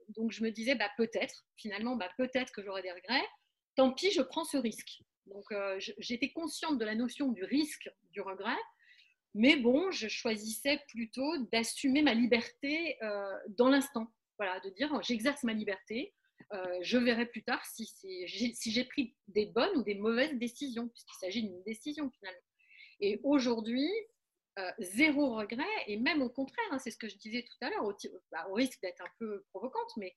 donc 0.08 0.32
je 0.32 0.44
me 0.44 0.50
disais, 0.50 0.74
bah, 0.74 0.90
peut-être, 0.98 1.46
finalement, 1.56 1.96
bah, 1.96 2.10
peut-être 2.18 2.52
que 2.52 2.64
j'aurai 2.64 2.82
des 2.82 2.92
regrets. 2.92 3.24
Tant 3.76 3.94
pis, 3.94 4.10
je 4.10 4.24
prends 4.24 4.44
ce 4.44 4.58
risque. 4.58 5.04
Donc 5.28 5.44
euh, 5.52 5.80
j'étais 6.00 6.32
consciente 6.32 6.80
de 6.80 6.84
la 6.84 6.96
notion 6.96 7.28
du 7.28 7.44
risque 7.44 7.92
du 8.10 8.22
regret. 8.22 8.58
Mais 9.36 9.56
bon, 9.56 9.92
je 9.92 10.08
choisissais 10.08 10.82
plutôt 10.88 11.38
d'assumer 11.52 12.02
ma 12.02 12.16
liberté 12.16 12.98
euh, 13.04 13.38
dans 13.50 13.70
l'instant. 13.70 14.08
Voilà, 14.40 14.60
de 14.62 14.72
dire 14.72 15.00
j'exerce 15.04 15.44
ma 15.44 15.54
liberté, 15.54 16.16
je 16.82 16.98
verrai 16.98 17.28
plus 17.28 17.44
tard 17.44 17.64
si, 17.68 17.86
si 17.86 18.72
j'ai 18.72 18.86
pris 18.86 19.16
des 19.28 19.46
bonnes 19.46 19.78
ou 19.78 19.84
des 19.84 19.94
mauvaises 19.94 20.34
décisions, 20.40 20.88
puisqu'il 20.88 21.20
s'agit 21.20 21.44
d'une 21.44 21.62
décision 21.62 22.10
finalement. 22.10 22.49
Et 23.00 23.20
aujourd'hui, 23.24 23.90
euh, 24.60 24.72
zéro 24.80 25.36
regret, 25.36 25.66
et 25.88 25.98
même 25.98 26.22
au 26.22 26.30
contraire, 26.30 26.66
hein, 26.72 26.80
c'est 26.80 26.92
ce 26.92 26.98
que 26.98 27.08
je 27.08 27.16
disais 27.18 27.44
tout 27.44 27.66
à 27.66 27.70
l'heure, 27.70 27.86
au, 27.86 27.94
bah, 28.32 28.46
au, 28.50 28.54
risque 28.54 28.82
d'être 28.82 29.02
un 29.02 29.10
peu 29.18 29.46
provocante, 29.52 29.92
mais 29.98 30.16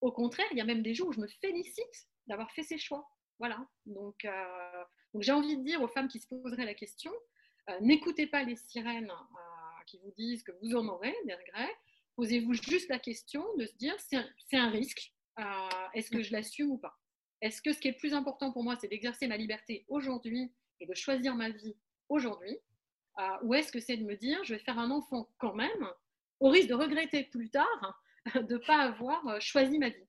au 0.00 0.12
contraire, 0.12 0.46
il 0.50 0.58
y 0.58 0.60
a 0.60 0.64
même 0.64 0.82
des 0.82 0.92
jours 0.92 1.08
où 1.08 1.12
je 1.12 1.20
me 1.20 1.28
félicite 1.40 2.08
d'avoir 2.26 2.50
fait 2.52 2.62
ces 2.62 2.78
choix. 2.78 3.08
Voilà. 3.38 3.66
Donc, 3.86 4.24
euh, 4.24 4.84
j'ai 5.20 5.32
envie 5.32 5.56
de 5.56 5.62
dire 5.62 5.80
aux 5.82 5.88
femmes 5.88 6.08
qui 6.08 6.20
se 6.20 6.26
poseraient 6.26 6.66
la 6.66 6.74
question, 6.74 7.12
euh, 7.70 7.80
n'écoutez 7.80 8.26
pas 8.26 8.42
les 8.42 8.56
sirènes 8.56 9.12
qui 9.86 9.98
vous 9.98 10.12
disent 10.12 10.42
que 10.42 10.52
vous 10.62 10.76
en 10.76 10.86
aurez 10.88 11.14
des 11.24 11.34
regrets. 11.34 11.74
Posez-vous 12.16 12.54
juste 12.54 12.88
la 12.90 12.98
question 12.98 13.44
de 13.56 13.66
se 13.66 13.74
dire, 13.76 13.94
c'est 13.98 14.16
un, 14.16 14.28
un, 14.52 14.70
risque. 14.70 15.14
Est-ce 15.94 16.10
que 16.10 16.22
je 16.22 16.32
l'assume 16.32 16.72
ou 16.72 16.78
pas? 16.78 16.98
Est-ce 17.40 17.62
que 17.62 17.72
ce 17.72 17.80
qui 17.80 17.88
est 17.88 17.94
plus 17.94 18.12
important 18.12 18.52
pour 18.52 18.62
moi, 18.62 18.76
c'est 18.78 18.88
d'exercer 18.88 19.26
ma 19.26 19.38
liberté 19.38 19.86
aujourd'hui 19.88 20.52
et 20.80 20.86
de 20.86 20.94
choisir 20.94 21.34
ma 21.34 21.48
vie 21.48 21.76
aujourd'hui 22.10 22.58
Ou 23.42 23.54
est-ce 23.54 23.72
que 23.72 23.80
c'est 23.80 23.96
de 23.96 24.04
me 24.04 24.16
dire, 24.16 24.38
je 24.44 24.54
vais 24.54 24.60
faire 24.60 24.78
un 24.78 24.90
enfant 24.90 25.28
quand 25.38 25.54
même, 25.54 25.88
au 26.40 26.50
risque 26.50 26.68
de 26.68 26.74
regretter 26.74 27.24
plus 27.24 27.50
tard 27.50 28.02
de 28.34 28.54
ne 28.54 28.58
pas 28.58 28.82
avoir 28.82 29.40
choisi 29.40 29.78
ma 29.78 29.88
vie 29.88 30.06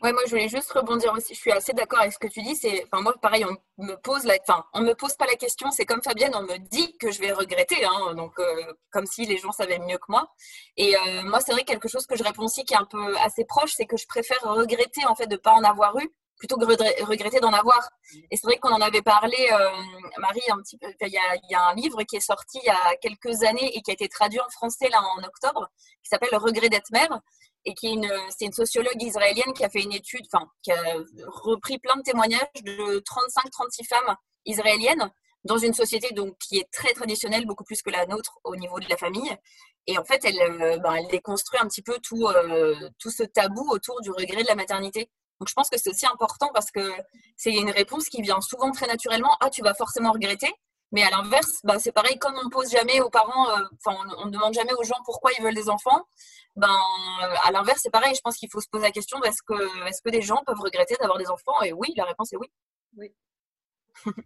Ouais, 0.00 0.12
moi 0.12 0.22
je 0.26 0.30
voulais 0.30 0.48
juste 0.48 0.70
rebondir 0.70 1.12
aussi. 1.12 1.34
Je 1.34 1.40
suis 1.40 1.50
assez 1.50 1.72
d'accord 1.72 1.98
avec 1.98 2.12
ce 2.12 2.20
que 2.20 2.28
tu 2.28 2.40
dis. 2.40 2.54
C'est, 2.54 2.84
enfin 2.84 3.02
moi 3.02 3.14
pareil, 3.20 3.44
on 3.44 3.82
me 3.82 3.96
pose 3.96 4.24
la, 4.24 4.36
enfin 4.46 4.64
on 4.72 4.82
me 4.82 4.94
pose 4.94 5.14
pas 5.16 5.26
la 5.26 5.34
question. 5.34 5.72
C'est 5.72 5.86
comme 5.86 6.02
Fabienne, 6.02 6.30
on 6.36 6.42
me 6.42 6.56
dit 6.56 6.96
que 6.98 7.10
je 7.10 7.18
vais 7.20 7.32
regretter. 7.32 7.84
Hein, 7.84 8.14
donc 8.14 8.38
euh, 8.38 8.72
comme 8.92 9.06
si 9.06 9.26
les 9.26 9.38
gens 9.38 9.50
savaient 9.50 9.80
mieux 9.80 9.98
que 9.98 10.04
moi. 10.08 10.32
Et 10.76 10.96
euh, 10.96 11.22
moi 11.24 11.40
c'est 11.40 11.50
vrai 11.52 11.64
quelque 11.64 11.88
chose 11.88 12.06
que 12.06 12.16
je 12.16 12.22
réponds 12.22 12.44
aussi 12.44 12.64
qui 12.64 12.74
est 12.74 12.76
un 12.76 12.84
peu 12.84 13.16
assez 13.18 13.44
proche, 13.44 13.72
c'est 13.74 13.86
que 13.86 13.96
je 13.96 14.06
préfère 14.06 14.40
regretter 14.42 15.04
en 15.06 15.16
fait 15.16 15.26
de 15.26 15.36
pas 15.36 15.52
en 15.54 15.64
avoir 15.64 15.98
eu 15.98 16.08
plutôt 16.38 16.56
que 16.56 16.64
regretter 17.04 17.40
d'en 17.40 17.52
avoir. 17.52 17.90
Et 18.30 18.36
c'est 18.36 18.46
vrai 18.46 18.58
qu'on 18.58 18.70
en 18.70 18.80
avait 18.80 19.02
parlé, 19.02 19.36
euh, 19.52 19.70
Marie, 20.18 20.40
un 20.50 20.58
petit 20.58 20.78
peu. 20.78 20.86
Il 21.00 21.08
y, 21.08 21.54
a, 21.54 21.68
un 21.68 21.74
livre 21.74 22.02
qui 22.04 22.16
est 22.16 22.20
sorti 22.20 22.58
il 22.62 22.66
y 22.66 22.70
a 22.70 22.96
quelques 22.96 23.42
années 23.42 23.76
et 23.76 23.82
qui 23.82 23.90
a 23.90 23.94
été 23.94 24.08
traduit 24.08 24.40
en 24.40 24.48
français 24.50 24.88
là 24.88 25.02
en 25.02 25.22
octobre, 25.24 25.68
qui 26.02 26.08
s'appelle 26.08 26.36
Regret 26.36 26.68
d'être 26.68 26.90
mère 26.90 27.20
et 27.64 27.74
qui 27.74 27.88
est 27.88 27.92
une, 27.92 28.10
c'est 28.30 28.46
une 28.46 28.52
sociologue 28.52 29.02
israélienne 29.02 29.52
qui 29.52 29.64
a 29.64 29.68
fait 29.68 29.82
une 29.82 29.92
étude, 29.92 30.24
enfin, 30.32 30.46
qui 30.62 30.72
a 30.72 30.80
repris 31.26 31.78
plein 31.78 31.96
de 31.96 32.02
témoignages 32.02 32.62
de 32.62 33.00
35-36 33.00 33.86
femmes 33.86 34.16
israéliennes 34.46 35.10
dans 35.44 35.58
une 35.58 35.74
société 35.74 36.12
donc 36.14 36.36
qui 36.38 36.58
est 36.58 36.70
très 36.70 36.92
traditionnelle, 36.92 37.46
beaucoup 37.46 37.64
plus 37.64 37.82
que 37.82 37.90
la 37.90 38.06
nôtre 38.06 38.38
au 38.44 38.56
niveau 38.56 38.80
de 38.80 38.86
la 38.88 38.96
famille. 38.96 39.36
Et 39.86 39.98
en 39.98 40.04
fait, 40.04 40.22
elle, 40.24 40.40
euh, 40.40 40.78
ben, 40.78 40.94
elle 40.94 41.08
déconstruit 41.08 41.58
un 41.60 41.66
petit 41.66 41.82
peu 41.82 41.98
tout, 42.02 42.26
euh, 42.26 42.90
tout 42.98 43.10
ce 43.10 43.22
tabou 43.22 43.66
autour 43.70 44.00
du 44.02 44.10
regret 44.10 44.42
de 44.42 44.48
la 44.48 44.54
maternité. 44.54 45.10
Donc 45.40 45.48
je 45.48 45.54
pense 45.54 45.70
que 45.70 45.78
c'est 45.78 45.90
aussi 45.90 46.06
important 46.06 46.50
parce 46.52 46.70
que 46.70 46.92
c'est 47.36 47.52
une 47.52 47.70
réponse 47.70 48.08
qui 48.08 48.22
vient 48.22 48.40
souvent 48.40 48.70
très 48.72 48.86
naturellement. 48.86 49.36
Ah, 49.40 49.50
tu 49.50 49.62
vas 49.62 49.74
forcément 49.74 50.12
regretter. 50.12 50.52
Mais 50.90 51.02
à 51.02 51.10
l'inverse, 51.10 51.60
bah, 51.64 51.78
c'est 51.78 51.92
pareil, 51.92 52.18
comme 52.18 52.34
on 52.40 52.44
ne 52.44 52.50
pose 52.50 52.70
jamais 52.70 53.00
aux 53.00 53.10
parents, 53.10 53.50
euh, 53.50 53.62
enfin, 53.84 53.98
on 54.18 54.26
ne 54.26 54.30
demande 54.30 54.54
jamais 54.54 54.72
aux 54.72 54.84
gens 54.84 54.96
pourquoi 55.04 55.30
ils 55.38 55.42
veulent 55.42 55.54
des 55.54 55.68
enfants, 55.68 56.02
ben, 56.56 56.74
à 57.44 57.52
l'inverse, 57.52 57.80
c'est 57.82 57.90
pareil. 57.90 58.14
Je 58.14 58.20
pense 58.22 58.36
qu'il 58.36 58.50
faut 58.50 58.60
se 58.60 58.68
poser 58.68 58.84
la 58.84 58.90
question 58.90 59.22
est-ce 59.22 59.42
que, 59.46 59.86
est-ce 59.86 60.00
que 60.02 60.10
des 60.10 60.22
gens 60.22 60.42
peuvent 60.46 60.60
regretter 60.60 60.96
d'avoir 60.98 61.18
des 61.18 61.28
enfants? 61.28 61.60
Et 61.62 61.72
oui, 61.72 61.92
la 61.96 62.04
réponse 62.04 62.32
est 62.32 62.36
oui. 62.36 62.48
Oui. 62.96 63.12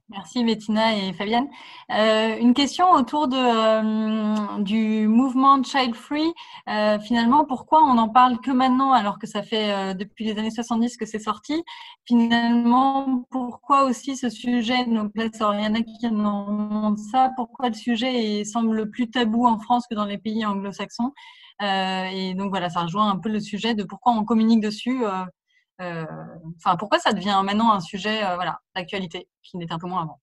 Merci 0.08 0.44
Bettina 0.44 0.96
et 0.96 1.12
Fabienne. 1.12 1.48
Euh, 1.90 2.36
une 2.38 2.54
question 2.54 2.90
autour 2.92 3.28
de, 3.28 3.36
euh, 3.36 4.62
du 4.62 5.06
mouvement 5.08 5.62
Child 5.62 5.94
Free. 5.94 6.32
Euh, 6.68 6.98
finalement, 7.00 7.44
pourquoi 7.44 7.82
on 7.82 7.94
n'en 7.94 8.08
parle 8.08 8.40
que 8.40 8.50
maintenant 8.50 8.92
alors 8.92 9.18
que 9.18 9.26
ça 9.26 9.42
fait 9.42 9.94
depuis 9.94 10.24
les 10.24 10.38
années 10.38 10.50
70 10.50 10.96
que 10.96 11.06
c'est 11.06 11.18
sorti? 11.18 11.62
Finalement, 12.06 13.24
pourquoi 13.30 13.84
aussi 13.84 14.16
ce 14.16 14.28
sujet, 14.28 14.84
donc 14.86 15.12
là, 15.14 15.26
il 15.26 15.40
y 15.40 15.66
en 15.66 15.74
a 15.74 15.82
qui 15.82 15.98
demandent 16.02 16.98
ça, 16.98 17.30
pourquoi 17.36 17.68
le 17.68 17.74
sujet 17.74 18.44
semble 18.44 18.90
plus 18.90 19.10
tabou 19.10 19.46
en 19.46 19.58
France 19.58 19.86
que 19.88 19.94
dans 19.94 20.04
les 20.04 20.18
pays 20.18 20.44
anglo-saxons? 20.44 21.12
Et 21.60 22.34
donc 22.34 22.50
voilà, 22.50 22.70
ça 22.70 22.80
rejoint 22.80 23.08
un 23.10 23.18
peu 23.18 23.28
le 23.28 23.40
sujet 23.40 23.74
de 23.74 23.84
pourquoi 23.84 24.12
on 24.12 24.24
communique 24.24 24.60
dessus 24.60 25.04
euh, 25.04 25.24
enfin, 25.78 26.76
pourquoi 26.78 26.98
ça 26.98 27.12
devient 27.12 27.40
maintenant 27.44 27.72
un 27.72 27.80
sujet 27.80 28.24
euh, 28.24 28.34
voilà, 28.34 28.60
d'actualité 28.74 29.28
qui 29.42 29.56
n'était 29.56 29.72
un 29.72 29.78
peu 29.78 29.88
moins 29.88 30.02
avant? 30.02 30.20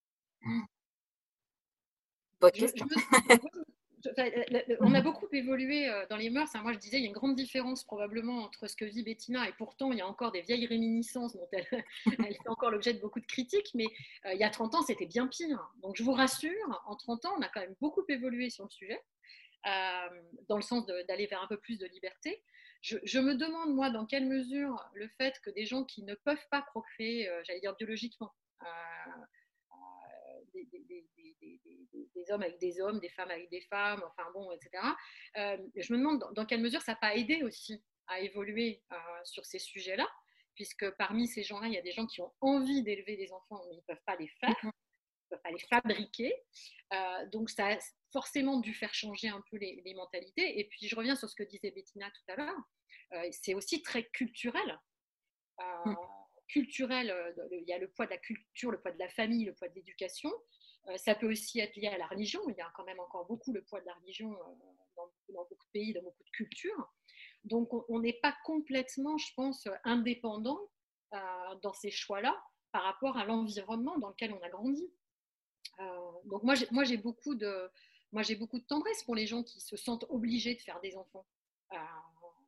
On 4.79 4.93
a 4.93 5.01
beaucoup 5.01 5.27
évolué 5.33 5.89
euh, 5.89 6.05
dans 6.09 6.15
les 6.15 6.29
mœurs. 6.29 6.49
Moi, 6.61 6.71
je 6.71 6.77
disais, 6.77 6.97
il 6.97 7.01
y 7.01 7.05
a 7.05 7.07
une 7.07 7.13
grande 7.13 7.35
différence 7.35 7.83
probablement 7.83 8.43
entre 8.43 8.67
ce 8.69 8.77
que 8.77 8.85
vit 8.85 9.03
Bettina 9.03 9.47
et 9.49 9.53
pourtant, 9.57 9.91
il 9.91 9.97
y 9.97 10.01
a 10.01 10.07
encore 10.07 10.31
des 10.31 10.41
vieilles 10.41 10.67
réminiscences 10.67 11.35
dont 11.35 11.47
elle, 11.51 11.67
elle 12.05 12.35
fait 12.35 12.47
encore 12.47 12.71
l'objet 12.71 12.93
de 12.93 12.99
beaucoup 12.99 13.19
de 13.19 13.25
critiques. 13.25 13.71
Mais 13.73 13.87
il 14.31 14.39
y 14.39 14.43
a 14.43 14.49
30 14.49 14.75
ans, 14.75 14.81
c'était 14.83 15.05
bien 15.05 15.27
pire. 15.27 15.59
Donc, 15.81 15.97
je 15.97 16.03
vous 16.03 16.13
rassure, 16.13 16.81
en 16.85 16.95
30 16.95 17.25
ans, 17.25 17.33
on 17.37 17.41
a 17.41 17.49
quand 17.49 17.59
même 17.59 17.75
beaucoup 17.81 18.03
évolué 18.07 18.49
sur 18.49 18.63
le 18.63 18.69
sujet, 18.69 19.01
dans 20.47 20.55
le 20.55 20.61
sens 20.61 20.85
d'aller 20.85 21.27
vers 21.27 21.43
un 21.43 21.47
peu 21.47 21.57
plus 21.57 21.77
de 21.77 21.85
liberté 21.87 22.41
je, 22.81 23.19
me 23.19 23.35
demande, 23.35 23.75
moi, 23.75 23.89
dans 23.89 24.05
quelle 24.05 24.25
mesure 24.25 24.89
le 24.93 25.07
fait 25.17 25.39
que 25.41 25.49
des 25.49 25.65
gens 25.65 25.83
qui 25.83 26.03
ne 26.03 26.15
peuvent 26.15 26.47
pas 26.49 26.61
procréer, 26.61 27.29
euh, 27.29 27.41
j'allais 27.45 27.59
dire 27.59 27.75
biologiquement, 27.75 28.31
euh, 28.61 28.65
euh, 29.71 30.61
des, 32.15 32.31
hommes 32.31 32.43
avec 32.43 32.59
des 32.59 32.79
hommes, 32.79 32.99
des 32.99 33.09
femmes 33.09 33.31
avec 33.31 33.49
des 33.49 33.61
femmes, 33.61 34.01
enfin 34.05 34.29
bon, 34.33 34.51
etc., 34.51 34.83
je 35.35 35.93
me 35.93 35.97
demande 35.97 36.23
dans, 36.33 36.45
quelle 36.45 36.61
mesure 36.61 36.81
ça 36.81 36.93
n'a 36.93 36.97
pas 36.97 37.15
aidé 37.15 37.43
aussi 37.43 37.83
à 38.07 38.19
évoluer 38.19 38.83
sur 39.23 39.45
ces 39.45 39.59
sujets-là, 39.59 40.07
puisque 40.55 40.89
parmi 40.91 41.27
ces 41.27 41.43
gens-là, 41.43 41.67
il 41.67 41.73
y 41.73 41.77
a 41.77 41.81
des 41.81 41.91
gens 41.91 42.05
qui 42.05 42.21
ont 42.21 42.31
envie 42.41 42.83
d'élever 42.83 43.17
des 43.17 43.31
enfants, 43.31 43.61
mais 43.67 43.75
ils 43.75 43.77
ne 43.77 43.83
peuvent 43.83 44.03
pas 44.05 44.15
les 44.15 44.27
faire, 44.27 44.55
ils 44.63 44.67
ne 44.67 45.29
peuvent 45.29 45.41
pas 45.41 45.51
les 45.51 45.59
fabriquer. 45.59 46.35
donc 47.31 47.49
ça, 47.49 47.77
forcément 48.11 48.59
dû 48.59 48.73
faire 48.73 48.93
changer 48.93 49.29
un 49.29 49.43
peu 49.49 49.57
les, 49.57 49.93
mentalités. 49.95 50.59
Et 50.59 50.65
puis, 50.65 50.87
je 50.87 50.95
reviens 50.95 51.15
sur 51.15 51.29
ce 51.29 51.35
que 51.35 51.43
disait 51.43 51.71
Bettina 51.71 52.09
tout 52.09 52.31
à 52.31 52.35
l'heure. 52.35 52.59
Euh, 53.13 53.29
c'est 53.31 53.53
aussi 53.53 53.81
très 53.81 54.03
culturel. 54.09 54.79
Euh, 55.59 55.63
mm. 55.85 55.97
Culturel, 56.47 57.11
euh, 57.11 57.31
il 57.51 57.67
y 57.67 57.73
a 57.73 57.77
le 57.77 57.89
poids 57.89 58.05
de 58.05 58.11
la 58.11 58.17
culture, 58.17 58.71
le 58.71 58.81
poids 58.81 58.91
de 58.91 58.99
la 58.99 59.09
famille, 59.09 59.45
le 59.45 59.53
poids 59.53 59.69
de 59.69 59.75
l'éducation. 59.75 60.31
ça 60.97 61.13
peut 61.13 61.29
aussi 61.29 61.59
être 61.59 61.75
lié 61.75 61.87
à 61.87 61.97
la 61.97 62.07
religion. 62.07 62.41
Il 62.49 62.55
y 62.55 62.61
a 62.61 62.71
quand 62.75 62.85
même 62.85 62.99
encore 62.99 63.27
beaucoup 63.27 63.53
le 63.53 63.63
poids 63.63 63.81
de 63.81 63.85
la 63.85 63.93
religion 63.95 64.31
dans, 64.95 65.43
beaucoup 65.43 65.65
de 65.65 65.71
pays, 65.71 65.93
dans 65.93 66.01
beaucoup 66.01 66.23
de 66.23 66.29
cultures. 66.31 66.93
Donc, 67.43 67.69
on 67.89 67.99
n'est 67.99 68.19
pas 68.21 68.35
complètement, 68.43 69.17
je 69.17 69.31
pense, 69.35 69.67
indépendant 69.83 70.59
dans 71.61 71.73
ces 71.73 71.91
choix-là 71.91 72.35
par 72.71 72.83
rapport 72.83 73.17
à 73.17 73.25
l'environnement 73.25 73.97
dans 73.99 74.09
lequel 74.09 74.33
on 74.33 74.41
a 74.41 74.49
grandi. 74.49 74.91
donc, 76.25 76.41
moi, 76.43 76.83
j'ai 76.83 76.97
beaucoup 76.97 77.35
de 77.35 77.69
moi, 78.11 78.23
j'ai 78.23 78.35
beaucoup 78.35 78.59
de 78.59 78.65
tendresse 78.65 79.03
pour 79.03 79.15
les 79.15 79.27
gens 79.27 79.43
qui 79.43 79.61
se 79.61 79.77
sentent 79.77 80.05
obligés 80.09 80.55
de 80.55 80.61
faire 80.61 80.79
des 80.81 80.95
enfants. 80.97 81.25
Euh, 81.73 81.77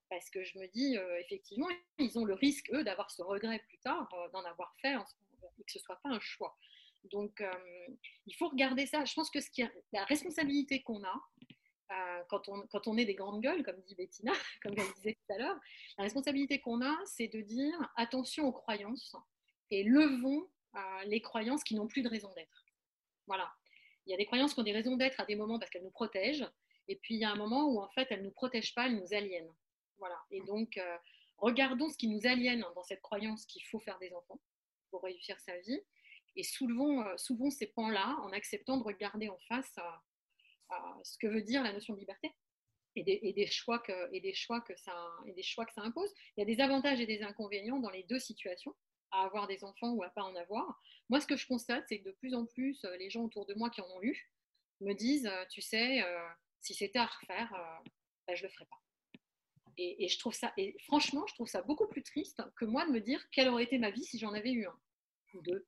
parce 0.10 0.30
que 0.30 0.44
je 0.44 0.58
me 0.58 0.68
dis, 0.68 0.98
euh, 0.98 1.20
effectivement, 1.20 1.68
ils 2.00 2.18
ont 2.18 2.26
le 2.26 2.34
risque, 2.34 2.70
eux, 2.74 2.84
d'avoir 2.84 3.12
ce 3.12 3.22
regret 3.22 3.60
plus 3.68 3.78
tard, 3.80 4.10
euh, 4.14 4.30
d'en 4.30 4.44
avoir 4.44 4.76
fait, 4.82 4.94
et 4.94 5.64
que 5.64 5.72
ce 5.72 5.78
ne 5.78 5.84
soit 5.84 6.00
pas 6.04 6.10
un 6.10 6.20
choix. 6.20 6.58
Donc, 7.06 7.44
il 8.28 8.36
faut 8.36 8.48
regarder 8.48 8.86
ça. 8.86 9.06
Je 9.06 9.14
pense 9.16 9.32
que 9.32 9.42
ce 9.42 9.50
qui 9.50 9.64
la 9.92 10.06
responsabilité 10.06 10.84
qu'on 10.84 11.04
a, 11.04 12.26
quand, 12.30 12.48
on, 12.48 12.62
quand 12.68 12.88
on 12.88 12.96
est 12.96 13.06
des 13.06 13.16
grandes 13.16 13.42
gueules, 13.42 13.64
comme 13.64 13.82
dit 13.82 13.96
Bettina, 13.96 14.32
comme 14.62 14.76
elle 14.78 14.94
disait 14.94 15.16
tout 15.16 15.34
à 15.34 15.40
l'heure, 15.40 15.60
la 15.98 16.04
responsabilité 16.04 16.60
qu'on 16.60 16.86
a, 16.86 16.96
c'est 17.06 17.28
de 17.28 17.42
dire 17.42 17.92
attention 17.96 18.46
aux 18.46 18.52
croyances 18.52 19.16
et 19.72 19.84
levons 19.84 20.48
les 21.06 21.22
croyances 21.22 21.64
qui 21.64 21.74
n'ont 21.74 21.88
plus 21.88 22.04
de 22.04 22.10
raison 22.10 22.32
d'être. 22.36 22.66
Voilà. 23.26 23.52
Il 24.06 24.12
y 24.12 24.14
a 24.14 24.18
des 24.18 24.26
croyances 24.26 24.54
qui 24.54 24.60
ont 24.60 24.64
des 24.64 24.72
raisons 24.72 24.96
d'être 24.96 25.20
à 25.20 25.26
des 25.26 25.36
moments 25.36 25.60
parce 25.60 25.70
qu'elles 25.70 25.84
nous 25.84 25.92
protègent. 25.92 26.50
Et 26.88 26.96
puis 26.96 27.16
il 27.16 27.20
y 27.20 27.24
a 27.24 27.32
un 27.32 27.36
moment 27.36 27.68
où 27.70 27.80
en 27.80 27.90
fait 27.90 28.08
elles 28.10 28.20
ne 28.20 28.26
nous 28.26 28.32
protègent 28.32 28.74
pas, 28.74 28.88
elles 28.88 28.96
nous 28.96 29.14
aliènent. 29.14 29.54
Voilà. 29.98 30.20
Et 30.32 30.42
donc 30.42 30.78
euh, 30.78 30.98
regardons 31.38 31.90
ce 31.90 31.98
qui 31.98 32.08
nous 32.08 32.26
aliène 32.26 32.66
dans 32.76 32.84
cette 32.84 33.02
croyance 33.02 33.46
qu'il 33.46 33.64
faut 33.66 33.80
faire 33.80 34.00
des 34.00 34.14
enfants 34.14 34.40
pour 34.90 35.04
réussir 35.04 35.40
sa 35.40 35.58
vie. 35.60 35.80
Et 36.36 36.44
soulevons, 36.44 37.02
euh, 37.02 37.18
souvent 37.18 37.50
ces 37.50 37.68
pans-là 37.68 38.18
en 38.24 38.32
acceptant 38.32 38.78
de 38.78 38.84
regarder 38.84 39.30
en 39.30 39.38
face 39.48 39.76
ce 41.04 41.18
que 41.18 41.28
veut 41.28 41.42
dire 41.42 41.64
la 41.64 41.74
notion 41.74 41.94
de 41.94 42.00
liberté 42.00 42.34
et 42.96 43.04
des, 43.04 43.20
et 43.24 43.34
des, 43.34 43.48
choix, 43.48 43.80
que, 43.80 44.14
et 44.14 44.20
des, 44.20 44.34
choix, 44.34 44.62
que 44.62 44.76
ça, 44.76 44.94
et 45.26 45.34
des 45.34 45.44
choix 45.44 45.66
que 45.66 45.74
ça 45.74 45.82
impose. 45.82 46.12
Il 46.36 46.42
y 46.42 46.44
a 46.44 46.46
des 46.46 46.62
avantages 46.62 47.00
et 47.00 47.06
des 47.06 47.24
inconvénients 47.24 47.80
dans 47.80 47.90
les 47.90 48.04
deux 48.04 48.20
situations 48.20 48.76
à 49.12 49.24
avoir 49.24 49.48
des 49.48 49.64
enfants 49.64 49.92
ou 49.92 50.04
à 50.04 50.10
pas 50.10 50.24
en 50.24 50.36
avoir. 50.36 50.82
Moi, 51.10 51.20
ce 51.20 51.28
que 51.28 51.36
je 51.36 51.48
constate, 51.48 51.86
c'est 51.88 52.00
que 52.00 52.06
de 52.06 52.12
plus 52.12 52.34
en 52.34 52.46
plus, 52.46 52.84
euh, 52.86 52.96
les 52.98 53.10
gens 53.10 53.24
autour 53.24 53.46
de 53.46 53.54
moi 53.54 53.70
qui 53.70 53.82
en 53.82 53.90
ont 53.90 54.02
eu 54.02 54.32
me 54.80 54.94
disent, 54.94 55.28
euh, 55.28 55.46
tu 55.50 55.62
sais, 55.62 56.04
euh, 56.04 56.28
si 56.62 56.74
c'était 56.74 57.00
à 57.00 57.06
refaire, 57.06 57.52
ben, 58.28 58.36
je 58.36 58.44
le 58.44 58.50
ferais 58.50 58.66
pas. 58.66 58.82
Et, 59.78 60.08
je 60.08 60.20
trouve 60.20 60.34
ça, 60.34 60.54
et 60.58 60.76
franchement, 60.84 61.26
je 61.28 61.34
trouve 61.34 61.48
ça 61.48 61.62
beaucoup 61.64 61.88
plus 61.88 62.04
triste 62.04 62.44
que 62.56 62.66
moi 62.66 62.86
de 62.86 62.92
me 62.92 63.00
dire 63.00 63.30
quelle 63.32 63.48
aurait 63.48 63.64
été 63.64 63.80
ma 63.80 63.90
vie 63.90 64.04
si 64.04 64.20
j'en 64.20 64.34
avais 64.34 64.52
eu 64.52 64.68
un 64.68 64.80
ou 65.34 65.42
deux. 65.42 65.66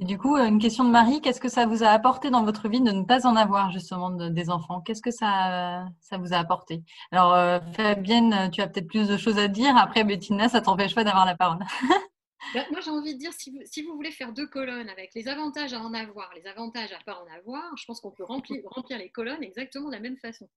Et 0.00 0.04
du 0.04 0.16
coup, 0.16 0.36
une 0.36 0.60
question 0.60 0.84
de 0.84 0.90
Marie, 0.90 1.20
qu'est-ce 1.20 1.40
que 1.40 1.48
ça 1.48 1.66
vous 1.66 1.82
a 1.82 1.88
apporté 1.88 2.30
dans 2.30 2.44
votre 2.44 2.68
vie 2.68 2.80
de 2.80 2.92
ne 2.92 3.02
pas 3.02 3.26
en 3.26 3.34
avoir 3.34 3.72
justement 3.72 4.10
des 4.10 4.48
enfants? 4.48 4.80
Qu'est-ce 4.80 5.02
que 5.02 5.10
ça, 5.10 5.86
ça 6.00 6.18
vous 6.18 6.32
a 6.32 6.36
apporté? 6.36 6.84
Alors, 7.10 7.34
euh, 7.34 7.58
Fabienne, 7.74 8.48
tu 8.52 8.60
as 8.60 8.68
peut-être 8.68 8.86
plus 8.86 9.08
de 9.08 9.16
choses 9.16 9.38
à 9.38 9.48
dire. 9.48 9.76
Après, 9.76 10.04
Bettina, 10.04 10.48
ça 10.48 10.60
t'empêche 10.60 10.94
pas 10.94 11.02
d'avoir 11.04 11.26
la 11.26 11.36
parole. 11.36 11.58
Ben, 12.54 12.64
moi, 12.70 12.80
j'ai 12.80 12.90
envie 12.90 13.14
de 13.14 13.18
dire, 13.18 13.32
si 13.32 13.50
vous, 13.50 13.58
si 13.64 13.82
vous, 13.82 13.94
voulez 13.94 14.12
faire 14.12 14.32
deux 14.32 14.46
colonnes 14.46 14.88
avec 14.88 15.12
les 15.14 15.28
avantages 15.28 15.74
à 15.74 15.80
en 15.80 15.92
avoir, 15.92 16.32
les 16.34 16.46
avantages 16.46 16.92
à 16.92 16.98
pas 17.04 17.20
en 17.20 17.26
avoir, 17.36 17.76
je 17.76 17.84
pense 17.84 18.00
qu'on 18.00 18.12
peut 18.12 18.24
remplir, 18.24 18.62
remplir 18.70 18.96
les 18.96 19.10
colonnes 19.10 19.42
exactement 19.42 19.88
de 19.88 19.94
la 19.94 20.00
même 20.00 20.16
façon. 20.16 20.48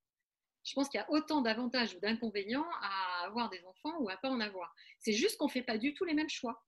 Je 0.63 0.73
pense 0.73 0.87
qu'il 0.87 0.99
y 0.99 1.03
a 1.03 1.11
autant 1.11 1.41
d'avantages 1.41 1.95
ou 1.95 1.99
d'inconvénients 1.99 2.67
à 2.81 3.25
avoir 3.25 3.49
des 3.49 3.61
enfants 3.65 3.97
ou 3.99 4.09
à 4.09 4.15
pas 4.17 4.29
en 4.29 4.39
avoir. 4.39 4.73
C'est 4.99 5.11
juste 5.11 5.37
qu'on 5.37 5.47
ne 5.47 5.51
fait 5.51 5.63
pas 5.63 5.77
du 5.77 5.93
tout 5.93 6.05
les 6.05 6.13
mêmes 6.13 6.29
choix. 6.29 6.63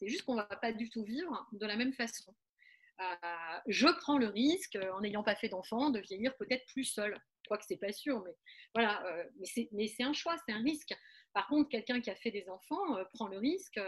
C'est 0.00 0.08
juste 0.08 0.24
qu'on 0.24 0.34
ne 0.34 0.40
va 0.40 0.56
pas 0.56 0.72
du 0.72 0.88
tout 0.88 1.04
vivre 1.04 1.46
de 1.52 1.66
la 1.66 1.76
même 1.76 1.92
façon. 1.92 2.34
Euh, 3.00 3.04
je 3.66 3.86
prends 3.86 4.16
le 4.16 4.28
risque, 4.28 4.76
euh, 4.76 4.90
en 4.92 5.02
n'ayant 5.02 5.22
pas 5.22 5.34
fait 5.34 5.50
d'enfant, 5.50 5.90
de 5.90 6.00
vieillir 6.00 6.34
peut-être 6.38 6.64
plus 6.68 6.84
seul. 6.84 7.20
Je 7.42 7.48
crois 7.48 7.58
que 7.58 7.66
c'est 7.68 7.76
pas 7.76 7.92
sûr, 7.92 8.22
mais 8.24 8.34
voilà. 8.74 9.04
Euh, 9.06 9.24
mais 9.72 9.88
c'est 9.88 10.02
un 10.02 10.14
choix, 10.14 10.36
c'est 10.46 10.54
un 10.54 10.62
risque. 10.62 10.94
Par 11.34 11.48
contre, 11.48 11.68
quelqu'un 11.68 12.00
qui 12.00 12.08
a 12.08 12.14
fait 12.14 12.30
des 12.30 12.48
enfants 12.48 13.04
prend 13.12 13.28
le 13.28 13.36
risque 13.36 13.78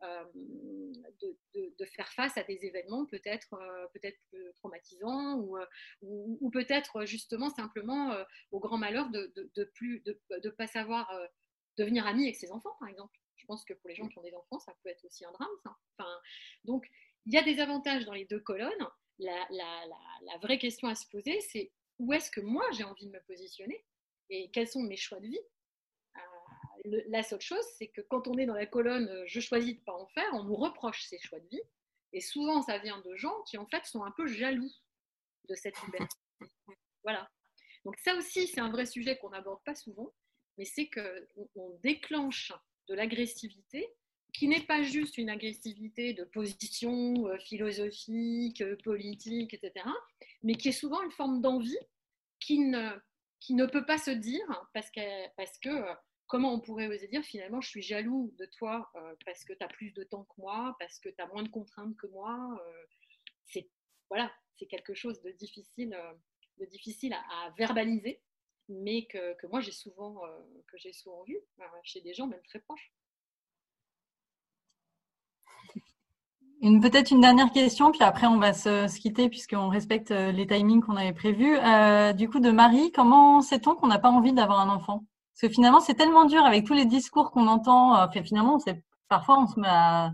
de, 0.00 1.84
faire 1.94 2.10
face 2.14 2.38
à 2.38 2.42
des 2.44 2.64
événements 2.64 3.04
peut-être 3.06 3.48
peut-être 3.92 4.18
traumatisants 4.56 5.38
ou, 6.00 6.50
peut-être 6.50 7.04
justement 7.04 7.50
simplement 7.50 8.16
au 8.50 8.60
grand 8.60 8.78
malheur 8.78 9.10
de 9.10 9.32
ne 9.36 10.38
de, 10.38 10.48
pas 10.50 10.66
savoir 10.66 11.12
devenir 11.76 12.06
ami 12.06 12.24
avec 12.24 12.36
ses 12.36 12.50
enfants, 12.50 12.74
par 12.80 12.88
exemple. 12.88 13.19
Pense 13.50 13.64
que 13.64 13.72
pour 13.72 13.88
les 13.88 13.96
gens 13.96 14.06
qui 14.06 14.16
ont 14.16 14.22
des 14.22 14.32
enfants, 14.32 14.60
ça 14.60 14.72
peut 14.80 14.90
être 14.90 15.04
aussi 15.04 15.24
un 15.24 15.32
drame. 15.32 15.48
Ça. 15.64 15.76
Enfin, 15.98 16.20
donc, 16.62 16.88
il 17.26 17.34
y 17.34 17.36
a 17.36 17.42
des 17.42 17.58
avantages 17.58 18.04
dans 18.04 18.12
les 18.12 18.24
deux 18.24 18.38
colonnes. 18.38 18.86
La, 19.18 19.44
la, 19.50 19.86
la, 20.22 20.38
vraie 20.38 20.56
question 20.56 20.86
à 20.86 20.94
se 20.94 21.08
poser, 21.08 21.40
c'est 21.40 21.72
où 21.98 22.12
est-ce 22.12 22.30
que 22.30 22.40
moi 22.40 22.64
j'ai 22.70 22.84
envie 22.84 23.06
de 23.06 23.10
me 23.10 23.20
positionner 23.22 23.84
et 24.28 24.52
quels 24.52 24.68
sont 24.68 24.84
mes 24.84 24.96
choix 24.96 25.18
de 25.18 25.26
vie? 25.26 25.40
Euh, 26.16 27.02
la 27.08 27.24
seule 27.24 27.40
chose, 27.40 27.64
c'est 27.76 27.88
que 27.88 28.02
quand 28.02 28.28
on 28.28 28.38
est 28.38 28.46
dans 28.46 28.54
la 28.54 28.66
colonne 28.66 29.08
euh, 29.08 29.24
je 29.26 29.40
choisis 29.40 29.74
de 29.74 29.80
ne 29.80 29.84
pas 29.84 29.94
en 29.94 30.06
faire, 30.06 30.30
on 30.34 30.44
nous 30.44 30.54
reproche 30.54 31.02
ces 31.02 31.18
choix 31.18 31.40
de 31.40 31.48
vie. 31.48 31.62
Et 32.12 32.20
souvent, 32.20 32.62
ça 32.62 32.78
vient 32.78 33.00
de 33.00 33.16
gens 33.16 33.42
qui 33.42 33.58
en 33.58 33.66
fait 33.66 33.84
sont 33.84 34.04
un 34.04 34.12
peu 34.12 34.28
jaloux 34.28 34.70
de 35.48 35.56
cette 35.56 35.82
liberté. 35.82 36.16
voilà. 37.02 37.28
Donc 37.84 37.98
ça 37.98 38.14
aussi, 38.14 38.46
c'est 38.46 38.60
un 38.60 38.70
vrai 38.70 38.86
sujet 38.86 39.18
qu'on 39.18 39.30
n'aborde 39.30 39.64
pas 39.64 39.74
souvent, 39.74 40.14
mais 40.56 40.64
c'est 40.64 40.88
qu'on 40.88 41.48
on 41.56 41.70
déclenche 41.82 42.52
de 42.88 42.94
l'agressivité 42.94 43.86
qui 44.32 44.48
n'est 44.48 44.62
pas 44.62 44.82
juste 44.82 45.18
une 45.18 45.30
agressivité 45.30 46.14
de 46.14 46.24
position 46.24 47.26
euh, 47.26 47.38
philosophique, 47.38 48.60
euh, 48.62 48.76
politique, 48.82 49.54
etc., 49.54 49.86
mais 50.42 50.54
qui 50.54 50.68
est 50.68 50.72
souvent 50.72 51.02
une 51.02 51.10
forme 51.10 51.40
d'envie 51.40 51.78
qui 52.38 52.58
ne, 52.60 52.90
qui 53.40 53.54
ne 53.54 53.66
peut 53.66 53.84
pas 53.84 53.98
se 53.98 54.10
dire 54.10 54.46
parce 54.72 54.90
que, 54.90 55.28
parce 55.36 55.58
que 55.58 55.68
euh, 55.68 55.94
comment 56.26 56.54
on 56.54 56.60
pourrait 56.60 56.86
oser 56.86 57.08
dire 57.08 57.24
finalement 57.24 57.60
je 57.60 57.68
suis 57.68 57.82
jaloux 57.82 58.32
de 58.38 58.46
toi 58.46 58.90
parce 59.26 59.44
que 59.44 59.52
tu 59.52 59.64
as 59.64 59.68
plus 59.68 59.92
de 59.92 60.04
temps 60.04 60.24
que 60.24 60.40
moi, 60.40 60.76
parce 60.78 60.98
que 61.00 61.08
tu 61.08 61.20
as 61.20 61.26
moins 61.26 61.42
de 61.42 61.48
contraintes 61.48 61.96
que 61.96 62.06
moi. 62.06 62.56
c'est 63.46 63.68
voilà, 64.08 64.32
c'est 64.56 64.66
quelque 64.66 64.94
chose 64.94 65.20
de 65.22 65.30
difficile, 65.32 65.96
de 66.58 66.64
difficile 66.66 67.12
à, 67.14 67.52
verbaliser, 67.58 68.22
mais 68.70 69.06
que, 69.06 69.34
que 69.34 69.46
moi 69.46 69.60
j'ai 69.60 69.72
souvent, 69.72 70.20
que 70.68 70.78
j'ai 70.78 70.92
souvent 70.92 71.22
vu 71.24 71.38
chez 71.82 72.00
des 72.00 72.14
gens 72.14 72.26
même 72.26 72.42
très 72.48 72.60
proches. 72.60 72.92
peut-être 76.82 77.10
une 77.10 77.20
dernière 77.20 77.50
question, 77.52 77.90
puis 77.90 78.02
après 78.02 78.26
on 78.26 78.38
va 78.38 78.52
se, 78.52 78.86
quitter 78.98 79.28
puisqu'on 79.28 79.68
respecte 79.68 80.10
euh, 80.10 80.32
les 80.32 80.46
timings 80.46 80.82
qu'on 80.82 80.96
avait 80.96 81.12
prévus. 81.12 81.56
Euh, 81.58 82.12
du 82.12 82.28
coup, 82.28 82.40
de 82.40 82.50
Marie, 82.50 82.92
comment 82.92 83.40
sait-on 83.40 83.74
qu'on 83.74 83.88
n'a 83.88 83.98
pas 83.98 84.10
envie 84.10 84.32
d'avoir 84.32 84.60
un 84.60 84.68
enfant? 84.68 85.04
Parce 85.34 85.48
que 85.48 85.54
finalement, 85.54 85.80
c'est 85.80 85.94
tellement 85.94 86.26
dur 86.26 86.44
avec 86.44 86.66
tous 86.66 86.74
les 86.74 86.84
discours 86.86 87.30
qu'on 87.30 87.46
entend. 87.46 87.96
Euh, 87.96 88.06
enfin, 88.06 88.22
finalement, 88.22 88.58
parfois 89.08 89.40
on 89.40 89.46
se 89.46 89.58
met 89.58 89.68
à, 89.68 90.12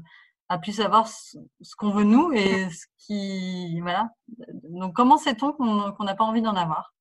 plus 0.63 0.73
savoir 0.73 1.09
ce, 1.09 1.37
qu'on 1.77 1.91
veut 1.91 2.05
nous 2.05 2.33
et 2.33 2.69
voilà. 3.81 4.11
Donc, 4.65 4.95
comment 4.95 5.17
sait-on 5.17 5.53
qu'on 5.53 6.05
n'a 6.05 6.15
pas 6.15 6.25
envie 6.25 6.43
d'en 6.43 6.55
avoir? 6.55 6.96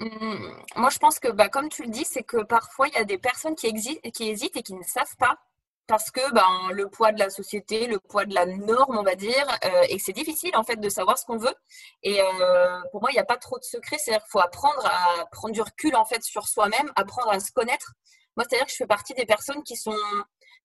Moi, 0.00 0.90
je 0.90 0.98
pense 0.98 1.18
que, 1.18 1.28
bah, 1.28 1.48
comme 1.48 1.68
tu 1.68 1.82
le 1.82 1.88
dis, 1.88 2.04
c'est 2.04 2.24
que 2.24 2.42
parfois 2.42 2.88
il 2.88 2.94
y 2.94 2.98
a 2.98 3.04
des 3.04 3.18
personnes 3.18 3.54
qui, 3.54 3.72
qui 4.12 4.28
hésitent 4.28 4.56
et 4.56 4.62
qui 4.62 4.74
ne 4.74 4.82
savent 4.82 5.16
pas 5.18 5.38
parce 5.86 6.10
que 6.10 6.32
ben, 6.32 6.70
le 6.72 6.88
poids 6.88 7.12
de 7.12 7.18
la 7.18 7.30
société, 7.30 7.86
le 7.86 7.98
poids 7.98 8.24
de 8.24 8.34
la 8.34 8.46
norme, 8.46 8.96
on 8.96 9.02
va 9.02 9.14
dire, 9.14 9.46
euh, 9.64 9.82
et 9.88 9.98
c'est 9.98 10.12
difficile 10.12 10.56
en 10.56 10.64
fait 10.64 10.76
de 10.76 10.88
savoir 10.88 11.18
ce 11.18 11.26
qu'on 11.26 11.36
veut. 11.36 11.54
Et 12.02 12.20
euh, 12.22 12.80
pour 12.90 13.02
moi, 13.02 13.10
il 13.10 13.14
n'y 13.14 13.20
a 13.20 13.24
pas 13.24 13.36
trop 13.36 13.58
de 13.58 13.64
secret, 13.64 13.98
c'est-à-dire 13.98 14.22
qu'il 14.22 14.30
faut 14.30 14.40
apprendre 14.40 14.84
à 14.86 15.26
prendre 15.26 15.52
du 15.52 15.60
recul 15.60 15.94
en 15.96 16.04
fait 16.04 16.22
sur 16.22 16.48
soi-même, 16.48 16.90
apprendre 16.96 17.30
à 17.30 17.40
se 17.40 17.52
connaître. 17.52 17.92
Moi, 18.36 18.46
c'est-à-dire 18.48 18.66
que 18.66 18.72
je 18.72 18.76
fais 18.76 18.86
partie 18.86 19.14
des 19.14 19.26
personnes 19.26 19.62
qui 19.62 19.76
sont 19.76 19.96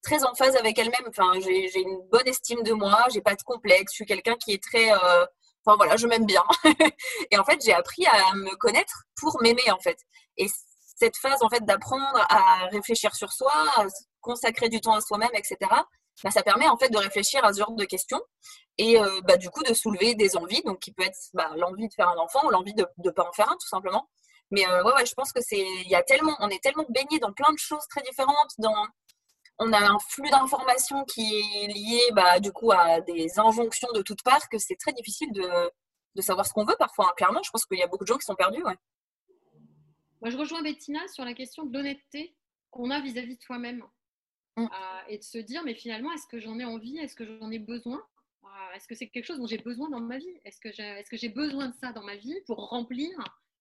très 0.02 0.24
en 0.24 0.34
phase 0.34 0.56
avec 0.56 0.78
elles-mêmes. 0.78 1.08
Enfin, 1.08 1.32
j'ai 1.40 1.80
une 1.80 2.00
bonne 2.10 2.26
estime 2.26 2.62
de 2.62 2.72
moi, 2.72 3.04
j'ai 3.12 3.20
pas 3.20 3.34
de 3.34 3.42
complexe, 3.42 3.92
je 3.92 3.96
suis 3.96 4.06
quelqu'un 4.06 4.36
qui 4.36 4.52
est 4.52 4.62
très 4.62 4.92
euh, 4.92 5.26
Enfin 5.64 5.76
voilà, 5.76 5.96
je 5.96 6.06
m'aime 6.06 6.26
bien. 6.26 6.42
et 7.30 7.38
en 7.38 7.44
fait, 7.44 7.60
j'ai 7.64 7.72
appris 7.72 8.06
à 8.06 8.34
me 8.34 8.54
connaître 8.56 9.04
pour 9.16 9.40
m'aimer 9.42 9.70
en 9.70 9.78
fait. 9.78 9.98
Et 10.36 10.46
cette 10.96 11.16
phase 11.16 11.42
en 11.42 11.48
fait 11.48 11.64
d'apprendre 11.64 12.26
à 12.28 12.66
réfléchir 12.70 13.14
sur 13.14 13.32
soi, 13.32 13.52
consacrer 14.20 14.68
du 14.68 14.80
temps 14.80 14.94
à 14.94 15.00
soi-même, 15.00 15.30
etc., 15.34 15.56
bah, 16.22 16.30
ça 16.30 16.42
permet 16.42 16.68
en 16.68 16.76
fait 16.76 16.90
de 16.90 16.98
réfléchir 16.98 17.44
à 17.44 17.52
ce 17.52 17.60
genre 17.60 17.72
de 17.72 17.84
questions 17.84 18.20
et 18.76 19.00
euh, 19.00 19.20
bah, 19.24 19.36
du 19.36 19.48
coup 19.50 19.62
de 19.62 19.72
soulever 19.72 20.14
des 20.14 20.36
envies, 20.36 20.62
donc 20.62 20.80
qui 20.80 20.92
peut 20.92 21.04
être 21.04 21.18
bah, 21.34 21.50
l'envie 21.56 21.88
de 21.88 21.94
faire 21.94 22.08
un 22.08 22.18
enfant 22.18 22.46
ou 22.46 22.50
l'envie 22.50 22.74
de 22.74 22.86
ne 23.04 23.10
pas 23.10 23.26
en 23.26 23.32
faire 23.32 23.50
un 23.50 23.56
tout 23.56 23.68
simplement. 23.68 24.08
Mais 24.50 24.66
euh, 24.66 24.82
ouais, 24.82 24.92
ouais, 24.94 25.06
je 25.06 25.14
pense 25.14 25.32
que 25.32 25.40
c'est, 25.40 25.60
il 25.60 25.88
y 25.88 25.94
a 25.94 26.02
tellement, 26.02 26.36
on 26.40 26.48
est 26.48 26.62
tellement 26.62 26.84
baigné 26.88 27.18
dans 27.20 27.32
plein 27.32 27.52
de 27.52 27.58
choses 27.58 27.86
très 27.88 28.02
différentes, 28.02 28.52
dans 28.58 28.86
on 29.60 29.72
a 29.72 29.78
un 29.78 29.98
flux 29.98 30.28
d'informations 30.30 31.04
qui 31.04 31.22
est 31.22 31.68
lié 31.68 32.00
bah, 32.12 32.40
du 32.40 32.50
coup 32.50 32.72
à 32.72 33.00
des 33.02 33.38
injonctions 33.38 33.88
de 33.94 34.02
toutes 34.02 34.22
parts 34.22 34.48
que 34.48 34.58
c'est 34.58 34.76
très 34.76 34.92
difficile 34.92 35.30
de, 35.32 35.48
de 36.16 36.22
savoir 36.22 36.46
ce 36.46 36.52
qu'on 36.52 36.64
veut 36.64 36.76
parfois. 36.78 37.08
Hein. 37.08 37.12
Clairement, 37.16 37.42
je 37.42 37.50
pense 37.50 37.66
qu'il 37.66 37.78
y 37.78 37.82
a 37.82 37.86
beaucoup 37.86 38.04
de 38.04 38.08
gens 38.08 38.18
qui 38.18 38.24
sont 38.24 38.34
perdus. 38.34 38.62
Ouais. 38.64 38.76
Moi, 40.22 40.30
je 40.30 40.36
rejoins 40.36 40.62
Bettina 40.62 41.00
sur 41.08 41.24
la 41.24 41.34
question 41.34 41.64
de 41.64 41.72
l'honnêteté 41.72 42.34
qu'on 42.70 42.90
a 42.90 43.00
vis-à-vis 43.00 43.36
de 43.36 43.42
soi-même. 43.42 43.82
Mm. 44.56 44.64
Euh, 44.64 44.66
et 45.08 45.18
de 45.18 45.22
se 45.22 45.38
dire, 45.38 45.62
mais 45.64 45.74
finalement, 45.74 46.12
est-ce 46.12 46.26
que 46.26 46.40
j'en 46.40 46.58
ai 46.58 46.64
envie? 46.64 46.98
Est-ce 46.98 47.14
que 47.14 47.24
j'en 47.24 47.50
ai 47.50 47.58
besoin? 47.58 48.02
Euh, 48.44 48.74
Est-ce 48.74 48.88
que 48.88 48.94
c'est 48.94 49.08
quelque 49.08 49.26
chose 49.26 49.38
dont 49.38 49.46
j'ai 49.46 49.58
besoin 49.58 49.88
dans 49.90 50.00
ma 50.00 50.18
vie? 50.18 50.40
Est-ce 50.44 50.60
que 50.60 51.16
j'ai 51.16 51.28
besoin 51.28 51.68
de 51.68 51.74
ça 51.74 51.92
dans 51.92 52.02
ma 52.02 52.16
vie 52.16 52.36
pour 52.46 52.68
remplir 52.68 53.10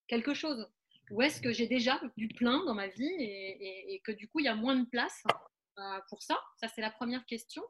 quelque 0.08 0.34
chose? 0.34 0.70
Ou 1.12 1.22
est-ce 1.22 1.42
que 1.42 1.52
j'ai 1.52 1.68
déjà 1.68 2.00
du 2.18 2.28
plein 2.28 2.64
dans 2.66 2.76
ma 2.76 2.88
vie 2.88 3.10
et, 3.10 4.02
que 4.04 4.12
du 4.12 4.28
coup, 4.28 4.40
il 4.40 4.46
y 4.46 4.50
a 4.50 4.56
moins 4.56 4.76
de 4.76 4.86
place 4.86 5.24
pour 6.10 6.22
ça 6.22 6.40
Ça, 6.58 6.68
c'est 6.68 6.82
la 6.82 6.92
première 6.92 7.26
question. 7.26 7.64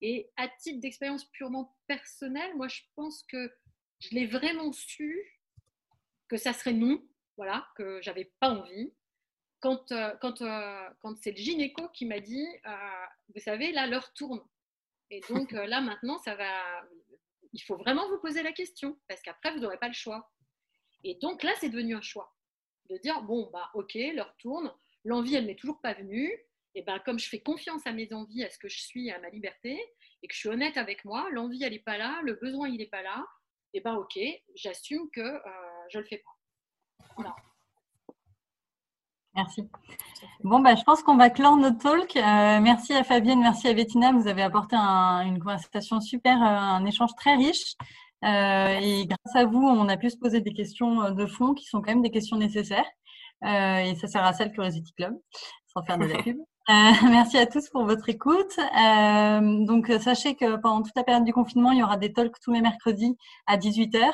Et 0.00 0.30
à 0.36 0.48
titre 0.48 0.80
d'expérience 0.80 1.24
purement 1.24 1.76
personnelle, 1.86 2.56
moi, 2.56 2.68
je 2.68 2.82
pense 2.94 3.22
que 3.24 3.52
je 4.00 4.10
l'ai 4.10 4.26
vraiment 4.26 4.72
su 4.72 5.18
que 6.28 6.36
ça 6.36 6.52
serait 6.52 6.74
non, 6.74 7.02
voilà, 7.36 7.66
que 7.74 8.00
j'avais 8.02 8.32
pas 8.38 8.50
envie, 8.50 8.92
quand, 9.60 9.90
euh, 9.92 10.14
quand, 10.20 10.42
euh, 10.42 10.88
quand 11.00 11.16
c'est 11.18 11.32
le 11.32 11.36
gynéco 11.36 11.88
qui 11.88 12.06
m'a 12.06 12.20
dit, 12.20 12.46
euh, 12.66 13.06
vous 13.34 13.40
savez, 13.40 13.72
là, 13.72 13.86
l'heure 13.86 14.12
tourne. 14.12 14.40
Et 15.10 15.20
donc 15.28 15.52
là, 15.52 15.80
maintenant, 15.80 16.18
ça 16.18 16.34
va. 16.34 16.84
Il 17.54 17.60
faut 17.62 17.76
vraiment 17.76 18.08
vous 18.10 18.18
poser 18.18 18.42
la 18.42 18.52
question, 18.52 18.98
parce 19.08 19.22
qu'après, 19.22 19.52
vous 19.52 19.60
n'aurez 19.60 19.78
pas 19.78 19.88
le 19.88 19.94
choix. 19.94 20.30
Et 21.02 21.14
donc 21.14 21.42
là, 21.42 21.52
c'est 21.60 21.70
devenu 21.70 21.96
un 21.96 22.02
choix. 22.02 22.36
De 22.90 22.98
dire, 22.98 23.22
bon, 23.22 23.48
bah, 23.52 23.70
ok, 23.74 23.94
l'heure 23.94 24.34
tourne, 24.38 24.72
l'envie, 25.04 25.34
elle 25.34 25.46
m'est 25.46 25.58
toujours 25.58 25.80
pas 25.80 25.94
venue. 25.94 26.30
Et 26.74 26.82
ben, 26.82 26.98
comme 27.00 27.18
je 27.18 27.28
fais 27.28 27.40
confiance 27.40 27.86
à 27.86 27.92
mes 27.92 28.12
envies, 28.12 28.44
à 28.44 28.50
ce 28.50 28.58
que 28.58 28.68
je 28.68 28.80
suis, 28.80 29.10
à 29.10 29.18
ma 29.20 29.30
liberté, 29.30 29.80
et 30.22 30.28
que 30.28 30.34
je 30.34 30.38
suis 30.38 30.48
honnête 30.48 30.76
avec 30.76 31.04
moi, 31.04 31.28
l'envie, 31.32 31.64
elle 31.64 31.72
n'est 31.72 31.78
pas 31.78 31.98
là, 31.98 32.20
le 32.24 32.34
besoin, 32.34 32.68
il 32.68 32.78
n'est 32.78 32.86
pas 32.86 33.02
là, 33.02 33.26
et 33.74 33.80
ben, 33.80 33.94
ok, 33.94 34.18
j'assume 34.54 35.10
que 35.12 35.40
je 35.90 35.98
ne 35.98 36.02
le 36.02 36.08
fais 36.08 36.18
pas. 36.18 37.06
Voilà. 37.16 37.34
Merci. 39.38 39.68
Bon, 40.42 40.58
bah, 40.58 40.74
je 40.74 40.82
pense 40.82 41.02
qu'on 41.04 41.16
va 41.16 41.30
clore 41.30 41.56
notre 41.56 41.78
talk. 41.78 42.16
Euh, 42.16 42.60
merci 42.60 42.92
à 42.92 43.04
Fabienne, 43.04 43.38
merci 43.40 43.68
à 43.68 43.72
Bettina. 43.72 44.10
Vous 44.12 44.26
avez 44.26 44.42
apporté 44.42 44.74
une 44.74 45.38
conversation 45.38 46.00
super, 46.00 46.42
euh, 46.42 46.46
un 46.46 46.84
échange 46.84 47.14
très 47.14 47.36
riche. 47.36 47.76
Euh, 48.24 48.78
et 48.80 49.06
grâce 49.06 49.36
à 49.36 49.44
vous, 49.44 49.62
on 49.62 49.88
a 49.88 49.96
pu 49.96 50.10
se 50.10 50.16
poser 50.16 50.40
des 50.40 50.52
questions 50.52 51.12
de 51.12 51.26
fond 51.26 51.54
qui 51.54 51.66
sont 51.66 51.80
quand 51.80 51.92
même 51.92 52.02
des 52.02 52.10
questions 52.10 52.36
nécessaires. 52.36 52.88
et 53.44 53.94
ça 54.00 54.08
sert 54.08 54.24
à 54.24 54.32
ça 54.32 54.44
le 54.44 54.50
Curiosity 54.50 54.92
Club, 54.94 55.14
sans 55.72 55.84
faire 55.84 55.98
de 55.98 56.06
la 56.06 56.20
pub. 56.20 56.38
Euh, 56.68 56.72
merci 57.10 57.38
à 57.38 57.46
tous 57.46 57.70
pour 57.70 57.86
votre 57.86 58.08
écoute. 58.10 58.58
Euh, 58.58 59.64
donc, 59.64 59.90
sachez 60.00 60.34
que 60.36 60.56
pendant 60.56 60.82
toute 60.82 60.94
la 60.96 61.02
période 61.02 61.24
du 61.24 61.32
confinement, 61.32 61.72
il 61.72 61.78
y 61.78 61.82
aura 61.82 61.96
des 61.96 62.12
talks 62.12 62.38
tous 62.42 62.52
les 62.52 62.60
mercredis 62.60 63.16
à 63.46 63.56
18h. 63.56 64.04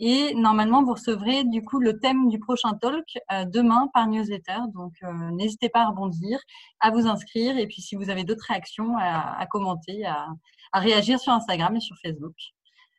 Et 0.00 0.34
normalement, 0.34 0.82
vous 0.82 0.94
recevrez 0.94 1.44
du 1.44 1.62
coup 1.62 1.78
le 1.78 2.00
thème 2.00 2.28
du 2.28 2.40
prochain 2.40 2.72
talk 2.72 3.04
euh, 3.32 3.44
demain 3.44 3.88
par 3.94 4.08
newsletter. 4.08 4.58
Donc, 4.74 4.94
n'hésitez 5.32 5.68
pas 5.68 5.82
à 5.82 5.88
rebondir, 5.88 6.40
à 6.80 6.90
vous 6.90 7.06
inscrire. 7.06 7.56
Et 7.58 7.66
puis, 7.68 7.80
si 7.80 7.94
vous 7.94 8.10
avez 8.10 8.24
d'autres 8.24 8.46
réactions, 8.48 8.96
à, 8.98 9.46
commenter, 9.48 10.04
à, 10.04 10.26
réagir 10.72 11.20
sur 11.20 11.32
Instagram 11.32 11.76
et 11.76 11.80
sur 11.80 11.96
Facebook. 12.02 12.34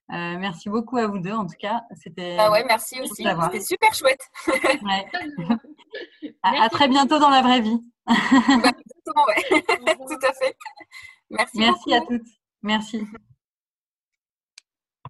merci 0.09 0.69
beaucoup 0.69 0.97
à 0.97 1.07
vous 1.07 1.19
deux. 1.19 1.33
En 1.33 1.47
tout 1.47 1.57
cas, 1.59 1.81
c'était. 2.01 2.37
Ah 2.39 2.49
ouais, 2.49 2.63
merci 2.65 3.01
aussi. 3.01 3.25
C'était 3.25 3.61
super 3.61 3.93
chouette. 3.93 4.21
à, 6.43 6.69
très 6.69 6.87
bientôt 6.87 7.19
dans 7.19 7.29
la 7.29 7.41
vraie 7.41 7.59
vie. 7.59 7.81
Tout 9.05 10.19
à 10.27 10.33
fait. 10.33 10.55
Merci. 11.29 11.57
Merci 11.57 11.93
à 11.93 12.01
toutes. 12.01 12.27
Merci. 12.61 13.05